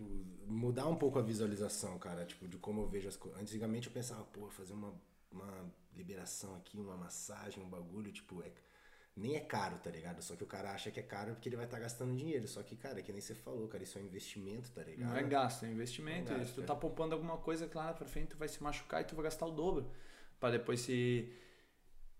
Tipo, 0.00 0.50
mudar 0.50 0.86
um 0.86 0.96
pouco 0.96 1.18
a 1.18 1.22
visualização, 1.22 1.98
cara, 1.98 2.24
tipo, 2.24 2.48
de 2.48 2.56
como 2.56 2.82
eu 2.82 2.88
vejo 2.88 3.08
as 3.08 3.16
coisas. 3.16 3.40
Antigamente 3.40 3.88
eu 3.88 3.92
pensava, 3.92 4.24
pô, 4.24 4.48
fazer 4.48 4.72
uma, 4.72 4.94
uma 5.30 5.70
liberação 5.94 6.56
aqui, 6.56 6.80
uma 6.80 6.96
massagem, 6.96 7.62
um 7.62 7.68
bagulho, 7.68 8.10
tipo, 8.10 8.42
é... 8.42 8.50
Nem 9.16 9.34
é 9.34 9.40
caro, 9.40 9.76
tá 9.78 9.90
ligado? 9.90 10.22
Só 10.22 10.36
que 10.36 10.44
o 10.44 10.46
cara 10.46 10.70
acha 10.70 10.90
que 10.90 11.00
é 11.00 11.02
caro 11.02 11.34
porque 11.34 11.48
ele 11.48 11.56
vai 11.56 11.64
estar 11.66 11.76
tá 11.76 11.82
gastando 11.82 12.16
dinheiro. 12.16 12.46
Só 12.46 12.62
que, 12.62 12.76
cara, 12.76 13.02
que 13.02 13.12
nem 13.12 13.20
você 13.20 13.34
falou, 13.34 13.66
cara, 13.68 13.82
isso 13.82 13.98
é 13.98 14.00
um 14.00 14.04
investimento, 14.04 14.70
tá 14.70 14.82
ligado? 14.82 15.10
Não 15.10 15.16
é 15.16 15.22
gasto, 15.24 15.66
é 15.66 15.68
investimento. 15.70 16.32
É 16.32 16.44
se 16.44 16.54
tu 16.54 16.62
tá 16.62 16.74
é. 16.74 16.76
poupando 16.76 17.14
alguma 17.14 17.36
coisa, 17.36 17.66
claro, 17.66 17.96
pra 17.96 18.06
frente 18.06 18.28
tu 18.28 18.38
vai 18.38 18.48
se 18.48 18.62
machucar 18.62 19.02
e 19.02 19.04
tu 19.04 19.14
vai 19.16 19.24
gastar 19.24 19.46
o 19.46 19.50
dobro 19.50 19.90
para 20.38 20.52
depois 20.52 20.80
se 20.80 21.30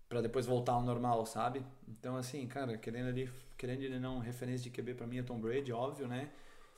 para 0.07 0.21
depois 0.21 0.45
voltar 0.45 0.73
ao 0.73 0.83
normal, 0.83 1.25
sabe? 1.25 1.65
Então 1.87 2.17
assim, 2.17 2.45
cara, 2.45 2.77
querendo 2.77 3.07
ali, 3.07 3.31
querendo 3.57 3.81
ele 3.81 3.97
não, 3.97 4.19
referência 4.19 4.69
de 4.69 4.69
QB 4.69 4.93
pra 4.93 5.07
mim 5.07 5.19
é 5.19 5.23
Tom 5.23 5.39
Brady, 5.39 5.71
óbvio, 5.71 6.07
né? 6.07 6.29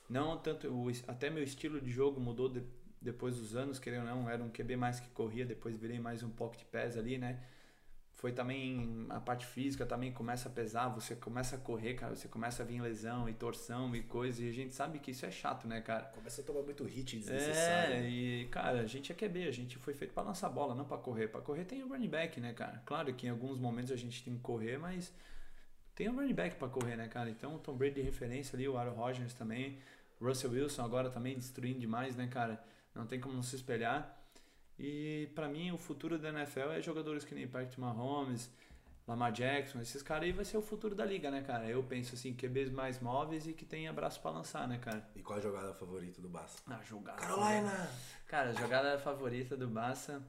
Não 0.08 0.36
tanto 0.36 0.68
o, 0.68 0.90
até 1.08 1.30
meu 1.30 1.42
estilo 1.42 1.80
de 1.80 1.90
jogo 1.90 2.20
mudou 2.20 2.48
de, 2.48 2.62
depois 3.00 3.36
dos 3.36 3.54
anos, 3.54 3.78
querendo 3.78 4.08
ou 4.08 4.16
não, 4.16 4.30
era 4.30 4.42
um 4.42 4.50
QB 4.50 4.76
mais 4.76 5.00
que 5.00 5.08
corria, 5.10 5.44
depois 5.44 5.76
virei 5.76 5.98
mais 5.98 6.22
um 6.22 6.30
pocket 6.30 6.64
pass 6.64 6.96
ali, 6.96 7.18
né? 7.18 7.40
Foi 8.14 8.32
também 8.32 9.06
a 9.10 9.20
parte 9.20 9.44
física 9.44 9.84
também 9.84 10.10
começa 10.10 10.48
a 10.48 10.52
pesar, 10.52 10.88
você 10.88 11.14
começa 11.14 11.56
a 11.56 11.58
correr, 11.58 11.92
cara, 11.92 12.14
você 12.14 12.26
começa 12.26 12.62
a 12.62 12.66
vir 12.66 12.80
lesão 12.80 13.28
e 13.28 13.34
torção 13.34 13.94
e 13.94 14.02
coisa, 14.02 14.42
e 14.42 14.48
a 14.48 14.52
gente 14.52 14.74
sabe 14.74 14.98
que 14.98 15.10
isso 15.10 15.26
é 15.26 15.30
chato, 15.30 15.68
né, 15.68 15.82
cara? 15.82 16.04
Começa 16.06 16.40
a 16.40 16.44
tomar 16.44 16.62
muito 16.62 16.84
hit 16.84 17.18
desnecessário. 17.18 17.96
É, 17.96 18.08
e 18.08 18.46
cara, 18.46 18.80
a 18.80 18.86
gente 18.86 19.12
é 19.12 19.14
QB, 19.14 19.46
a 19.46 19.50
gente 19.50 19.76
foi 19.76 19.92
feito 19.92 20.14
para 20.14 20.22
lançar 20.22 20.48
bola, 20.48 20.74
não 20.74 20.86
para 20.86 20.96
correr. 20.96 21.28
Para 21.28 21.42
correr 21.42 21.64
tem 21.64 21.82
o 21.82 21.88
running 21.88 22.08
back, 22.08 22.40
né, 22.40 22.54
cara? 22.54 22.80
Claro 22.86 23.12
que 23.12 23.26
em 23.26 23.30
alguns 23.30 23.58
momentos 23.58 23.92
a 23.92 23.96
gente 23.96 24.24
tem 24.24 24.34
que 24.34 24.40
correr, 24.40 24.78
mas 24.78 25.12
tem 25.94 26.08
o 26.08 26.14
running 26.14 26.34
back 26.34 26.56
para 26.56 26.68
correr, 26.68 26.96
né, 26.96 27.08
cara? 27.08 27.28
Então 27.28 27.56
o 27.56 27.58
Tom 27.58 27.74
Brady 27.74 27.96
de 27.96 28.02
referência 28.02 28.56
ali, 28.56 28.66
o 28.66 28.78
Aaron 28.78 28.94
Rodgers 28.94 29.34
também, 29.34 29.76
Russell 30.20 30.50
Wilson 30.50 30.84
agora 30.84 31.10
também 31.10 31.36
destruindo 31.36 31.78
demais, 31.78 32.16
né, 32.16 32.26
cara? 32.26 32.62
Não 32.94 33.06
tem 33.06 33.20
como 33.20 33.34
não 33.34 33.42
se 33.42 33.56
espelhar. 33.56 34.20
E 34.78 35.30
para 35.34 35.48
mim 35.48 35.70
o 35.72 35.78
futuro 35.78 36.18
da 36.18 36.28
NFL 36.30 36.70
é 36.72 36.82
jogadores 36.82 37.24
que 37.24 37.34
nem 37.34 37.46
Patrick 37.46 37.78
Mahomes, 37.80 38.50
Lamar 39.06 39.32
Jackson, 39.32 39.80
esses 39.80 40.02
caras 40.02 40.24
aí 40.24 40.32
vai 40.32 40.44
ser 40.44 40.56
o 40.56 40.62
futuro 40.62 40.94
da 40.94 41.04
liga, 41.04 41.30
né, 41.30 41.42
cara? 41.42 41.68
Eu 41.68 41.82
penso 41.82 42.14
assim, 42.14 42.34
QBs 42.34 42.70
mais 42.70 42.98
móveis 43.00 43.46
e 43.46 43.52
que 43.52 43.64
tem 43.64 43.86
abraço 43.86 44.20
para 44.20 44.30
lançar, 44.30 44.66
né, 44.66 44.78
cara? 44.78 45.06
E 45.14 45.22
qual 45.22 45.38
a 45.38 45.42
jogada 45.42 45.74
favorita 45.74 46.22
do 46.22 46.28
Bassa? 46.28 46.62
Ah, 46.66 46.80
jogada. 46.82 47.18
Carolina! 47.18 47.90
Cara, 48.26 48.50
a 48.50 48.52
jogada 48.54 48.98
favorita 48.98 49.56
do 49.56 49.68
Bassa, 49.68 50.22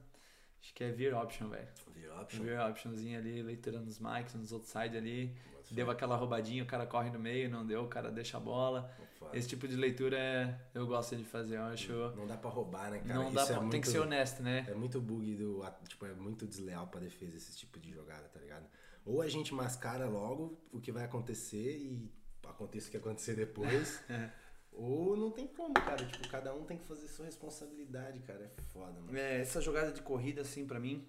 acho 0.60 0.74
que 0.74 0.84
é 0.84 0.92
Veer 0.92 1.16
Option, 1.16 1.48
velho. 1.48 1.68
Veer 1.94 2.12
option. 2.20 2.42
Veer 2.42 2.60
Optionzinho 2.60 3.18
ali, 3.18 3.42
leitura 3.42 3.80
nos 3.80 3.98
mics, 3.98 4.34
nos 4.34 4.52
outside 4.52 4.96
ali. 4.96 5.34
Deu 5.70 5.90
aquela 5.90 6.14
roubadinha, 6.14 6.62
o 6.62 6.66
cara 6.66 6.86
corre 6.86 7.10
no 7.10 7.18
meio, 7.18 7.50
não 7.50 7.66
deu, 7.66 7.82
o 7.82 7.88
cara 7.88 8.10
deixa 8.10 8.36
a 8.36 8.40
bola. 8.40 8.94
Foda. 9.18 9.36
Esse 9.36 9.48
tipo 9.48 9.66
de 9.66 9.76
leitura 9.76 10.18
é- 10.18 10.60
eu 10.74 10.86
gosto 10.86 11.16
de 11.16 11.24
fazer, 11.24 11.56
eu 11.56 11.62
acho. 11.64 11.92
Não 12.16 12.26
dá 12.26 12.36
pra 12.36 12.50
roubar, 12.50 12.90
né, 12.90 12.98
cara? 13.00 13.14
Não 13.14 13.32
dá 13.32 13.42
Isso 13.42 13.52
pra, 13.52 13.56
é 13.56 13.60
tem 13.60 13.68
que 13.70 13.76
muito- 13.76 13.90
ser 13.90 13.98
honesto, 14.00 14.42
né? 14.42 14.66
É 14.68 14.74
muito 14.74 15.00
bug 15.00 15.34
do. 15.36 15.62
Tipo, 15.88 16.06
é 16.06 16.12
muito 16.14 16.46
desleal 16.46 16.86
pra 16.88 17.00
defesa 17.00 17.36
esse 17.36 17.56
tipo 17.56 17.78
de 17.80 17.90
jogada, 17.92 18.28
tá 18.28 18.38
ligado? 18.40 18.66
Ou 19.04 19.22
a 19.22 19.28
gente 19.28 19.54
mascara 19.54 20.06
logo 20.06 20.60
o 20.72 20.80
que 20.80 20.90
vai 20.92 21.04
acontecer 21.04 21.76
e 21.78 22.12
aconteça 22.46 22.88
o 22.88 22.90
que 22.90 22.96
acontecer 22.96 23.34
depois. 23.34 24.00
É. 24.10 24.30
Ou 24.78 25.16
não 25.16 25.30
tem 25.30 25.46
como, 25.46 25.72
cara. 25.72 26.04
Tipo, 26.04 26.28
cada 26.28 26.54
um 26.54 26.64
tem 26.64 26.76
que 26.76 26.84
fazer 26.84 27.08
sua 27.08 27.24
responsabilidade, 27.24 28.18
cara. 28.20 28.52
É 28.58 28.60
foda, 28.74 29.00
mano. 29.00 29.16
É, 29.16 29.40
essa 29.40 29.58
jogada 29.60 29.90
de 29.90 30.02
corrida, 30.02 30.42
assim, 30.42 30.66
pra 30.66 30.78
mim, 30.78 31.08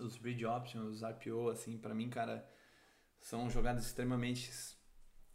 os 0.00 0.16
bridge 0.16 0.44
options, 0.44 0.96
os 0.96 1.02
RPO, 1.04 1.50
assim, 1.50 1.78
pra 1.78 1.94
mim, 1.94 2.08
cara, 2.10 2.44
são 3.20 3.48
jogadas 3.48 3.86
extremamente 3.86 4.50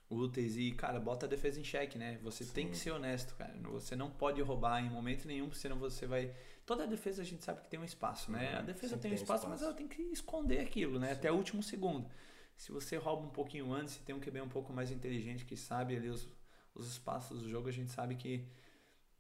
úteis 0.10 0.56
e, 0.58 0.72
cara, 0.72 1.00
bota 1.00 1.26
a 1.26 1.30
defesa 1.30 1.60
em 1.60 1.64
xeque, 1.64 1.98
né? 1.98 2.20
Você 2.22 2.46
tem 2.46 2.66
Sim. 2.66 2.72
que 2.72 2.78
ser 2.78 2.92
honesto, 2.92 3.36
cara. 3.36 3.54
Você 3.64 3.96
não 3.96 4.10
pode 4.10 4.42
roubar 4.42 4.84
em 4.84 4.90
momento 4.90 5.28
nenhum, 5.28 5.52
senão 5.52 5.78
você 5.78 6.06
vai. 6.06 6.34
Toda 6.66 6.86
defesa 6.88 7.22
a 7.22 7.26
gente 7.26 7.44
sabe 7.44 7.62
que 7.62 7.70
tem 7.70 7.80
um 7.80 7.84
espaço, 7.84 8.32
né? 8.32 8.54
Uhum, 8.54 8.60
A 8.60 8.62
defesa 8.62 8.90
sempre 8.90 9.02
tem 9.02 9.12
um 9.12 9.16
tem 9.16 9.24
espaço, 9.24 9.48
mas 9.48 9.62
espaço. 9.62 9.66
ela 9.66 9.74
tem 9.74 9.88
que 9.88 10.02
esconder 10.12 10.60
aquilo, 10.60 11.00
né? 11.00 11.12
Até 11.12 11.32
o 11.32 11.36
último 11.36 11.62
segundo. 11.62 12.10
Se 12.56 12.72
você 12.72 12.96
rouba 12.98 13.24
um 13.26 13.30
pouquinho 13.30 13.72
antes, 13.74 13.96
se 13.96 14.00
tem 14.02 14.16
um 14.16 14.20
QB 14.20 14.42
um 14.42 14.50
pouco 14.50 14.72
mais 14.72 14.90
inteligente 14.92 15.44
que 15.44 15.58
sabe 15.58 15.96
ali 15.96 16.10
os, 16.10 16.28
os 16.74 16.88
espaços 16.88 17.42
do 17.42 17.50
jogo, 17.50 17.68
a 17.68 17.72
gente 17.72 17.92
sabe 17.92 18.16
que 18.16 18.46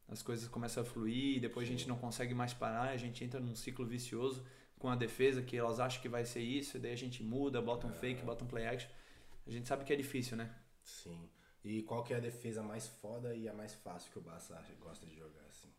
as 0.08 0.22
coisas 0.22 0.48
começam 0.48 0.84
a 0.84 0.86
fluir, 0.86 1.42
depois 1.42 1.68
a 1.68 1.72
gente 1.72 1.88
não 1.88 1.98
consegue 1.98 2.34
mais 2.34 2.54
parar, 2.54 2.90
a 2.90 2.98
gente 2.98 3.24
entra 3.24 3.40
num 3.40 3.56
ciclo 3.56 3.86
vicioso 3.86 4.46
com 4.78 4.88
a 4.90 4.96
defesa, 4.96 5.42
que 5.42 5.58
elas 5.58 5.80
acham 5.80 6.02
que 6.02 6.08
vai 6.08 6.24
ser 6.26 6.42
isso, 6.42 6.78
e 6.78 6.80
daí 6.80 6.92
a 6.94 6.98
gente 6.98 7.24
muda, 7.24 7.62
bota 7.62 7.88
um 7.88 7.92
fake, 7.92 8.24
bota 8.24 8.44
um 8.44 8.48
play 8.48 8.68
action. 8.68 8.90
A 9.48 9.52
gente 9.52 9.68
sabe 9.68 9.84
que 9.84 9.92
é 9.92 9.96
difícil, 9.96 10.38
né? 10.38 10.54
Sim. 10.86 11.30
E 11.64 11.82
qual 11.82 12.04
que 12.04 12.14
é 12.14 12.18
a 12.18 12.20
defesa 12.20 12.62
mais 12.62 12.88
foda 12.88 13.36
e 13.36 13.50
a 13.50 13.54
mais 13.54 13.74
fácil 13.74 14.12
que 14.12 14.20
o 14.20 14.32
acha- 14.32 14.62
gosta 14.80 15.06
de 15.06 15.16
jogar, 15.16 15.44
assim? 15.50 15.74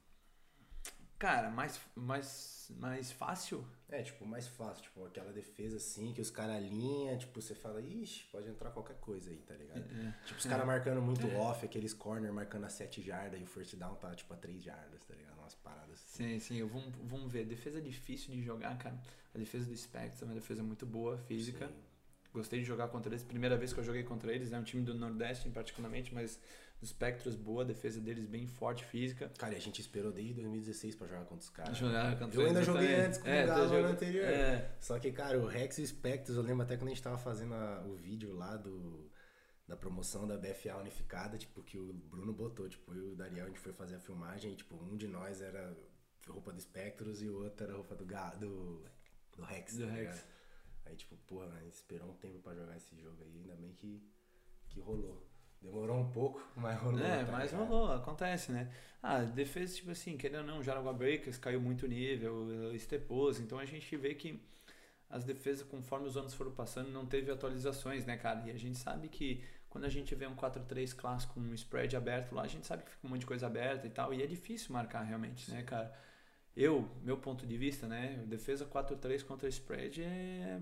Cara, 1.18 1.48
mais, 1.48 1.80
mais, 1.94 2.70
mais 2.76 3.10
fácil? 3.10 3.66
É, 3.88 4.02
tipo, 4.02 4.26
mais 4.26 4.46
fácil, 4.48 4.82
tipo, 4.82 5.06
aquela 5.06 5.32
defesa 5.32 5.76
assim, 5.76 6.12
que 6.12 6.20
os 6.20 6.30
caras 6.30 6.56
alinham, 6.56 7.16
tipo, 7.16 7.40
você 7.40 7.54
fala, 7.54 7.80
ixi, 7.80 8.24
pode 8.30 8.48
entrar 8.48 8.70
qualquer 8.70 8.98
coisa 8.98 9.30
aí, 9.30 9.38
tá 9.38 9.54
ligado? 9.54 9.82
Tipo, 10.26 10.38
os 10.40 10.44
caras 10.44 10.66
marcando 10.66 11.00
muito 11.00 11.26
off, 11.28 11.64
aqueles 11.64 11.94
corner 11.94 12.30
marcando 12.32 12.64
a 12.64 12.68
7 12.68 13.00
jardas 13.00 13.40
e 13.40 13.44
o 13.44 13.46
first 13.46 13.76
down 13.76 13.94
tá, 13.94 14.14
tipo, 14.14 14.34
a 14.34 14.36
3 14.36 14.62
jardas, 14.62 15.04
tá 15.06 15.14
ligado? 15.14 15.38
Umas 15.38 15.54
paradas 15.54 15.92
assim. 16.02 16.38
Sim, 16.38 16.40
sim, 16.40 16.64
vamos, 16.64 16.92
vamos 17.04 17.32
ver. 17.32 17.46
Defesa 17.46 17.80
difícil 17.80 18.34
de 18.34 18.42
jogar, 18.42 18.76
cara. 18.76 19.00
A 19.34 19.38
defesa 19.38 19.66
do 19.70 19.76
Spectre 19.76 20.22
é 20.22 20.26
uma 20.26 20.34
defesa 20.34 20.62
muito 20.62 20.84
boa, 20.84 21.16
física. 21.16 21.68
Sim. 21.68 21.74
Gostei 22.36 22.60
de 22.60 22.66
jogar 22.66 22.88
contra 22.88 23.10
eles. 23.10 23.24
Primeira 23.24 23.56
vez 23.56 23.72
que 23.72 23.80
eu 23.80 23.84
joguei 23.84 24.02
contra 24.02 24.30
eles, 24.32 24.52
é 24.52 24.58
um 24.58 24.62
time 24.62 24.82
do 24.82 24.94
Nordeste, 24.94 25.48
particularmente, 25.48 26.12
mas 26.12 26.38
os 26.82 26.90
Spectros 26.90 27.34
boa, 27.34 27.62
a 27.62 27.66
defesa 27.66 27.98
deles 27.98 28.26
bem 28.26 28.46
forte, 28.46 28.84
física. 28.84 29.30
Cara, 29.38 29.54
e 29.54 29.56
a 29.56 29.60
gente 29.60 29.80
esperou 29.80 30.12
desde 30.12 30.34
2016 30.34 30.94
pra 30.94 31.06
jogar 31.06 31.24
contra 31.24 31.38
os 31.44 31.48
caras. 31.48 31.78
Jogar 31.78 32.18
contra 32.18 32.38
Eu 32.40 32.46
ainda 32.46 32.62
joguei 32.62 32.88
também. 32.88 33.00
antes 33.06 33.18
com 33.18 33.28
É, 33.28 33.44
o 33.44 33.46
Galo 33.46 33.68
no 33.82 33.88
anterior. 33.88 34.24
É, 34.26 34.76
Só 34.78 34.98
que, 34.98 35.10
cara, 35.12 35.38
o 35.38 35.46
Rex 35.46 35.78
e 35.78 35.82
o 35.82 35.86
Spectres, 35.86 36.36
eu 36.36 36.42
lembro 36.42 36.62
até 36.64 36.76
quando 36.76 36.88
a 36.88 36.90
gente 36.94 37.02
tava 37.02 37.16
fazendo 37.16 37.54
a- 37.54 37.82
o 37.86 37.94
vídeo 37.96 38.34
lá 38.34 38.54
do, 38.58 39.10
da 39.66 39.74
promoção 39.76 40.26
da 40.26 40.36
BFA 40.36 40.76
unificada, 40.76 41.38
tipo, 41.38 41.62
que 41.62 41.78
o 41.78 41.94
Bruno 41.94 42.34
botou, 42.34 42.68
tipo, 42.68 42.92
eu 42.92 43.08
e 43.08 43.12
o 43.12 43.16
Dariel, 43.16 43.46
a 43.46 43.48
gente 43.48 43.60
foi 43.60 43.72
fazer 43.72 43.94
a 43.96 44.00
filmagem 44.00 44.52
e, 44.52 44.56
tipo, 44.56 44.76
um 44.76 44.94
de 44.94 45.08
nós 45.08 45.40
era 45.40 45.74
roupa 46.28 46.52
do 46.52 46.60
Spectros 46.60 47.22
e 47.22 47.28
o 47.30 47.42
outro 47.42 47.64
era 47.64 47.74
roupa 47.74 47.94
do, 47.94 48.04
Ga- 48.04 48.34
do, 48.34 48.84
do 49.34 49.42
Rex, 49.42 49.76
Do 49.78 49.86
tá 49.86 49.92
Rex. 49.92 50.00
ligado? 50.14 50.35
Aí, 50.86 50.96
tipo, 50.96 51.16
porra, 51.26 51.46
gente 51.62 51.74
esperou 51.74 52.10
um 52.10 52.14
tempo 52.14 52.38
pra 52.40 52.54
jogar 52.54 52.76
esse 52.76 52.96
jogo 52.96 53.22
aí, 53.22 53.38
ainda 53.38 53.54
bem 53.56 53.72
que, 53.72 54.02
que 54.68 54.80
rolou. 54.80 55.26
Demorou 55.60 55.98
um 55.98 56.10
pouco, 56.10 56.42
mas 56.56 56.78
rolou. 56.80 57.00
É, 57.00 57.24
tá 57.24 57.32
mas 57.32 57.50
ligado? 57.50 57.68
rolou, 57.68 57.92
acontece, 57.92 58.52
né? 58.52 58.72
Ah, 59.02 59.20
defesa, 59.20 59.74
tipo 59.74 59.90
assim, 59.90 60.16
querendo 60.16 60.40
ou 60.40 60.46
não, 60.46 60.62
Jaraguá 60.62 60.92
Breakers 60.92 61.38
caiu 61.38 61.60
muito 61.60 61.86
nível, 61.86 62.74
Estepos, 62.74 63.40
então 63.40 63.58
a 63.58 63.64
gente 63.64 63.96
vê 63.96 64.14
que 64.14 64.40
as 65.08 65.24
defesas, 65.24 65.66
conforme 65.66 66.06
os 66.08 66.16
anos 66.16 66.34
foram 66.34 66.50
passando, 66.50 66.90
não 66.90 67.06
teve 67.06 67.30
atualizações, 67.30 68.04
né, 68.04 68.16
cara? 68.16 68.46
E 68.46 68.50
a 68.50 68.58
gente 68.58 68.76
sabe 68.78 69.08
que 69.08 69.44
quando 69.68 69.84
a 69.84 69.88
gente 69.88 70.14
vê 70.14 70.26
um 70.26 70.34
4-3 70.34 70.94
clássico 70.94 71.34
com 71.34 71.40
um 71.40 71.54
spread 71.54 71.96
aberto 71.96 72.34
lá, 72.34 72.42
a 72.42 72.46
gente 72.48 72.66
sabe 72.66 72.82
que 72.82 72.90
fica 72.90 73.06
um 73.06 73.10
monte 73.10 73.20
de 73.20 73.26
coisa 73.26 73.46
aberta 73.46 73.86
e 73.86 73.90
tal, 73.90 74.12
e 74.12 74.22
é 74.22 74.26
difícil 74.26 74.72
marcar 74.72 75.02
realmente, 75.02 75.50
né, 75.50 75.62
cara? 75.62 75.92
Eu, 76.56 76.88
meu 77.02 77.18
ponto 77.18 77.46
de 77.46 77.56
vista, 77.56 77.86
né? 77.86 78.24
Defesa 78.26 78.64
4-3 78.64 79.22
contra 79.24 79.48
spread 79.48 80.02
é. 80.02 80.60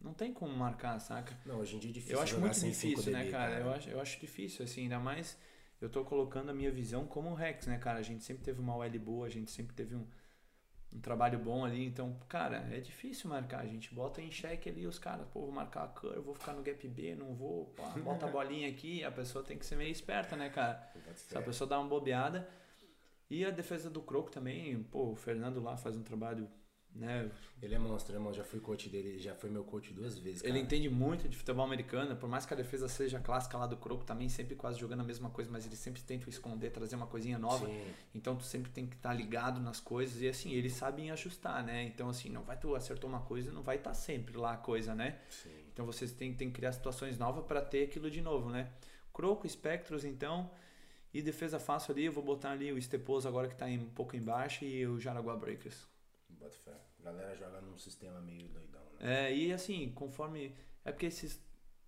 Não 0.00 0.12
tem 0.12 0.32
como 0.32 0.54
marcar, 0.54 0.98
saca? 1.00 1.36
Não, 1.46 1.60
hoje 1.60 1.76
em 1.76 1.78
dia 1.78 1.90
é 1.90 1.94
difícil. 1.94 2.16
Eu 2.16 2.22
acho 2.22 2.38
muito 2.38 2.54
difícil, 2.54 2.98
5 2.98 3.10
né, 3.10 3.20
DB, 3.20 3.30
cara? 3.30 3.58
Eu, 3.58 3.70
acho, 3.70 3.88
eu 3.88 4.00
acho 4.00 4.20
difícil, 4.20 4.64
assim, 4.64 4.82
ainda 4.82 4.98
mais 4.98 5.38
eu 5.80 5.88
tô 5.88 6.04
colocando 6.04 6.50
a 6.50 6.54
minha 6.54 6.70
visão 6.70 7.06
como 7.06 7.30
o 7.30 7.34
Rex, 7.34 7.66
né, 7.66 7.78
cara? 7.78 7.98
A 7.98 8.02
gente 8.02 8.22
sempre 8.22 8.42
teve 8.42 8.60
uma 8.60 8.76
OL 8.76 8.98
boa, 8.98 9.26
a 9.26 9.30
gente 9.30 9.50
sempre 9.50 9.74
teve 9.74 9.94
um, 9.94 10.06
um 10.94 11.00
trabalho 11.00 11.38
bom 11.38 11.64
ali, 11.64 11.84
então, 11.84 12.18
cara, 12.28 12.66
é 12.70 12.80
difícil 12.80 13.28
marcar. 13.28 13.60
A 13.60 13.66
gente 13.66 13.94
bota 13.94 14.22
em 14.22 14.30
xeque 14.30 14.68
ali 14.68 14.86
os 14.86 14.98
caras, 14.98 15.26
pô, 15.32 15.40
vou 15.40 15.52
marcar 15.52 15.84
a 15.84 15.88
curve, 15.88 16.20
vou 16.20 16.34
ficar 16.34 16.52
no 16.52 16.62
gap 16.62 16.88
B, 16.88 17.14
não 17.14 17.34
vou, 17.34 17.66
pá, 17.76 17.88
bota 17.98 18.26
a 18.26 18.30
bolinha 18.30 18.68
aqui, 18.68 19.02
a 19.04 19.10
pessoa 19.10 19.44
tem 19.44 19.58
que 19.58 19.66
ser 19.66 19.76
meio 19.76 19.90
esperta, 19.90 20.36
né, 20.36 20.48
cara? 20.48 20.90
Se 21.14 21.36
a 21.36 21.42
pessoa 21.42 21.68
dá 21.68 21.78
uma 21.78 21.88
bobeada. 21.88 22.48
E 23.30 23.44
a 23.44 23.50
defesa 23.50 23.88
do 23.88 24.02
Croco 24.02 24.30
também, 24.30 24.82
pô, 24.84 25.12
o 25.12 25.16
Fernando 25.16 25.60
lá 25.60 25.76
faz 25.76 25.96
um 25.96 26.02
trabalho, 26.02 26.48
né? 26.94 27.30
Ele 27.62 27.74
é 27.74 27.78
monstro, 27.78 28.14
irmão. 28.14 28.32
Já 28.32 28.44
fui 28.44 28.60
coach 28.60 28.88
dele, 28.88 29.18
já 29.18 29.34
foi 29.34 29.50
meu 29.50 29.64
coach 29.64 29.92
duas 29.92 30.18
vezes. 30.18 30.42
Cara. 30.42 30.52
Ele 30.52 30.60
entende 30.60 30.88
muito 30.88 31.28
de 31.28 31.36
futebol 31.36 31.64
americano, 31.64 32.14
por 32.14 32.28
mais 32.28 32.44
que 32.44 32.52
a 32.52 32.56
defesa 32.56 32.86
seja 32.86 33.18
clássica 33.18 33.56
lá 33.56 33.66
do 33.66 33.76
Croco, 33.76 34.04
também 34.04 34.28
sempre 34.28 34.54
quase 34.54 34.78
jogando 34.78 35.00
a 35.00 35.04
mesma 35.04 35.30
coisa, 35.30 35.50
mas 35.50 35.66
ele 35.66 35.76
sempre 35.76 36.02
tenta 36.02 36.28
esconder, 36.28 36.70
trazer 36.70 36.96
uma 36.96 37.06
coisinha 37.06 37.38
nova. 37.38 37.66
Sim. 37.66 37.92
Então 38.14 38.36
tu 38.36 38.44
sempre 38.44 38.70
tem 38.70 38.86
que 38.86 38.96
estar 38.96 39.14
ligado 39.14 39.60
nas 39.60 39.80
coisas 39.80 40.20
e 40.20 40.28
assim, 40.28 40.52
eles 40.52 40.74
sabem 40.74 41.10
ajustar, 41.10 41.64
né? 41.64 41.84
Então 41.84 42.08
assim, 42.08 42.28
não 42.28 42.42
vai 42.42 42.58
tu 42.58 42.74
acertou 42.74 43.08
uma 43.08 43.20
coisa, 43.20 43.50
não 43.50 43.62
vai 43.62 43.76
estar 43.76 43.94
sempre 43.94 44.36
lá 44.36 44.52
a 44.52 44.56
coisa, 44.56 44.94
né? 44.94 45.18
Sim. 45.30 45.50
Então 45.72 45.86
vocês 45.86 46.12
têm, 46.12 46.32
têm 46.34 46.48
que 46.48 46.54
criar 46.54 46.72
situações 46.72 47.18
novas 47.18 47.44
para 47.46 47.60
ter 47.60 47.84
aquilo 47.84 48.10
de 48.10 48.20
novo, 48.20 48.50
né? 48.50 48.70
Croco, 49.12 49.48
Spectros, 49.48 50.04
então, 50.04 50.50
e 51.14 51.22
defesa 51.22 51.60
fácil 51.60 51.92
ali, 51.92 52.06
eu 52.06 52.12
vou 52.12 52.24
botar 52.24 52.50
ali 52.50 52.72
o 52.72 52.76
Esteposo 52.76 53.28
agora 53.28 53.46
que 53.48 53.54
tá 53.54 53.70
em, 53.70 53.78
um 53.78 53.88
pouco 53.90 54.16
embaixo 54.16 54.64
e 54.64 54.84
o 54.84 54.98
Jaraguá 54.98 55.36
Breakers. 55.36 55.86
Bota 56.28 56.56
fé. 56.58 56.76
A 56.98 57.02
galera 57.04 57.36
joga 57.36 57.60
num 57.60 57.78
sistema 57.78 58.20
meio 58.20 58.48
doidão, 58.48 58.82
né? 58.98 59.28
É, 59.28 59.34
e 59.34 59.52
assim, 59.52 59.92
conforme. 59.92 60.56
É 60.84 60.90
porque 60.90 61.06
esses. 61.06 61.40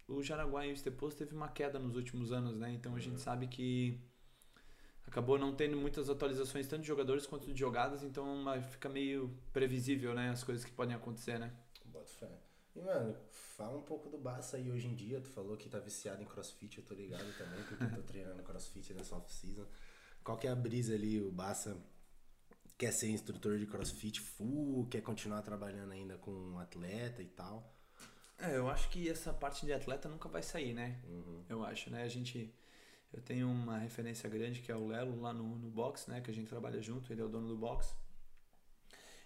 O 0.06 0.22
Jaraguá 0.22 0.64
e 0.64 0.70
o 0.70 0.74
Esteposo 0.74 1.16
teve 1.16 1.34
uma 1.34 1.48
queda 1.48 1.80
nos 1.80 1.96
últimos 1.96 2.30
anos, 2.30 2.56
né? 2.56 2.70
Então 2.70 2.94
a 2.94 3.00
gente 3.00 3.20
sabe 3.20 3.48
que 3.48 4.00
acabou 5.04 5.36
não 5.36 5.52
tendo 5.52 5.76
muitas 5.76 6.08
atualizações, 6.08 6.68
tanto 6.68 6.82
de 6.82 6.86
jogadores 6.86 7.26
quanto 7.26 7.52
de 7.52 7.58
jogadas, 7.58 8.04
então 8.04 8.36
mas 8.36 8.64
fica 8.66 8.88
meio 8.88 9.36
previsível, 9.52 10.14
né? 10.14 10.30
As 10.30 10.44
coisas 10.44 10.64
que 10.64 10.70
podem 10.70 10.94
acontecer, 10.94 11.40
né? 11.40 11.52
Bota 11.86 12.06
fé. 12.06 12.30
E, 12.76 12.80
mano, 12.80 13.16
fala 13.56 13.76
um 13.76 13.82
pouco 13.82 14.08
do 14.08 14.18
Bassa 14.18 14.58
aí 14.58 14.70
hoje 14.70 14.86
em 14.86 14.94
dia. 14.94 15.20
Tu 15.20 15.28
falou 15.30 15.56
que 15.56 15.68
tá 15.68 15.78
viciado 15.78 16.22
em 16.22 16.26
crossfit, 16.26 16.78
eu 16.78 16.84
tô 16.84 16.94
ligado 16.94 17.26
também, 17.36 17.62
porque 17.64 17.84
eu 17.84 17.90
tô 17.90 18.02
treinando 18.02 18.42
crossfit 18.42 18.92
nessa 18.92 19.16
off-season. 19.16 19.66
Qual 20.22 20.36
que 20.36 20.46
é 20.46 20.50
a 20.50 20.54
brisa 20.54 20.94
ali? 20.94 21.20
O 21.20 21.32
Bassa 21.32 21.76
quer 22.76 22.92
ser 22.92 23.08
instrutor 23.08 23.58
de 23.58 23.66
crossfit 23.66 24.20
full, 24.20 24.86
quer 24.88 25.00
continuar 25.00 25.42
trabalhando 25.42 25.92
ainda 25.92 26.18
com 26.18 26.30
um 26.30 26.58
atleta 26.58 27.22
e 27.22 27.28
tal. 27.28 27.74
É, 28.38 28.56
eu 28.56 28.68
acho 28.68 28.90
que 28.90 29.08
essa 29.08 29.32
parte 29.32 29.64
de 29.64 29.72
atleta 29.72 30.08
nunca 30.08 30.28
vai 30.28 30.42
sair, 30.42 30.74
né? 30.74 31.00
Uhum. 31.08 31.44
Eu 31.48 31.64
acho, 31.64 31.90
né? 31.90 32.02
A 32.02 32.08
gente. 32.08 32.54
Eu 33.12 33.22
tenho 33.22 33.48
uma 33.48 33.78
referência 33.78 34.28
grande 34.28 34.60
que 34.60 34.70
é 34.70 34.76
o 34.76 34.86
Lelo 34.86 35.18
lá 35.20 35.32
no, 35.32 35.56
no 35.56 35.70
box, 35.70 36.10
né? 36.10 36.20
Que 36.20 36.30
a 36.30 36.34
gente 36.34 36.48
trabalha 36.48 36.82
junto, 36.82 37.10
ele 37.10 37.22
é 37.22 37.24
o 37.24 37.28
dono 37.28 37.48
do 37.48 37.56
box. 37.56 37.94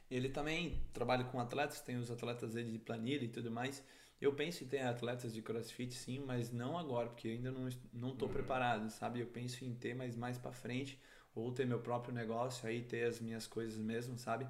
Ele 0.09 0.29
também 0.29 0.81
trabalha 0.93 1.25
com 1.25 1.41
atletas, 1.41 1.81
tem 1.81 1.97
os 1.97 2.11
atletas 2.11 2.53
dele 2.53 2.71
de 2.71 2.79
planilha 2.79 3.25
e 3.25 3.29
tudo 3.29 3.51
mais. 3.51 3.83
Eu 4.21 4.35
penso 4.35 4.63
em 4.63 4.67
ter 4.69 4.81
atletas 4.81 5.33
de 5.33 5.41
crossfit 5.41 5.95
sim, 5.95 6.19
mas 6.27 6.53
não 6.53 6.77
agora, 6.77 7.09
porque 7.09 7.29
ainda 7.29 7.51
não, 7.51 7.69
não 7.93 8.15
tô 8.15 8.29
preparado, 8.29 8.91
sabe? 8.91 9.21
Eu 9.21 9.27
penso 9.27 9.65
em 9.65 9.75
ter, 9.75 9.95
mas 9.95 10.15
mais 10.15 10.37
pra 10.37 10.53
frente, 10.53 11.01
ou 11.35 11.53
ter 11.53 11.67
meu 11.67 11.81
próprio 11.81 12.13
negócio, 12.15 12.69
aí 12.69 12.83
ter 12.83 13.05
as 13.05 13.21
minhas 13.21 13.47
coisas 13.47 13.79
mesmo, 13.79 14.19
sabe? 14.19 14.47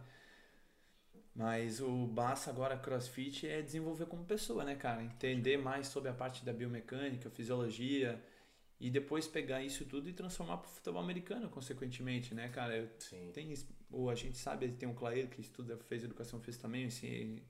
Mas 1.34 1.80
o 1.80 2.06
Bassa 2.06 2.50
agora 2.50 2.76
CrossFit 2.76 3.46
é 3.46 3.62
desenvolver 3.62 4.06
como 4.06 4.24
pessoa, 4.24 4.64
né, 4.64 4.74
cara? 4.74 5.02
Entender 5.02 5.56
mais 5.56 5.86
sobre 5.86 6.10
a 6.10 6.12
parte 6.12 6.44
da 6.44 6.52
biomecânica, 6.52 7.30
fisiologia 7.30 8.20
e 8.80 8.90
depois 8.90 9.28
pegar 9.28 9.62
isso 9.62 9.84
tudo 9.84 10.08
e 10.08 10.12
transformar 10.12 10.56
para 10.58 10.68
o 10.68 10.70
futebol 10.70 11.00
americano, 11.00 11.48
consequentemente, 11.48 12.34
né, 12.34 12.48
cara? 12.48 12.76
Eu 12.76 12.88
Sim. 12.98 13.30
tem 13.32 13.54
ou 13.92 14.10
a 14.10 14.14
gente 14.14 14.38
sabe, 14.38 14.68
tem 14.72 14.88
um 14.88 14.94
Clair 14.94 15.28
que 15.28 15.40
estuda, 15.40 15.76
fez 15.76 16.04
educação 16.04 16.40
física 16.40 16.62
também, 16.62 16.86
assim, 16.86 17.40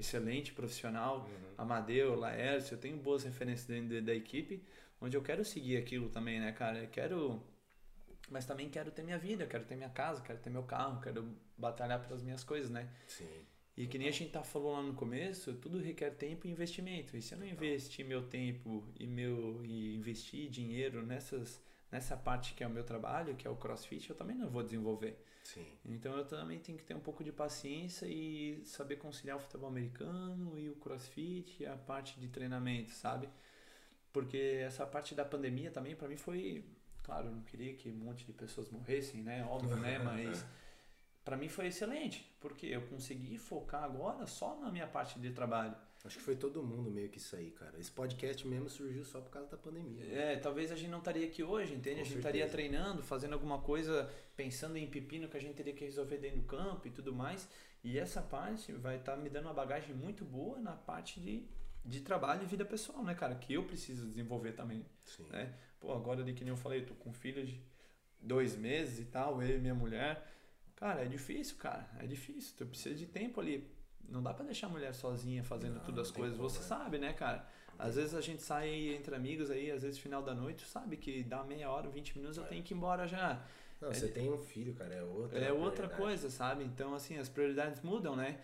excelente 0.00 0.52
profissional, 0.52 1.28
Amadeu, 1.56 2.16
Laércio, 2.16 2.74
eu 2.74 2.78
tenho 2.78 2.96
boas 2.96 3.22
referências 3.22 3.66
dentro 3.66 4.02
da, 4.02 4.14
equipe, 4.14 4.64
onde 5.00 5.16
eu 5.16 5.22
quero 5.22 5.44
seguir 5.44 5.76
aquilo 5.76 6.08
também, 6.08 6.40
né, 6.40 6.52
cara? 6.52 6.78
Eu 6.82 6.88
quero 6.88 7.42
mas 8.28 8.46
também 8.46 8.70
quero 8.70 8.92
ter 8.92 9.02
minha 9.02 9.18
vida, 9.18 9.44
quero 9.44 9.64
ter 9.64 9.74
minha 9.74 9.90
casa, 9.90 10.22
quero 10.22 10.38
ter 10.38 10.50
meu 10.50 10.62
carro, 10.62 11.00
quero 11.00 11.36
batalhar 11.58 12.00
pelas 12.00 12.22
minhas 12.22 12.44
coisas, 12.44 12.70
né? 12.70 12.88
Sim. 13.08 13.44
E 13.76 13.86
que 13.88 13.98
nem 13.98 14.08
a 14.08 14.12
gente 14.12 14.30
tá 14.30 14.42
falando 14.44 14.72
lá 14.72 14.82
no 14.82 14.94
começo, 14.94 15.54
tudo 15.54 15.80
requer 15.80 16.10
tempo 16.10 16.46
e 16.46 16.50
investimento. 16.50 17.16
E 17.16 17.22
se 17.22 17.34
eu 17.34 17.38
não 17.38 17.46
investir 17.46 18.04
meu 18.04 18.22
tempo 18.22 18.86
e 18.98 19.06
meu 19.06 19.64
e 19.64 19.96
investir 19.96 20.48
dinheiro 20.48 21.04
nessas 21.04 21.60
nessa 21.90 22.16
parte 22.16 22.54
que 22.54 22.62
é 22.62 22.66
o 22.66 22.70
meu 22.70 22.84
trabalho, 22.84 23.34
que 23.34 23.46
é 23.46 23.50
o 23.50 23.56
CrossFit, 23.56 24.10
eu 24.10 24.16
também 24.16 24.36
não 24.36 24.48
vou 24.48 24.62
desenvolver. 24.62 25.18
Sim. 25.42 25.66
Então 25.84 26.16
eu 26.16 26.24
também 26.24 26.58
tenho 26.58 26.78
que 26.78 26.84
ter 26.84 26.94
um 26.94 27.00
pouco 27.00 27.24
de 27.24 27.32
paciência 27.32 28.06
e 28.06 28.62
saber 28.64 28.96
conciliar 28.96 29.36
o 29.36 29.40
futebol 29.40 29.68
americano 29.68 30.58
e 30.58 30.68
o 30.68 30.76
CrossFit 30.76 31.62
e 31.62 31.66
a 31.66 31.76
parte 31.76 32.20
de 32.20 32.28
treinamento, 32.28 32.90
sabe? 32.92 33.28
Porque 34.12 34.62
essa 34.64 34.86
parte 34.86 35.14
da 35.14 35.24
pandemia 35.24 35.70
também 35.70 35.94
para 35.94 36.08
mim 36.08 36.16
foi, 36.16 36.64
claro, 37.02 37.28
eu 37.28 37.32
não 37.32 37.42
queria 37.42 37.74
que 37.74 37.90
um 37.90 37.96
monte 37.96 38.24
de 38.24 38.32
pessoas 38.32 38.68
morressem, 38.68 39.22
né? 39.22 39.44
Óbvio, 39.44 39.76
né? 39.76 39.98
Mas 40.04 40.44
para 41.24 41.36
mim 41.36 41.48
foi 41.48 41.66
excelente, 41.68 42.34
porque 42.40 42.66
eu 42.66 42.82
consegui 42.88 43.38
focar 43.38 43.84
agora 43.84 44.26
só 44.26 44.58
na 44.58 44.70
minha 44.70 44.86
parte 44.86 45.18
de 45.18 45.30
trabalho. 45.32 45.76
Acho 46.02 46.16
que 46.16 46.22
foi 46.24 46.34
todo 46.34 46.62
mundo 46.62 46.90
meio 46.90 47.08
que 47.10 47.18
isso 47.18 47.36
aí, 47.36 47.50
cara. 47.50 47.78
Esse 47.78 47.90
podcast 47.90 48.46
mesmo 48.48 48.70
surgiu 48.70 49.04
só 49.04 49.20
por 49.20 49.30
causa 49.30 49.50
da 49.50 49.56
pandemia. 49.58 50.04
né? 50.06 50.32
É, 50.32 50.36
talvez 50.36 50.72
a 50.72 50.76
gente 50.76 50.88
não 50.90 50.98
estaria 50.98 51.26
aqui 51.26 51.42
hoje, 51.42 51.74
entende? 51.74 51.96
Com 51.96 52.00
a 52.00 52.04
gente 52.04 52.12
certeza. 52.14 52.28
estaria 52.28 52.48
treinando, 52.48 53.02
fazendo 53.02 53.34
alguma 53.34 53.60
coisa, 53.60 54.10
pensando 54.34 54.76
em 54.78 54.86
pepino 54.88 55.28
que 55.28 55.36
a 55.36 55.40
gente 55.40 55.54
teria 55.54 55.74
que 55.74 55.84
resolver 55.84 56.16
dentro 56.16 56.38
do 56.38 56.46
campo 56.46 56.88
e 56.88 56.90
tudo 56.90 57.12
mais. 57.12 57.46
E 57.84 57.98
essa 57.98 58.22
parte 58.22 58.72
vai 58.72 58.96
estar 58.96 59.16
me 59.16 59.28
dando 59.28 59.44
uma 59.46 59.54
bagagem 59.54 59.94
muito 59.94 60.24
boa 60.24 60.58
na 60.58 60.72
parte 60.72 61.20
de, 61.20 61.46
de 61.84 62.00
trabalho 62.00 62.42
e 62.44 62.46
vida 62.46 62.64
pessoal, 62.64 63.02
né, 63.04 63.14
cara? 63.14 63.34
Que 63.34 63.52
eu 63.54 63.64
preciso 63.64 64.06
desenvolver 64.06 64.52
também, 64.52 64.86
Sim. 65.04 65.26
né? 65.30 65.54
Pô, 65.78 65.92
agora 65.92 66.22
ali 66.22 66.32
que 66.32 66.44
nem 66.44 66.50
eu 66.52 66.56
falei, 66.56 66.80
eu 66.80 66.86
tô 66.86 66.94
com 66.94 67.10
um 67.10 67.12
filho 67.14 67.44
de 67.44 67.60
dois 68.20 68.56
meses 68.56 68.98
e 69.00 69.04
tal, 69.04 69.42
eu 69.42 69.56
e 69.56 69.60
minha 69.60 69.74
mulher. 69.74 70.26
Cara, 70.76 71.02
é 71.02 71.06
difícil, 71.06 71.56
cara. 71.58 71.86
É 71.98 72.06
difícil. 72.06 72.54
Tu 72.56 72.64
precisa 72.66 72.94
de 72.94 73.06
tempo 73.06 73.38
ali. 73.38 73.70
Não 74.10 74.22
dá 74.22 74.34
pra 74.34 74.44
deixar 74.44 74.66
a 74.66 74.70
mulher 74.70 74.92
sozinha 74.92 75.42
fazendo 75.44 75.74
Não, 75.74 75.84
tudo 75.84 76.00
as 76.00 76.10
coisas. 76.10 76.36
como, 76.36 76.48
Você 76.48 76.58
né? 76.58 76.64
sabe, 76.64 76.98
né, 76.98 77.12
cara? 77.12 77.46
Às 77.78 77.94
vezes 77.94 78.14
a 78.14 78.20
gente 78.20 78.42
sai 78.42 78.94
entre 78.94 79.14
amigos 79.14 79.50
aí, 79.50 79.70
às 79.70 79.82
vezes 79.82 79.98
final 79.98 80.22
da 80.22 80.34
noite, 80.34 80.66
sabe 80.66 80.96
que 80.96 81.22
dá 81.22 81.42
meia 81.44 81.70
hora, 81.70 81.88
20 81.88 82.18
minutos 82.18 82.36
eu 82.36 82.44
tenho 82.44 82.62
que 82.62 82.74
ir 82.74 82.76
embora 82.76 83.06
já. 83.06 83.40
Não, 83.80 83.88
você 83.90 84.08
tem 84.08 84.30
um 84.30 84.36
filho, 84.36 84.74
cara, 84.74 84.94
é 84.94 85.02
outra. 85.02 85.38
É 85.38 85.50
outra 85.52 85.88
coisa, 85.88 86.28
sabe? 86.28 86.64
Então, 86.64 86.94
assim, 86.94 87.16
as 87.16 87.30
prioridades 87.30 87.80
mudam, 87.80 88.14
né? 88.14 88.38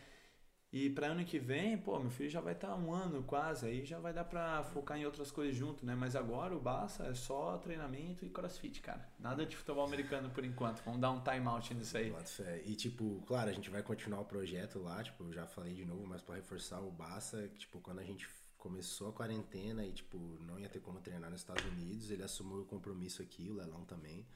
E 0.76 0.90
para 0.90 1.06
ano 1.06 1.24
que 1.24 1.38
vem, 1.38 1.78
pô, 1.78 1.98
meu 1.98 2.10
filho 2.10 2.28
já 2.28 2.38
vai 2.38 2.52
estar 2.52 2.76
um 2.76 2.92
ano 2.92 3.22
quase, 3.22 3.64
aí 3.64 3.82
já 3.86 3.98
vai 3.98 4.12
dar 4.12 4.24
pra 4.24 4.62
focar 4.62 4.98
em 4.98 5.06
outras 5.06 5.30
coisas 5.30 5.56
junto, 5.56 5.86
né? 5.86 5.94
Mas 5.94 6.14
agora 6.14 6.54
o 6.54 6.60
Barça 6.60 7.04
é 7.04 7.14
só 7.14 7.56
treinamento 7.56 8.26
e 8.26 8.28
crossfit, 8.28 8.82
cara. 8.82 9.08
Nada 9.18 9.46
de 9.46 9.56
futebol 9.56 9.86
americano 9.86 10.28
por 10.28 10.44
enquanto. 10.44 10.82
Vamos 10.84 11.00
dar 11.00 11.12
um 11.12 11.22
time 11.22 11.46
out 11.46 11.72
nisso 11.72 11.96
aí. 11.96 12.12
E 12.66 12.74
tipo, 12.74 13.22
claro, 13.26 13.48
a 13.48 13.54
gente 13.54 13.70
vai 13.70 13.82
continuar 13.82 14.20
o 14.20 14.26
projeto 14.26 14.78
lá, 14.78 15.02
tipo, 15.02 15.24
eu 15.24 15.32
já 15.32 15.46
falei 15.46 15.72
de 15.72 15.86
novo, 15.86 16.06
mas 16.06 16.20
pra 16.20 16.34
reforçar 16.34 16.78
o 16.82 16.94
que, 17.54 17.58
tipo, 17.58 17.80
quando 17.80 18.00
a 18.00 18.04
gente 18.04 18.28
começou 18.58 19.08
a 19.08 19.12
quarentena 19.14 19.82
e 19.82 19.92
tipo, 19.92 20.18
não 20.42 20.60
ia 20.60 20.68
ter 20.68 20.80
como 20.80 21.00
treinar 21.00 21.30
nos 21.30 21.40
Estados 21.40 21.64
Unidos, 21.64 22.10
ele 22.10 22.22
assumiu 22.22 22.60
o 22.60 22.66
compromisso 22.66 23.22
aqui, 23.22 23.48
o 23.48 23.54
Lelão 23.54 23.86
também, 23.86 24.26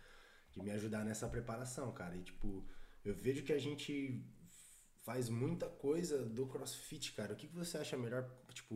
de 0.53 0.63
me 0.63 0.71
ajudar 0.71 1.05
nessa 1.05 1.29
preparação, 1.29 1.93
cara. 1.93 2.17
E 2.17 2.23
tipo, 2.23 2.65
eu 3.05 3.15
vejo 3.15 3.43
que 3.43 3.53
a 3.53 3.59
gente 3.59 4.25
faz 5.03 5.29
muita 5.29 5.67
coisa 5.67 6.25
do 6.25 6.47
CrossFit, 6.47 7.13
cara. 7.13 7.33
O 7.33 7.37
que, 7.37 7.47
que 7.47 7.55
você 7.55 7.79
acha 7.79 7.97
melhor, 7.97 8.29
tipo, 8.53 8.75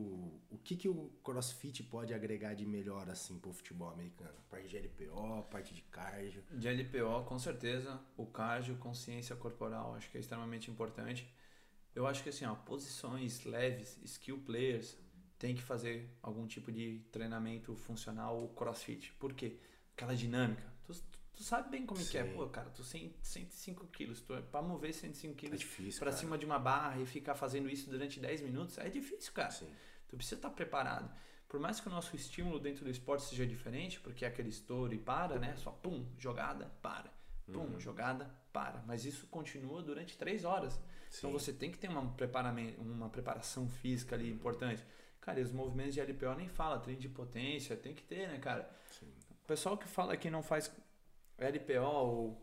o 0.50 0.58
que 0.58 0.76
que 0.76 0.88
o 0.88 1.10
CrossFit 1.22 1.82
pode 1.84 2.14
agregar 2.14 2.54
de 2.54 2.64
melhor 2.66 3.08
assim 3.10 3.38
pro 3.38 3.52
futebol 3.52 3.90
americano? 3.90 4.34
Parte 4.48 4.68
de 4.68 4.78
LPO, 4.78 5.42
parte 5.50 5.74
de 5.74 5.82
cardio. 5.82 6.42
De 6.50 6.68
LPO, 6.68 7.24
com 7.24 7.38
certeza, 7.38 8.00
o 8.16 8.26
cardio, 8.26 8.76
consciência 8.76 9.36
corporal, 9.36 9.94
acho 9.94 10.10
que 10.10 10.16
é 10.16 10.20
extremamente 10.20 10.70
importante. 10.70 11.32
Eu 11.94 12.06
acho 12.06 12.22
que 12.22 12.30
assim, 12.30 12.44
ó, 12.44 12.54
posições 12.54 13.44
leves, 13.44 14.00
skill 14.04 14.38
players, 14.38 14.96
tem 15.38 15.54
que 15.54 15.62
fazer 15.62 16.10
algum 16.22 16.46
tipo 16.46 16.72
de 16.72 17.00
treinamento 17.12 17.76
funcional 17.76 18.40
ou 18.40 18.48
crossfit. 18.48 19.12
Por 19.14 19.34
quê? 19.34 19.58
Aquela 19.92 20.16
dinâmica. 20.16 20.73
Tu, 21.36 21.42
sabe 21.42 21.68
bem 21.70 21.84
como 21.84 22.00
é 22.00 22.04
que 22.04 22.16
é. 22.16 22.24
Pô, 22.24 22.46
cara, 22.48 22.70
tu 22.70 22.82
tem 22.84 23.12
105 23.22 23.86
quilos. 23.88 24.20
Tu, 24.20 24.34
pra 24.50 24.62
mover 24.62 24.92
105 24.94 25.32
É 25.32 25.36
quilos 25.36 25.58
difícil, 25.60 25.98
pra 26.00 26.10
cara. 26.10 26.20
cima 26.20 26.38
de 26.38 26.46
uma 26.46 26.58
barra 26.58 27.00
e 27.00 27.06
ficar 27.06 27.34
fazendo 27.34 27.68
isso 27.68 27.90
durante 27.90 28.20
10 28.20 28.40
minutos, 28.42 28.78
é 28.78 28.88
difícil, 28.88 29.32
cara. 29.32 29.50
Sim. 29.50 29.68
Tu 30.08 30.16
precisa 30.16 30.36
estar 30.36 30.50
preparado. 30.50 31.10
Por 31.48 31.60
mais 31.60 31.80
que 31.80 31.88
o 31.88 31.90
nosso 31.90 32.14
estímulo 32.16 32.58
dentro 32.58 32.84
do 32.84 32.90
esporte 32.90 33.24
seja 33.24 33.46
diferente, 33.46 34.00
porque 34.00 34.24
é 34.24 34.28
aquele 34.28 34.48
estouro 34.48 34.92
e 34.94 34.98
para, 34.98 35.38
né? 35.38 35.54
Só 35.56 35.70
pum, 35.70 36.06
jogada, 36.18 36.66
para. 36.82 37.12
Pum, 37.52 37.60
Uhum. 37.60 37.80
jogada, 37.80 38.30
para. 38.52 38.82
Mas 38.86 39.04
isso 39.04 39.26
continua 39.26 39.82
durante 39.82 40.16
três 40.16 40.44
horas. 40.44 40.80
Então 41.16 41.30
Sim. 41.30 41.32
você 41.38 41.52
tem 41.52 41.70
que 41.70 41.78
ter 41.78 41.88
uma, 41.88 42.10
preparamento, 42.12 42.80
uma 42.80 43.08
preparação 43.08 43.68
física 43.68 44.16
ali 44.16 44.30
importante. 44.30 44.82
Cara, 45.20 45.40
e 45.40 45.42
os 45.42 45.52
movimentos 45.52 45.94
de 45.94 46.00
LPO 46.00 46.34
nem 46.36 46.48
fala, 46.48 46.78
treino 46.80 47.00
de 47.00 47.08
potência, 47.08 47.76
tem 47.76 47.94
que 47.94 48.02
ter, 48.02 48.28
né, 48.28 48.38
cara? 48.38 48.68
Sim. 48.90 49.06
O 49.30 49.46
pessoal 49.46 49.76
que 49.76 49.86
fala 49.86 50.16
que 50.16 50.30
não 50.30 50.42
faz 50.42 50.72
LPO 51.38 51.80
ou 51.84 52.40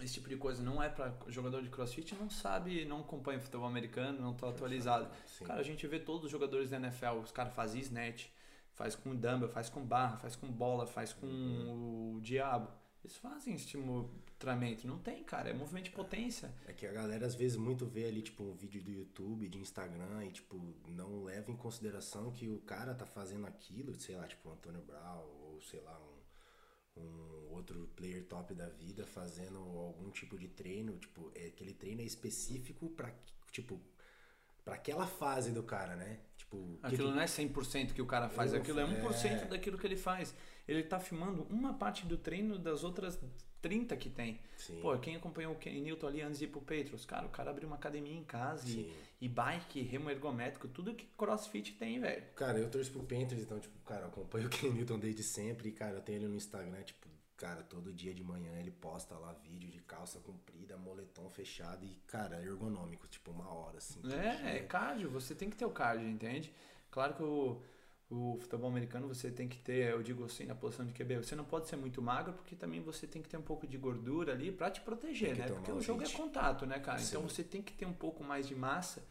esse 0.00 0.14
tipo 0.14 0.28
de 0.28 0.36
coisa 0.36 0.62
não 0.62 0.82
é 0.82 0.88
pra 0.88 1.14
jogador 1.28 1.62
de 1.62 1.70
crossfit, 1.70 2.14
não 2.16 2.28
sabe, 2.28 2.84
não 2.84 3.00
acompanha 3.00 3.38
futebol 3.40 3.66
americano, 3.68 4.20
não 4.20 4.34
tá 4.34 4.48
atualizado. 4.48 5.08
Sim. 5.26 5.44
Cara, 5.44 5.60
a 5.60 5.64
gente 5.64 5.86
vê 5.86 5.98
todos 6.00 6.24
os 6.24 6.30
jogadores 6.30 6.70
da 6.70 6.76
NFL, 6.78 7.18
os 7.22 7.30
caras 7.30 7.54
fazem 7.54 7.80
snatch, 7.80 8.26
faz 8.72 8.96
com 8.96 9.14
dumbbell, 9.14 9.48
faz 9.48 9.68
com 9.68 9.84
barra, 9.84 10.16
faz 10.16 10.34
com 10.34 10.50
bola, 10.50 10.84
faz 10.86 11.12
com 11.12 11.26
Uhum. 11.26 12.16
o 12.16 12.20
diabo. 12.20 12.68
Eles 13.04 13.16
fazem 13.18 13.54
esse 13.54 13.76
treinamento. 14.38 14.86
Não 14.88 14.98
tem, 14.98 15.22
cara, 15.22 15.50
é 15.50 15.52
movimento 15.52 15.84
de 15.84 15.90
potência. 15.90 16.52
É 16.66 16.72
que 16.72 16.86
a 16.86 16.92
galera 16.92 17.26
às 17.26 17.34
vezes 17.34 17.56
muito 17.56 17.84
vê 17.86 18.06
ali, 18.06 18.22
tipo, 18.22 18.42
um 18.42 18.54
vídeo 18.54 18.82
do 18.82 18.90
YouTube, 18.90 19.46
de 19.46 19.58
Instagram, 19.58 20.24
e, 20.24 20.30
tipo, 20.32 20.58
não 20.88 21.22
leva 21.22 21.50
em 21.52 21.56
consideração 21.56 22.32
que 22.32 22.48
o 22.48 22.58
cara 22.60 22.94
tá 22.94 23.04
fazendo 23.04 23.46
aquilo, 23.46 23.94
sei 23.94 24.16
lá, 24.16 24.26
tipo, 24.26 24.48
o 24.48 24.52
Antônio 24.52 24.80
Brown, 24.80 25.22
ou 25.42 25.60
sei 25.60 25.80
lá, 25.82 25.96
um, 26.00 26.13
um 26.96 27.48
outro 27.52 27.88
player 27.96 28.24
top 28.24 28.54
da 28.54 28.68
vida 28.68 29.06
fazendo 29.06 29.58
algum 29.58 30.10
tipo 30.10 30.38
de 30.38 30.48
treino, 30.48 30.96
tipo, 30.98 31.30
é, 31.34 31.46
aquele 31.46 31.72
treino 31.74 32.00
é 32.00 32.04
específico 32.04 32.88
pra, 32.90 33.12
tipo, 33.50 33.80
pra 34.64 34.74
aquela 34.74 35.06
fase 35.06 35.52
do 35.52 35.62
cara, 35.62 35.96
né? 35.96 36.20
Tipo, 36.36 36.78
Aquilo 36.82 37.08
que- 37.10 37.14
não 37.14 37.20
é 37.22 37.26
100% 37.26 37.92
que 37.94 38.02
o 38.02 38.06
cara 38.06 38.28
faz, 38.28 38.52
Eu- 38.52 38.60
aquilo 38.60 38.80
é 38.80 38.84
1% 38.84 39.42
é. 39.42 39.46
daquilo 39.46 39.78
que 39.78 39.86
ele 39.86 39.96
faz. 39.96 40.34
Ele 40.66 40.82
tá 40.82 40.98
filmando 41.00 41.42
uma 41.44 41.74
parte 41.74 42.06
do 42.06 42.16
treino 42.16 42.58
das 42.58 42.84
outras 42.84 43.18
30 43.64 43.96
que 43.96 44.10
tem. 44.10 44.38
Sim. 44.58 44.78
Pô, 44.82 44.98
quem 44.98 45.16
acompanhou 45.16 45.54
o 45.54 45.56
Ken 45.56 45.80
Newton 45.80 46.06
ali 46.06 46.20
antes 46.20 46.38
de 46.38 46.44
ir 46.44 46.48
pro 46.48 46.60
Patriots? 46.60 47.06
Cara, 47.06 47.24
o 47.24 47.30
cara 47.30 47.50
abriu 47.50 47.66
uma 47.66 47.76
academia 47.76 48.14
em 48.14 48.22
casa 48.22 48.68
e, 48.68 48.94
e 49.22 49.26
bike, 49.26 49.80
remo 49.80 50.10
ergométrico, 50.10 50.68
tudo 50.68 50.94
que 50.94 51.06
crossfit 51.16 51.72
tem, 51.72 51.98
velho. 51.98 52.22
Cara, 52.36 52.58
eu 52.58 52.70
torço 52.70 52.92
pro 52.92 53.02
Panthers, 53.02 53.40
então, 53.40 53.58
tipo, 53.58 53.78
cara, 53.80 54.02
eu 54.02 54.08
acompanho 54.08 54.48
o 54.48 54.50
Ken 54.50 54.68
Newton 54.68 54.98
desde 54.98 55.22
sempre. 55.22 55.70
E, 55.70 55.72
cara, 55.72 55.96
eu 55.96 56.02
tenho 56.02 56.18
ele 56.18 56.28
no 56.28 56.34
Instagram, 56.34 56.82
tipo, 56.82 57.08
cara, 57.38 57.62
todo 57.62 57.90
dia 57.90 58.12
de 58.12 58.22
manhã 58.22 58.52
ele 58.60 58.70
posta 58.70 59.14
lá 59.16 59.32
vídeo 59.32 59.70
de 59.70 59.80
calça 59.80 60.20
comprida, 60.20 60.76
moletom 60.76 61.30
fechado 61.30 61.86
e, 61.86 61.94
cara, 62.06 62.42
ergonômico, 62.42 63.08
tipo, 63.08 63.30
uma 63.30 63.50
hora, 63.50 63.78
assim. 63.78 63.98
É, 64.12 64.58
é 64.58 64.62
cardio, 64.64 65.08
você 65.08 65.34
tem 65.34 65.48
que 65.48 65.56
ter 65.56 65.64
o 65.64 65.70
cardio, 65.70 66.06
entende? 66.06 66.52
Claro 66.90 67.14
que 67.14 67.22
o, 67.22 67.62
o 68.14 68.38
futebol 68.40 68.70
americano 68.70 69.08
você 69.08 69.30
tem 69.30 69.48
que 69.48 69.58
ter, 69.58 69.90
eu 69.90 70.02
digo 70.02 70.24
assim, 70.24 70.46
na 70.46 70.54
posição 70.54 70.86
de 70.86 70.92
QB, 70.92 71.18
você 71.18 71.34
não 71.34 71.44
pode 71.44 71.68
ser 71.68 71.76
muito 71.76 72.00
magro 72.00 72.32
porque 72.32 72.54
também 72.54 72.80
você 72.80 73.06
tem 73.06 73.20
que 73.20 73.28
ter 73.28 73.36
um 73.36 73.42
pouco 73.42 73.66
de 73.66 73.76
gordura 73.76 74.32
ali 74.32 74.52
pra 74.52 74.70
te 74.70 74.80
proteger, 74.80 75.36
né? 75.36 75.48
Porque 75.48 75.72
o 75.72 75.80
jogo 75.80 76.02
é 76.02 76.06
hit. 76.06 76.16
contato, 76.16 76.64
né, 76.64 76.78
cara? 76.78 77.00
Então 77.02 77.22
Sim. 77.22 77.28
você 77.28 77.42
tem 77.42 77.60
que 77.60 77.72
ter 77.72 77.86
um 77.86 77.92
pouco 77.92 78.22
mais 78.22 78.46
de 78.46 78.54
massa 78.54 79.04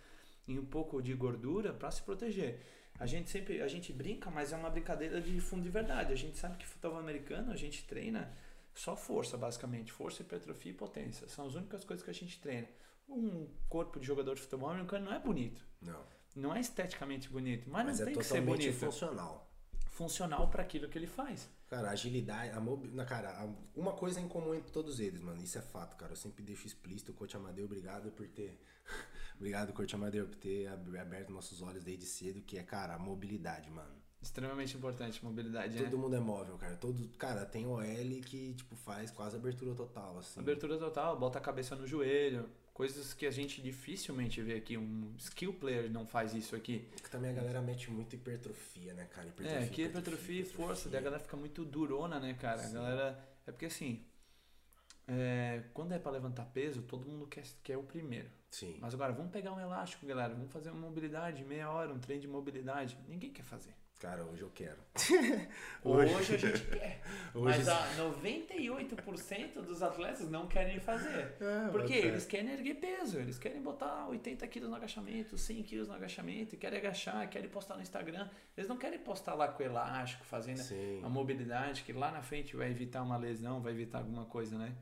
e 0.48 0.58
um 0.58 0.66
pouco 0.66 1.02
de 1.02 1.14
gordura 1.14 1.74
pra 1.74 1.92
se 1.92 2.02
proteger. 2.02 2.60
A 3.00 3.06
gente 3.06 3.30
sempre, 3.30 3.62
a 3.62 3.68
gente 3.68 3.92
brinca, 3.92 4.30
mas 4.30 4.54
é 4.54 4.56
uma 4.56 4.70
brincadeira 4.70 5.20
de 5.20 5.40
fundo 5.42 5.64
de 5.64 5.70
verdade. 5.70 6.14
A 6.14 6.16
gente 6.16 6.38
sabe 6.38 6.58
que 6.58 6.66
futebol 6.66 6.98
americano 6.98 7.52
a 7.52 7.56
gente 7.58 7.86
treina 7.86 8.32
só 8.74 8.96
força, 8.96 9.38
basicamente. 9.38 9.92
Força, 9.92 10.22
hipertrofia 10.22 10.72
e 10.72 10.76
potência. 10.76 11.28
São 11.28 11.46
as 11.46 11.56
únicas 11.56 11.84
coisas 11.84 12.04
que 12.04 12.12
a 12.12 12.14
gente 12.14 12.40
treina. 12.40 12.68
Um 13.10 13.48
corpo 13.68 14.00
de 14.00 14.06
jogador 14.06 14.36
de 14.36 14.42
futebol 14.42 14.70
americano 14.70 15.06
não 15.06 15.14
é 15.14 15.20
bonito. 15.20 15.66
Não, 15.82 16.02
Não 16.36 16.54
é 16.56 16.60
esteticamente 16.60 17.30
bonito, 17.30 17.70
mas, 17.70 17.86
mas 17.86 18.00
não 18.00 18.04
é 18.08 18.10
tem 18.12 18.18
que 18.18 18.24
ser 18.24 18.42
bonito. 18.42 18.74
funcional. 18.74 19.50
Funcional 19.92 20.48
para 20.50 20.64
aquilo 20.64 20.90
que 20.90 20.98
ele 20.98 21.06
faz. 21.06 21.48
Cara, 21.68 21.90
a 21.90 21.92
agilidade, 21.92 22.50
a 22.56 22.60
mobi... 22.60 22.88
na 22.90 23.06
cara, 23.06 23.48
uma 23.76 23.94
coisa 23.94 24.20
é 24.20 24.24
em 24.24 24.28
comum 24.28 24.54
entre 24.56 24.72
todos 24.72 25.00
eles, 25.00 25.22
mano. 25.22 25.42
Isso 25.44 25.58
é 25.58 25.62
fato, 25.62 25.96
cara. 25.96 26.12
Eu 26.14 26.16
sempre 26.16 26.44
deixo 26.44 26.66
explícito, 26.66 27.14
Coach 27.14 27.36
Amadeu, 27.38 27.66
obrigado 27.66 28.12
por 28.12 28.28
ter. 28.28 28.60
obrigado, 29.38 29.72
Coach 29.74 29.94
Amadeu, 29.94 30.26
por 30.28 30.36
ter 30.36 30.68
ab- 30.68 30.98
aberto 30.98 31.32
nossos 31.32 31.62
olhos 31.62 31.84
desde 31.84 32.06
cedo, 32.06 32.42
que 32.42 32.58
é, 32.58 32.64
cara, 32.64 32.96
a 32.96 33.00
mobilidade, 33.00 33.70
mano. 33.70 34.02
Extremamente 34.20 34.76
importante, 34.78 35.24
mobilidade, 35.24 35.76
né? 35.76 35.84
Todo 35.84 35.98
mundo 35.98 36.16
é 36.16 36.20
móvel, 36.20 36.58
cara. 36.58 36.76
Todo, 36.78 37.08
cara, 37.18 37.46
tem 37.46 37.68
OL 37.68 37.84
que, 38.26 38.54
tipo, 38.54 38.76
faz 38.78 39.12
quase 39.12 39.36
abertura 39.36 39.76
total, 39.76 40.18
assim. 40.18 40.40
Abertura 40.40 40.78
total, 40.78 41.20
bota 41.20 41.38
a 41.38 41.42
cabeça 41.42 41.76
no 41.76 41.86
joelho. 41.86 42.50
Coisas 42.74 43.14
que 43.14 43.28
a 43.28 43.32
gente 43.32 43.62
dificilmente 43.62 44.42
vê 44.42 44.56
aqui. 44.56 44.78
Um 44.78 45.14
skill 45.20 45.54
player 45.54 45.92
não 45.92 46.08
faz 46.08 46.34
isso 46.34 46.56
aqui. 46.56 46.90
Que 47.04 47.10
também 47.10 47.30
a 47.30 47.34
galera 47.34 47.62
mete 47.62 47.92
muito 47.92 48.16
hipertrofia, 48.16 48.94
né, 48.96 49.06
cara? 49.06 49.28
Hipertrofia, 49.28 49.60
é, 49.60 49.64
aqui 49.66 49.84
é 49.84 49.86
hipertrofia 49.86 50.42
e 50.42 50.46
força. 50.46 50.90
Daí 50.90 51.00
a 51.00 51.04
galera 51.04 51.22
fica 51.22 51.38
muito 51.38 51.64
durona, 51.64 52.20
né, 52.20 52.34
cara? 52.34 52.62
A 52.62 52.66
Sim. 52.66 52.74
galera. 52.74 53.30
É 53.46 53.52
porque 53.52 53.66
assim. 53.68 54.04
é, 55.08 55.64
quando 55.74 55.92
é 55.94 56.00
pra 56.00 56.12
levantar 56.12 56.46
peso, 56.46 56.82
todo 56.82 57.08
mundo 57.08 57.28
quer, 57.28 57.44
quer 57.64 57.78
o 57.78 57.84
primeiro. 57.84 58.30
Sim. 58.50 58.78
Mas 58.82 58.94
agora, 58.94 59.14
vamos 59.14 59.32
pegar 59.32 59.52
um 59.54 59.60
elástico, 59.60 60.06
galera. 60.06 60.34
Vamos 60.34 60.52
fazer 60.52 60.72
uma 60.72 60.82
mobilidade, 60.82 61.44
meia 61.44 61.70
hora, 61.70 61.94
um 61.94 62.00
treino 62.00 62.22
de 62.22 62.28
mobilidade. 62.28 62.98
Ninguém 63.08 63.32
quer 63.32 63.44
fazer. 63.44 63.74
Cara, 64.04 64.22
hoje 64.26 64.42
eu 64.42 64.52
quero. 64.54 64.78
Hoje, 65.82 66.14
a 66.14 66.38
gente 66.38 66.66
quer. 66.66 67.02
Hoje- 67.34 67.58
Mas 67.60 67.68
a 67.70 67.88
98% 67.96 69.62
dos 69.62 69.82
atletas 69.82 70.30
não 70.30 70.46
querem 70.46 70.78
fazer. 70.82 71.38
É, 71.40 71.70
Porque 71.72 71.94
eles 71.94 72.26
querem 72.26 72.52
erguer 72.52 72.76
peso, 72.82 73.18
eles 73.18 73.40
querem 73.40 73.62
botar 73.62 74.10
80 74.10 74.46
quilos 74.50 74.70
no 74.70 74.76
agachamento, 74.76 75.38
100 75.38 75.64
quilos 75.64 75.88
no 75.88 75.94
agachamento, 75.94 76.58
querem 76.58 76.80
agachar, 76.80 77.30
querem 77.30 77.50
postar 77.50 77.76
no 77.78 77.82
Instagram. 77.82 78.28
Eles 78.58 78.68
não 78.68 78.76
querem 78.76 79.00
postar 79.00 79.36
lá 79.36 79.48
com 79.48 79.64
elástico, 79.64 80.26
fazendo 80.26 80.58
Sim. 80.58 81.00
a 81.02 81.08
mobilidade, 81.08 81.84
que 81.84 81.94
lá 81.94 82.12
na 82.12 82.22
frente 82.22 82.58
vai 82.58 82.70
evitar 82.72 83.04
uma 83.04 83.16
lesão, 83.16 83.62
vai 83.62 83.72
evitar 83.72 84.00
alguma 84.00 84.26
coisa, 84.26 84.58
né? 84.58 84.76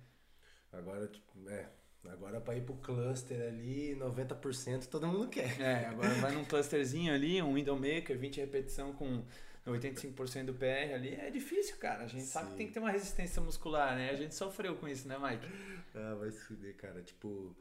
Agora, 0.74 1.06
tipo, 1.06 1.48
é. 1.48 1.70
Agora 2.10 2.42
pra 2.42 2.56
ir 2.56 2.62
pro 2.64 2.76
cluster 2.76 3.40
ali, 3.48 3.96
90% 3.96 4.88
todo 4.88 5.08
mundo 5.08 5.28
quer. 5.28 5.60
É, 5.62 5.86
agora 5.86 6.10
vai 6.16 6.32
num 6.34 6.44
clusterzinho 6.46 7.14
ali, 7.14 7.42
um 7.42 7.54
window 7.54 7.76
maker, 7.76 8.18
20 8.18 8.40
repetição 8.40 8.92
com 8.94 9.24
85% 9.68 10.46
do 10.46 10.54
PR 10.54 10.94
ali, 10.96 11.14
é 11.14 11.30
difícil, 11.30 11.78
cara. 11.78 12.04
A 12.04 12.08
gente 12.08 12.26
sabe 12.26 12.48
que 12.48 12.52
Sim. 12.52 12.58
tem 12.58 12.68
que 12.68 12.74
ter 12.74 12.80
uma 12.80 12.92
resistência 12.92 13.42
muscular, 13.42 13.96
né? 13.96 14.10
A 14.10 14.16
gente 14.16 14.34
sofreu 14.34 14.76
com 14.76 14.88
isso, 14.88 15.08
né, 15.08 15.18
Mike? 15.20 15.46
Ah, 15.94 16.16
vai 16.16 16.32
se 16.32 16.40
fuder, 16.40 16.76
cara. 16.76 17.02
Tipo, 17.04 17.56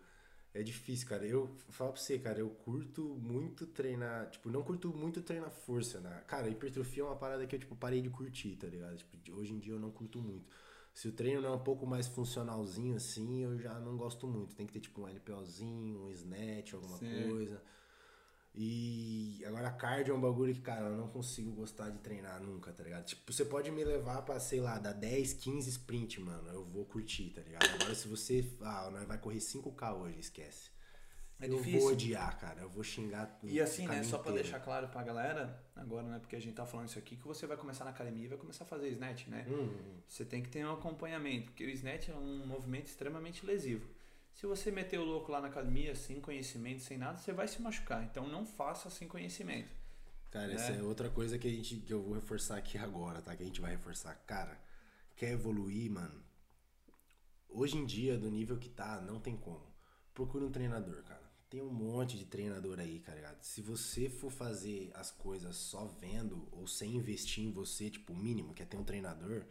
é 0.54 0.62
difícil, 0.62 1.06
cara. 1.06 1.26
Eu 1.26 1.54
falo 1.68 1.92
pra 1.92 2.00
você, 2.00 2.18
cara, 2.18 2.38
eu 2.38 2.48
curto 2.48 3.02
muito 3.20 3.66
treinar. 3.66 4.30
Tipo, 4.30 4.48
não 4.48 4.62
curto 4.62 4.88
muito 4.88 5.20
treinar 5.20 5.50
força, 5.50 6.00
né? 6.00 6.22
Cara, 6.26 6.48
hipertrofia 6.48 7.02
é 7.02 7.06
uma 7.06 7.16
parada 7.16 7.46
que 7.46 7.54
eu, 7.54 7.60
tipo, 7.60 7.76
parei 7.76 8.00
de 8.00 8.08
curtir, 8.08 8.56
tá 8.56 8.66
ligado? 8.66 8.96
Tipo, 8.96 9.18
hoje 9.34 9.52
em 9.52 9.58
dia 9.58 9.74
eu 9.74 9.78
não 9.78 9.90
curto 9.90 10.18
muito. 10.18 10.48
Se 10.92 11.08
o 11.08 11.12
treino 11.12 11.40
não 11.40 11.50
é 11.50 11.56
um 11.56 11.62
pouco 11.62 11.86
mais 11.86 12.06
funcionalzinho 12.08 12.96
assim, 12.96 13.42
eu 13.42 13.58
já 13.58 13.78
não 13.78 13.96
gosto 13.96 14.26
muito. 14.26 14.54
Tem 14.54 14.66
que 14.66 14.72
ter, 14.72 14.80
tipo, 14.80 15.02
um 15.02 15.08
LPOzinho, 15.08 16.04
um 16.04 16.10
snatch, 16.10 16.74
alguma 16.74 16.98
Sim. 16.98 17.28
coisa. 17.28 17.62
E 18.54 19.42
agora 19.46 19.70
cardio 19.70 20.12
é 20.12 20.16
um 20.16 20.20
bagulho 20.20 20.52
que, 20.52 20.60
cara, 20.60 20.86
eu 20.86 20.96
não 20.96 21.08
consigo 21.08 21.52
gostar 21.52 21.88
de 21.90 21.98
treinar 21.98 22.42
nunca, 22.42 22.72
tá 22.72 22.82
ligado? 22.82 23.04
Tipo, 23.04 23.32
você 23.32 23.44
pode 23.44 23.70
me 23.70 23.84
levar 23.84 24.22
pra, 24.22 24.40
sei 24.40 24.60
lá, 24.60 24.78
dar 24.78 24.92
10, 24.92 25.34
15 25.34 25.70
sprint, 25.70 26.20
mano, 26.20 26.48
eu 26.50 26.64
vou 26.64 26.84
curtir, 26.84 27.30
tá 27.30 27.42
ligado? 27.42 27.64
Agora 27.74 27.94
se 27.94 28.08
você, 28.08 28.44
ah, 28.60 28.90
nós 28.90 29.06
vai 29.06 29.18
correr 29.18 29.38
5k 29.38 29.94
hoje, 29.94 30.18
esquece. 30.18 30.68
É 31.40 31.46
eu 31.46 31.56
difícil. 31.56 31.80
vou 31.80 31.92
odiar, 31.92 32.38
cara, 32.38 32.60
eu 32.60 32.68
vou 32.68 32.84
xingar 32.84 33.38
E 33.42 33.60
assim, 33.60 33.86
né, 33.86 34.02
só 34.02 34.18
pra 34.18 34.30
inteiro. 34.30 34.42
deixar 34.42 34.60
claro 34.60 34.88
pra 34.88 35.02
galera, 35.02 35.64
agora, 35.74 36.06
né, 36.06 36.18
porque 36.18 36.36
a 36.36 36.40
gente 36.40 36.54
tá 36.54 36.66
falando 36.66 36.88
isso 36.88 36.98
aqui, 36.98 37.16
que 37.16 37.26
você 37.26 37.46
vai 37.46 37.56
começar 37.56 37.84
na 37.84 37.90
academia 37.90 38.24
e 38.26 38.28
vai 38.28 38.38
começar 38.38 38.64
a 38.64 38.66
fazer 38.66 38.88
snatch, 38.90 39.26
né? 39.28 39.46
Hum, 39.48 40.00
Você 40.06 40.24
tem 40.24 40.42
que 40.42 40.50
ter 40.50 40.64
um 40.66 40.72
acompanhamento, 40.72 41.46
porque 41.46 41.64
o 41.64 41.70
snatch 41.70 42.10
é 42.10 42.14
um 42.14 42.46
movimento 42.46 42.86
extremamente 42.86 43.44
lesivo. 43.46 43.88
Se 44.34 44.46
você 44.46 44.70
meter 44.70 44.98
o 45.00 45.04
louco 45.04 45.32
lá 45.32 45.40
na 45.40 45.48
academia 45.48 45.94
sem 45.94 46.20
conhecimento, 46.20 46.82
sem 46.82 46.96
nada, 46.98 47.18
você 47.18 47.32
vai 47.32 47.48
se 47.48 47.60
machucar. 47.60 48.04
Então 48.04 48.28
não 48.28 48.44
faça 48.46 48.88
sem 48.90 49.08
conhecimento. 49.08 49.68
Cara, 50.30 50.52
essa 50.52 50.70
né? 50.72 50.78
é 50.78 50.82
outra 50.82 51.10
coisa 51.10 51.38
que 51.38 51.48
a 51.48 51.50
gente 51.50 51.76
que 51.76 51.92
eu 51.92 52.00
vou 52.02 52.14
reforçar 52.14 52.56
aqui 52.56 52.78
agora, 52.78 53.20
tá? 53.20 53.34
Que 53.36 53.42
a 53.42 53.46
gente 53.46 53.60
vai 53.60 53.72
reforçar. 53.72 54.14
Cara, 54.26 54.56
quer 55.16 55.32
evoluir, 55.32 55.90
mano? 55.90 56.22
Hoje 57.48 57.76
em 57.76 57.84
dia, 57.84 58.16
do 58.16 58.30
nível 58.30 58.56
que 58.56 58.68
tá, 58.68 59.00
não 59.00 59.18
tem 59.20 59.36
como. 59.36 59.66
Procura 60.14 60.44
um 60.44 60.50
treinador, 60.52 61.02
cara. 61.02 61.19
Tem 61.50 61.60
um 61.60 61.72
monte 61.72 62.16
de 62.16 62.24
treinador 62.24 62.78
aí, 62.78 63.00
cara. 63.00 63.18
ligado? 63.18 63.42
Se 63.42 63.60
você 63.60 64.08
for 64.08 64.30
fazer 64.30 64.92
as 64.94 65.10
coisas 65.10 65.56
só 65.56 65.84
vendo 66.00 66.48
ou 66.52 66.68
sem 66.68 66.94
investir 66.94 67.44
em 67.44 67.50
você, 67.50 67.90
tipo, 67.90 68.12
o 68.12 68.16
mínimo, 68.16 68.54
que 68.54 68.62
é 68.62 68.64
ter 68.66 68.76
um 68.76 68.84
treinador, 68.84 69.44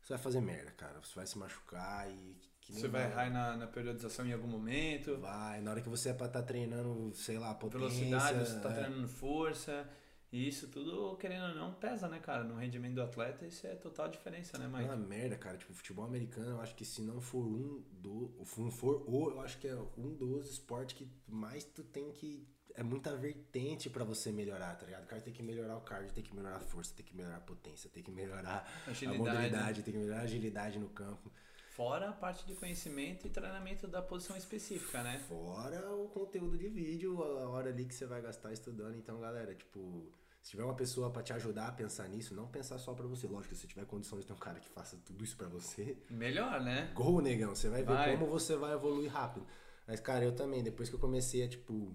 você 0.00 0.14
vai 0.14 0.18
fazer 0.18 0.40
merda, 0.40 0.70
cara. 0.70 1.00
Você 1.02 1.14
vai 1.16 1.26
se 1.26 1.36
machucar 1.36 2.08
e. 2.08 2.36
Você 2.70 2.86
vai 2.86 3.10
errar 3.10 3.28
na, 3.28 3.56
na 3.56 3.66
periodização 3.66 4.24
em 4.24 4.32
algum 4.32 4.46
momento. 4.46 5.18
Vai, 5.18 5.60
na 5.60 5.72
hora 5.72 5.80
que 5.80 5.88
você 5.88 6.10
é 6.10 6.14
pra 6.14 6.28
estar 6.28 6.42
treinando, 6.42 7.12
sei 7.12 7.36
lá, 7.38 7.52
potência. 7.54 7.88
velocidade, 7.88 8.38
você 8.38 8.60
tá 8.60 8.70
é. 8.70 8.74
treinando 8.74 9.08
força. 9.08 9.88
E 10.32 10.48
isso 10.48 10.66
tudo, 10.68 11.14
querendo 11.18 11.48
ou 11.50 11.54
não, 11.54 11.74
pesa, 11.74 12.08
né, 12.08 12.18
cara? 12.18 12.42
No 12.42 12.54
rendimento 12.54 12.94
do 12.94 13.02
atleta, 13.02 13.44
isso 13.46 13.66
é 13.66 13.74
total 13.74 14.08
diferença, 14.08 14.56
né, 14.58 14.64
É 14.64 14.68
Mike? 14.68 14.84
uma 14.84 14.96
merda, 14.96 15.36
cara. 15.36 15.58
Tipo, 15.58 15.74
futebol 15.74 16.06
americano, 16.06 16.52
eu 16.52 16.60
acho 16.62 16.74
que 16.74 16.86
se 16.86 17.02
não 17.02 17.20
for 17.20 17.44
um 17.44 17.82
do. 17.92 18.32
Se 18.46 18.58
não 18.60 18.70
for 18.70 19.04
o, 19.06 19.30
eu 19.30 19.40
acho 19.42 19.58
que 19.58 19.68
é 19.68 19.76
um 19.98 20.14
dos 20.14 20.50
esportes 20.50 20.96
que 20.96 21.06
mais 21.28 21.64
tu 21.64 21.84
tem 21.84 22.10
que. 22.12 22.48
É 22.74 22.82
muita 22.82 23.14
vertente 23.14 23.90
pra 23.90 24.02
você 24.02 24.32
melhorar, 24.32 24.74
tá 24.76 24.86
ligado? 24.86 25.04
O 25.04 25.06
cara 25.06 25.20
tem 25.20 25.34
que 25.34 25.42
melhorar 25.42 25.76
o 25.76 25.82
cardio, 25.82 26.14
tem 26.14 26.24
que 26.24 26.34
melhorar 26.34 26.56
a 26.56 26.60
força, 26.60 26.94
tem 26.96 27.04
que 27.04 27.14
melhorar 27.14 27.36
a 27.36 27.40
potência, 27.40 27.90
tem 27.90 28.02
que 28.02 28.10
melhorar 28.10 28.66
Agilidade. 28.86 29.14
a 29.28 29.32
mobilidade, 29.34 29.82
tem 29.82 29.92
que 29.92 30.00
melhorar 30.00 30.20
a 30.20 30.24
agilidade 30.24 30.78
no 30.78 30.88
campo. 30.88 31.30
Fora 31.76 32.08
a 32.08 32.12
parte 32.12 32.46
de 32.46 32.54
conhecimento 32.54 33.26
e 33.26 33.30
treinamento 33.30 33.86
da 33.86 34.00
posição 34.00 34.34
específica, 34.34 35.02
né? 35.02 35.18
Fora 35.28 35.90
o 35.94 36.08
conteúdo 36.08 36.56
de 36.56 36.68
vídeo, 36.68 37.22
a 37.22 37.50
hora 37.50 37.68
ali 37.68 37.84
que 37.84 37.94
você 37.94 38.06
vai 38.06 38.22
gastar 38.22 38.52
estudando. 38.54 38.96
Então, 38.96 39.20
galera, 39.20 39.54
tipo, 39.54 40.10
se 40.42 40.50
tiver 40.50 40.64
uma 40.64 40.74
pessoa 40.74 41.08
para 41.08 41.22
te 41.22 41.32
ajudar 41.32 41.68
a 41.68 41.72
pensar 41.72 42.08
nisso, 42.08 42.34
não 42.34 42.48
pensar 42.48 42.76
só 42.78 42.92
para 42.92 43.06
você. 43.06 43.28
Lógico, 43.28 43.54
se 43.54 43.66
tiver 43.66 43.86
condições 43.86 44.22
de 44.22 44.26
ter 44.26 44.32
um 44.32 44.38
cara 44.38 44.58
que 44.58 44.68
faça 44.68 44.96
tudo 45.04 45.22
isso 45.22 45.36
para 45.36 45.48
você, 45.48 45.96
melhor, 46.10 46.60
né? 46.60 46.90
Gol, 46.94 47.22
negão, 47.22 47.54
você 47.54 47.68
vai 47.68 47.82
ver 47.82 47.94
vai. 47.94 48.10
como 48.12 48.28
você 48.28 48.56
vai 48.56 48.72
evoluir 48.72 49.10
rápido. 49.10 49.46
Mas, 49.86 50.00
cara, 50.00 50.24
eu 50.24 50.34
também, 50.34 50.62
depois 50.62 50.88
que 50.88 50.96
eu 50.96 50.98
comecei 50.98 51.44
a, 51.44 51.48
tipo, 51.48 51.94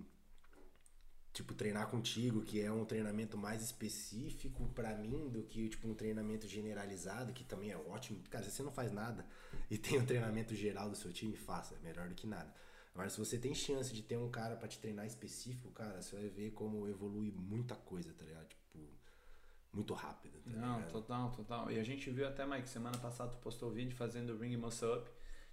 tipo, 1.34 1.54
treinar 1.54 1.88
contigo, 1.90 2.42
que 2.42 2.62
é 2.62 2.72
um 2.72 2.86
treinamento 2.86 3.38
mais 3.38 3.62
específico 3.62 4.70
para 4.74 4.96
mim 4.96 5.30
do 5.30 5.44
que, 5.44 5.68
tipo, 5.68 5.88
um 5.88 5.94
treinamento 5.94 6.48
generalizado, 6.48 7.34
que 7.34 7.44
também 7.44 7.72
é 7.72 7.78
ótimo. 7.78 8.24
Cara, 8.30 8.46
se 8.46 8.52
você 8.52 8.64
não 8.64 8.72
faz 8.72 8.94
nada 8.94 9.26
e 9.70 9.78
tem 9.78 10.00
um 10.00 10.06
treinamento 10.06 10.56
geral 10.56 10.90
do 10.90 10.96
seu 10.96 11.12
time, 11.12 11.36
faça, 11.36 11.76
é 11.76 11.80
melhor 11.80 12.08
do 12.08 12.16
que 12.16 12.26
nada. 12.26 12.54
Agora, 12.98 13.12
se 13.12 13.20
você 13.20 13.38
tem 13.38 13.54
chance 13.54 13.94
de 13.94 14.02
ter 14.02 14.18
um 14.18 14.28
cara 14.28 14.56
para 14.56 14.68
te 14.68 14.80
treinar 14.80 15.06
específico, 15.06 15.70
cara, 15.70 16.02
você 16.02 16.16
vai 16.16 16.30
ver 16.30 16.50
como 16.50 16.88
evolui 16.88 17.30
muita 17.30 17.76
coisa, 17.76 18.12
tá 18.12 18.26
ligado? 18.26 18.48
Tipo, 18.48 18.80
muito 19.72 19.94
rápido. 19.94 20.40
Tá 20.40 20.50
não, 20.50 20.78
ligado? 20.78 20.92
total, 20.92 21.32
total. 21.32 21.72
E 21.72 21.78
a 21.78 21.84
gente 21.84 22.10
viu 22.10 22.28
até, 22.28 22.44
Mike, 22.44 22.68
semana 22.68 22.98
passada 22.98 23.30
tu 23.30 23.38
postou 23.38 23.70
o 23.70 23.72
vídeo 23.72 23.96
fazendo 23.96 24.34
o 24.34 24.40
Ring 24.40 24.58
Muscle 24.58 24.92
Up, 24.98 25.12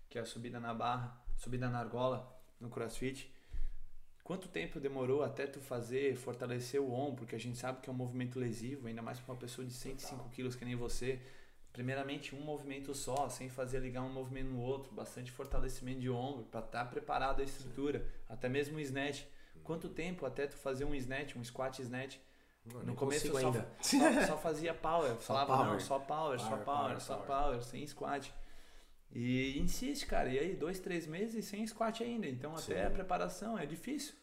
que 0.09 0.17
é 0.17 0.23
a 0.23 0.25
subida 0.25 0.59
na 0.59 0.73
barra, 0.73 1.23
subida 1.37 1.69
na 1.69 1.81
argola 1.81 2.35
no 2.59 2.71
CrossFit. 2.71 3.31
Quanto 4.23 4.49
tempo 4.49 4.81
demorou 4.81 5.23
até 5.23 5.47
tu 5.47 5.61
fazer, 5.61 6.17
fortalecer 6.17 6.81
o 6.81 6.91
ombro? 6.91 7.17
Porque 7.17 7.37
a 7.37 7.39
gente 7.39 7.59
sabe 7.59 7.83
que 7.83 7.91
é 7.91 7.93
um 7.93 7.97
movimento 7.97 8.39
lesivo, 8.39 8.89
ainda 8.89 9.03
mais 9.03 9.21
para 9.21 9.35
uma 9.35 9.39
pessoa 9.39 9.67
de 9.67 9.75
105 9.75 10.31
quilos 10.31 10.57
que 10.57 10.65
nem 10.65 10.77
você. 10.77 11.21
Primeiramente, 11.75 12.37
um 12.37 12.41
movimento 12.41 12.95
só, 12.95 13.29
sem 13.29 13.49
fazer 13.49 13.81
ligar 13.81 14.03
um 14.03 14.09
movimento 14.09 14.47
no 14.47 14.61
outro, 14.61 14.95
bastante 14.95 15.33
fortalecimento 15.33 15.99
de 15.99 16.09
ombro 16.09 16.45
para 16.45 16.61
estar 16.61 16.85
tá 16.85 16.91
preparado 16.91 17.41
a 17.41 17.45
estrutura, 17.45 17.99
Sim. 17.99 18.05
até 18.29 18.49
mesmo 18.49 18.77
o 18.77 18.81
snatch. 18.81 19.25
Quanto 19.65 19.89
tempo 19.89 20.25
até 20.25 20.47
tu 20.47 20.57
fazer 20.57 20.85
um 20.85 20.95
snatch, 20.95 21.35
um 21.35 21.43
squat 21.43 21.81
snatch? 21.81 22.17
no 22.85 22.95
começo 22.95 23.27
eu 23.29 23.35
só, 23.35 23.53
só, 23.53 24.27
só, 24.27 24.39
fazia 24.39 24.73
power, 24.73 25.17
falava 25.17 25.53
power. 25.53 25.73
não, 25.73 25.81
só 25.81 25.99
power, 25.99 26.39
power 26.39 26.39
só 26.39 26.57
power, 26.57 26.65
power 26.65 27.01
só 27.01 27.17
power, 27.17 27.63
sem 27.63 27.87
squat. 27.87 28.33
E 29.13 29.59
insiste, 29.59 30.07
cara. 30.07 30.29
E 30.29 30.39
aí, 30.39 30.55
dois, 30.55 30.79
três 30.79 31.07
meses 31.09 31.45
sem 31.45 31.67
squat 31.67 32.03
ainda. 32.03 32.27
Então, 32.27 32.57
Sim. 32.57 32.73
até 32.73 32.87
a 32.87 32.91
preparação 32.91 33.59
é 33.59 33.67
difícil. 33.67 34.15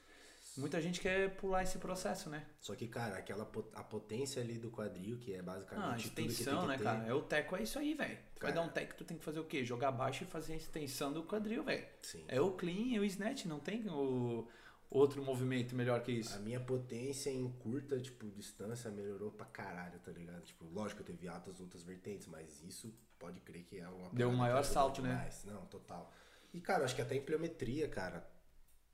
Muita 0.58 0.82
gente 0.82 1.00
quer 1.00 1.36
pular 1.38 1.64
esse 1.64 1.78
processo, 1.78 2.30
né? 2.30 2.46
Só 2.60 2.76
que, 2.76 2.88
cara, 2.88 3.18
aquela 3.18 3.50
a 3.74 3.84
potência 3.84 4.42
ali 4.42 4.58
do 4.58 4.70
quadril, 4.70 5.18
que 5.18 5.34
é 5.34 5.42
basicamente. 5.42 5.94
Ah, 5.94 5.98
extensão, 5.98 6.68
né, 6.68 6.78
ter. 6.78 6.84
cara? 6.84 7.06
É 7.06 7.14
o 7.14 7.22
teco, 7.22 7.56
é 7.56 7.64
isso 7.64 7.80
aí, 7.80 7.94
velho. 7.94 8.18
Vai 8.40 8.52
dar 8.52 8.62
um 8.62 8.70
teco, 8.70 8.96
tu 8.96 9.06
tem 9.06 9.18
que 9.18 9.24
fazer 9.24 9.40
o 9.40 9.46
quê? 9.46 9.64
Jogar 9.64 9.92
baixo 9.92 10.24
e 10.24 10.28
fazer 10.28 10.54
a 10.54 10.58
extensão 10.58 11.14
do 11.14 11.24
quadril, 11.24 11.64
velho. 11.64 11.86
É 12.28 12.42
o 12.42 12.52
clean 12.52 12.96
e 12.96 13.00
o 13.00 13.06
snatch, 13.06 13.46
não 13.46 13.60
tem 13.60 13.88
o 13.88 14.46
outro 14.90 15.24
movimento 15.24 15.74
melhor 15.74 16.02
que 16.04 16.12
isso. 16.12 16.36
A 16.36 16.40
minha 16.40 16.60
potência 16.60 17.30
em 17.30 17.50
curta, 17.50 17.98
tipo, 18.00 18.30
distância 18.30 18.92
melhorou 18.92 19.32
pra 19.32 19.46
caralho, 19.46 19.98
tá 20.00 20.12
ligado? 20.12 20.42
Tipo, 20.42 20.66
lógico, 20.66 21.02
teve 21.02 21.30
altas 21.30 21.62
outras 21.62 21.84
vertentes, 21.84 22.28
mas 22.28 22.62
isso 22.62 22.94
pode 23.18 23.40
crer 23.40 23.64
que 23.64 23.80
é 23.80 23.88
uma 23.88 24.10
Deu 24.10 24.28
um 24.28 24.36
maior 24.36 24.64
salto, 24.64 25.02
né? 25.02 25.30
Não, 25.46 25.66
total. 25.68 26.12
E, 26.54 26.60
cara, 26.60 26.84
acho 26.84 26.94
que 26.94 27.02
até 27.02 27.16
a 27.16 27.18
impleometria, 27.18 27.88
cara, 27.88 28.28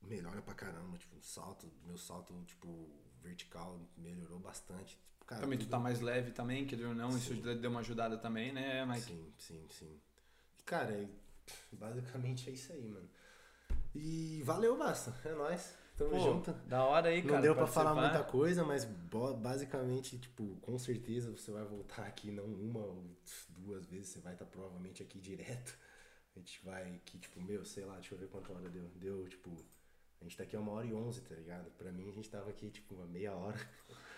melhora 0.02 0.42
pra 0.42 0.54
caramba. 0.54 0.96
Tipo, 0.98 1.16
o 1.16 1.22
salto, 1.22 1.70
meu 1.86 1.96
salto, 1.96 2.34
tipo, 2.46 2.88
vertical 3.22 3.80
melhorou 3.96 4.38
bastante. 4.38 4.96
Tipo, 4.96 5.24
cara, 5.24 5.40
também 5.40 5.58
tu 5.58 5.66
tá 5.66 5.78
mais 5.78 6.00
leve 6.00 6.30
também, 6.30 6.66
que 6.66 6.74
ou 6.82 6.94
não, 6.94 7.12
sim. 7.12 7.34
isso 7.34 7.54
deu 7.56 7.70
uma 7.70 7.80
ajudada 7.80 8.18
também, 8.18 8.52
né, 8.52 8.84
Mike? 8.84 9.02
Sim, 9.02 9.32
sim, 9.38 9.66
sim. 9.70 10.00
E, 10.58 10.62
cara, 10.62 11.08
basicamente 11.72 12.50
é 12.50 12.52
isso 12.52 12.72
aí, 12.72 12.88
mano. 12.88 13.08
E 13.94 14.42
valeu, 14.44 14.76
Basta. 14.76 15.14
É 15.24 15.34
nóis. 15.34 15.74
Tamo 15.96 16.10
Pô, 16.10 16.20
junto. 16.20 16.52
Da 16.68 16.84
hora 16.84 17.08
aí, 17.08 17.22
cara. 17.22 17.34
Não 17.34 17.42
deu 17.42 17.56
pra 17.56 17.66
falar 17.66 17.92
muita 17.92 18.22
coisa, 18.22 18.64
mas 18.64 18.84
basicamente, 19.40 20.16
tipo, 20.16 20.56
com 20.62 20.78
certeza 20.78 21.32
você 21.32 21.50
vai 21.50 21.64
voltar 21.64 22.06
aqui 22.06 22.30
não 22.30 22.44
uma 22.44 22.78
ou 22.78 23.04
duas 23.48 23.84
vezes, 23.86 24.10
você 24.10 24.20
vai 24.20 24.34
estar 24.34 24.44
tá 24.44 24.50
provavelmente 24.50 25.02
aqui 25.02 25.18
direto. 25.18 25.76
A 26.36 26.38
gente 26.38 26.64
vai 26.64 26.94
aqui, 26.94 27.18
tipo, 27.18 27.42
meu, 27.42 27.64
sei 27.64 27.84
lá, 27.84 27.94
deixa 27.94 28.14
eu 28.14 28.18
ver 28.18 28.28
quanto 28.28 28.52
hora 28.52 28.68
deu. 28.70 28.84
Deu, 28.94 29.26
tipo, 29.28 29.50
a 30.20 30.24
gente 30.24 30.36
tá 30.36 30.42
aqui 30.42 30.56
uma 30.56 30.72
hora 30.72 30.86
e 30.86 30.92
onze, 30.92 31.20
tá 31.20 31.34
ligado? 31.34 31.70
Pra 31.72 31.92
mim, 31.92 32.08
a 32.08 32.12
gente 32.12 32.28
tava 32.28 32.50
aqui, 32.50 32.70
tipo, 32.70 32.94
uma 32.94 33.06
meia 33.06 33.34
hora. 33.34 33.58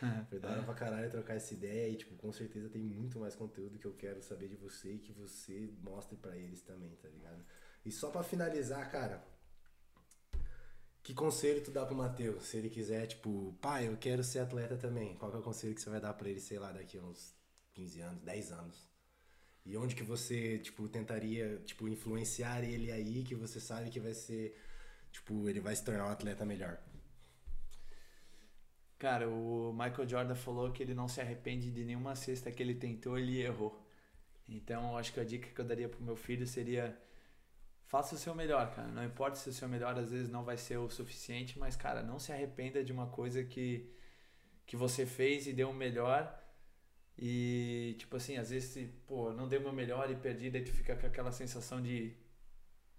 Foi 0.31 0.39
da 0.39 0.51
hora 0.51 0.63
pra 0.63 0.75
caralho 0.75 1.11
trocar 1.11 1.35
essa 1.35 1.53
ideia 1.53 1.89
e, 1.89 1.97
tipo, 1.97 2.15
com 2.17 2.33
certeza 2.33 2.71
tem 2.71 2.83
muito 2.83 3.19
mais 3.19 3.35
conteúdo 3.35 3.79
que 3.79 3.87
eu 3.87 3.95
quero 3.95 4.23
saber 4.23 4.49
de 4.49 4.57
você 4.57 4.95
e 4.95 4.99
que 4.99 5.13
você 5.13 5.71
mostre 5.83 6.17
para 6.17 6.37
eles 6.37 6.63
também, 6.63 6.97
tá 6.97 7.09
ligado? 7.09 7.45
E 7.85 7.93
só 7.93 8.11
para 8.11 8.23
finalizar, 8.23 8.91
cara, 8.91 9.23
que 11.03 11.15
conselho 11.15 11.63
tu 11.63 11.71
dá 11.71 11.85
pro 11.85 11.95
Matheus? 11.95 12.45
Se 12.47 12.57
ele 12.57 12.71
quiser, 12.71 13.07
tipo, 13.07 13.57
pai, 13.61 13.89
eu 13.89 13.97
quero 13.97 14.23
ser 14.23 14.41
atleta 14.41 14.77
também. 14.77 15.17
Qual 15.17 15.33
é 15.33 15.37
o 15.37 15.43
conselho 15.43 15.75
que 15.75 15.81
você 15.81 15.91
vai 15.91 16.01
dar 16.01 16.15
para 16.15 16.29
ele, 16.29 16.41
sei 16.41 16.59
lá, 16.59 16.73
daqui 16.73 16.99
a 16.99 17.03
uns 17.03 17.35
15 17.73 18.01
anos, 18.01 18.23
10 18.23 18.53
anos? 18.53 18.89
E 19.65 19.77
onde 19.77 19.95
que 19.95 20.03
você, 20.03 20.59
tipo, 20.59 20.89
tentaria, 20.89 21.59
tipo, 21.65 21.89
influenciar 21.89 22.65
ele 22.65 22.91
aí, 22.91 23.23
que 23.23 23.35
você 23.35 23.61
sabe 23.61 23.91
que 23.91 24.01
vai 24.01 24.15
ser, 24.15 24.57
tipo, 25.11 25.49
ele 25.49 25.61
vai 25.61 25.75
se 25.75 25.85
tornar 25.85 26.07
um 26.07 26.11
atleta 26.11 26.45
melhor? 26.45 26.79
Cara, 28.99 29.29
o 29.29 29.73
Michael 29.73 30.09
Jordan 30.09 30.35
falou 30.35 30.71
que 30.73 30.83
ele 30.83 30.95
não 30.95 31.09
se 31.09 31.21
arrepende 31.21 31.71
de 31.71 31.85
nenhuma 31.85 32.15
cesta 32.15 32.53
que 32.53 32.63
ele 32.63 32.75
tentou, 32.75 33.19
ele 33.19 33.41
errou. 33.41 33.87
Então, 34.47 34.97
acho 34.99 35.13
que 35.13 35.21
a 35.21 35.25
dica 35.25 35.49
que 35.49 35.61
eu 35.61 35.65
daria 35.65 35.89
pro 35.89 36.03
meu 36.03 36.17
filho 36.17 36.47
seria 36.47 36.97
faça 37.91 38.15
o 38.15 38.19
seu 38.19 38.35
melhor, 38.37 38.73
cara. 38.73 38.87
Não 38.89 39.05
importa 39.05 39.37
se 39.37 39.49
o 39.49 39.53
seu 39.53 39.69
melhor 39.69 39.99
às 39.99 40.11
vezes 40.11 40.29
não 40.31 40.45
vai 40.45 40.57
ser 40.57 40.77
o 40.77 40.89
suficiente, 40.89 41.59
mas, 41.59 41.75
cara, 41.75 42.03
não 42.05 42.21
se 42.21 42.33
arrependa 42.33 42.85
de 42.85 42.93
uma 42.93 43.09
coisa 43.09 43.43
que, 43.43 43.91
que 44.65 44.77
você 44.77 45.05
fez 45.05 45.49
e 45.49 45.53
deu 45.53 45.71
o 45.71 45.75
melhor. 45.75 46.39
E, 47.19 47.97
tipo 47.99 48.17
assim, 48.17 48.37
às 48.37 48.51
vezes, 48.51 48.89
pô, 49.09 49.33
não 49.33 49.49
deu 49.49 49.61
o 49.61 49.63
meu 49.65 49.73
melhor 49.73 50.09
e 50.11 50.15
perdi, 50.15 50.51
daí 50.51 50.63
tu 50.63 50.73
fica 50.73 50.95
com 50.95 51.07
aquela 51.07 51.33
sensação 51.33 51.83
de, 51.83 52.15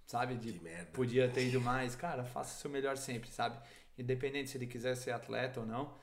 sabe, 0.06 0.36
de, 0.36 0.54
de 0.54 0.86
podia 0.94 1.30
ter 1.30 1.48
ido 1.48 1.62
mais. 1.62 1.96
Cara, 1.96 2.24
faça 2.24 2.58
o 2.58 2.62
seu 2.62 2.70
melhor 2.70 2.98
sempre, 2.98 3.30
sabe? 3.30 3.58
Independente 3.98 4.50
se 4.50 4.58
ele 4.58 4.68
quiser 4.68 4.96
ser 4.96 5.12
atleta 5.12 5.60
ou 5.60 5.66
não. 5.66 5.94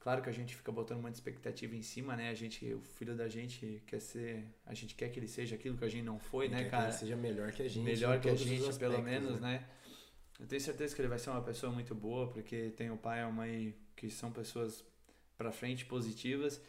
Claro 0.00 0.22
que 0.22 0.30
a 0.30 0.32
gente 0.32 0.56
fica 0.56 0.72
botando 0.72 1.02
muita 1.02 1.18
expectativa 1.18 1.76
em 1.76 1.82
cima, 1.82 2.16
né? 2.16 2.30
A 2.30 2.34
gente, 2.34 2.72
o 2.72 2.80
filho 2.80 3.14
da 3.14 3.28
gente 3.28 3.82
quer 3.86 4.00
ser, 4.00 4.46
a 4.64 4.72
gente 4.72 4.94
quer 4.94 5.10
que 5.10 5.20
ele 5.20 5.28
seja 5.28 5.56
aquilo 5.56 5.76
que 5.76 5.84
a 5.84 5.88
gente 5.88 6.04
não 6.04 6.18
foi, 6.18 6.48
né, 6.48 6.64
cara? 6.70 6.84
Que 6.84 6.88
ele 6.90 6.98
seja 6.98 7.16
melhor 7.16 7.52
que 7.52 7.62
a 7.62 7.68
gente. 7.68 7.84
Melhor 7.84 8.18
que 8.18 8.30
a 8.30 8.34
gente, 8.34 8.66
aspectos, 8.66 8.78
pelo 8.78 9.02
menos, 9.02 9.38
né? 9.40 9.58
né? 9.58 9.68
Eu 10.38 10.46
tenho 10.46 10.60
certeza 10.60 10.94
que 10.94 11.02
ele 11.02 11.08
vai 11.08 11.18
ser 11.18 11.28
uma 11.28 11.42
pessoa 11.42 11.70
muito 11.70 11.94
boa, 11.94 12.28
porque 12.28 12.70
tem 12.70 12.90
o 12.90 12.96
pai 12.96 13.18
e 13.18 13.22
a 13.22 13.30
mãe 13.30 13.76
que 13.94 14.08
são 14.08 14.32
pessoas 14.32 14.82
para 15.36 15.52
frente 15.52 15.84
positivas. 15.84 16.62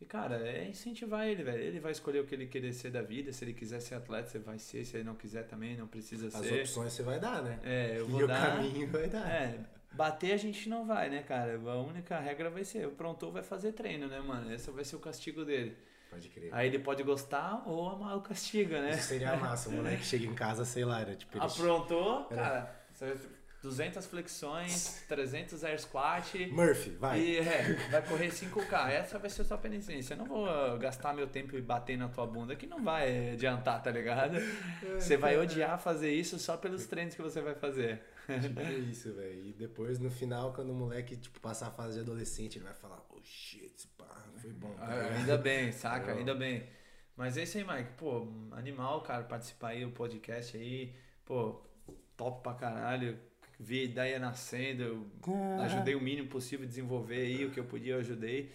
E, 0.00 0.04
cara, 0.04 0.46
é 0.46 0.68
incentivar 0.68 1.26
ele, 1.26 1.42
velho. 1.42 1.62
Ele 1.62 1.80
vai 1.80 1.92
escolher 1.92 2.20
o 2.20 2.26
que 2.26 2.34
ele 2.34 2.46
querer 2.46 2.72
ser 2.72 2.90
da 2.90 3.00
vida. 3.00 3.32
Se 3.32 3.44
ele 3.44 3.54
quiser 3.54 3.80
ser 3.80 3.94
atleta, 3.94 4.28
você 4.28 4.38
vai 4.38 4.58
ser. 4.58 4.84
Se 4.84 4.96
ele 4.96 5.04
não 5.04 5.14
quiser 5.14 5.44
também, 5.44 5.76
não 5.76 5.86
precisa 5.86 6.26
As 6.26 6.34
ser. 6.34 6.54
As 6.54 6.60
opções 6.60 6.92
você 6.92 7.02
vai 7.02 7.18
dar, 7.18 7.42
né? 7.42 7.58
É, 7.64 7.98
eu 7.98 8.06
vou 8.08 8.22
e 8.22 8.26
dar. 8.26 8.34
o 8.34 8.56
caminho 8.56 8.88
vai 8.88 9.08
dar. 9.08 9.26
É, 9.30 9.58
Bater 9.96 10.32
a 10.32 10.36
gente 10.36 10.68
não 10.68 10.84
vai, 10.84 11.08
né, 11.08 11.22
cara? 11.22 11.54
A 11.58 11.76
única 11.76 12.18
regra 12.20 12.50
vai 12.50 12.64
ser, 12.64 12.86
o 12.86 12.90
pronto 12.90 13.30
vai 13.30 13.42
fazer 13.42 13.72
treino, 13.72 14.06
né, 14.06 14.20
mano? 14.20 14.52
Esse 14.52 14.70
vai 14.70 14.84
ser 14.84 14.96
o 14.96 14.98
castigo 14.98 15.42
dele. 15.42 15.74
Pode 16.10 16.28
crer. 16.28 16.50
Aí 16.52 16.68
ele 16.68 16.78
pode 16.78 17.02
gostar 17.02 17.62
ou 17.66 17.88
amar 17.88 18.16
o 18.18 18.20
castigo, 18.20 18.72
né? 18.72 18.90
Isso 18.90 19.08
seria 19.08 19.34
massa, 19.36 19.70
o 19.70 19.72
moleque 19.72 20.04
chega 20.04 20.26
em 20.26 20.34
casa, 20.34 20.66
sei 20.66 20.84
lá, 20.84 21.00
era 21.00 21.14
tipo... 21.16 21.36
Aprontou, 21.42 22.24
cara, 22.24 22.78
200 23.62 24.06
flexões, 24.06 25.02
300 25.08 25.64
air 25.64 25.80
squat. 25.80 26.46
Murphy, 26.52 26.90
vai. 26.90 27.20
E 27.20 27.38
é, 27.38 27.72
vai 27.90 28.02
correr 28.06 28.28
5K. 28.28 28.90
Essa 28.90 29.18
vai 29.18 29.28
ser 29.28 29.42
a 29.42 29.44
sua 29.44 29.58
penitência. 29.58 30.14
Eu 30.14 30.18
não 30.18 30.26
vou 30.26 30.46
gastar 30.78 31.12
meu 31.12 31.26
tempo 31.26 31.56
e 31.56 31.62
bater 31.62 31.96
na 31.96 32.08
tua 32.08 32.26
bunda, 32.26 32.54
que 32.54 32.66
não 32.66 32.82
vai 32.84 33.32
adiantar, 33.32 33.82
tá 33.82 33.90
ligado? 33.90 34.36
Você 34.94 35.16
vai 35.16 35.36
odiar 35.38 35.78
fazer 35.78 36.12
isso 36.12 36.38
só 36.38 36.56
pelos 36.56 36.86
treinos 36.86 37.14
que 37.14 37.22
você 37.22 37.40
vai 37.40 37.54
fazer. 37.54 38.02
Tipo 38.40 38.60
isso, 38.60 39.12
velho. 39.14 39.46
E 39.46 39.52
depois, 39.52 39.98
no 39.98 40.10
final, 40.10 40.52
quando 40.52 40.70
o 40.70 40.74
moleque, 40.74 41.16
tipo, 41.16 41.40
passar 41.40 41.68
a 41.68 41.70
fase 41.70 41.94
de 41.94 42.00
adolescente, 42.00 42.58
ele 42.58 42.64
vai 42.64 42.74
falar, 42.74 43.04
oh 43.10 43.20
shit, 43.22 43.86
pá, 43.96 44.26
foi 44.40 44.52
bom. 44.52 44.74
Tá 44.74 44.86
ainda 45.16 45.38
bem, 45.38 45.72
saca? 45.72 46.12
Ainda 46.12 46.34
bem. 46.34 46.68
Mas 47.16 47.36
é 47.36 47.44
isso 47.44 47.56
aí, 47.56 47.64
Mike. 47.64 47.92
Pô, 47.96 48.28
animal, 48.52 49.00
cara, 49.00 49.24
participar 49.24 49.68
aí 49.68 49.84
do 49.84 49.90
podcast 49.92 50.56
aí. 50.56 50.94
Pô, 51.24 51.62
top 52.16 52.42
pra 52.42 52.54
caralho. 52.54 53.18
Vi 53.58 53.80
a 53.80 53.84
ideia 53.84 54.18
nascendo, 54.18 55.10
ajudei 55.62 55.94
o 55.94 56.00
mínimo 56.00 56.28
possível 56.28 56.66
a 56.66 56.68
desenvolver 56.68 57.20
aí 57.20 57.46
o 57.46 57.50
que 57.50 57.58
eu 57.58 57.64
podia, 57.64 57.94
eu 57.94 58.00
ajudei. 58.00 58.52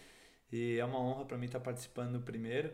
E 0.52 0.78
é 0.78 0.86
uma 0.86 1.00
honra 1.00 1.26
para 1.26 1.38
mim 1.38 1.46
estar 1.46 1.60
participando 1.60 2.12
no 2.12 2.22
primeiro. 2.22 2.72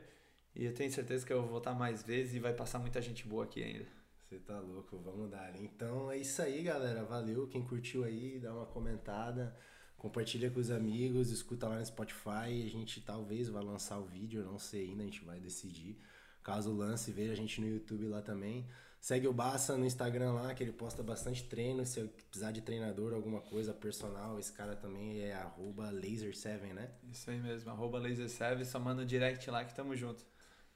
E 0.55 0.65
eu 0.65 0.73
tenho 0.73 0.91
certeza 0.91 1.25
que 1.25 1.31
eu 1.31 1.41
vou 1.41 1.51
voltar 1.51 1.73
mais 1.73 2.03
vezes 2.03 2.35
e 2.35 2.39
vai 2.39 2.53
passar 2.53 2.79
muita 2.79 3.01
gente 3.01 3.27
boa 3.27 3.45
aqui 3.45 3.63
ainda. 3.63 3.85
Você 4.23 4.39
tá 4.39 4.59
louco, 4.59 4.97
vamos 4.97 5.29
dar. 5.29 5.55
Então 5.61 6.11
é 6.11 6.17
isso 6.17 6.41
aí, 6.41 6.63
galera. 6.63 7.05
Valeu. 7.05 7.47
Quem 7.47 7.63
curtiu 7.63 8.03
aí, 8.03 8.39
dá 8.39 8.53
uma 8.53 8.65
comentada, 8.65 9.55
compartilha 9.97 10.49
com 10.49 10.59
os 10.59 10.69
amigos, 10.69 11.31
escuta 11.31 11.67
lá 11.67 11.77
no 11.77 11.85
Spotify. 11.85 12.65
A 12.65 12.69
gente 12.69 12.99
talvez 12.99 13.47
vá 13.47 13.61
lançar 13.61 13.99
o 13.99 14.05
vídeo, 14.05 14.41
eu 14.41 14.45
não 14.45 14.59
sei 14.59 14.89
ainda, 14.89 15.03
a 15.03 15.05
gente 15.05 15.23
vai 15.23 15.39
decidir. 15.39 15.97
Caso 16.43 16.73
lance, 16.73 17.11
veja 17.11 17.31
a 17.31 17.35
gente 17.35 17.61
no 17.61 17.67
YouTube 17.67 18.05
lá 18.07 18.21
também. 18.21 18.67
Segue 18.99 19.27
o 19.27 19.33
Bassa 19.33 19.77
no 19.77 19.85
Instagram 19.85 20.33
lá, 20.33 20.53
que 20.53 20.63
ele 20.63 20.71
posta 20.71 21.01
bastante 21.01 21.43
treino. 21.43 21.85
Se 21.85 21.99
eu 21.99 22.07
precisar 22.07 22.51
de 22.51 22.61
treinador, 22.61 23.13
alguma 23.13 23.39
coisa 23.39 23.73
personal, 23.73 24.39
esse 24.39 24.51
cara 24.51 24.75
também 24.75 25.19
é 25.21 25.33
arroba 25.33 25.91
laser7, 25.91 26.73
né? 26.73 26.91
Isso 27.11 27.29
aí 27.29 27.39
mesmo, 27.39 27.69
arroba 27.69 27.99
laser7, 27.99 28.65
só 28.65 28.79
manda 28.79 29.03
um 29.03 29.05
direct 29.05 29.49
lá 29.49 29.63
que 29.63 29.73
tamo 29.73 29.95
junto. 29.95 30.25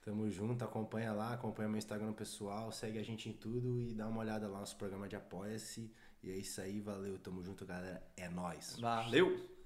Tamo 0.02 0.30
junto, 0.31 0.64
acompanha 0.64 1.14
lá, 1.14 1.34
acompanha 1.34 1.69
meu 1.69 1.77
Instagram 1.77 2.14
pessoal, 2.14 2.72
segue 2.72 2.98
a 2.98 3.03
gente 3.03 3.30
em 3.30 3.34
tudo 3.34 3.80
e 3.80 3.93
dá 3.93 4.07
uma 4.07 4.22
olhada 4.22 4.48
lá 4.48 4.53
no 4.53 4.60
nosso 4.61 4.76
programa 4.76 5.07
de 5.07 5.15
Apoia-se. 5.15 5.93
E 6.23 6.31
é 6.31 6.35
isso 6.35 6.60
aí, 6.61 6.80
valeu, 6.80 7.19
tamo 7.19 7.43
junto, 7.43 7.65
galera. 7.65 8.02
É 8.18 8.27
nóis. 8.30 8.77
Valeu! 8.80 9.61